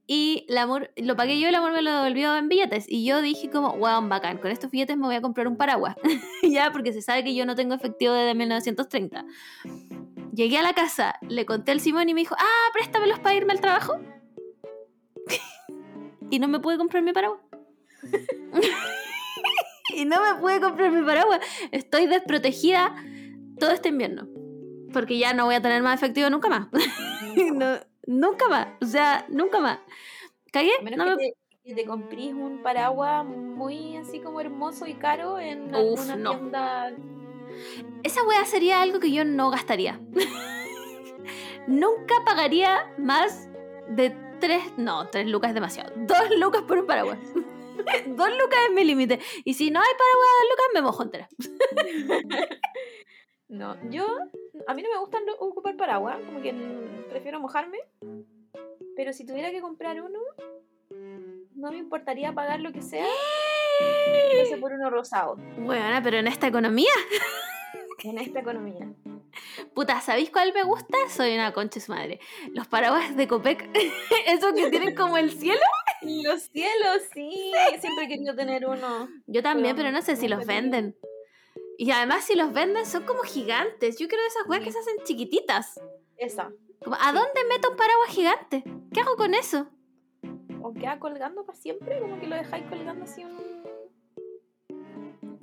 y 0.06 0.46
el 0.48 0.56
amor, 0.56 0.90
lo 0.96 1.14
pagué 1.14 1.38
yo 1.38 1.44
y 1.44 1.48
el 1.50 1.54
amor 1.54 1.72
me 1.72 1.82
lo 1.82 1.92
devolvió 1.92 2.34
en 2.36 2.48
billetes. 2.48 2.86
Y 2.88 3.04
yo 3.04 3.20
dije 3.20 3.50
como, 3.50 3.72
weón, 3.72 4.08
bacán, 4.08 4.38
con 4.38 4.50
estos 4.50 4.70
billetes 4.70 4.96
me 4.96 5.04
voy 5.04 5.16
a 5.16 5.20
comprar 5.20 5.46
un 5.46 5.58
paraguas. 5.58 5.94
ya, 6.42 6.72
porque 6.72 6.94
se 6.94 7.02
sabe 7.02 7.22
que 7.22 7.34
yo 7.34 7.44
no 7.44 7.54
tengo 7.54 7.74
efectivo 7.74 8.14
desde 8.14 8.34
1930. 8.34 9.26
Llegué 10.32 10.56
a 10.56 10.62
la 10.62 10.72
casa, 10.72 11.16
le 11.28 11.44
conté 11.44 11.72
al 11.72 11.80
Simón 11.80 12.08
y 12.08 12.14
me 12.14 12.20
dijo, 12.20 12.34
ah, 12.38 12.70
préstamelos 12.72 13.18
para 13.18 13.34
irme 13.34 13.52
al 13.52 13.60
trabajo. 13.60 14.00
y 16.30 16.38
no 16.38 16.48
me 16.48 16.60
pude 16.60 16.78
comprar 16.78 17.02
mi 17.02 17.12
paraguas. 17.12 17.40
Y 19.96 20.04
no 20.04 20.16
me 20.22 20.40
pude 20.40 20.60
comprar 20.60 20.90
mi 20.90 21.02
paraguas. 21.04 21.40
Estoy 21.72 22.06
desprotegida 22.06 22.94
todo 23.58 23.70
este 23.70 23.88
invierno. 23.88 24.28
Porque 24.92 25.18
ya 25.18 25.32
no 25.34 25.44
voy 25.46 25.56
a 25.56 25.60
tener 25.62 25.82
más 25.82 25.94
efectivo 26.00 26.30
nunca 26.30 26.48
más. 26.48 26.68
No, 27.52 27.76
nunca 28.06 28.48
más. 28.48 28.68
O 28.80 28.86
sea, 28.86 29.26
nunca 29.28 29.60
más. 29.60 29.78
¿Cagué? 30.52 30.70
Menos 30.82 30.98
No 31.06 31.16
que, 31.18 31.32
me- 31.66 31.74
te, 31.74 31.82
te 31.82 31.86
comprís 31.86 32.32
un 32.32 32.62
paraguas 32.62 33.26
muy 33.26 33.96
así 33.98 34.20
como 34.20 34.40
hermoso 34.40 34.86
y 34.86 34.94
caro 34.94 35.38
en 35.38 35.66
Uf, 35.74 36.00
alguna 36.00 36.16
no. 36.16 36.30
tienda. 36.30 36.92
Esa 38.04 38.22
wea 38.26 38.44
sería 38.46 38.80
algo 38.80 39.00
que 39.00 39.10
yo 39.12 39.24
no 39.24 39.50
gastaría. 39.50 40.00
nunca 41.66 42.14
pagaría 42.24 42.90
más 42.98 43.48
de 43.88 44.16
tres. 44.40 44.62
No, 44.76 45.06
tres 45.08 45.26
lucas 45.26 45.50
es 45.50 45.54
demasiado. 45.54 45.92
Dos 45.96 46.38
lucas 46.38 46.62
por 46.62 46.78
un 46.78 46.86
paraguas. 46.86 47.18
dos 48.06 48.30
lucas 48.30 48.58
es 48.68 48.72
mi 48.74 48.84
límite. 48.84 49.18
Y 49.44 49.54
si 49.54 49.70
no 49.70 49.80
hay 49.80 49.86
paraguas 49.98 50.28
de 50.32 50.38
dos 50.40 50.50
lucas, 50.50 50.66
me 50.74 50.82
mojo 50.82 51.02
entera. 51.02 51.28
No, 53.48 53.76
yo, 53.90 54.04
a 54.66 54.74
mí 54.74 54.82
no 54.82 54.90
me 54.90 54.98
gusta 54.98 55.18
ocupar 55.38 55.76
paraguas, 55.76 56.18
como 56.26 56.42
que 56.42 56.52
prefiero 57.08 57.38
mojarme. 57.38 57.78
Pero 58.96 59.12
si 59.12 59.24
tuviera 59.24 59.52
que 59.52 59.60
comprar 59.60 60.02
uno, 60.02 60.18
no 61.54 61.70
me 61.70 61.78
importaría 61.78 62.32
pagar 62.32 62.58
lo 62.60 62.72
que 62.72 62.82
sea. 62.82 63.06
No 63.06 64.46
sé, 64.46 64.56
por 64.56 64.72
uno 64.72 64.90
rosado, 64.90 65.36
Bueno, 65.58 66.00
pero 66.02 66.16
en 66.16 66.26
esta 66.26 66.48
economía. 66.48 66.90
en 68.02 68.18
esta 68.18 68.40
economía. 68.40 68.92
Puta, 69.74 70.00
¿sabéis 70.00 70.30
cuál 70.30 70.52
me 70.52 70.62
gusta? 70.62 70.96
Soy 71.08 71.34
una 71.34 71.52
concha 71.52 71.80
su 71.80 71.92
madre. 71.92 72.20
Los 72.52 72.66
paraguas 72.66 73.16
de 73.16 73.28
Copec. 73.28 73.68
Esos 74.26 74.52
que 74.52 74.70
tienen 74.70 74.94
como 74.94 75.16
el 75.16 75.30
cielo. 75.30 75.60
Los 76.02 76.42
cielos, 76.42 77.02
sí. 77.12 77.52
Siempre 77.80 78.04
he 78.04 78.08
querido 78.08 78.34
tener 78.34 78.66
uno. 78.66 79.08
Yo 79.26 79.42
también, 79.42 79.76
Pero 79.76 79.88
pero 79.88 79.96
no 79.96 80.02
sé 80.02 80.16
si 80.16 80.28
los 80.28 80.46
venden. 80.46 80.96
Y 81.78 81.90
además, 81.90 82.24
si 82.24 82.34
los 82.34 82.52
venden, 82.52 82.86
son 82.86 83.04
como 83.04 83.22
gigantes. 83.22 83.98
Yo 83.98 84.08
quiero 84.08 84.22
de 84.22 84.28
esas 84.28 84.46
weas 84.48 84.62
que 84.62 84.72
se 84.72 84.78
hacen 84.78 84.96
chiquititas. 85.04 85.80
Esa. 86.16 86.50
Como, 86.82 86.96
¿A 87.00 87.12
dónde 87.12 87.44
meto 87.48 87.70
un 87.70 87.76
paraguas 87.76 88.10
gigante? 88.10 88.64
¿Qué 88.92 89.00
hago 89.00 89.16
con 89.16 89.34
eso? 89.34 89.68
O 90.62 90.72
queda 90.72 90.98
colgando 90.98 91.44
para 91.44 91.58
siempre, 91.58 92.00
como 92.00 92.18
que 92.18 92.26
lo 92.26 92.36
dejáis 92.36 92.64
colgando 92.68 93.04
así 93.04 93.24
un. 93.24 93.55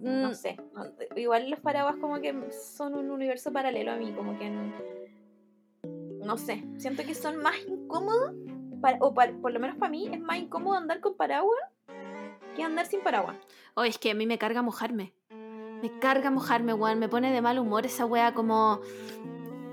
No 0.03 0.29
Mm, 0.29 0.33
sé. 0.33 0.57
no- 0.73 0.85
igual 1.15 1.49
los 1.49 1.59
paraguas 1.61 1.95
como 2.01 2.19
que 2.19 2.35
son 2.51 2.93
un 2.95 3.09
universo 3.09 3.51
paralelo 3.53 3.93
a 3.93 3.95
mí, 3.95 4.11
como 4.13 4.37
que. 4.37 4.49
No 6.23 6.37
sé. 6.37 6.63
Siento 6.77 7.03
que 7.03 7.15
son 7.15 7.37
más 7.37 7.55
incómodos. 7.67 8.33
para- 8.81 8.97
o 8.99 9.13
para- 9.13 9.31
por 9.37 9.53
lo 9.53 9.61
menos 9.61 9.77
para 9.77 9.89
mí 9.89 10.09
es 10.11 10.19
más 10.19 10.37
incómodo 10.39 10.75
andar 10.75 10.99
con 10.99 11.15
paraguas 11.15 11.57
que 12.53 12.63
andar 12.63 12.85
sin 12.85 12.99
paraguas. 12.99 13.37
Oh, 13.75 13.85
es 13.85 13.97
que 13.97 14.11
a 14.11 14.13
mí 14.13 14.27
me 14.27 14.37
carga 14.37 14.61
mojarme. 14.61 15.13
Me 15.81 15.99
carga 15.99 16.29
mojarme, 16.31 16.73
weón. 16.73 16.99
Me 16.99 17.07
pone 17.07 17.31
de 17.31 17.41
mal 17.41 17.59
humor 17.59 17.85
esa 17.85 18.05
wea 18.05 18.33
como... 18.33 18.81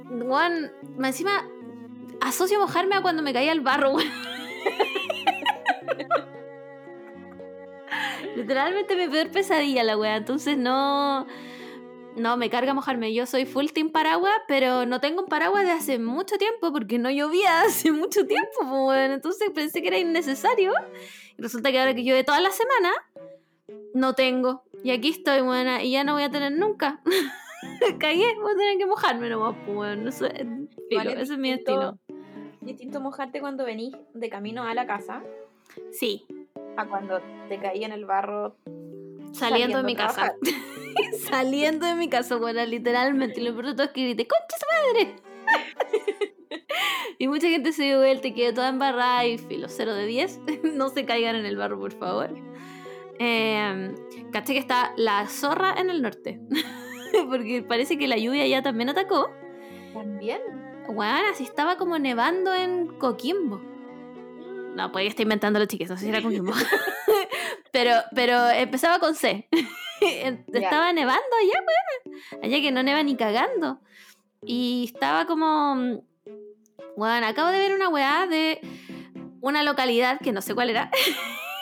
Weón, 0.08 0.70
encima 1.04 1.44
asocio 2.20 2.60
mojarme 2.60 2.94
a 2.94 3.02
cuando 3.02 3.20
me 3.24 3.32
caía 3.32 3.50
el 3.50 3.62
barro, 3.62 3.94
weón. 3.94 4.08
Literalmente 8.36 8.96
mi 8.96 9.08
peor 9.08 9.30
pesadilla 9.30 9.84
la 9.84 9.96
wea. 9.96 10.16
Entonces 10.16 10.56
no... 10.56 11.26
No, 12.16 12.36
me 12.36 12.50
carga 12.50 12.74
mojarme. 12.74 13.14
Yo 13.14 13.24
soy 13.24 13.46
full 13.46 13.66
team 13.68 13.90
paraguas, 13.90 14.34
pero 14.48 14.84
no 14.84 15.00
tengo 15.00 15.22
un 15.22 15.28
paraguas 15.28 15.64
de 15.64 15.70
hace 15.70 15.98
mucho 15.98 16.38
tiempo 16.38 16.72
porque 16.72 16.98
no 16.98 17.10
llovía 17.10 17.62
hace 17.62 17.92
mucho 17.92 18.26
tiempo, 18.26 18.50
pues, 18.58 18.70
weón. 18.70 19.12
Entonces 19.12 19.50
pensé 19.54 19.80
que 19.80 19.88
era 19.88 19.98
innecesario. 19.98 20.72
Y 21.38 21.42
resulta 21.42 21.70
que 21.70 21.78
ahora 21.78 21.94
que 21.94 22.02
llueve 22.02 22.24
toda 22.24 22.40
la 22.40 22.50
semana, 22.50 22.90
no 23.94 24.14
tengo. 24.14 24.64
Y 24.82 24.90
aquí 24.90 25.10
estoy, 25.10 25.40
buena, 25.42 25.82
y 25.82 25.92
ya 25.92 26.04
no 26.04 26.14
voy 26.14 26.24
a 26.24 26.30
tener 26.30 26.52
nunca. 26.52 27.00
Cagué, 27.98 28.34
voy 28.40 28.52
a 28.52 28.56
tener 28.56 28.78
que 28.78 28.86
mojarme 28.86 29.28
nomás, 29.28 29.54
pues, 29.64 29.76
weón. 29.76 30.04
No 30.04 30.10
sé, 30.10 30.46
filo, 30.88 31.10
es 31.10 31.18
ese 31.20 31.32
es 31.34 31.38
mi 31.38 31.52
destino. 31.52 31.98
Distinto 32.60 33.00
mojarte 33.00 33.40
cuando 33.40 33.64
venís 33.64 33.94
de 34.12 34.28
camino 34.28 34.64
a 34.64 34.74
la 34.74 34.86
casa 34.86 35.22
Sí, 35.92 36.26
a 36.76 36.86
cuando 36.86 37.20
te 37.48 37.58
caí 37.58 37.84
en 37.84 37.92
el 37.92 38.04
barro. 38.04 38.56
saliendo, 39.32 39.78
de 39.78 39.84
mi 39.84 39.94
casa. 39.94 40.34
saliendo 41.30 41.86
de 41.86 41.94
mi 41.94 42.08
casa, 42.08 42.36
bueno, 42.36 42.64
literalmente. 42.64 43.40
Y 43.40 43.44
lo 43.44 43.54
peor 43.54 43.80
es 43.80 43.90
que 43.90 44.02
grité, 44.02 44.26
¡concha 44.26 44.56
su 44.58 44.66
madre! 44.94 45.16
y 47.18 47.28
mucha 47.28 47.48
gente 47.48 47.72
se 47.72 47.84
dio 47.84 47.98
vuelta 47.98 48.28
y 48.28 48.34
quedó 48.34 48.54
toda 48.54 48.68
embarrada 48.68 49.26
y 49.26 49.38
filo, 49.38 49.68
0 49.68 49.94
de 49.94 50.06
10. 50.06 50.40
no 50.74 50.88
se 50.88 51.04
caigan 51.04 51.36
en 51.36 51.46
el 51.46 51.56
barro, 51.56 51.78
por 51.78 51.92
favor. 51.92 52.34
Eh, 53.18 53.94
caché 54.32 54.54
que 54.54 54.58
está 54.58 54.92
la 54.96 55.26
zorra 55.28 55.74
en 55.76 55.90
el 55.90 56.02
norte. 56.02 56.40
Porque 57.28 57.62
parece 57.62 57.98
que 57.98 58.08
la 58.08 58.16
lluvia 58.16 58.46
ya 58.46 58.62
también 58.62 58.88
atacó. 58.88 59.30
También. 59.92 60.40
Bueno, 60.88 61.28
así 61.30 61.44
estaba 61.44 61.76
como 61.76 61.98
nevando 61.98 62.54
en 62.54 62.86
Coquimbo. 62.98 63.69
No, 64.74 64.92
pues 64.92 65.04
ya 65.04 65.10
está 65.10 65.22
inventando 65.22 65.58
los 65.58 65.68
chiques, 65.68 65.88
no 65.88 65.96
sé 65.96 66.04
si 66.04 66.08
era 66.08 66.22
Coquimbo. 66.22 66.52
pero, 67.72 67.92
pero 68.14 68.48
empezaba 68.50 68.98
con 68.98 69.14
C. 69.14 69.48
estaba 70.00 70.92
nevando 70.92 71.36
allá, 71.40 71.60
weón. 71.60 72.42
Allá 72.42 72.60
que 72.60 72.72
no 72.72 72.82
neva 72.82 73.02
ni 73.02 73.16
cagando. 73.16 73.80
Y 74.44 74.90
estaba 74.92 75.26
como. 75.26 76.02
Bueno, 76.96 77.26
acabo 77.26 77.50
de 77.50 77.58
ver 77.58 77.74
una 77.74 77.88
weá 77.88 78.26
de 78.26 78.60
una 79.40 79.62
localidad 79.62 80.20
que 80.20 80.32
no 80.32 80.40
sé 80.40 80.54
cuál 80.54 80.70
era. 80.70 80.90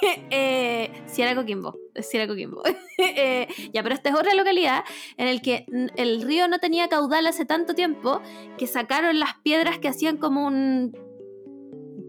eh, 0.31 0.91
si 1.07 1.23
era 1.23 1.35
Coquimbo. 1.35 1.77
Si 2.01 2.17
era 2.17 2.27
Coquimbo. 2.27 2.63
Eh, 3.01 3.47
ya, 3.73 3.85
pero 3.85 3.95
esta 3.95 4.09
es 4.09 4.17
otra 4.17 4.35
localidad 4.35 4.83
en 5.19 5.29
el 5.29 5.41
que 5.41 5.67
el 5.95 6.21
río 6.21 6.49
no 6.49 6.59
tenía 6.59 6.89
caudal 6.89 7.29
hace 7.29 7.45
tanto 7.45 7.75
tiempo 7.75 8.21
que 8.59 8.67
sacaron 8.67 9.21
las 9.21 9.35
piedras 9.45 9.79
que 9.79 9.87
hacían 9.87 10.17
como 10.17 10.45
un. 10.45 10.97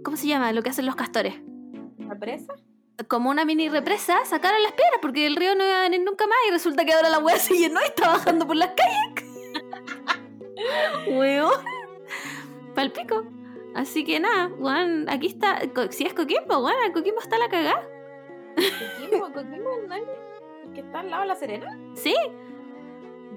¿Cómo 0.03 0.17
se 0.17 0.27
llama? 0.27 0.51
Lo 0.51 0.61
que 0.63 0.69
hacen 0.69 0.85
los 0.85 0.95
castores. 0.95 1.35
¿La 1.97 2.17
presa? 2.17 2.53
Como 3.07 3.29
una 3.29 3.45
mini 3.45 3.69
represa, 3.69 4.25
sacaron 4.25 4.61
las 4.63 4.73
piedras 4.73 4.99
porque 5.01 5.25
el 5.25 5.35
río 5.35 5.55
no 5.55 5.63
iba 5.63 5.79
a 5.79 5.83
venir 5.83 6.01
nunca 6.01 6.27
más 6.27 6.37
y 6.47 6.51
resulta 6.51 6.85
que 6.85 6.93
ahora 6.93 7.09
la 7.09 7.19
wea 7.19 7.37
se 7.39 7.57
llenó 7.57 7.79
y 7.81 7.85
está 7.85 8.09
bajando 8.09 8.45
por 8.45 8.55
las 8.55 8.69
calles. 8.69 9.25
Weón. 11.09 11.53
Palpico. 12.75 13.25
Así 13.75 14.03
que 14.03 14.19
nada, 14.19 14.47
weón, 14.57 15.07
aquí 15.09 15.27
está. 15.27 15.61
Si 15.91 16.05
es 16.05 16.13
Coquimbo, 16.13 16.59
weón, 16.59 16.91
Coquimbo 16.91 17.19
está 17.21 17.37
la 17.37 17.49
cagada. 17.49 17.87
Coquimbo, 18.55 19.31
Coquimbo, 19.31 19.69
¿no? 19.87 19.95
¿El 19.95 20.73
que 20.73 20.81
está 20.81 20.99
al 20.99 21.09
lado 21.09 21.21
de 21.21 21.27
la 21.27 21.35
Serena? 21.35 21.77
Sí. 21.93 22.15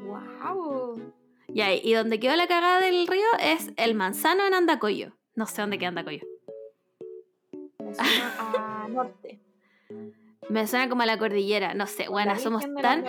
¡Wow! 0.06 1.12
Ya, 1.48 1.72
y 1.74 1.92
donde 1.92 2.18
quedó 2.18 2.34
la 2.34 2.46
cagada 2.46 2.80
del 2.80 3.06
río 3.06 3.26
es 3.40 3.72
el 3.76 3.94
manzano 3.94 4.46
en 4.46 4.54
Andacoyo. 4.54 5.12
No 5.34 5.46
sé 5.46 5.60
dónde 5.60 5.78
queda 5.78 5.88
Andacoyo. 5.88 6.31
Me 7.98 8.04
suena 8.04 8.84
a 8.84 8.88
norte. 8.88 9.40
Me 10.48 10.66
suena 10.66 10.88
como 10.88 11.02
a 11.02 11.06
la 11.06 11.18
cordillera. 11.18 11.74
No 11.74 11.86
sé, 11.86 12.08
bueno, 12.08 12.38
somos 12.38 12.64
tan, 12.80 13.04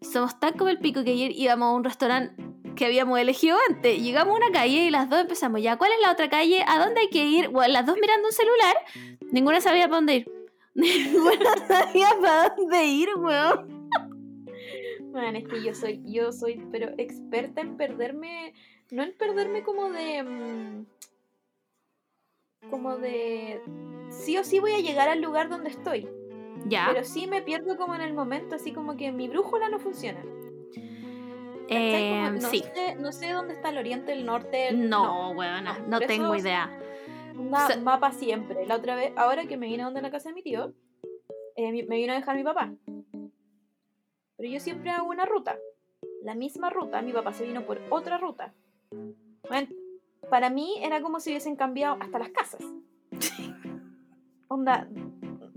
somos 0.00 0.38
tan 0.38 0.56
como 0.56 0.70
el 0.70 0.78
pico 0.78 1.04
que 1.04 1.10
ayer 1.12 1.32
íbamos 1.34 1.66
a 1.66 1.72
un 1.72 1.84
restaurante 1.84 2.34
que 2.74 2.86
habíamos 2.86 3.18
elegido 3.18 3.56
antes. 3.68 4.00
Llegamos 4.00 4.34
a 4.34 4.36
una 4.36 4.52
calle 4.52 4.84
y 4.86 4.90
las 4.90 5.08
dos 5.08 5.20
empezamos, 5.20 5.62
ya, 5.62 5.76
¿cuál 5.76 5.92
es 5.92 6.00
la 6.02 6.12
otra 6.12 6.28
calle? 6.28 6.62
¿A 6.66 6.78
dónde 6.78 7.00
hay 7.00 7.08
que 7.08 7.24
ir? 7.24 7.48
Bueno, 7.48 7.72
las 7.72 7.86
dos 7.86 7.96
mirando 8.00 8.28
un 8.28 8.32
celular, 8.32 8.76
ninguna 9.32 9.60
sabía 9.60 9.84
para 9.84 9.96
dónde 9.96 10.14
ir. 10.16 10.32
Ninguna 10.76 11.56
sabía 11.66 12.08
para 12.20 12.50
dónde 12.50 12.84
ir, 12.84 13.08
weón. 13.16 13.88
Man, 15.10 15.36
es 15.36 15.48
que 15.48 15.62
yo 15.64 15.74
soy, 15.74 16.02
yo 16.04 16.30
soy, 16.32 16.62
pero 16.70 16.90
experta 16.98 17.62
en 17.62 17.78
perderme 17.78 18.52
no 18.90 19.02
en 19.02 19.12
perderme 19.14 19.62
como 19.62 19.90
de. 19.90 20.84
Mm, 22.62 22.70
como 22.70 22.96
de. 22.96 23.60
Sí 24.10 24.36
o 24.38 24.44
sí 24.44 24.60
voy 24.60 24.72
a 24.72 24.78
llegar 24.80 25.08
al 25.08 25.20
lugar 25.20 25.48
donde 25.48 25.70
estoy. 25.70 26.08
Ya. 26.66 26.88
Pero 26.92 27.04
sí 27.04 27.26
me 27.26 27.42
pierdo 27.42 27.76
como 27.76 27.94
en 27.94 28.00
el 28.00 28.12
momento, 28.14 28.56
así 28.56 28.72
como 28.72 28.96
que 28.96 29.12
mi 29.12 29.28
brújula 29.28 29.68
no 29.68 29.78
funciona. 29.78 30.22
Eh, 31.68 32.10
Como 32.30 32.40
no, 32.40 32.48
sí. 32.50 32.62
sé, 32.74 32.94
no 32.94 33.10
sé 33.12 33.32
dónde 33.32 33.54
está 33.54 33.70
el 33.70 33.78
oriente, 33.78 34.12
el 34.12 34.24
norte. 34.24 34.68
el- 34.68 34.88
No, 34.88 35.34
no, 35.34 35.78
no 35.88 35.98
por 35.98 36.06
tengo 36.06 36.34
eso- 36.34 36.44
idea. 36.46 36.80
Una 37.36 37.68
mapa 37.82 38.12
siempre. 38.12 38.66
La 38.66 38.76
otra 38.76 38.94
vez, 38.94 39.12
ahora 39.16 39.46
que 39.46 39.56
me 39.56 39.66
vine 39.66 39.82
a 39.82 39.86
donde 39.86 40.00
la 40.00 40.10
casa 40.10 40.28
de 40.30 40.36
mi 40.36 40.42
tío, 40.42 40.72
eh, 41.56 41.72
me 41.86 41.96
vino 41.96 42.12
a 42.12 42.16
dejar 42.16 42.36
mi 42.36 42.44
papá. 42.44 42.72
Pero 44.36 44.48
yo 44.48 44.60
siempre 44.60 44.90
hago 44.90 45.08
una 45.08 45.24
ruta. 45.26 45.58
La 46.22 46.34
misma 46.34 46.70
ruta, 46.70 47.02
mi 47.02 47.12
papá 47.12 47.32
se 47.32 47.44
vino 47.44 47.62
por 47.66 47.80
otra 47.90 48.16
ruta. 48.18 48.54
Bueno, 49.48 49.68
para 50.30 50.50
mí 50.50 50.78
era 50.82 51.00
como 51.00 51.20
si 51.20 51.30
hubiesen 51.30 51.56
cambiado 51.56 51.96
hasta 52.00 52.18
las 52.18 52.28
casas. 52.30 52.60
Onda, 54.48 54.88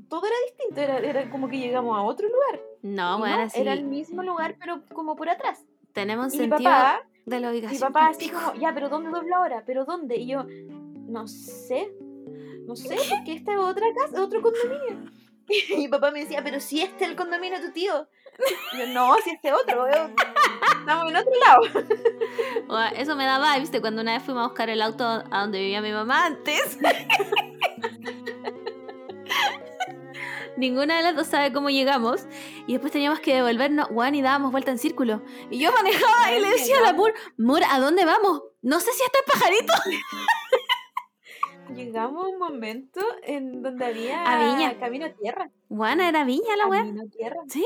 todo 0.09 0.25
era 0.25 0.35
distinto, 0.47 0.81
era, 0.81 0.97
era 0.99 1.29
como 1.29 1.47
que 1.47 1.59
llegamos 1.59 1.97
a 1.97 2.01
otro 2.01 2.27
lugar. 2.27 2.59
No, 2.81 3.17
Y 3.17 3.19
bueno, 3.19 3.43
no, 3.43 3.49
sí. 3.49 3.59
Era 3.61 3.73
el 3.73 3.83
mismo 3.83 4.23
lugar, 4.23 4.55
pero 4.59 4.81
como 4.93 5.15
por 5.15 5.29
atrás. 5.29 5.63
Tenemos 5.93 6.33
Y 6.33 6.37
mi 6.37 6.43
sentido 6.47 6.69
papá, 6.69 7.01
de 7.25 7.39
la 7.39 7.51
mi 7.51 7.57
ubicación. 7.59 7.91
papá 7.93 8.07
así 8.07 8.29
como, 8.29 8.55
ya, 8.55 8.73
pero 8.73 8.89
¿dónde 8.89 9.09
dobla 9.11 9.37
ahora? 9.37 9.63
¿Pero 9.65 9.85
dónde? 9.85 10.17
Y 10.17 10.27
yo, 10.27 10.45
no 10.47 11.27
sé, 11.27 11.91
no 12.65 12.75
sé, 12.75 12.95
porque 13.09 13.33
esta 13.33 13.53
es 13.53 13.59
otra 13.59 13.85
casa, 13.95 14.23
otro 14.23 14.41
condominio. 14.41 15.11
Y 15.71 15.77
mi 15.77 15.87
papá 15.87 16.11
me 16.11 16.19
decía, 16.19 16.43
pero 16.43 16.59
si 16.59 16.83
este 16.83 17.05
es 17.05 17.09
el 17.09 17.15
condominio 17.15 17.59
de 17.59 17.65
tu 17.65 17.73
tío. 17.73 18.07
Y 18.71 18.77
yo, 18.77 18.85
no, 18.93 19.15
si 19.23 19.31
este 19.31 19.47
es 19.47 19.55
otro, 19.55 19.81
weón. 19.83 20.13
Estamos 20.79 21.09
en 21.09 21.15
otro 21.15 21.31
lado. 21.45 21.61
Bueno, 22.67 22.91
Eso 22.95 23.15
me 23.15 23.25
da 23.25 23.53
vibes 23.53 23.71
de 23.71 23.81
cuando 23.81 24.01
una 24.01 24.13
vez 24.13 24.23
fuimos 24.23 24.43
a 24.43 24.47
buscar 24.47 24.69
el 24.69 24.81
auto 24.81 25.03
a 25.03 25.41
donde 25.41 25.59
vivía 25.59 25.81
mi 25.81 25.91
mamá 25.91 26.25
antes. 26.25 26.77
Ninguna 30.57 30.97
de 30.97 31.03
las 31.03 31.15
dos 31.15 31.27
sabe 31.27 31.53
cómo 31.53 31.69
llegamos. 31.69 32.27
Y 32.67 32.73
después 32.73 32.91
teníamos 32.91 33.21
que 33.21 33.33
devolvernos, 33.33 33.87
Juan, 33.87 34.13
y 34.13 34.21
dábamos 34.21 34.51
vuelta 34.51 34.71
en 34.71 34.77
círculo. 34.77 35.23
Y 35.49 35.57
yo 35.57 35.71
manejaba 35.71 36.31
y 36.33 36.41
le 36.41 36.49
decía 36.49 36.79
a 36.79 36.81
la 36.81 36.93
Mur, 36.93 37.13
Mur, 37.37 37.61
¿a 37.69 37.79
dónde 37.79 38.05
vamos? 38.05 38.43
No 38.61 38.79
sé 38.79 38.91
si 38.91 39.01
hasta 39.03 39.19
el 39.19 39.25
pajarito. 39.25 39.73
Llegamos 41.75 42.25
a 42.25 42.27
un 42.29 42.39
momento 42.39 42.99
en 43.23 43.61
donde 43.61 43.85
había 43.85 44.23
A 44.23 44.37
Viña. 44.37 44.79
camino 44.79 45.05
a 45.05 45.09
tierra. 45.09 45.49
Juan, 45.69 46.01
era 46.01 46.23
viña 46.23 46.55
la 46.57 46.65
weá. 46.65 46.79
Camino 46.79 47.03
a 47.03 47.09
tierra. 47.15 47.37
¿Sí? 47.47 47.63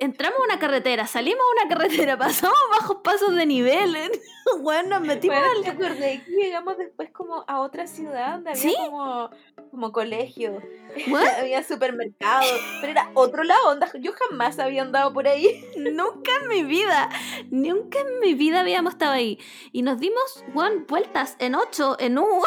Entramos 0.00 0.40
a 0.40 0.44
una 0.44 0.58
carretera, 0.58 1.06
salimos 1.06 1.42
a 1.42 1.62
una 1.66 1.68
carretera, 1.76 2.16
pasamos 2.18 2.56
bajos 2.70 2.98
pasos 3.04 3.34
de 3.34 3.44
nivel. 3.44 3.94
Juan, 4.62 4.88
nos 4.88 5.02
metimos 5.02 5.36
Bueno, 5.38 5.52
al- 5.58 5.62
¿te 5.62 5.70
acordé 5.70 6.22
que 6.24 6.30
llegamos 6.30 6.78
después 6.78 7.10
como 7.10 7.44
a 7.46 7.60
otra 7.60 7.86
ciudad 7.86 8.32
donde 8.36 8.50
había 8.52 8.62
¿Sí? 8.62 8.74
como, 8.78 9.28
como 9.70 9.92
colegio, 9.92 10.62
había 11.38 11.62
supermercado, 11.62 12.46
pero 12.80 12.92
era 12.92 13.10
otro 13.12 13.44
lado, 13.44 13.68
onda, 13.72 13.90
yo 14.00 14.12
jamás 14.30 14.58
había 14.58 14.80
andado 14.80 15.12
por 15.12 15.28
ahí. 15.28 15.62
Nunca 15.76 16.30
en 16.42 16.48
mi 16.48 16.62
vida, 16.62 17.10
nunca 17.50 18.00
en 18.00 18.20
mi 18.20 18.32
vida 18.32 18.60
habíamos 18.60 18.94
estado 18.94 19.12
ahí. 19.12 19.38
Y 19.72 19.82
nos 19.82 20.00
dimos, 20.00 20.44
Juan, 20.54 20.86
vueltas 20.86 21.36
en 21.40 21.54
ocho, 21.56 21.96
en 22.00 22.16
U. 22.16 22.42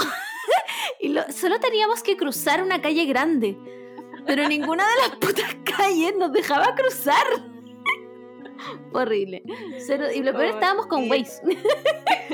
y 0.99 1.09
lo- 1.09 1.29
solo 1.31 1.59
teníamos 1.59 2.03
que 2.03 2.17
cruzar 2.17 2.61
una 2.63 2.81
calle 2.81 3.05
grande. 3.05 3.57
Pero 4.25 4.47
ninguna 4.47 4.83
de 4.87 4.95
las 5.07 5.15
putas 5.19 5.55
calles 5.63 6.15
nos 6.17 6.31
dejaba 6.31 6.75
cruzar. 6.75 7.25
Horrible. 8.93 9.41
Cero- 9.79 10.07
y 10.13 10.21
lo 10.21 10.33
peor 10.33 10.45
estábamos 10.45 10.85
con. 10.87 11.09
Waze. 11.09 11.41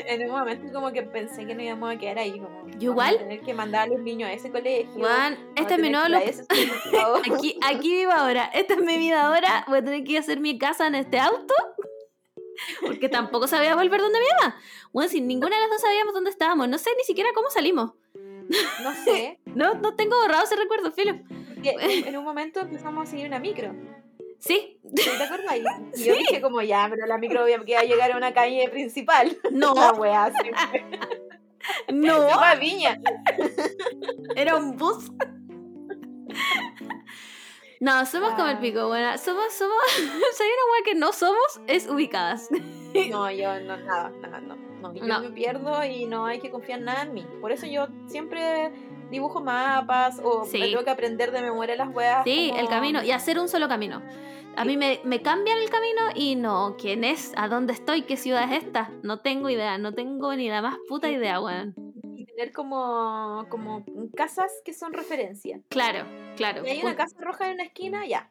En 0.07 0.23
un 0.29 0.31
momento 0.37 0.73
como 0.73 0.91
que 0.91 1.03
pensé 1.03 1.45
que 1.45 1.55
no 1.55 1.61
íbamos 1.61 1.95
a 1.95 1.97
quedar 1.97 2.19
ahí. 2.19 2.31
Como, 2.39 2.67
Yo 2.77 2.91
igual. 2.91 3.17
tener 3.17 3.41
que 3.41 3.53
mandar 3.53 3.83
a 3.83 3.87
los 3.87 3.99
niños 4.01 4.29
a 4.29 4.33
ese 4.33 4.51
colegio. 4.51 4.91
Juan, 4.99 5.35
vamos 5.35 5.49
este 5.55 5.73
a 5.73 5.75
es 5.77 5.81
mi 5.81 5.87
ir 5.87 5.95
lo-. 5.95 7.35
Aquí, 7.35 7.57
aquí 7.63 7.89
vivo 7.93 8.11
ahora. 8.11 8.45
Esta 8.53 8.73
es 8.73 8.81
mi 8.81 8.97
vida 8.97 9.25
ahora. 9.27 9.63
Voy 9.67 9.79
a 9.79 9.83
tener 9.83 10.03
que 10.03 10.11
ir 10.13 10.17
a 10.17 10.21
hacer 10.21 10.39
mi 10.41 10.57
casa 10.57 10.87
en 10.87 10.95
este 10.95 11.19
auto. 11.19 11.53
Porque 12.81 13.07
tampoco 13.07 13.47
sabía 13.47 13.75
volver 13.75 14.01
donde 14.01 14.19
me 14.19 14.25
iba. 14.25 14.55
Bueno, 14.91 15.09
sin 15.09 15.27
ninguna 15.27 15.55
de 15.55 15.61
las 15.61 15.69
dos 15.71 15.81
sabíamos 15.81 16.13
dónde 16.13 16.31
estábamos. 16.31 16.67
No 16.67 16.77
sé 16.77 16.89
ni 16.97 17.03
siquiera 17.03 17.29
cómo 17.35 17.49
salimos. 17.51 17.91
No 18.83 18.93
sé, 19.03 19.39
No, 19.45 19.73
no 19.75 19.95
tengo 19.95 20.15
borrado 20.21 20.43
ese 20.43 20.55
recuerdo, 20.55 20.91
Filo. 20.91 21.19
en- 21.63 22.07
en 22.07 22.17
un 22.17 22.23
momento 22.23 22.59
empezamos 22.61 23.07
a 23.07 23.11
seguir 23.11 23.27
una 23.27 23.39
micro. 23.39 23.73
Sí. 24.39 24.79
¿Sí 24.95 25.09
¿Te 25.17 25.23
acuerdas? 25.23 25.55
Y 25.97 26.03
yo 26.05 26.13
dije 26.15 26.41
como 26.41 26.61
ya, 26.61 26.87
pero 26.89 27.05
la 27.07 27.17
micro 27.17 27.47
iba 27.49 27.79
a 27.79 27.83
llegar 27.83 28.11
a 28.11 28.17
una 28.17 28.33
calle 28.33 28.69
principal. 28.69 29.35
No, 29.51 29.73
La 29.73 29.91
wea, 29.93 30.31
no. 31.91 32.29
A 32.29 32.55
Viña. 32.55 32.97
Era 34.35 34.55
un 34.55 34.77
bus. 34.77 35.11
No, 37.79 38.05
somos 38.05 38.31
como 38.31 38.47
el 38.47 38.57
Ah. 38.57 38.59
pico, 38.61 38.87
buena. 38.87 39.17
Somos, 39.17 39.53
somos. 39.53 39.75
Si 39.97 40.43
hay 40.43 40.49
una 40.49 40.71
wea 40.73 40.83
que 40.85 40.95
no 40.95 41.11
somos, 41.13 41.61
es 41.67 41.87
ubicadas. 41.87 42.49
No, 43.11 43.29
yo 43.29 43.59
no, 43.59 43.77
nada, 43.77 44.11
nada, 44.21 44.39
no. 44.39 44.55
no. 44.81 44.93
Yo 44.95 45.05
No. 45.05 45.19
me 45.19 45.29
pierdo 45.29 45.83
y 45.85 46.05
no 46.05 46.25
hay 46.25 46.39
que 46.39 46.49
confiar 46.49 46.81
nada 46.81 47.03
en 47.03 47.13
mí. 47.13 47.27
Por 47.41 47.51
eso 47.51 47.67
yo 47.67 47.87
siempre 48.07 48.71
dibujo 49.11 49.39
mapas 49.41 50.19
o 50.23 50.45
Sí. 50.45 50.59
tengo 50.59 50.83
que 50.83 50.89
aprender 50.89 51.31
de 51.31 51.41
memoria 51.41 51.75
las 51.75 51.93
weas. 51.93 52.23
Sí, 52.23 52.47
como- 52.49 52.61
el 52.61 52.67
camino. 52.69 53.03
Y 53.03 53.11
hacer 53.11 53.37
un 53.39 53.49
solo 53.49 53.67
camino. 53.67 54.01
A 54.55 54.65
mí 54.65 54.77
me, 54.77 54.99
me 55.03 55.21
cambian 55.21 55.59
el 55.59 55.69
camino 55.69 56.01
y 56.15 56.35
no, 56.35 56.75
¿quién 56.79 57.03
es? 57.03 57.31
¿A 57.35 57.47
dónde 57.47 57.73
estoy? 57.73 58.01
¿Qué 58.03 58.17
ciudad 58.17 58.51
es 58.51 58.63
esta? 58.63 58.89
No 59.03 59.19
tengo 59.19 59.49
idea, 59.51 59.77
no 59.77 59.91
tengo 59.93 60.33
ni 60.35 60.49
la 60.49 60.63
más 60.63 60.77
puta 60.89 61.07
idea, 61.11 61.39
weón. 61.39 61.75
Tener 62.37 62.53
como, 62.53 63.47
como 63.49 63.83
casas 64.15 64.51
que 64.63 64.71
son 64.71 64.93
referencia. 64.93 65.59
Claro, 65.69 66.05
claro. 66.35 66.63
Si 66.63 66.69
hay 66.69 66.81
una 66.83 66.95
casa 66.95 67.15
roja 67.19 67.47
en 67.47 67.55
una 67.55 67.63
esquina, 67.63 68.05
ya. 68.05 68.29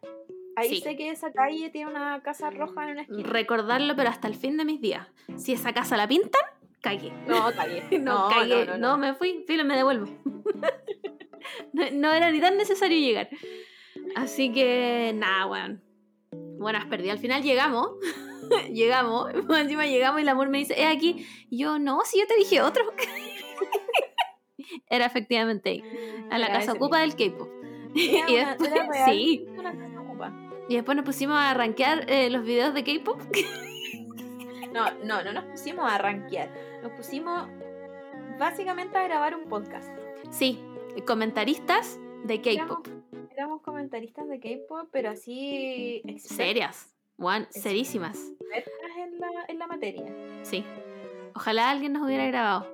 Ahí 0.55 0.69
Sí. 0.77 0.81
sé 0.81 0.97
que 0.97 1.11
esa 1.11 1.33
calle 1.33 1.71
tiene 1.71 1.91
una 1.91 2.23
casa 2.23 2.51
roja 2.51 2.85
en 2.85 2.91
una 2.93 3.03
esquina. 3.03 3.29
Recordarlo, 3.29 3.97
pero 3.97 4.09
hasta 4.09 4.29
el 4.29 4.37
fin 4.37 4.57
de 4.59 4.65
mis 4.65 4.81
días. 4.81 5.09
Si 5.37 5.53
esa 5.55 5.75
casa 5.75 5.97
la 5.97 6.07
pintan, 6.07 6.41
cagué. 6.83 7.13
No, 7.27 7.51
calle. 7.53 7.83
No, 8.01 8.29
cagué. 8.29 8.79
No, 8.79 8.97
me 8.97 9.15
fui, 9.15 9.45
filo, 9.45 9.65
me 9.65 9.75
devuelvo. 9.75 10.07
no, 11.73 11.91
no 11.91 12.13
era 12.13 12.31
ni 12.31 12.41
tan 12.41 12.57
necesario 12.57 12.97
llegar. 12.97 13.29
Así 14.15 14.53
que, 14.53 15.15
nada, 15.17 15.47
weón. 15.47 15.83
Buenas, 16.31 16.87
perdí. 16.87 17.11
Al 17.11 17.19
final 17.19 17.43
llegamos. 17.43 17.91
llegamos. 18.73 19.33
Encima 19.59 19.85
llegamos 19.85 20.21
y 20.21 20.23
el 20.23 20.29
amor 20.29 20.49
me 20.49 20.59
dice, 20.59 20.81
es 20.81 20.87
aquí. 20.87 21.27
Y 21.51 21.59
yo, 21.59 21.81
no, 21.81 22.03
si 22.05 22.21
yo 22.21 22.27
te 22.29 22.37
dije 22.37 22.63
otro. 22.63 22.85
era 24.91 25.07
efectivamente 25.07 25.71
ahí. 25.71 25.83
A 26.31 26.39
la 26.39 26.47
Era 26.47 26.59
casa 26.59 26.73
ocupa 26.73 27.01
mismo. 27.05 27.17
del 27.19 27.33
K-pop. 27.33 27.49
Y 27.97 28.37
después, 28.37 28.71
real, 28.71 28.91
sí. 29.11 29.47
Y 30.69 30.75
después 30.75 30.97
nos 30.97 31.05
pusimos 31.07 31.37
a 31.39 31.55
rankear 31.55 32.11
eh, 32.11 32.29
los 32.31 32.45
videos 32.45 32.75
de 32.75 32.85
K-pop. 32.85 33.21
No, 34.73 34.91
no, 35.05 35.23
no 35.23 35.33
nos 35.33 35.45
pusimos 35.45 35.91
a 35.91 35.97
rankear. 35.97 36.51
Nos 36.83 36.93
pusimos 36.93 37.49
básicamente 38.39 38.99
a 38.99 39.05
grabar 39.05 39.35
un 39.35 39.49
podcast. 39.49 39.89
sí, 40.31 40.61
comentaristas 41.07 41.99
de 42.25 42.43
K-pop. 42.43 42.87
Éramos 43.31 43.63
comentaristas 43.63 44.29
de 44.29 44.39
K-pop, 44.39 44.89
pero 44.93 45.09
así 45.11 46.03
Serias. 46.19 46.95
Juan, 47.17 47.47
serísimas. 47.51 48.19
en 48.99 49.19
la, 49.19 49.29
en 49.49 49.59
la 49.59 49.67
materia. 49.67 50.05
Sí. 50.43 50.63
Ojalá 51.37 51.69
alguien 51.71 51.93
nos 51.93 52.03
hubiera 52.03 52.25
grabado. 52.27 52.67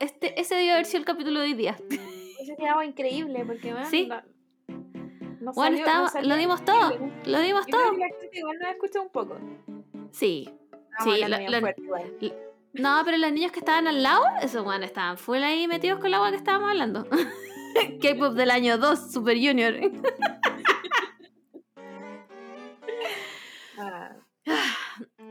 Este, 0.00 0.38
ese 0.40 0.56
debió 0.56 0.72
haber 0.72 0.86
sido 0.86 0.98
el 0.98 1.04
capítulo 1.04 1.38
de 1.38 1.46
hoy 1.46 1.54
día. 1.54 1.76
Eso 2.40 2.52
algo 2.66 2.82
increíble 2.82 3.44
porque 3.46 3.72
bueno, 3.72 3.88
Sí. 3.88 4.06
no- 4.08 4.22
no 5.40 5.52
Bueno, 5.52 5.78
salió- 5.84 6.22
no 6.22 6.28
lo 6.28 6.36
dimos 6.36 6.64
todo. 6.64 6.90
Lo 7.26 7.38
dimos 7.40 7.64
Yo 7.66 7.70
creo 7.70 7.82
todo. 7.84 7.92
que 7.92 7.98
la 7.98 8.08
gente 8.20 8.38
igual 8.40 8.58
nos 8.60 8.70
escucha 8.72 9.00
un 9.00 9.08
poco. 9.10 9.38
Sí. 10.10 10.50
Sí, 11.04 11.10
fuerte. 11.86 12.34
No, 12.72 13.00
pero 13.04 13.16
los 13.18 13.30
niños 13.32 13.52
que 13.52 13.60
estaban 13.60 13.86
al 13.86 14.02
lado, 14.02 14.24
esos 14.42 14.64
bueno, 14.64 14.84
estaban 14.84 15.16
full 15.16 15.38
ahí 15.38 15.68
metidos 15.68 16.00
con 16.00 16.10
la 16.10 16.16
agua 16.16 16.30
que 16.30 16.36
estábamos 16.38 16.70
hablando. 16.70 17.06
K-pop 18.02 18.34
del 18.34 18.50
año 18.50 18.78
2, 18.78 19.12
Super 19.12 19.36
Junior. 19.36 19.74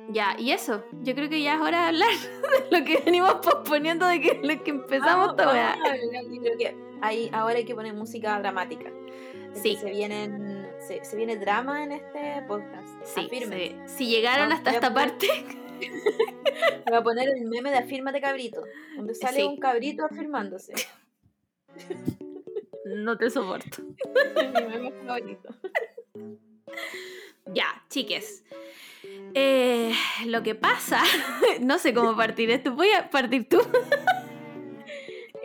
ya, 0.09 0.35
y 0.38 0.51
eso. 0.51 0.84
Yo 1.03 1.13
creo 1.15 1.29
que 1.29 1.41
ya 1.41 1.55
es 1.55 1.61
hora 1.61 1.81
de 1.81 1.88
hablar 1.88 2.09
de 2.71 2.79
lo 2.79 2.85
que 2.85 3.01
venimos 3.05 3.34
posponiendo 3.35 4.05
de 4.07 4.21
que 4.21 4.39
lo 4.41 4.63
que 4.63 4.71
empezamos 4.71 5.27
vamos- 5.27 5.29
esta 5.39 5.51
weá. 5.51 5.69
vamos 5.71 5.88
a 5.88 5.91
hablar, 5.91 6.23
yo 6.31 6.41
creo 6.41 6.57
que 6.57 6.75
ahí, 7.01 7.29
ahora 7.34 7.55
hay 7.57 7.65
que 7.65 7.75
poner 7.75 7.93
música 7.93 8.38
dramática. 8.39 8.91
Sí. 9.53 9.75
Se, 9.81 9.89
vienen, 9.89 10.67
se, 10.79 11.03
se 11.03 11.15
viene 11.17 11.35
drama 11.38 11.84
en 11.84 11.91
este 11.93 12.43
podcast. 12.47 12.88
Sí, 13.05 13.27
sí. 13.31 13.75
si 13.88 14.07
llegaron 14.07 14.49
No, 14.49 14.55
hasta 14.55 14.71
esta 14.71 14.93
poner- 14.93 15.11
parte, 15.11 15.27
Voy 16.88 16.95
a 16.97 17.03
poner 17.03 17.29
el 17.29 17.45
meme 17.45 17.69
de 17.71 17.77
afírmate 17.77 18.19
cabrito, 18.21 18.63
donde 18.95 19.13
sale 19.15 19.38
Sí. 19.38 19.43
un 19.43 19.57
cabrito 19.57 20.05
afirmándose. 20.05 20.73
no 22.85 23.17
te 23.17 23.29
soporto. 23.29 23.81
Mi 23.84 24.63
meme 24.65 24.91
favorito. 25.05 25.49
Ya, 27.53 27.84
chiques. 27.90 28.44
Eh, 29.34 29.94
lo 30.26 30.44
que 30.44 30.56
pasa, 30.56 31.02
no 31.61 31.78
sé 31.80 31.94
cómo 31.94 32.15
partir 32.15 32.49
esto. 32.52 32.74
Voy 32.74 32.90
a 32.91 33.10
partir 33.10 33.48
tú. 33.48 33.60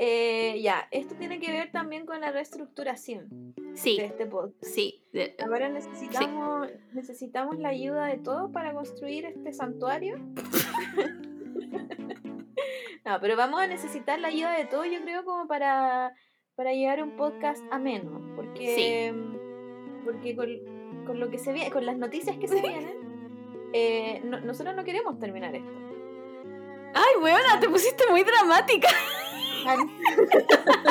Eh, 0.04 0.60
ya, 0.62 0.88
esto 0.90 1.14
tiene 1.14 1.38
que 1.38 1.52
ver 1.52 1.70
también 1.70 2.06
con 2.06 2.20
la 2.20 2.32
reestructuración 2.32 3.54
Sí, 3.74 3.98
de 3.98 4.06
este 4.06 4.26
podcast. 4.26 4.64
sí. 4.64 5.04
de- 5.12 5.36
Ahora 5.44 5.68
necesitamos, 5.68 6.66
necesitamos 6.92 7.56
la 7.58 7.68
ayuda 7.68 8.06
de 8.06 8.16
todos 8.18 8.50
para 8.50 8.72
construir 8.72 9.26
este 9.26 9.52
santuario. 9.52 10.16
no, 13.04 13.20
pero 13.20 13.36
vamos 13.36 13.60
a 13.60 13.66
necesitar 13.68 14.18
la 14.18 14.28
ayuda 14.28 14.56
de 14.56 14.64
todos, 14.64 14.86
yo 14.90 15.00
creo, 15.02 15.24
como 15.24 15.46
para, 15.46 16.12
para 16.56 16.72
llevar 16.72 17.00
un 17.02 17.14
podcast 17.16 17.62
ameno. 17.70 18.32
Porque, 18.34 19.14
porque 20.04 20.34
con, 20.34 20.48
con 21.06 21.20
lo 21.20 21.30
que 21.30 21.38
se 21.38 21.52
viene, 21.52 21.70
con 21.70 21.84
las 21.86 21.96
noticias 21.96 22.36
que 22.38 22.48
se 22.48 22.60
vienen, 22.60 22.94
eh, 23.72 24.20
no- 24.24 24.40
nosotros 24.40 24.74
no 24.76 24.84
queremos 24.84 25.18
terminar 25.18 25.54
esto. 25.54 25.70
Ay, 26.94 27.22
weona, 27.22 27.58
te 27.60 27.68
pusiste 27.68 28.04
muy 28.10 28.22
dramática. 28.22 28.88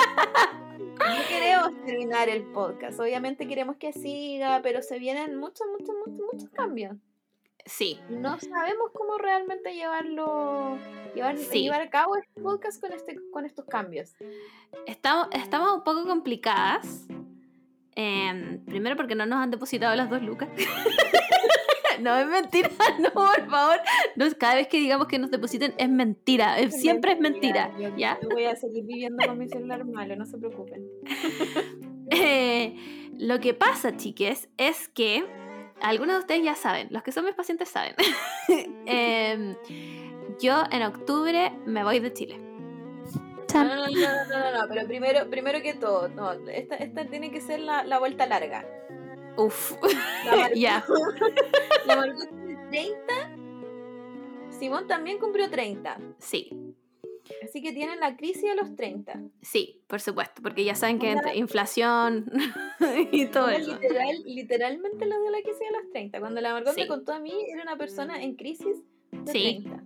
No 1.02 1.28
queremos 1.28 1.72
terminar 1.86 2.30
el 2.30 2.44
podcast. 2.44 3.00
Obviamente 3.00 3.48
queremos 3.48 3.76
que 3.78 3.92
siga, 3.92 4.62
pero 4.62 4.82
se 4.84 5.00
vienen 5.00 5.36
muchos, 5.36 5.68
muchos, 5.78 5.96
muchos, 6.06 6.26
muchos 6.32 6.50
cambios. 6.52 6.96
Sí, 7.66 8.00
no 8.10 8.40
sabemos 8.40 8.92
cómo 8.94 9.18
realmente 9.18 9.74
llevarlo 9.74 10.78
llevar, 11.16 11.38
Sí. 11.38 11.64
llevar 11.64 11.82
a 11.82 11.90
cabo 11.90 12.16
este 12.18 12.42
podcast 12.42 12.80
con 12.82 12.92
este 12.92 13.20
con 13.32 13.46
estos 13.46 13.66
cambios 13.66 14.16
estamos, 14.88 15.28
estamos 15.32 15.74
un 15.76 15.84
poco 15.84 16.06
complicadas. 16.08 17.06
Em, 17.96 18.64
primero 18.66 18.96
porque 18.96 19.16
no 19.16 19.26
nos 19.26 19.40
han 19.40 19.52
depositado 19.52 19.96
las 19.96 20.10
dos 20.10 20.22
lucas. 20.22 20.50
no, 22.02 22.18
es 22.18 22.28
mentira, 22.28 22.70
no, 23.00 23.12
por 23.12 23.50
favor. 23.50 23.78
No, 24.16 24.26
cada 24.38 24.56
vez 24.56 24.68
que 24.68 24.78
digamos 24.80 25.08
que 25.08 25.20
nos 25.20 25.30
depositen 25.32 25.74
es 25.78 25.90
mentira, 25.90 26.58
es- 26.60 26.80
siempre 26.80 27.14
es 27.14 27.20
mentira. 27.20 27.72
Yo- 27.80 27.96
¿ya? 27.98 28.18
yo 28.22 28.30
voy 28.30 28.46
a 28.46 28.56
seguir 28.56 28.86
viviendo 28.86 29.26
con 29.28 29.38
mi 29.38 29.48
celular 29.50 29.84
malo 29.86 30.16
no 30.16 30.26
se 30.26 30.38
preocupen 30.38 30.84
Eh, 32.14 32.76
lo 33.18 33.40
que 33.40 33.54
pasa, 33.54 33.96
chiques, 33.96 34.50
es 34.58 34.90
que 34.90 35.26
algunos 35.82 36.16
de 36.16 36.20
ustedes 36.20 36.44
ya 36.44 36.56
saben, 36.56 36.88
los 36.92 37.04
que 37.04 37.12
son 37.14 37.24
mis 37.26 37.36
pacientes 37.36 37.70
saben. 37.70 37.96
Em, 38.86 39.56
yo 40.42 40.64
en 40.72 40.84
octubre 40.84 41.54
me 41.66 41.84
voy 41.86 42.00
de 42.00 42.12
Chile. 42.12 42.38
No, 43.53 43.88
no, 43.88 44.26
no, 44.30 44.61
no, 44.61 44.68
pero 44.69 44.88
primero 44.88 45.30
primero 45.30 45.61
que 45.61 45.73
todo 45.73 46.07
no, 46.10 46.32
esta, 46.49 46.76
esta 46.76 47.06
tiene 47.06 47.32
que 47.32 47.41
ser 47.41 47.60
la, 47.60 47.84
la 47.84 47.99
vuelta 47.99 48.26
larga. 48.26 48.65
Uf, 49.38 49.73
ya. 50.56 50.84
la 51.88 51.95
Margot 51.95 52.30
tiene 52.30 52.57
30 52.69 53.38
Simón 54.60 54.88
también 54.88 55.18
cumplió 55.19 55.49
30 55.49 55.98
Sí, 56.19 56.76
así 57.44 57.61
que 57.61 57.72
tienen 57.72 57.99
la 57.99 58.15
crisis 58.18 58.44
de 58.44 58.56
los 58.56 58.76
30 58.76 59.19
sí, 59.41 59.82
por 59.88 60.02
supuesto, 60.02 60.41
porque 60.41 60.64
ya 60.65 60.76
saben 60.76 60.99
que 60.99 61.11
entre 61.11 61.38
inflación 61.38 62.30
y 63.11 63.26
todo 63.28 63.49
eso. 63.49 63.72
literal, 63.80 64.15
literalmente 64.26 65.06
lo 65.06 65.22
de 65.22 65.32
la 65.32 65.41
crisis 65.41 65.60
de 65.60 65.72
los 65.82 65.90
30 65.91 66.19
cuando 66.19 66.41
la 66.41 66.53
Margot 66.53 66.73
Sí. 66.73 66.82
me 66.82 66.88
contó 66.88 67.14
a 67.14 67.19
mí 67.19 67.34
era 67.49 67.61
una 67.64 67.78
persona 67.78 68.22
en 68.22 68.36
crisis 68.36 68.76
de 69.26 69.31
Sí. 69.31 69.64
30 69.65 69.84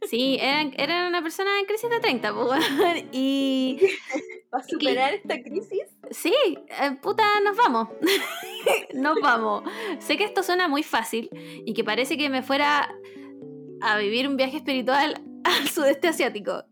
Sí, 0.10 0.36
eran, 0.40 0.72
eran 0.76 1.06
una 1.08 1.22
persona 1.22 1.60
en 1.60 1.66
crisis 1.66 1.88
de 1.88 2.00
30, 2.00 2.34
po, 2.34 2.46
weón. 2.46 2.62
y 3.12 3.78
¿Para 4.50 4.64
superar 4.64 5.14
esta 5.14 5.40
crisis? 5.42 5.82
sí, 6.10 6.34
eh, 6.46 6.96
puta, 7.02 7.22
nos 7.44 7.56
vamos. 7.56 7.88
nos 8.94 9.16
vamos. 9.20 9.62
Sé 10.00 10.16
que 10.16 10.24
esto 10.24 10.42
suena 10.42 10.66
muy 10.68 10.82
fácil 10.82 11.28
y 11.64 11.72
que 11.74 11.84
parece 11.84 12.16
que 12.16 12.28
me 12.30 12.42
fuera 12.42 12.92
a 13.80 13.98
vivir 13.98 14.26
un 14.28 14.36
viaje 14.36 14.56
espiritual 14.56 15.22
al 15.44 15.68
sudeste 15.68 16.08
asiático, 16.08 16.64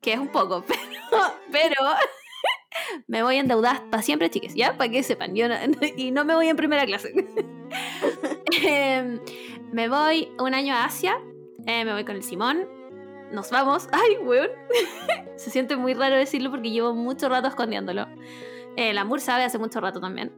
que 0.00 0.12
es 0.14 0.18
un 0.18 0.28
poco, 0.28 0.64
pero, 0.66 1.22
pero 1.50 1.76
me 3.06 3.22
voy 3.22 3.36
a 3.36 3.40
endeudar 3.40 3.88
para 3.90 4.02
siempre, 4.02 4.28
chiques, 4.30 4.54
¿ya? 4.54 4.76
Para 4.76 4.90
que 4.90 5.02
sepan, 5.02 5.34
yo 5.34 5.48
no- 5.48 5.56
y 5.96 6.10
no 6.10 6.24
me 6.24 6.34
voy 6.34 6.48
en 6.48 6.56
primera 6.56 6.84
clase. 6.84 7.12
Em, 8.62 9.20
me 9.72 9.88
voy 9.88 10.28
un 10.38 10.54
año 10.54 10.74
a 10.74 10.84
Asia, 10.84 11.18
eh, 11.66 11.84
me 11.84 11.92
voy 11.92 12.04
con 12.04 12.16
el 12.16 12.22
Simón, 12.22 12.66
nos 13.32 13.50
vamos, 13.50 13.88
ay, 13.92 14.18
weón, 14.18 14.50
se 15.36 15.50
siente 15.50 15.76
muy 15.76 15.94
raro 15.94 16.16
decirlo 16.16 16.50
porque 16.50 16.70
llevo 16.70 16.94
mucho 16.94 17.28
rato 17.28 17.48
escondiéndolo. 17.48 18.06
El 18.76 18.96
amor 18.98 19.20
sabe 19.20 19.44
hace 19.44 19.58
mucho 19.58 19.80
rato 19.80 20.00
también. 20.00 20.32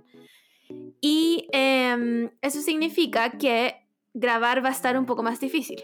Y 1.00 1.48
em, 1.52 2.30
eso 2.40 2.60
significa 2.62 3.30
que 3.30 3.76
grabar 4.14 4.64
va 4.64 4.70
a 4.70 4.72
estar 4.72 4.96
un 4.96 5.06
poco 5.06 5.22
más 5.22 5.38
difícil. 5.38 5.82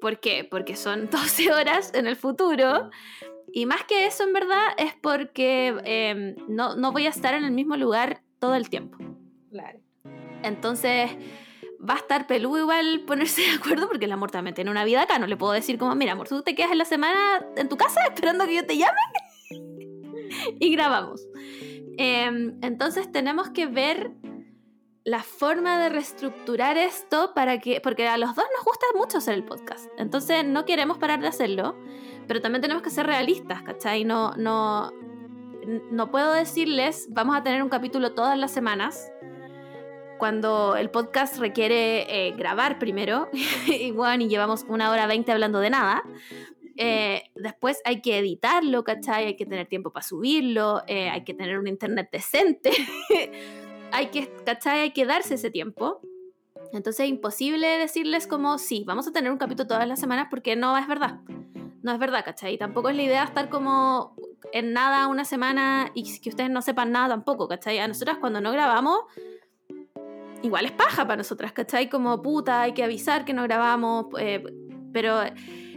¿Por 0.00 0.20
qué? 0.20 0.44
Porque 0.44 0.76
son 0.76 1.06
12 1.10 1.52
horas 1.52 1.92
en 1.94 2.06
el 2.06 2.16
futuro. 2.16 2.90
Y 3.52 3.66
más 3.66 3.84
que 3.84 4.06
eso, 4.06 4.24
en 4.24 4.32
verdad, 4.32 4.68
es 4.78 4.94
porque 4.94 5.74
em, 5.84 6.36
no, 6.48 6.76
no 6.76 6.92
voy 6.92 7.06
a 7.06 7.10
estar 7.10 7.34
en 7.34 7.44
el 7.44 7.52
mismo 7.52 7.76
lugar 7.76 8.22
todo 8.38 8.54
el 8.54 8.70
tiempo. 8.70 8.96
Claro. 9.50 9.80
Entonces 10.42 11.10
va 11.88 11.94
a 11.94 11.98
estar 11.98 12.26
peludo 12.26 12.58
igual 12.58 13.02
ponerse 13.06 13.42
de 13.42 13.50
acuerdo 13.50 13.88
porque 13.88 14.04
el 14.04 14.12
amor 14.12 14.30
también 14.30 14.54
tiene 14.54 14.70
una 14.70 14.84
vida 14.84 15.02
acá. 15.02 15.18
No 15.18 15.26
le 15.26 15.36
puedo 15.36 15.52
decir 15.52 15.78
como, 15.78 15.94
mira, 15.94 16.12
amor, 16.12 16.28
tú 16.28 16.42
te 16.42 16.54
quedas 16.54 16.72
en 16.72 16.78
la 16.78 16.84
semana 16.84 17.44
en 17.56 17.68
tu 17.68 17.76
casa 17.76 18.00
esperando 18.12 18.46
que 18.46 18.54
yo 18.56 18.66
te 18.66 18.76
llame 18.76 18.98
y 20.60 20.72
grabamos. 20.72 21.26
Em, 21.98 22.58
entonces 22.62 23.10
tenemos 23.10 23.50
que 23.50 23.66
ver 23.66 24.12
la 25.04 25.22
forma 25.22 25.80
de 25.80 25.88
reestructurar 25.88 26.78
esto 26.78 27.34
para 27.34 27.58
que, 27.58 27.80
porque 27.80 28.06
a 28.06 28.16
los 28.16 28.36
dos 28.36 28.44
nos 28.56 28.64
gusta 28.64 28.86
mucho 28.94 29.18
hacer 29.18 29.34
el 29.34 29.44
podcast. 29.44 29.86
Entonces 29.98 30.44
no 30.44 30.64
queremos 30.64 30.98
parar 30.98 31.20
de 31.20 31.26
hacerlo, 31.26 31.76
pero 32.28 32.40
también 32.40 32.62
tenemos 32.62 32.82
que 32.84 32.90
ser 32.90 33.06
realistas, 33.06 33.62
¿cachai? 33.62 34.04
No, 34.04 34.32
no, 34.36 34.92
no 35.90 36.10
puedo 36.12 36.32
decirles, 36.32 37.08
vamos 37.10 37.36
a 37.36 37.42
tener 37.42 37.62
un 37.64 37.68
capítulo 37.68 38.12
todas 38.12 38.38
las 38.38 38.52
semanas 38.52 39.10
cuando 40.22 40.76
el 40.76 40.88
podcast 40.88 41.38
requiere 41.38 42.28
eh, 42.28 42.30
grabar 42.30 42.78
primero, 42.78 43.28
y 43.66 43.90
bueno, 43.90 44.22
y 44.22 44.28
llevamos 44.28 44.64
una 44.68 44.88
hora 44.92 45.08
veinte 45.08 45.32
hablando 45.32 45.58
de 45.58 45.68
nada. 45.68 46.04
eh, 46.76 47.24
después 47.34 47.80
hay 47.84 48.00
que 48.02 48.18
editarlo, 48.18 48.84
¿cachai? 48.84 49.26
Hay 49.26 49.34
que 49.34 49.46
tener 49.46 49.66
tiempo 49.66 49.90
para 49.90 50.06
subirlo, 50.06 50.84
eh, 50.86 51.10
hay 51.10 51.24
que 51.24 51.34
tener 51.34 51.58
un 51.58 51.66
internet 51.66 52.08
decente, 52.12 52.70
hay 53.90 54.06
que, 54.12 54.32
¿cachai? 54.46 54.78
Hay 54.82 54.90
que 54.92 55.06
darse 55.06 55.34
ese 55.34 55.50
tiempo. 55.50 56.00
Entonces 56.72 57.00
es 57.00 57.10
imposible 57.10 57.66
decirles 57.78 58.28
como, 58.28 58.58
sí, 58.58 58.84
vamos 58.86 59.08
a 59.08 59.12
tener 59.12 59.32
un 59.32 59.38
capítulo 59.38 59.66
todas 59.66 59.88
las 59.88 59.98
semanas 59.98 60.28
porque 60.30 60.54
no 60.54 60.78
es 60.78 60.86
verdad. 60.86 61.18
No 61.82 61.90
es 61.90 61.98
verdad, 61.98 62.24
¿cachai? 62.24 62.56
Tampoco 62.58 62.90
es 62.90 62.94
la 62.94 63.02
idea 63.02 63.24
estar 63.24 63.48
como 63.48 64.14
en 64.52 64.72
nada 64.72 65.08
una 65.08 65.24
semana 65.24 65.90
y 65.94 66.20
que 66.20 66.30
ustedes 66.30 66.48
no 66.48 66.62
sepan 66.62 66.92
nada 66.92 67.08
tampoco, 67.08 67.48
¿cachai? 67.48 67.80
A 67.80 67.88
nosotras 67.88 68.18
cuando 68.18 68.40
no 68.40 68.52
grabamos, 68.52 69.00
igual 70.42 70.64
es 70.66 70.72
paja 70.72 71.04
para 71.04 71.16
nosotras, 71.16 71.52
¿cachai? 71.52 71.88
Como 71.88 72.20
puta, 72.22 72.62
hay 72.62 72.72
que 72.74 72.84
avisar 72.84 73.24
que 73.24 73.32
no 73.32 73.42
grabamos, 73.44 74.06
eh, 74.18 74.42
pero 74.92 75.20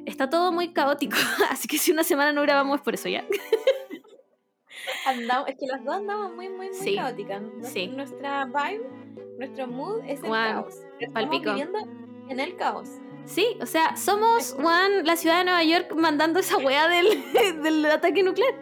está 0.06 0.30
todo 0.30 0.52
muy 0.52 0.74
caótico, 0.74 1.16
así 1.50 1.68
que 1.68 1.78
si 1.78 1.92
una 1.92 2.04
semana 2.04 2.32
no 2.34 2.42
grabamos 2.42 2.78
es 2.78 2.82
por 2.84 2.94
eso 2.94 3.10
ya. 3.10 3.24
Andamos, 5.06 5.48
es 5.50 5.56
que 5.60 5.66
las 5.68 5.84
dos 5.84 5.96
andamos 5.96 6.34
muy, 6.36 6.50
muy, 6.50 6.68
muy 6.68 6.76
Sí, 6.76 6.96
caóticas. 6.96 7.42
Nues- 7.42 7.66
sí. 7.72 7.88
Nuestra 7.88 8.46
vibe, 8.46 8.88
nuestro 9.38 9.68
mood 9.68 10.02
es 10.06 10.20
el 10.22 10.28
Juan, 10.28 10.54
caos. 10.54 10.76
Estamos 11.00 11.14
palpico. 11.30 11.50
viviendo 11.52 11.80
en 12.30 12.40
el 12.40 12.56
caos. 12.56 12.90
Sí, 13.26 13.58
o 13.62 13.66
sea, 13.66 13.96
somos, 13.98 14.54
Juan, 14.60 15.06
la 15.06 15.16
ciudad 15.16 15.40
de 15.40 15.46
Nueva 15.46 15.64
York 15.64 15.94
mandando 15.96 16.40
esa 16.40 16.58
weá 16.58 16.88
del, 16.88 17.08
del 17.64 17.86
ataque 17.88 18.22
nuclear. 18.24 18.54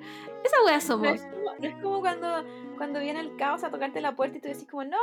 Esa 0.43 0.55
weá 0.65 0.75
No 0.75 0.81
somos. 0.81 1.07
es 1.13 1.21
como, 1.23 1.55
no 1.59 1.67
es 1.67 1.75
como 1.81 1.99
cuando, 2.01 2.45
cuando 2.77 2.99
viene 2.99 3.19
el 3.19 3.35
caos 3.35 3.63
a 3.63 3.69
tocarte 3.71 3.99
la 4.01 4.15
puerta 4.15 4.37
y 4.37 4.41
tú 4.41 4.47
decís 4.47 4.67
como, 4.69 4.83
no. 4.85 4.97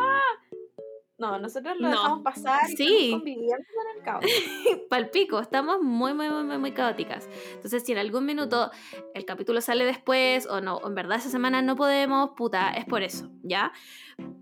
No, 1.20 1.38
nosotros 1.38 1.76
lo 1.78 1.88
No. 1.88 1.90
dejamos 1.90 2.22
pasar 2.22 2.70
y 2.70 2.76
Sí. 2.76 2.84
estamos 3.04 3.10
conviviendo 3.20 3.64
con 3.74 3.96
el 3.96 4.02
caos. 4.02 4.24
Palpico, 4.88 5.38
estamos 5.38 5.82
muy, 5.82 6.14
muy, 6.14 6.30
muy, 6.30 6.56
muy, 6.58 6.72
caóticas. 6.72 7.28
Entonces, 7.54 7.82
si 7.84 7.92
en 7.92 7.98
algún 7.98 8.24
minuto 8.24 8.70
el 9.14 9.24
capítulo 9.26 9.60
sale 9.60 9.84
después 9.84 10.46
o 10.46 10.60
no, 10.62 10.80
en 10.84 10.94
verdad 10.94 11.18
esa 11.18 11.28
semana 11.28 11.60
no 11.60 11.76
podemos, 11.76 12.30
puta, 12.36 12.70
es 12.70 12.86
por 12.86 13.02
eso, 13.02 13.30
¿ya? 13.42 13.72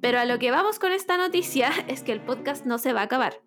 Pero 0.01 0.21
a 0.21 0.25
lo 0.25 0.39
que 0.39 0.51
vamos 0.53 0.79
con 0.79 0.93
esta 0.93 1.17
noticia 1.19 1.69
es 1.89 2.03
que 2.05 2.13
el 2.13 2.21
podcast 2.21 2.65
no 2.65 2.79
se 2.79 2.93
va 2.93 3.01
a 3.01 3.05
acabar. 3.05 3.41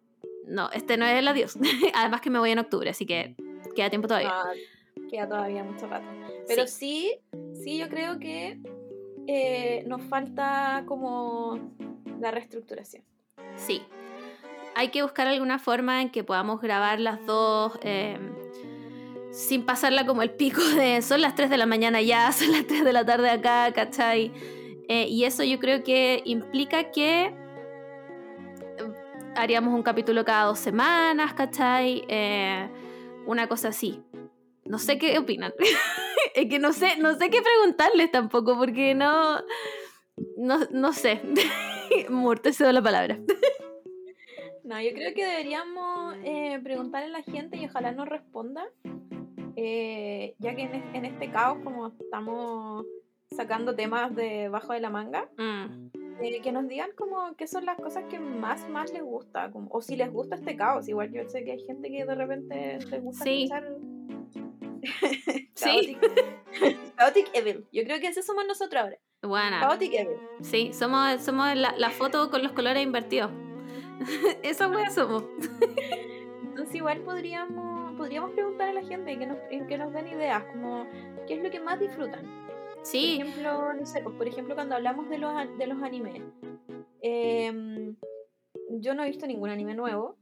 No, 0.46 0.70
este 0.72 0.98
no 0.98 1.06
es 1.06 1.18
el 1.18 1.28
adiós. 1.28 1.58
Además 1.96 2.20
que 2.20 2.30
me 2.30 2.40
voy 2.40 2.52
en 2.52 2.60
octubre, 2.60 2.90
así 2.90 3.06
que 3.06 3.36
queda 3.76 3.90
tiempo 3.90 4.10
todavía. 4.10 4.32
Ah, 4.34 4.52
queda 5.10 5.28
todavía 5.30 5.64
mucho 5.64 5.88
rato. 5.88 6.06
Pero 6.48 6.68
sí, 6.68 7.14
sí, 7.54 7.78
yo 7.78 7.88
creo 7.88 8.20
que 8.20 8.60
eh, 9.28 9.84
nos 9.88 10.02
falta 10.04 10.84
como 10.86 11.58
la 12.20 12.32
reestructuración. 12.32 13.04
Sí. 13.58 13.84
Hay 14.76 14.90
que 14.90 15.04
buscar 15.04 15.28
alguna 15.28 15.60
forma 15.60 16.02
en 16.02 16.10
que 16.10 16.24
podamos 16.24 16.62
grabar 16.62 17.00
las 17.00 17.26
dos 17.26 17.78
eh, 17.84 18.18
sin 19.32 19.66
pasarla 19.66 20.06
como 20.06 20.22
el 20.22 20.32
pico 20.32 20.62
de 20.62 21.02
son 21.02 21.22
las 21.22 21.36
3 21.36 21.50
de 21.50 21.58
la 21.58 21.66
mañana 21.66 22.02
ya, 22.02 22.32
son 22.32 22.52
las 22.52 22.68
3 22.68 22.84
de 22.84 22.94
la 22.94 23.06
tarde 23.06 23.30
acá, 23.30 23.72
¿cachai? 23.74 24.32
Eh, 24.88 25.08
y 25.08 25.24
eso 25.24 25.44
yo 25.44 25.60
creo 25.60 25.84
que 25.84 26.22
implica 26.26 26.92
que 26.92 27.34
haríamos 29.36 29.74
un 29.74 29.84
capítulo 29.84 30.26
cada 30.26 30.46
dos 30.46 30.60
semanas, 30.60 31.34
¿cachai? 31.34 32.04
Eh, 32.08 32.70
una 33.26 33.48
cosa 33.48 33.70
así. 33.70 34.02
No 34.66 34.80
sé 34.80 34.98
qué 34.98 35.18
opinan. 35.18 35.54
es 36.36 36.50
que 36.50 36.60
no 36.60 36.74
sé, 36.74 36.98
no 36.98 37.18
sé 37.18 37.30
qué 37.30 37.42
preguntarles 37.42 38.12
tampoco, 38.12 38.58
porque 38.58 38.94
no. 38.96 39.42
No, 40.38 40.60
no 40.72 40.94
sé. 40.94 41.22
Muerte 42.10 42.54
se 42.54 42.64
da 42.64 42.74
la 42.74 42.82
palabra. 42.82 43.18
No, 44.72 44.82
yo 44.82 44.94
creo 44.94 45.14
que 45.14 45.26
deberíamos 45.26 46.16
eh, 46.24 46.58
preguntarle 46.64 47.08
a 47.08 47.20
la 47.20 47.24
gente 47.24 47.58
y 47.58 47.66
ojalá 47.66 47.92
nos 47.92 48.08
responda. 48.08 48.66
eh, 49.58 50.34
ya 50.40 50.56
que 50.56 50.62
en, 50.62 50.76
es- 50.76 50.96
en 50.96 51.04
este 51.04 51.30
caos, 51.30 51.60
como 51.62 51.88
estamos 51.88 52.86
sacando 53.36 53.76
temas 53.76 54.16
de 54.16 54.48
bajo 54.48 54.72
de 54.72 54.80
la 54.80 54.90
manga, 54.90 55.30
Mm. 55.38 55.90
eh, 56.22 56.40
que 56.42 56.54
nos 56.54 56.70
digan 56.70 56.90
como 56.96 57.36
qué 57.36 57.48
son 57.48 57.66
las 57.66 57.76
cosas 57.78 58.06
que 58.10 58.18
más 58.18 58.68
más 58.70 58.94
les 58.94 59.04
gusta, 59.04 59.52
como- 59.52 59.68
o 59.72 59.82
si 59.82 59.98
les 59.98 60.10
gusta 60.10 60.36
este 60.36 60.56
caos. 60.56 60.88
Igual 60.88 61.12
yo 61.12 61.28
sé 61.28 61.44
que 61.44 61.52
hay 61.52 61.60
gente 61.66 61.90
que 61.92 62.06
de 62.06 62.16
repente 62.16 62.80
les 62.90 63.04
gusta 63.04 63.24
Sí. 63.26 63.44
escuchar 63.44 63.76
Sí. 65.54 65.98
Chaotic, 66.00 66.00
Chaotic 66.98 67.30
Evil. 67.34 67.66
Yo 67.74 67.84
creo 67.84 68.00
que 68.00 68.08
ese 68.08 68.24
somos 68.24 68.46
nosotros 68.48 68.82
ahora. 68.82 68.98
Buena. 69.22 69.60
Chaotic 69.60 69.94
Evil. 69.94 70.18
Sí, 70.42 70.72
somos, 70.74 71.22
somos 71.22 71.54
la, 71.58 71.76
la 71.78 71.90
foto 71.90 72.32
con 72.32 72.42
los 72.42 72.54
colores 72.54 72.82
invertidos. 72.84 73.32
Esa 74.44 74.68
wea 74.68 74.90
somos. 74.90 75.24
Entonces 76.44 76.76
igual 76.76 77.02
podríamos, 77.02 77.96
podríamos 77.96 78.32
preguntar 78.32 78.70
a 78.70 78.74
la 78.74 78.84
gente 78.84 79.18
que 79.18 79.26
nos, 79.26 79.38
que 79.68 79.78
nos 79.78 79.94
den 79.94 80.08
ideas, 80.08 80.44
como 80.52 80.86
qué 81.28 81.36
es 81.36 81.44
lo 81.44 81.50
que 81.50 81.60
más 81.60 81.80
disfrutan. 81.80 82.26
Sí, 82.84 83.18
Por 83.18 83.28
ejemplo, 83.28 83.74
no 83.74 83.86
sé, 83.86 84.02
pues, 84.02 84.16
por 84.16 84.28
ejemplo, 84.28 84.56
cuando 84.56 84.76
hablamos 84.76 85.10
de 85.10 85.18
los, 85.20 85.34
de 85.58 85.68
los 85.68 85.82
animes, 85.84 86.22
em, 87.02 87.96
yo 88.70 88.96
no 88.96 89.04
he 89.04 89.08
visto 89.08 89.28
ningún 89.28 89.50
anime 89.50 89.76
nuevo, 89.76 90.18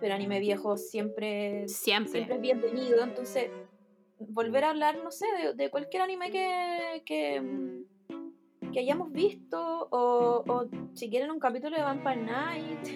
pero 0.00 0.14
anime 0.14 0.38
viejo 0.38 0.76
siempre, 0.76 1.66
siempre. 1.68 2.12
siempre 2.12 2.36
es 2.36 2.40
bienvenido. 2.40 3.02
Entonces, 3.02 3.50
volver 4.18 4.64
a 4.64 4.70
hablar, 4.70 4.98
no 5.02 5.10
sé, 5.10 5.26
de, 5.42 5.54
de 5.54 5.70
cualquier 5.70 6.02
anime 6.02 6.30
que, 6.30 7.02
que, 7.04 7.84
que 8.72 8.80
hayamos 8.80 9.12
visto, 9.12 9.88
o, 9.90 10.44
o 10.46 10.66
si 10.94 11.08
quieren 11.10 11.30
un 11.30 11.38
capítulo 11.40 11.76
de 11.76 11.82
Vampire 11.82 12.16
Night. 12.16 12.88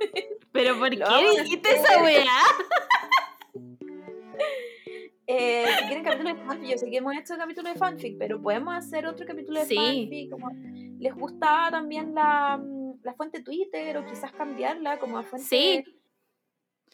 Pero 0.52 0.78
¿por 0.78 0.90
qué 0.90 0.96
dijiste 1.42 1.76
esa 1.76 2.02
weá? 2.02 2.24
Eh, 5.32 5.64
si 5.78 5.84
quieren 5.86 6.02
capítulos 6.02 6.34
de 6.36 6.44
fanfic, 6.44 6.70
yo 6.72 6.78
sé 6.78 6.90
que 6.90 6.96
hemos 6.96 7.14
hecho 7.16 7.36
capítulos 7.36 7.72
de 7.72 7.78
fanfic, 7.78 8.18
pero 8.18 8.42
podemos 8.42 8.74
hacer 8.74 9.06
otro 9.06 9.24
capítulo 9.24 9.60
de 9.60 9.66
Sí. 9.66 9.76
fanfic. 9.76 10.30
Como 10.30 10.50
les 10.98 11.14
gustaba 11.14 11.70
también 11.70 12.14
la, 12.16 12.56
mm, 12.60 12.94
la 13.04 13.14
fuente 13.14 13.40
Twitter, 13.40 13.96
o 13.98 14.04
quizás 14.06 14.32
cambiarla 14.32 14.98
como 14.98 15.18
a 15.18 15.22
fuente 15.22 15.46
Sí. 15.46 15.84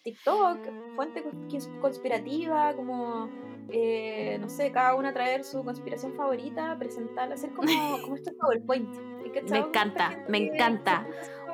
TikTok, 0.03 0.59
fuente 0.97 1.25
cons- 1.25 1.49
cons- 1.51 1.81
conspirativa, 1.81 2.75
como 2.77 3.31
eh, 3.71 4.39
no 4.41 4.49
sé, 4.49 4.71
cada 4.73 4.95
una 4.95 5.13
traer 5.13 5.45
su 5.45 5.65
conspiración 5.65 6.15
favorita, 6.15 6.77
presentarla, 6.79 7.35
hacer 7.35 7.51
como, 7.51 7.69
como 8.03 8.17
estos 8.17 8.35
PowerPoint. 8.35 8.95
¿sí 9.23 9.31
cachado? 9.31 9.51
Me 9.51 9.59
encanta, 9.59 10.25
me 10.29 10.39
encanta. 10.39 11.07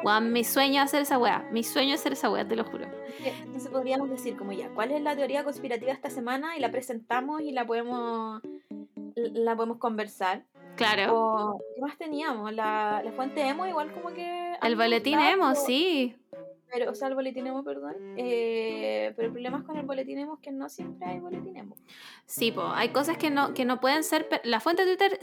Weón, 0.04 0.32
mi 0.32 0.42
sueño 0.42 0.82
es 0.82 0.86
hacer 0.86 1.02
esa 1.02 1.18
weá. 1.18 1.48
Mi 1.52 1.62
sueño 1.62 1.94
es 1.94 2.00
hacer 2.00 2.14
esa 2.14 2.28
weá, 2.28 2.46
te 2.46 2.56
lo 2.56 2.64
juro. 2.64 2.86
Entonces 3.24 3.70
podríamos 3.70 4.10
decir 4.10 4.36
como 4.36 4.52
ya, 4.52 4.68
¿cuál 4.70 4.90
es 4.90 5.00
la 5.00 5.14
teoría 5.14 5.44
conspirativa 5.44 5.92
esta 5.92 6.10
semana? 6.10 6.56
Y 6.56 6.60
la 6.60 6.70
presentamos 6.70 7.40
y 7.42 7.52
la 7.52 7.64
podemos 7.66 8.42
la 9.14 9.56
podemos 9.56 9.78
conversar. 9.78 10.44
Claro. 10.76 11.14
O, 11.14 11.58
¿qué 11.74 11.80
más 11.80 11.98
teníamos? 11.98 12.52
La, 12.52 13.02
la 13.04 13.12
fuente 13.12 13.46
emo 13.46 13.66
igual 13.66 13.92
como 13.92 14.12
que... 14.14 14.54
El 14.62 14.76
boletín 14.76 15.18
emo, 15.18 15.54
sí. 15.54 16.16
Pero, 16.72 16.90
o 16.90 16.94
sea, 16.94 17.08
el 17.08 17.14
boletín 17.14 17.46
emo, 17.46 17.62
perdón. 17.62 17.94
Eh, 18.16 19.12
pero 19.14 19.26
el 19.26 19.32
problema 19.32 19.58
es 19.58 19.64
con 19.64 19.76
el 19.76 19.84
boletín 19.84 20.18
emo 20.18 20.34
es 20.34 20.40
que 20.40 20.50
no 20.52 20.68
siempre 20.70 21.06
hay 21.06 21.20
boletín 21.20 21.54
emo. 21.56 21.76
Sí, 22.24 22.50
po. 22.50 22.66
hay 22.74 22.88
cosas 22.88 23.18
que 23.18 23.30
no, 23.30 23.52
que 23.52 23.64
no 23.66 23.78
pueden 23.80 24.02
ser. 24.04 24.26
La 24.44 24.58
fuente 24.58 24.86
de 24.86 24.96
Twitter 24.96 25.18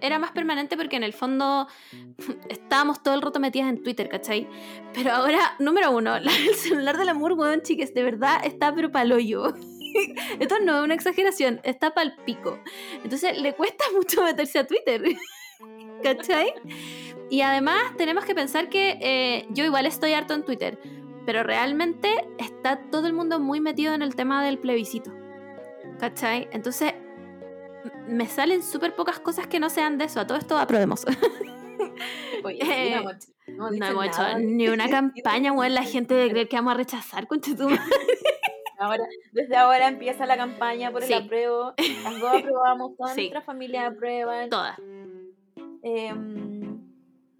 era 0.00 0.18
más 0.20 0.30
permanente 0.30 0.76
porque 0.76 0.96
en 0.96 1.02
el 1.02 1.12
fondo 1.12 1.66
estábamos 2.48 3.02
todo 3.02 3.14
el 3.14 3.22
rato 3.22 3.40
metidas 3.40 3.68
en 3.68 3.82
Twitter, 3.82 4.08
¿cachai? 4.08 4.48
Pero 4.94 5.10
ahora, 5.12 5.54
número 5.58 5.90
uno, 5.90 6.18
la- 6.20 6.36
el 6.36 6.54
celular 6.54 6.96
del 6.96 7.08
amor, 7.08 7.32
weón, 7.32 7.62
chiques, 7.62 7.92
de 7.94 8.02
verdad 8.04 8.40
está 8.44 8.72
pero 8.72 8.92
pa'l 8.92 9.10
hoyo. 9.12 9.54
Esto 10.40 10.58
no 10.60 10.78
es 10.78 10.84
una 10.84 10.94
exageración, 10.94 11.60
está 11.64 11.92
pa'l 11.94 12.14
pico. 12.24 12.58
Entonces 13.02 13.36
le 13.42 13.54
cuesta 13.54 13.84
mucho 13.94 14.22
meterse 14.22 14.60
a 14.60 14.66
Twitter. 14.66 15.02
¿Cachai? 16.02 16.52
Y 17.30 17.40
además 17.42 17.96
tenemos 17.96 18.24
que 18.24 18.34
pensar 18.34 18.68
que 18.68 18.98
eh, 19.00 19.46
yo 19.50 19.64
igual 19.64 19.86
estoy 19.86 20.12
harto 20.12 20.34
en 20.34 20.44
Twitter, 20.44 20.78
pero 21.24 21.42
realmente 21.42 22.08
está 22.38 22.76
todo 22.90 23.06
el 23.06 23.12
mundo 23.12 23.38
muy 23.40 23.60
metido 23.60 23.94
en 23.94 24.02
el 24.02 24.14
tema 24.14 24.44
del 24.44 24.58
plebiscito. 24.58 25.12
¿Cachai? 25.98 26.48
Entonces 26.52 26.94
me 28.06 28.26
salen 28.26 28.62
súper 28.62 28.94
pocas 28.94 29.18
cosas 29.20 29.46
que 29.46 29.60
no 29.60 29.70
sean 29.70 29.98
de 29.98 30.04
eso. 30.06 30.20
A 30.20 30.26
todo 30.26 30.36
esto 30.38 30.58
aprobemos. 30.58 31.04
Oye, 32.44 32.58
Eh, 32.62 32.90
no 33.48 33.68
hemos, 33.68 33.78
no 33.78 33.86
hemos 33.86 34.06
hecho 34.06 34.22
nada. 34.22 34.38
ni 34.38 34.68
una 34.68 34.88
campaña, 34.90 35.52
weón. 35.52 35.74
La 35.74 35.82
gente 35.84 36.14
de 36.14 36.28
creer 36.30 36.48
que 36.48 36.56
vamos 36.56 36.74
a 36.74 36.76
rechazar 36.76 37.26
con 37.26 37.40
Ahora, 38.78 39.04
desde 39.32 39.56
ahora 39.56 39.86
empieza 39.86 40.26
la 40.26 40.36
campaña 40.36 40.90
por 40.90 41.02
el 41.02 41.08
Sí. 41.08 41.14
apruebo. 41.14 41.72
Las 42.02 42.20
dos 42.20 42.34
aprobamos, 42.34 42.96
toda 42.96 43.14
Sí. 43.14 43.20
nuestra 43.22 43.42
familia 43.42 43.86
aprueba. 43.86 44.48
Todas. 44.48 44.76
Em, 45.82 46.78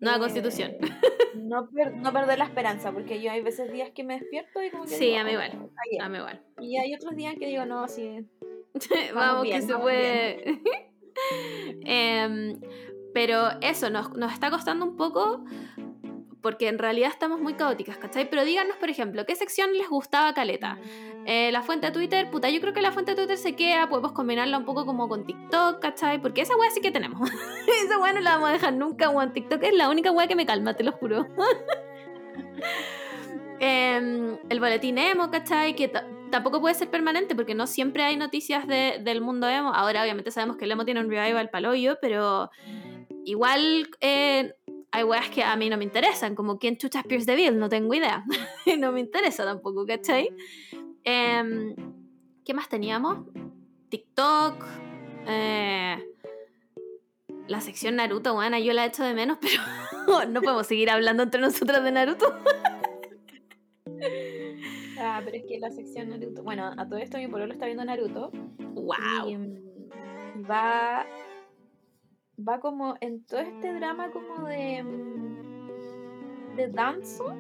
Nueva 0.01 0.17
eh, 0.17 0.21
constitución. 0.21 0.73
No, 1.35 1.67
per- 1.71 1.97
no 1.97 2.13
perder 2.13 2.39
la 2.39 2.45
esperanza, 2.45 2.93
porque 2.93 3.23
yo 3.23 3.31
hay 3.33 3.41
veces 3.43 3.73
días 3.73 3.91
que 3.95 4.05
me 4.05 4.19
despierto 4.21 4.63
y 4.63 4.69
como 4.71 4.83
que 4.85 4.91
Sí, 4.91 5.07
digo, 5.07 5.19
a 5.21 5.25
mí 5.25 5.31
"Oh, 5.31 5.33
igual. 5.33 5.49
está 5.51 5.81
bien". 5.91 6.03
A 6.03 6.09
mí 6.11 6.19
igual. 6.19 6.43
Y 6.61 6.77
hay 6.77 6.95
otros 6.95 7.17
días 7.17 7.35
que 7.39 7.47
digo, 7.47 7.65
no, 7.65 7.89
sí. 7.89 8.27
vamos, 9.15 9.43
bien, 9.45 9.61
que 9.61 9.67
se 9.67 9.73
vamos 9.73 9.83
puede. 9.87 10.61
Em, 11.85 12.61
pero 13.15 13.49
eso, 13.63 13.89
nos, 13.91 14.11
nos 14.17 14.33
está 14.33 14.51
costando 14.51 14.85
un 14.85 14.97
poco 14.97 15.45
porque 16.43 16.69
en 16.69 16.79
realidad 16.79 17.09
estamos 17.11 17.41
muy 17.41 17.55
caóticas, 17.55 17.97
¿cachai? 17.97 18.29
Pero 18.29 18.45
díganos, 18.45 18.77
por 18.77 18.91
ejemplo, 18.91 19.25
¿qué 19.25 19.37
sección 19.37 19.73
les 19.73 19.89
gustaba 19.89 20.35
Caleta? 20.35 20.77
Eh, 21.25 21.51
la 21.53 21.63
fuente 21.63 21.87
de 21.87 21.93
Twitter, 21.93 22.29
puta, 22.31 22.51
yo 22.51 22.61
creo 22.61 22.73
que 22.75 22.83
la 22.83 22.91
fuente 22.93 23.13
de 23.13 23.17
Twitter 23.17 23.39
se 23.39 23.55
queda, 23.55 23.89
podemos 23.89 24.13
combinarla 24.13 24.59
un 24.59 24.65
poco 24.65 24.85
como 24.85 25.09
con 25.09 25.25
TikTok, 25.25 25.81
¿cachai? 25.81 26.21
Porque 26.21 26.41
esa 26.43 26.57
weá 26.57 26.71
sí 26.71 26.81
que 26.81 26.91
tenemos. 26.91 27.31
esa 27.85 27.99
weá 27.99 28.13
no 28.13 28.21
la 28.21 28.33
vamos 28.33 28.51
a 28.51 28.53
dejar 28.53 28.73
nunca, 28.75 29.09
weón. 29.09 29.33
TikTok 29.33 29.63
es 29.63 29.73
la 29.75 29.89
única 29.89 30.11
weá 30.11 30.27
que 30.27 30.35
me 30.37 30.45
calma, 30.45 30.75
te 30.75 30.83
lo 30.85 30.93
juro. 30.93 31.27
Em, 33.65 34.37
el 34.49 34.59
boletín 34.61 34.99
emo, 34.99 35.31
¿cachai? 35.31 35.77
Que 35.77 35.87
ta- 35.89 36.05
tampoco 36.31 36.61
puede 36.61 36.75
ser 36.75 36.91
permanente 36.91 37.37
porque 37.37 37.55
no 37.55 37.67
siempre 37.69 38.03
hay 38.03 38.17
noticias 38.17 38.67
de- 38.67 38.99
del 39.05 39.21
mundo 39.21 39.49
emo. 39.49 39.73
Ahora 39.73 40.03
obviamente 40.03 40.33
sabemos 40.33 40.57
que 40.57 40.65
el 40.65 40.73
emo 40.73 40.85
tiene 40.85 40.99
un 41.01 41.09
revival 41.09 41.49
paloyo, 41.51 41.97
pero 42.01 42.51
igual 43.25 43.89
eh, 44.01 44.55
hay 44.93 45.05
weas 45.05 45.31
que 45.31 45.43
a 45.43 45.57
mí 45.57 45.71
no 45.71 45.79
me 45.79 45.85
interesan, 45.85 46.35
como 46.35 46.59
quién 46.59 46.77
chucha 46.77 47.03
Pierce 47.03 47.27
DeVille, 47.27 47.57
no 47.57 47.69
tengo 47.69 47.95
idea. 47.95 48.25
no 48.79 48.93
me 48.93 49.01
interesa 49.01 49.45
tampoco, 49.45 49.87
¿cachai? 49.87 50.29
Em, 51.03 51.75
¿Qué 52.45 52.55
más 52.55 52.69
teníamos? 52.69 53.27
TikTok. 53.89 54.65
eh, 55.27 55.97
la 57.49 57.61
sección 57.61 57.97
Naruto, 57.97 58.35
bueno, 58.35 58.59
yo 58.59 58.73
la 58.73 58.87
echo 58.87 59.03
de 59.03 59.15
menos, 59.15 59.39
pero 60.07 60.27
no 60.29 60.41
podemos 60.43 60.67
seguir 60.67 60.91
hablando 60.91 61.23
entre 61.23 61.41
nosotras 61.41 61.83
de 61.83 61.93
Naruto. 61.93 62.27
Ah, 65.05 65.21
pero 65.25 65.37
es 65.37 65.45
que 65.49 65.59
la 65.59 65.71
sección 65.71 66.11
Naruto. 66.11 66.45
Bueno, 66.45 66.73
a 66.77 66.89
todo 66.89 66.99
esto 67.01 67.19
mi 67.19 67.27
pueblo 67.27 67.53
está 67.53 67.67
viendo 67.67 67.85
Naruto. 67.85 68.31
¡Wow! 68.59 69.29
Y 69.29 69.37
mm, 69.37 70.49
va. 70.49 71.05
Va 72.39 72.61
como 72.61 72.97
en 73.01 73.25
todo 73.25 73.41
este 73.41 73.73
drama 73.75 74.11
como 74.11 74.47
de. 74.47 74.83
mm, 74.83 76.57
de 76.57 76.69
Danzo. 76.69 77.35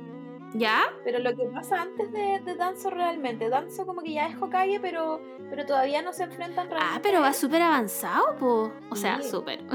¿Ya? 0.54 0.82
Pero 1.04 1.18
lo 1.18 1.34
que 1.34 1.44
pasa 1.46 1.80
antes 1.82 2.12
de, 2.12 2.40
de 2.44 2.54
Danzo 2.56 2.90
realmente. 2.90 3.48
Danzo 3.48 3.86
como 3.86 4.02
que 4.02 4.12
ya 4.12 4.26
es 4.28 4.36
Hokage, 4.40 4.80
pero, 4.80 5.20
pero 5.48 5.64
todavía 5.64 6.02
no 6.02 6.12
se 6.12 6.24
enfrentan 6.24 6.68
realmente. 6.68 6.96
Ah, 6.98 7.00
pero 7.02 7.20
va 7.22 7.32
súper 7.32 7.62
avanzado, 7.62 8.36
po. 8.38 8.70
O 8.90 8.96
sea, 8.96 9.20
Sí. 9.22 9.30
súper. 9.30 9.60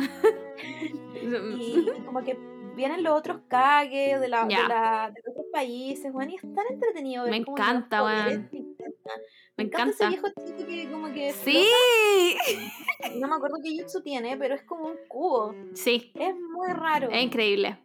Y, 1.60 1.92
como 2.06 2.24
que 2.24 2.38
vienen 2.76 3.04
los 3.04 3.14
otros 3.18 3.40
Kage 3.48 4.18
de, 4.20 4.28
la, 4.28 4.46
de, 4.46 4.54
la- 4.68 5.12
de 5.14 5.22
otros 5.32 5.46
países, 5.52 6.12
weón, 6.14 6.30
y 6.30 6.36
es 6.36 6.42
tan 6.42 6.66
entretenido. 6.72 7.26
Me 7.26 7.40
los 7.40 7.48
encanta, 7.48 8.04
weón. 8.04 8.50
Me 9.58 9.64
encanta. 9.66 9.92
Ese 9.92 10.08
viejo 10.10 10.28
chico 10.46 10.66
que 10.68 10.92
como 10.92 11.14
que 11.14 11.34
Sí, 11.34 11.66
flota. 13.00 13.14
No 13.20 13.28
me 13.28 13.36
acuerdo 13.36 13.58
qué 13.64 13.78
jutsu 13.82 14.02
tiene, 14.02 14.38
pero 14.38 14.56
es 14.56 14.64
como 14.64 14.86
un 14.88 14.98
cubo. 15.08 15.56
sí, 15.74 16.12
Es 16.16 16.36
muy 16.36 16.68
raro. 16.74 17.10
es 17.10 17.24
increíble. 17.24 17.78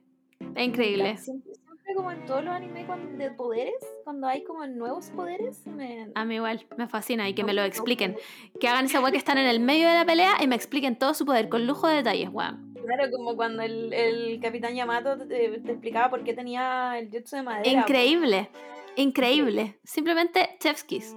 Es 0.54 0.64
increíble. 0.66 1.16
Siempre, 1.16 1.54
siempre 1.54 1.94
como 1.94 2.10
en 2.10 2.24
todos 2.26 2.44
los 2.44 2.52
animes 2.54 2.86
de 3.18 3.30
poderes, 3.30 3.74
cuando 4.04 4.26
hay 4.26 4.44
como 4.44 4.66
nuevos 4.66 5.10
poderes, 5.10 5.66
me... 5.66 6.08
A 6.14 6.24
mí 6.24 6.34
igual, 6.36 6.66
me 6.76 6.88
fascina 6.88 7.28
y 7.28 7.34
que 7.34 7.44
me 7.44 7.54
lo 7.54 7.62
expliquen. 7.62 8.16
Que 8.60 8.68
hagan 8.68 8.86
esa 8.86 9.00
weá 9.00 9.10
que 9.12 9.18
están 9.18 9.38
en 9.38 9.46
el 9.46 9.60
medio 9.60 9.88
de 9.88 9.94
la 9.94 10.04
pelea 10.04 10.34
y 10.42 10.46
me 10.46 10.56
expliquen 10.56 10.98
todo 10.98 11.14
su 11.14 11.24
poder 11.24 11.48
con 11.48 11.66
lujo 11.66 11.88
de 11.88 11.96
detalles, 11.96 12.28
weón. 12.30 12.72
Claro, 12.84 13.10
como 13.12 13.36
cuando 13.36 13.62
el, 13.62 13.92
el 13.92 14.40
capitán 14.40 14.74
Yamato 14.74 15.16
te, 15.18 15.60
te 15.60 15.70
explicaba 15.72 16.10
por 16.10 16.24
qué 16.24 16.34
tenía 16.34 16.98
el 16.98 17.08
jutsu 17.10 17.36
de 17.36 17.42
madera. 17.42 17.70
Increíble, 17.80 18.50
increíble. 18.96 19.78
Simplemente 19.84 20.56
chef's 20.60 20.84
kiss. 20.84 21.14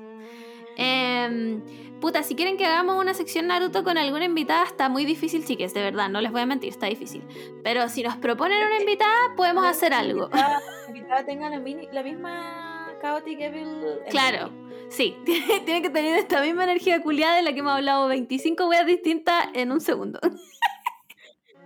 Em, 0.77 1.61
puta, 2.01 2.21
si 2.23 2.35
quieren 2.35 2.57
que 2.57 2.65
hagamos 2.65 2.99
una 3.01 3.13
sección 3.13 3.47
Naruto 3.47 3.83
con 3.83 3.97
alguna 3.97 4.25
invitada, 4.25 4.65
está 4.65 4.89
muy 4.89 5.05
difícil, 5.05 5.45
chiques, 5.45 5.73
de 5.73 5.81
verdad, 5.81 6.09
no 6.09 6.19
les 6.21 6.31
voy 6.31 6.41
a 6.41 6.45
mentir, 6.45 6.69
está 6.69 6.87
difícil. 6.87 7.23
Pero 7.63 7.87
si 7.87 8.03
nos 8.03 8.17
proponen 8.17 8.65
una 8.65 8.79
invitada, 8.79 9.35
podemos 9.37 9.65
hacer 9.65 9.93
algo. 9.93 10.29
La 10.33 10.61
invitada 10.89 11.25
tenga 11.25 11.49
la, 11.49 11.59
mini- 11.59 11.87
la 11.93 12.03
misma 12.03 12.91
Chaotic 13.01 13.39
Evil. 13.39 13.67
Claro, 14.09 14.51
sí, 14.89 15.15
tiene 15.25 15.81
que 15.81 15.89
tener 15.89 16.17
esta 16.17 16.41
misma 16.41 16.65
energía 16.65 17.01
culiada 17.01 17.37
de 17.37 17.43
la 17.43 17.53
que 17.53 17.59
hemos 17.59 17.73
hablado 17.73 18.07
25 18.09 18.67
weas 18.67 18.85
distintas 18.85 19.47
en 19.53 19.71
un 19.71 19.79
segundo. 19.79 20.19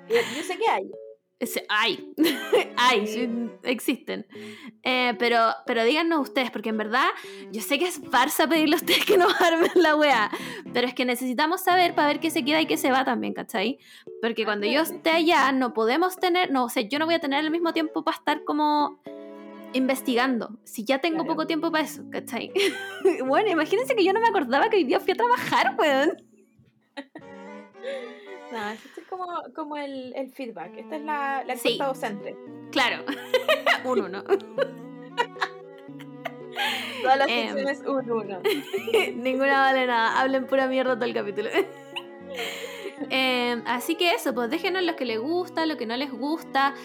Yo, 0.08 0.16
yo 0.16 0.44
sé 0.44 0.58
que 0.58 0.68
hay. 0.70 0.92
Hay, 1.70 2.14
hay, 2.76 3.08
sí, 3.08 3.30
existen. 3.64 4.26
Eh, 4.84 5.14
pero, 5.18 5.54
pero 5.66 5.84
díganos 5.86 6.20
ustedes, 6.20 6.52
porque 6.52 6.70
en 6.70 6.78
verdad 6.78 7.08
yo 7.52 7.62
sé 7.62 7.80
que 7.80 7.88
es 7.88 8.02
farsa 8.12 8.48
pedirle 8.48 8.76
a 8.76 8.80
ustedes 8.80 9.06
que 9.06 9.18
nos 9.18 9.34
armen 9.42 9.72
la 9.76 9.96
wea, 9.96 10.30
pero 10.74 10.88
es 10.88 10.94
que 10.94 11.06
necesitamos 11.06 11.62
saber 11.62 11.96
para 11.96 12.10
ver 12.10 12.20
qué 12.20 12.30
se 12.30 12.44
queda 12.44 12.60
y 12.60 12.66
qué 12.66 12.76
se 12.78 12.92
va 12.92 13.06
también, 13.06 13.34
¿cachai? 13.34 13.80
Porque 14.22 14.44
cuando 14.44 14.68
yo 14.68 14.82
esté 14.82 15.12
allá 15.12 15.52
no 15.54 15.74
podemos 15.74 16.18
tener, 16.18 16.52
no, 16.52 16.66
o 16.66 16.70
sea, 16.70 16.84
yo 16.84 17.00
no 17.00 17.06
voy 17.06 17.16
a 17.16 17.20
tener 17.20 17.44
el 17.44 17.52
mismo 17.52 17.72
tiempo 17.72 18.04
para 18.04 18.18
estar 18.18 18.44
como 18.44 19.02
investigando, 19.72 20.58
si 20.64 20.84
ya 20.84 21.00
tengo 21.00 21.20
Claro. 21.20 21.30
poco 21.32 21.48
tiempo 21.48 21.72
para 21.72 21.86
eso, 21.86 22.04
¿cachai? 22.12 22.52
bueno, 23.26 23.50
imagínense 23.50 23.96
que 23.96 24.04
yo 24.04 24.12
no 24.14 24.20
me 24.20 24.28
acordaba 24.28 24.70
que 24.70 24.78
hoy 24.78 24.84
día 24.84 25.00
fui 25.00 25.12
a 25.14 25.16
trabajar, 25.16 25.76
weón. 25.78 26.18
No, 28.52 28.70
esto 28.70 29.02
es 29.02 29.08
como, 29.08 29.26
como 29.56 29.78
el, 29.78 30.14
el 30.16 30.32
feedback. 30.32 30.76
Esta 30.78 30.96
es 30.96 31.02
la, 31.04 31.44
la 31.46 31.56
Sí. 31.56 31.78
docente. 31.78 32.36
Claro, 32.72 33.04
un 33.86 34.02
uno. 34.02 34.24
Todas 37.02 37.18
las 37.18 37.30
Em. 37.30 37.48
secciones 37.48 37.80
un 37.86 38.12
uno. 38.12 38.42
Ninguna 39.16 39.60
vale 39.62 39.86
nada. 39.88 40.20
Hablen 40.20 40.46
pura 40.48 40.68
mierda 40.68 40.96
todo 40.96 41.06
el 41.06 41.14
capítulo. 41.14 41.50
Eh, 43.12 43.62
así 43.66 43.96
que 43.96 44.12
eso, 44.12 44.34
pues 44.36 44.50
déjenos 44.50 44.84
lo 44.84 44.98
que 44.98 45.06
les 45.06 45.20
gusta, 45.20 45.66
lo 45.66 45.78
que 45.78 45.86
no 45.86 45.96
les 45.96 46.12
gusta. 46.12 46.76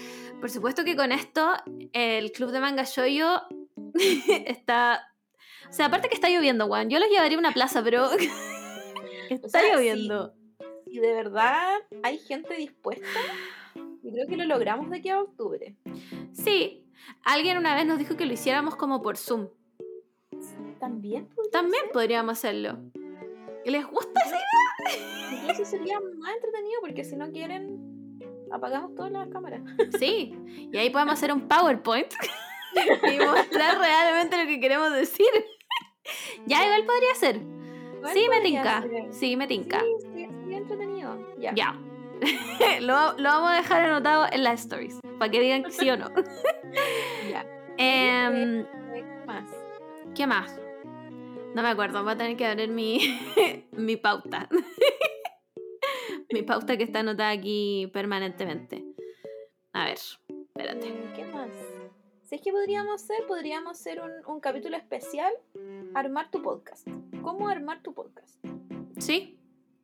Por 0.40 0.48
supuesto 0.48 0.84
que 0.84 0.94
con 0.94 1.10
esto, 1.10 1.52
el 1.92 2.30
club 2.30 2.52
de 2.52 2.60
manga 2.60 2.84
shoyo 2.84 3.42
está. 4.46 5.12
O 5.68 5.72
sea, 5.72 5.86
aparte 5.86 6.08
que 6.08 6.14
está 6.14 6.30
lloviendo, 6.30 6.68
Juan. 6.68 6.88
Yo 6.88 7.00
los 7.00 7.10
llevaría 7.10 7.36
a 7.36 7.40
una 7.40 7.50
plaza, 7.52 7.82
pero. 7.82 8.10
está 9.28 9.46
O 9.46 9.50
sea, 9.50 9.60
sí. 9.60 9.98
Y 10.94 11.00
de 11.00 11.12
verdad 11.12 11.80
hay 12.04 12.18
gente 12.18 12.54
dispuesta. 12.54 13.04
Y 13.74 14.12
creo 14.12 14.28
que 14.28 14.36
lo 14.36 14.44
logramos 14.44 14.88
de 14.90 14.98
aquí 14.98 15.08
a 15.08 15.20
octubre. 15.20 15.74
Sí. 16.32 16.86
Alguien 17.24 17.58
una 17.58 17.74
vez 17.74 17.84
nos 17.84 17.98
dijo 17.98 18.16
que 18.16 18.26
lo 18.26 18.32
hiciéramos 18.32 18.76
como 18.76 19.02
por 19.02 19.16
Zoom. 19.16 19.48
También 20.78 21.26
podría 21.26 21.50
También 21.50 21.84
podríamos 21.92 22.38
hacerlo. 22.38 22.78
¿Les 23.64 23.84
gusta 23.84 24.20
esa 24.24 24.38
ser. 24.38 25.34
Incluso 25.36 25.64
sería 25.64 25.98
más 25.98 26.32
entretenido 26.36 26.80
porque 26.80 27.02
si 27.02 27.16
no 27.16 27.28
quieren, 27.32 28.20
apagamos 28.52 28.94
todas 28.94 29.10
las 29.10 29.26
cámaras. 29.30 29.62
Sí, 29.98 30.32
y 30.72 30.76
ahí 30.76 30.90
podemos 30.90 31.14
hacer 31.14 31.32
un 31.32 31.48
PowerPoint 31.48 32.14
y 33.12 33.18
mostrar 33.18 33.78
realmente 33.80 34.40
lo 34.40 34.46
que 34.46 34.60
queremos 34.60 34.92
decir. 34.92 35.26
ya, 36.46 36.64
igual 36.64 36.84
podría 36.86 37.14
ser. 37.16 37.36
Igual 37.96 38.12
Sí, 38.12 38.20
me 38.20 38.36
podría 38.36 38.42
tinca. 38.42 38.82
ser. 38.82 39.12
Sí, 39.12 39.36
me 39.36 39.46
tinca. 39.48 39.80
Sí. 39.80 40.03
Ya. 41.44 41.52
Ya. 41.54 41.78
lo, 42.80 43.12
lo 43.18 43.22
vamos 43.24 43.50
a 43.50 43.56
dejar 43.56 43.82
anotado 43.82 44.26
en 44.32 44.44
las 44.44 44.60
stories, 44.60 44.98
para 45.18 45.30
que 45.30 45.40
digan 45.40 45.64
que 45.64 45.72
sí 45.72 45.90
o 45.90 45.96
no. 45.96 46.08
ya. 47.30 47.44
Em, 47.76 48.64
¿Qué 48.64 49.26
más? 49.26 49.50
¿Qué 50.14 50.26
más? 50.26 50.60
No 51.54 51.62
me 51.62 51.68
acuerdo, 51.68 52.02
voy 52.02 52.12
a 52.12 52.16
tener 52.16 52.36
que 52.36 52.46
abrir 52.46 52.70
mi, 52.70 52.98
mi 53.72 53.96
pauta. 53.96 54.48
mi 56.32 56.42
pauta 56.42 56.76
que 56.76 56.84
está 56.84 57.00
anotada 57.00 57.30
aquí 57.30 57.90
permanentemente. 57.92 58.84
A 59.72 59.86
ver, 59.86 59.98
espérate. 60.28 60.88
Eh, 60.88 61.12
¿Qué 61.14 61.24
más? 61.26 61.50
Si 62.22 62.36
es 62.36 62.40
que 62.40 62.52
podríamos 62.52 63.02
hacer, 63.02 63.26
podríamos 63.26 63.78
hacer 63.78 64.00
un, 64.00 64.10
un 64.26 64.40
capítulo 64.40 64.76
especial, 64.76 65.32
armar 65.94 66.30
tu 66.30 66.40
podcast. 66.42 66.88
¿Cómo 67.22 67.48
armar 67.48 67.82
tu 67.82 67.92
podcast? 67.92 68.42
Sí, 68.98 69.38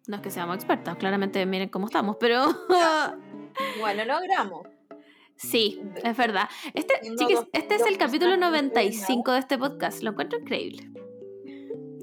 no 0.09 0.17
es 0.17 0.23
que 0.23 0.31
seamos 0.31 0.57
expertas, 0.57 0.97
claramente 0.97 1.45
miren 1.47 1.69
cómo 1.69 1.87
estamos, 1.87 2.17
pero 2.19 2.45
Bueno, 3.81 4.05
lo 4.05 4.15
logramos. 4.15 4.67
sí, 5.37 5.81
es 6.03 6.17
verdad. 6.17 6.49
Este, 6.75 6.95
chiquis, 7.17 7.37
dos- 7.37 7.49
este 7.53 7.75
es 7.77 7.87
el 7.87 7.99
capítulo 7.99 8.31
personas 8.33 8.53
95 8.53 9.33
de 9.33 9.39
este 9.39 9.59
podcast, 9.59 10.03
lo 10.03 10.11
encuentro 10.11 10.39
increíble. 10.39 10.89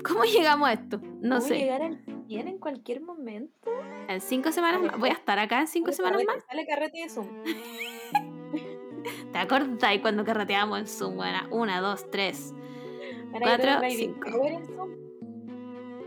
¿Cómo 0.08 0.24
llegamos 0.24 0.70
a 0.70 0.74
esto? 0.74 1.00
No 1.22 1.38
¿Cómo 1.38 1.48
sé. 1.48 1.58
llegar 1.58 1.82
al 1.82 2.00
100 2.28 2.48
en 2.48 2.58
cualquier 2.60 3.02
momento? 3.02 3.70
En 4.08 4.22
cinco 4.22 4.52
semanas 4.52 4.82
más. 4.82 4.98
Voy 5.00 5.10
a 5.10 5.14
estar 5.14 5.38
acá 5.40 5.60
en 5.62 5.68
cinco 5.68 5.92
semanas 5.92 6.22
más. 6.26 6.44
Sale 6.48 6.66
carrete 6.66 7.00
de 7.04 7.10
Zoom. 7.10 7.28
¿Te 9.34 9.38
acuerdas 9.40 9.94
y 9.96 10.00
cuando 10.00 10.24
carreteamos 10.24 10.80
en 10.80 10.88
Zoom? 10.88 11.16
Bueno, 11.16 11.40
una, 11.52 11.82
dos, 11.82 12.10
tres. 12.12 12.54
Cuatro, 13.32 13.72
cinco. 13.90 14.30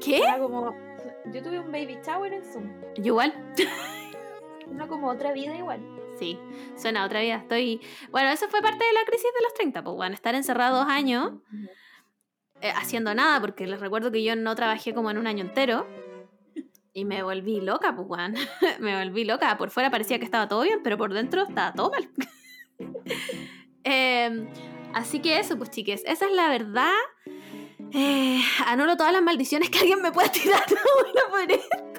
¿Qué? 0.01 0.23
Yo 1.27 1.43
tuve 1.43 1.61
un 1.61 1.71
baby 1.71 1.99
shower 2.05 2.33
en 2.33 2.45
Zoom. 2.45 2.71
Yo 2.97 3.07
igual. 3.07 3.35
Era 4.75 4.87
como 4.87 5.09
otra 5.09 5.33
vida 5.33 5.55
igual. 5.57 5.81
Sí, 6.19 6.39
suena 6.77 7.03
a 7.03 7.07
otra 7.07 7.21
vida. 7.21 7.37
Estoy. 7.37 7.81
Bueno, 8.11 8.31
eso 8.31 8.49
fue 8.49 8.61
parte 8.63 8.85
de 8.85 8.93
la 8.93 9.05
crisis 9.07 9.31
de 9.37 9.43
los 9.43 9.55
30, 9.55 9.83
pues 9.85 9.97
bueno, 9.97 10.15
estar 10.15 10.35
encerrado 10.35 10.79
dos 10.79 10.89
años 10.89 11.33
eh, 12.63 12.73
haciendo 12.77 13.15
nada, 13.15 13.41
porque 13.41 13.67
les 13.67 13.81
recuerdo 13.81 14.11
que 14.11 14.23
yo 14.23 14.37
no 14.37 14.55
trabajé 14.55 14.95
como 14.95 15.11
en 15.11 15.19
un 15.19 15.27
año 15.27 15.45
entero. 15.45 15.87
Y 16.93 17.05
me 17.05 17.23
volví 17.23 17.61
loca, 17.61 17.95
pues, 17.95 18.09
weón. 18.09 18.35
me 18.81 19.03
volví 19.03 19.25
loca. 19.25 19.57
Por 19.57 19.71
fuera 19.71 19.91
parecía 19.91 20.19
que 20.19 20.25
estaba 20.25 20.49
todo 20.49 20.63
bien, 20.63 20.81
pero 20.83 20.99
por 20.99 21.13
dentro 21.15 21.43
estaba 21.43 21.73
todo 21.73 21.91
mal. 21.91 22.09
Em, 23.83 24.47
así 24.93 25.21
que 25.21 25.39
eso, 25.39 25.57
pues, 25.57 25.71
chiques, 25.71 26.03
esa 26.07 26.27
es 26.27 26.33
la 26.33 26.51
verdad. 26.51 26.93
Eh, 27.93 28.41
anulo 28.67 28.97
todas 28.97 29.13
las 29.13 29.23
maldiciones 29.23 29.71
que 29.71 29.81
alguien 29.81 30.01
me 30.01 30.13
pueda 30.13 30.31
tirar 30.31 30.65
por 31.31 31.51
esto. 31.51 31.91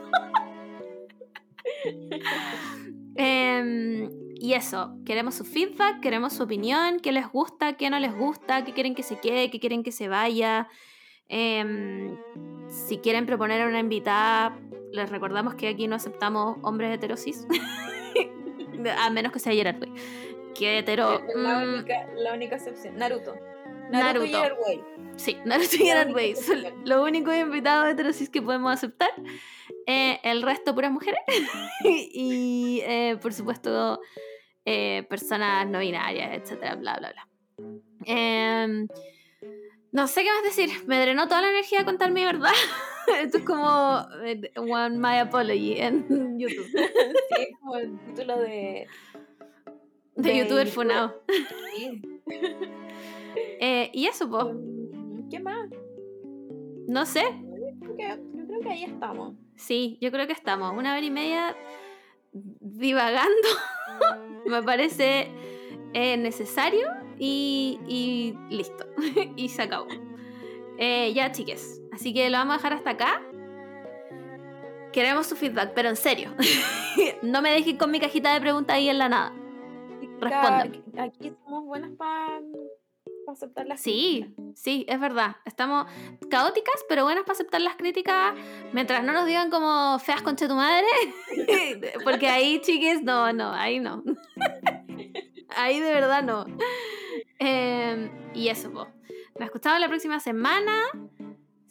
Em, 3.15 4.09
y 4.35 4.53
eso, 4.53 4.95
queremos 5.05 5.35
su 5.35 5.43
feedback, 5.43 5.99
queremos 5.99 6.33
su 6.33 6.43
opinión, 6.43 6.99
qué 6.99 7.11
les 7.11 7.29
gusta, 7.29 7.73
qué 7.73 7.89
no 7.89 7.99
les 7.99 8.15
gusta, 8.15 8.63
qué 8.63 8.73
quieren 8.73 8.95
que 8.95 9.03
se 9.03 9.19
quede, 9.19 9.51
qué 9.51 9.59
quieren 9.59 9.83
que 9.83 9.91
se 9.91 10.07
vaya. 10.07 10.67
Em, 11.27 12.17
si 12.69 12.97
quieren 12.97 13.25
proponer 13.25 13.61
a 13.61 13.67
una 13.67 13.79
invitada, 13.79 14.57
les 14.91 15.09
recordamos 15.09 15.55
que 15.55 15.67
aquí 15.67 15.87
no 15.87 15.95
aceptamos 15.95 16.57
hombres 16.61 16.93
heterosis. 16.93 17.47
a 18.97 19.09
menos 19.09 19.31
que 19.31 19.39
sea 19.39 19.53
Gerard. 19.53 19.83
Que 20.55 20.79
hetero. 20.79 21.21
La, 21.35 21.59
mm, 21.59 21.73
única, 21.73 22.07
la 22.15 22.33
única 22.33 22.55
excepción. 22.55 22.97
Naruto. 22.97 23.35
Naruto, 23.91 24.27
Naruto. 24.27 24.71
y. 24.71 24.79
Sí, 25.17 25.37
Naruto 25.45 25.75
y 25.75 25.79
Gerard 25.79 26.07
única 26.07 26.15
Way 26.15 26.35
son 26.35 26.63
los 26.85 27.07
únicos 27.07 27.35
invitados 27.35 27.89
heterosis 27.89 28.29
que 28.29 28.41
podemos 28.41 28.73
aceptar. 28.73 29.11
Eh, 29.85 30.19
el 30.23 30.41
resto, 30.41 30.73
puras 30.73 30.91
mujeres. 30.91 31.19
y, 31.83 32.81
eh, 32.83 33.17
por 33.21 33.33
supuesto, 33.33 33.99
eh, 34.65 35.05
personas 35.09 35.67
no 35.67 35.79
binarias, 35.79 36.33
etcétera, 36.33 36.75
bla, 36.75 36.97
bla, 36.97 37.11
bla. 37.11 37.27
Em, 38.05 38.87
no 39.91 40.07
sé 40.07 40.23
qué 40.23 40.29
más 40.31 40.43
decir. 40.43 40.69
Me 40.87 40.99
drenó 40.99 41.27
toda 41.27 41.41
la 41.41 41.49
energía 41.49 41.83
contar 41.83 42.11
mi 42.11 42.23
verdad. 42.23 42.51
Esto 43.21 43.39
es 43.39 43.43
como 43.43 44.05
eh, 44.23 44.51
One 44.55 44.97
My 44.97 45.17
Apology 45.19 45.79
en 45.79 46.39
YouTube. 46.39 46.67
Sí, 46.67 47.41
es 47.41 47.57
como 47.59 47.75
el 47.77 47.99
título 48.05 48.37
de. 48.39 48.87
De, 50.15 50.37
youtuber 50.37 50.67
youtuber. 50.67 50.67
funado. 50.67 51.23
Sí. 51.75 52.01
Eh, 53.35 53.89
y 53.93 54.07
eso, 54.07 54.29
pues, 54.29 54.45
¿Qué 55.29 55.39
más? 55.39 55.69
no 56.87 57.05
sé. 57.05 57.23
Creo 57.95 58.17
yo 58.33 58.47
creo 58.47 58.61
que 58.61 58.69
ahí 58.69 58.83
estamos. 58.83 59.35
Sí, 59.55 59.97
yo 60.01 60.11
creo 60.11 60.27
que 60.27 60.33
estamos. 60.33 60.71
Una 60.75 60.93
hora 60.95 61.05
y 61.05 61.11
media 61.11 61.55
divagando. 62.33 63.47
Me 64.45 64.63
parece 64.63 65.27
eh, 65.93 66.17
necesario 66.17 66.87
y, 67.17 67.79
y 67.87 68.35
listo. 68.53 68.85
y 69.35 69.49
se 69.49 69.61
acabó. 69.61 69.87
Eh, 70.77 71.13
ya, 71.13 71.31
chiques. 71.31 71.81
Así 71.93 72.13
que 72.13 72.29
lo 72.29 72.37
vamos 72.37 72.55
a 72.55 72.57
dejar 72.57 72.73
hasta 72.73 72.89
acá. 72.91 73.21
Queremos 74.91 75.27
su 75.27 75.35
feedback, 75.35 75.71
pero 75.73 75.89
en 75.89 75.95
serio. 75.95 76.31
no 77.21 77.41
me 77.41 77.51
dejen 77.51 77.77
con 77.77 77.91
mi 77.91 77.99
cajita 77.99 78.33
de 78.33 78.41
preguntas 78.41 78.75
ahí 78.75 78.89
en 78.89 78.97
la 78.97 79.07
nada. 79.09 79.33
Respóndeme. 80.19 80.83
Acá- 80.93 81.03
Aquí 81.03 81.31
somos 81.45 81.65
buenas 81.65 81.91
para 81.97 82.41
para 83.25 83.33
aceptar 83.33 83.65
las 83.67 83.81
Sí, 83.81 84.21
críticas. 84.25 84.59
sí, 84.59 84.85
es 84.87 84.99
verdad. 84.99 85.35
Estamos 85.45 85.85
caóticas, 86.29 86.83
pero 86.89 87.03
buenas 87.03 87.23
para 87.23 87.33
aceptar 87.33 87.61
las 87.61 87.75
críticas 87.75 88.33
mientras 88.73 89.03
no 89.03 89.13
nos 89.13 89.25
digan 89.25 89.49
como 89.49 89.99
feas 89.99 90.21
concha 90.21 90.47
tu 90.47 90.55
madre. 90.55 90.85
Porque 92.03 92.27
ahí, 92.27 92.59
chiques, 92.61 93.01
no, 93.03 93.31
no, 93.33 93.51
ahí 93.53 93.79
no. 93.79 94.03
Ahí 95.57 95.81
de 95.81 95.91
verdad 95.93 96.23
no. 96.23 96.45
Eh, 97.39 98.09
y 98.33 98.47
eso, 98.47 98.71
po. 98.71 98.87
Nos 99.37 99.47
escuchamos 99.47 99.81
la 99.81 99.89
próxima 99.89 100.19
semana. 100.21 100.81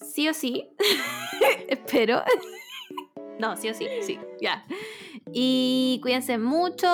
Sí 0.02 0.28
o 0.28 0.34
sí. 0.34 0.68
Espero. 1.68 2.22
No, 3.38 3.56
sí 3.56 3.70
o 3.70 3.74
sí, 3.74 3.88
sí, 4.02 4.18
ya. 4.38 4.66
Y 5.32 5.98
cuídense 6.02 6.38
mucho. 6.38 6.88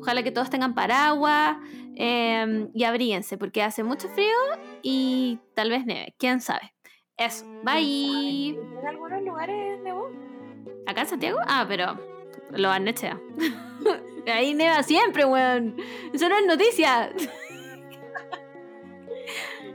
Ojalá 0.00 0.22
que 0.22 0.30
todos 0.30 0.50
tengan 0.50 0.74
paraguas. 0.74 1.56
eh, 1.96 2.68
y 2.74 2.84
abríguense 2.84 3.36
porque 3.36 3.62
hace 3.62 3.82
mucho 3.82 4.08
frío 4.08 4.34
y 4.82 5.38
tal 5.54 5.68
vez 5.70 5.84
nieve. 5.84 6.14
¿Quién 6.18 6.40
sabe? 6.40 6.74
Eso. 7.18 7.44
Bye. 7.64 8.56
¿En 8.80 8.86
algunos 8.86 9.22
lugares 9.22 9.78
nevó? 9.82 10.08
¿Acá 10.86 11.02
en 11.02 11.06
Santiago? 11.08 11.38
Ah, 11.46 11.64
pero 11.68 11.98
lo 12.50 12.70
han 12.70 12.88
hecho. 12.88 13.08
Ahí 14.26 14.54
neva 14.54 14.82
siempre, 14.82 15.24
weón. 15.24 15.76
Eso 16.12 16.28
no 16.28 16.36
es 16.38 16.46
noticia. 16.46 17.12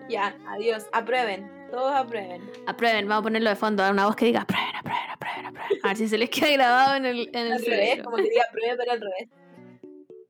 Ya, 0.10 0.38
adiós. 0.48 0.86
Aprueben. 0.94 1.52
Todos 1.72 1.96
aprueben. 1.96 2.50
Aprueben, 2.66 3.08
vamos 3.08 3.22
a 3.22 3.24
ponerlo 3.24 3.50
de 3.50 3.56
fondo, 3.56 3.90
una 3.90 4.06
voz 4.06 4.16
que 4.16 4.26
diga 4.26 4.42
aprueben, 4.42 4.76
aprueben, 4.76 5.10
aprueben, 5.12 5.46
aprueben. 5.48 5.80
A 5.84 5.88
ver 5.90 5.98
si 5.98 6.08
se 6.08 6.18
les 6.18 6.30
queda 6.30 6.50
grabado 6.52 6.96
en 6.96 7.06
el, 7.06 7.30
en 7.34 7.36
el 7.48 7.52
Al 7.54 7.60
revés, 7.60 7.66
cerebro. 7.90 8.04
como 8.06 8.18
que 8.18 8.24
diga 8.24 8.44
apruebe, 8.48 8.76
pero 8.78 8.92
al 8.94 9.02
revés. 9.02 9.30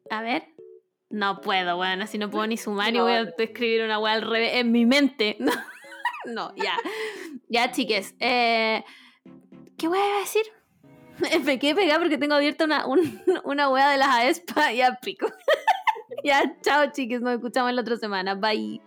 A 0.10 0.22
ver. 0.22 0.44
No 1.10 1.40
puedo, 1.42 1.78
weón. 1.78 2.02
Así 2.02 2.18
no 2.18 2.30
puedo 2.30 2.46
ni 2.48 2.58
sumar 2.58 2.90
y 2.90 2.98
No, 2.98 3.04
voy 3.04 3.14
a 3.14 3.24
no. 3.24 3.30
escribir 3.38 3.84
una 3.84 3.98
weá 4.00 4.14
al 4.14 4.24
revés 4.24 4.56
en 4.56 4.72
mi 4.72 4.86
mente. 4.86 5.38
No, 6.26 6.54
ya. 6.58 6.74
Ya, 7.48 7.72
chiques. 7.72 8.14
Eh, 8.20 8.84
¿Qué 9.78 9.86
iba 9.86 9.96
a 9.98 10.20
decir? 10.20 10.42
Me 11.46 11.58
quedé 11.58 11.74
pegada 11.74 12.00
porque 12.00 12.18
tengo 12.18 12.36
abierta 12.36 12.66
una, 12.66 12.86
un- 12.86 13.22
una 13.46 13.70
weá 13.70 13.92
de 13.92 13.98
las 13.98 14.10
aespa. 14.10 14.74
Ya 14.74 15.00
pico. 15.02 15.28
ya, 16.26 16.58
chao, 16.62 16.92
chiques. 16.92 17.22
Nos 17.22 17.36
escuchamos 17.36 17.72
la 17.72 17.80
otra 17.82 17.96
semana. 17.96 18.36
Bye. 18.36 18.82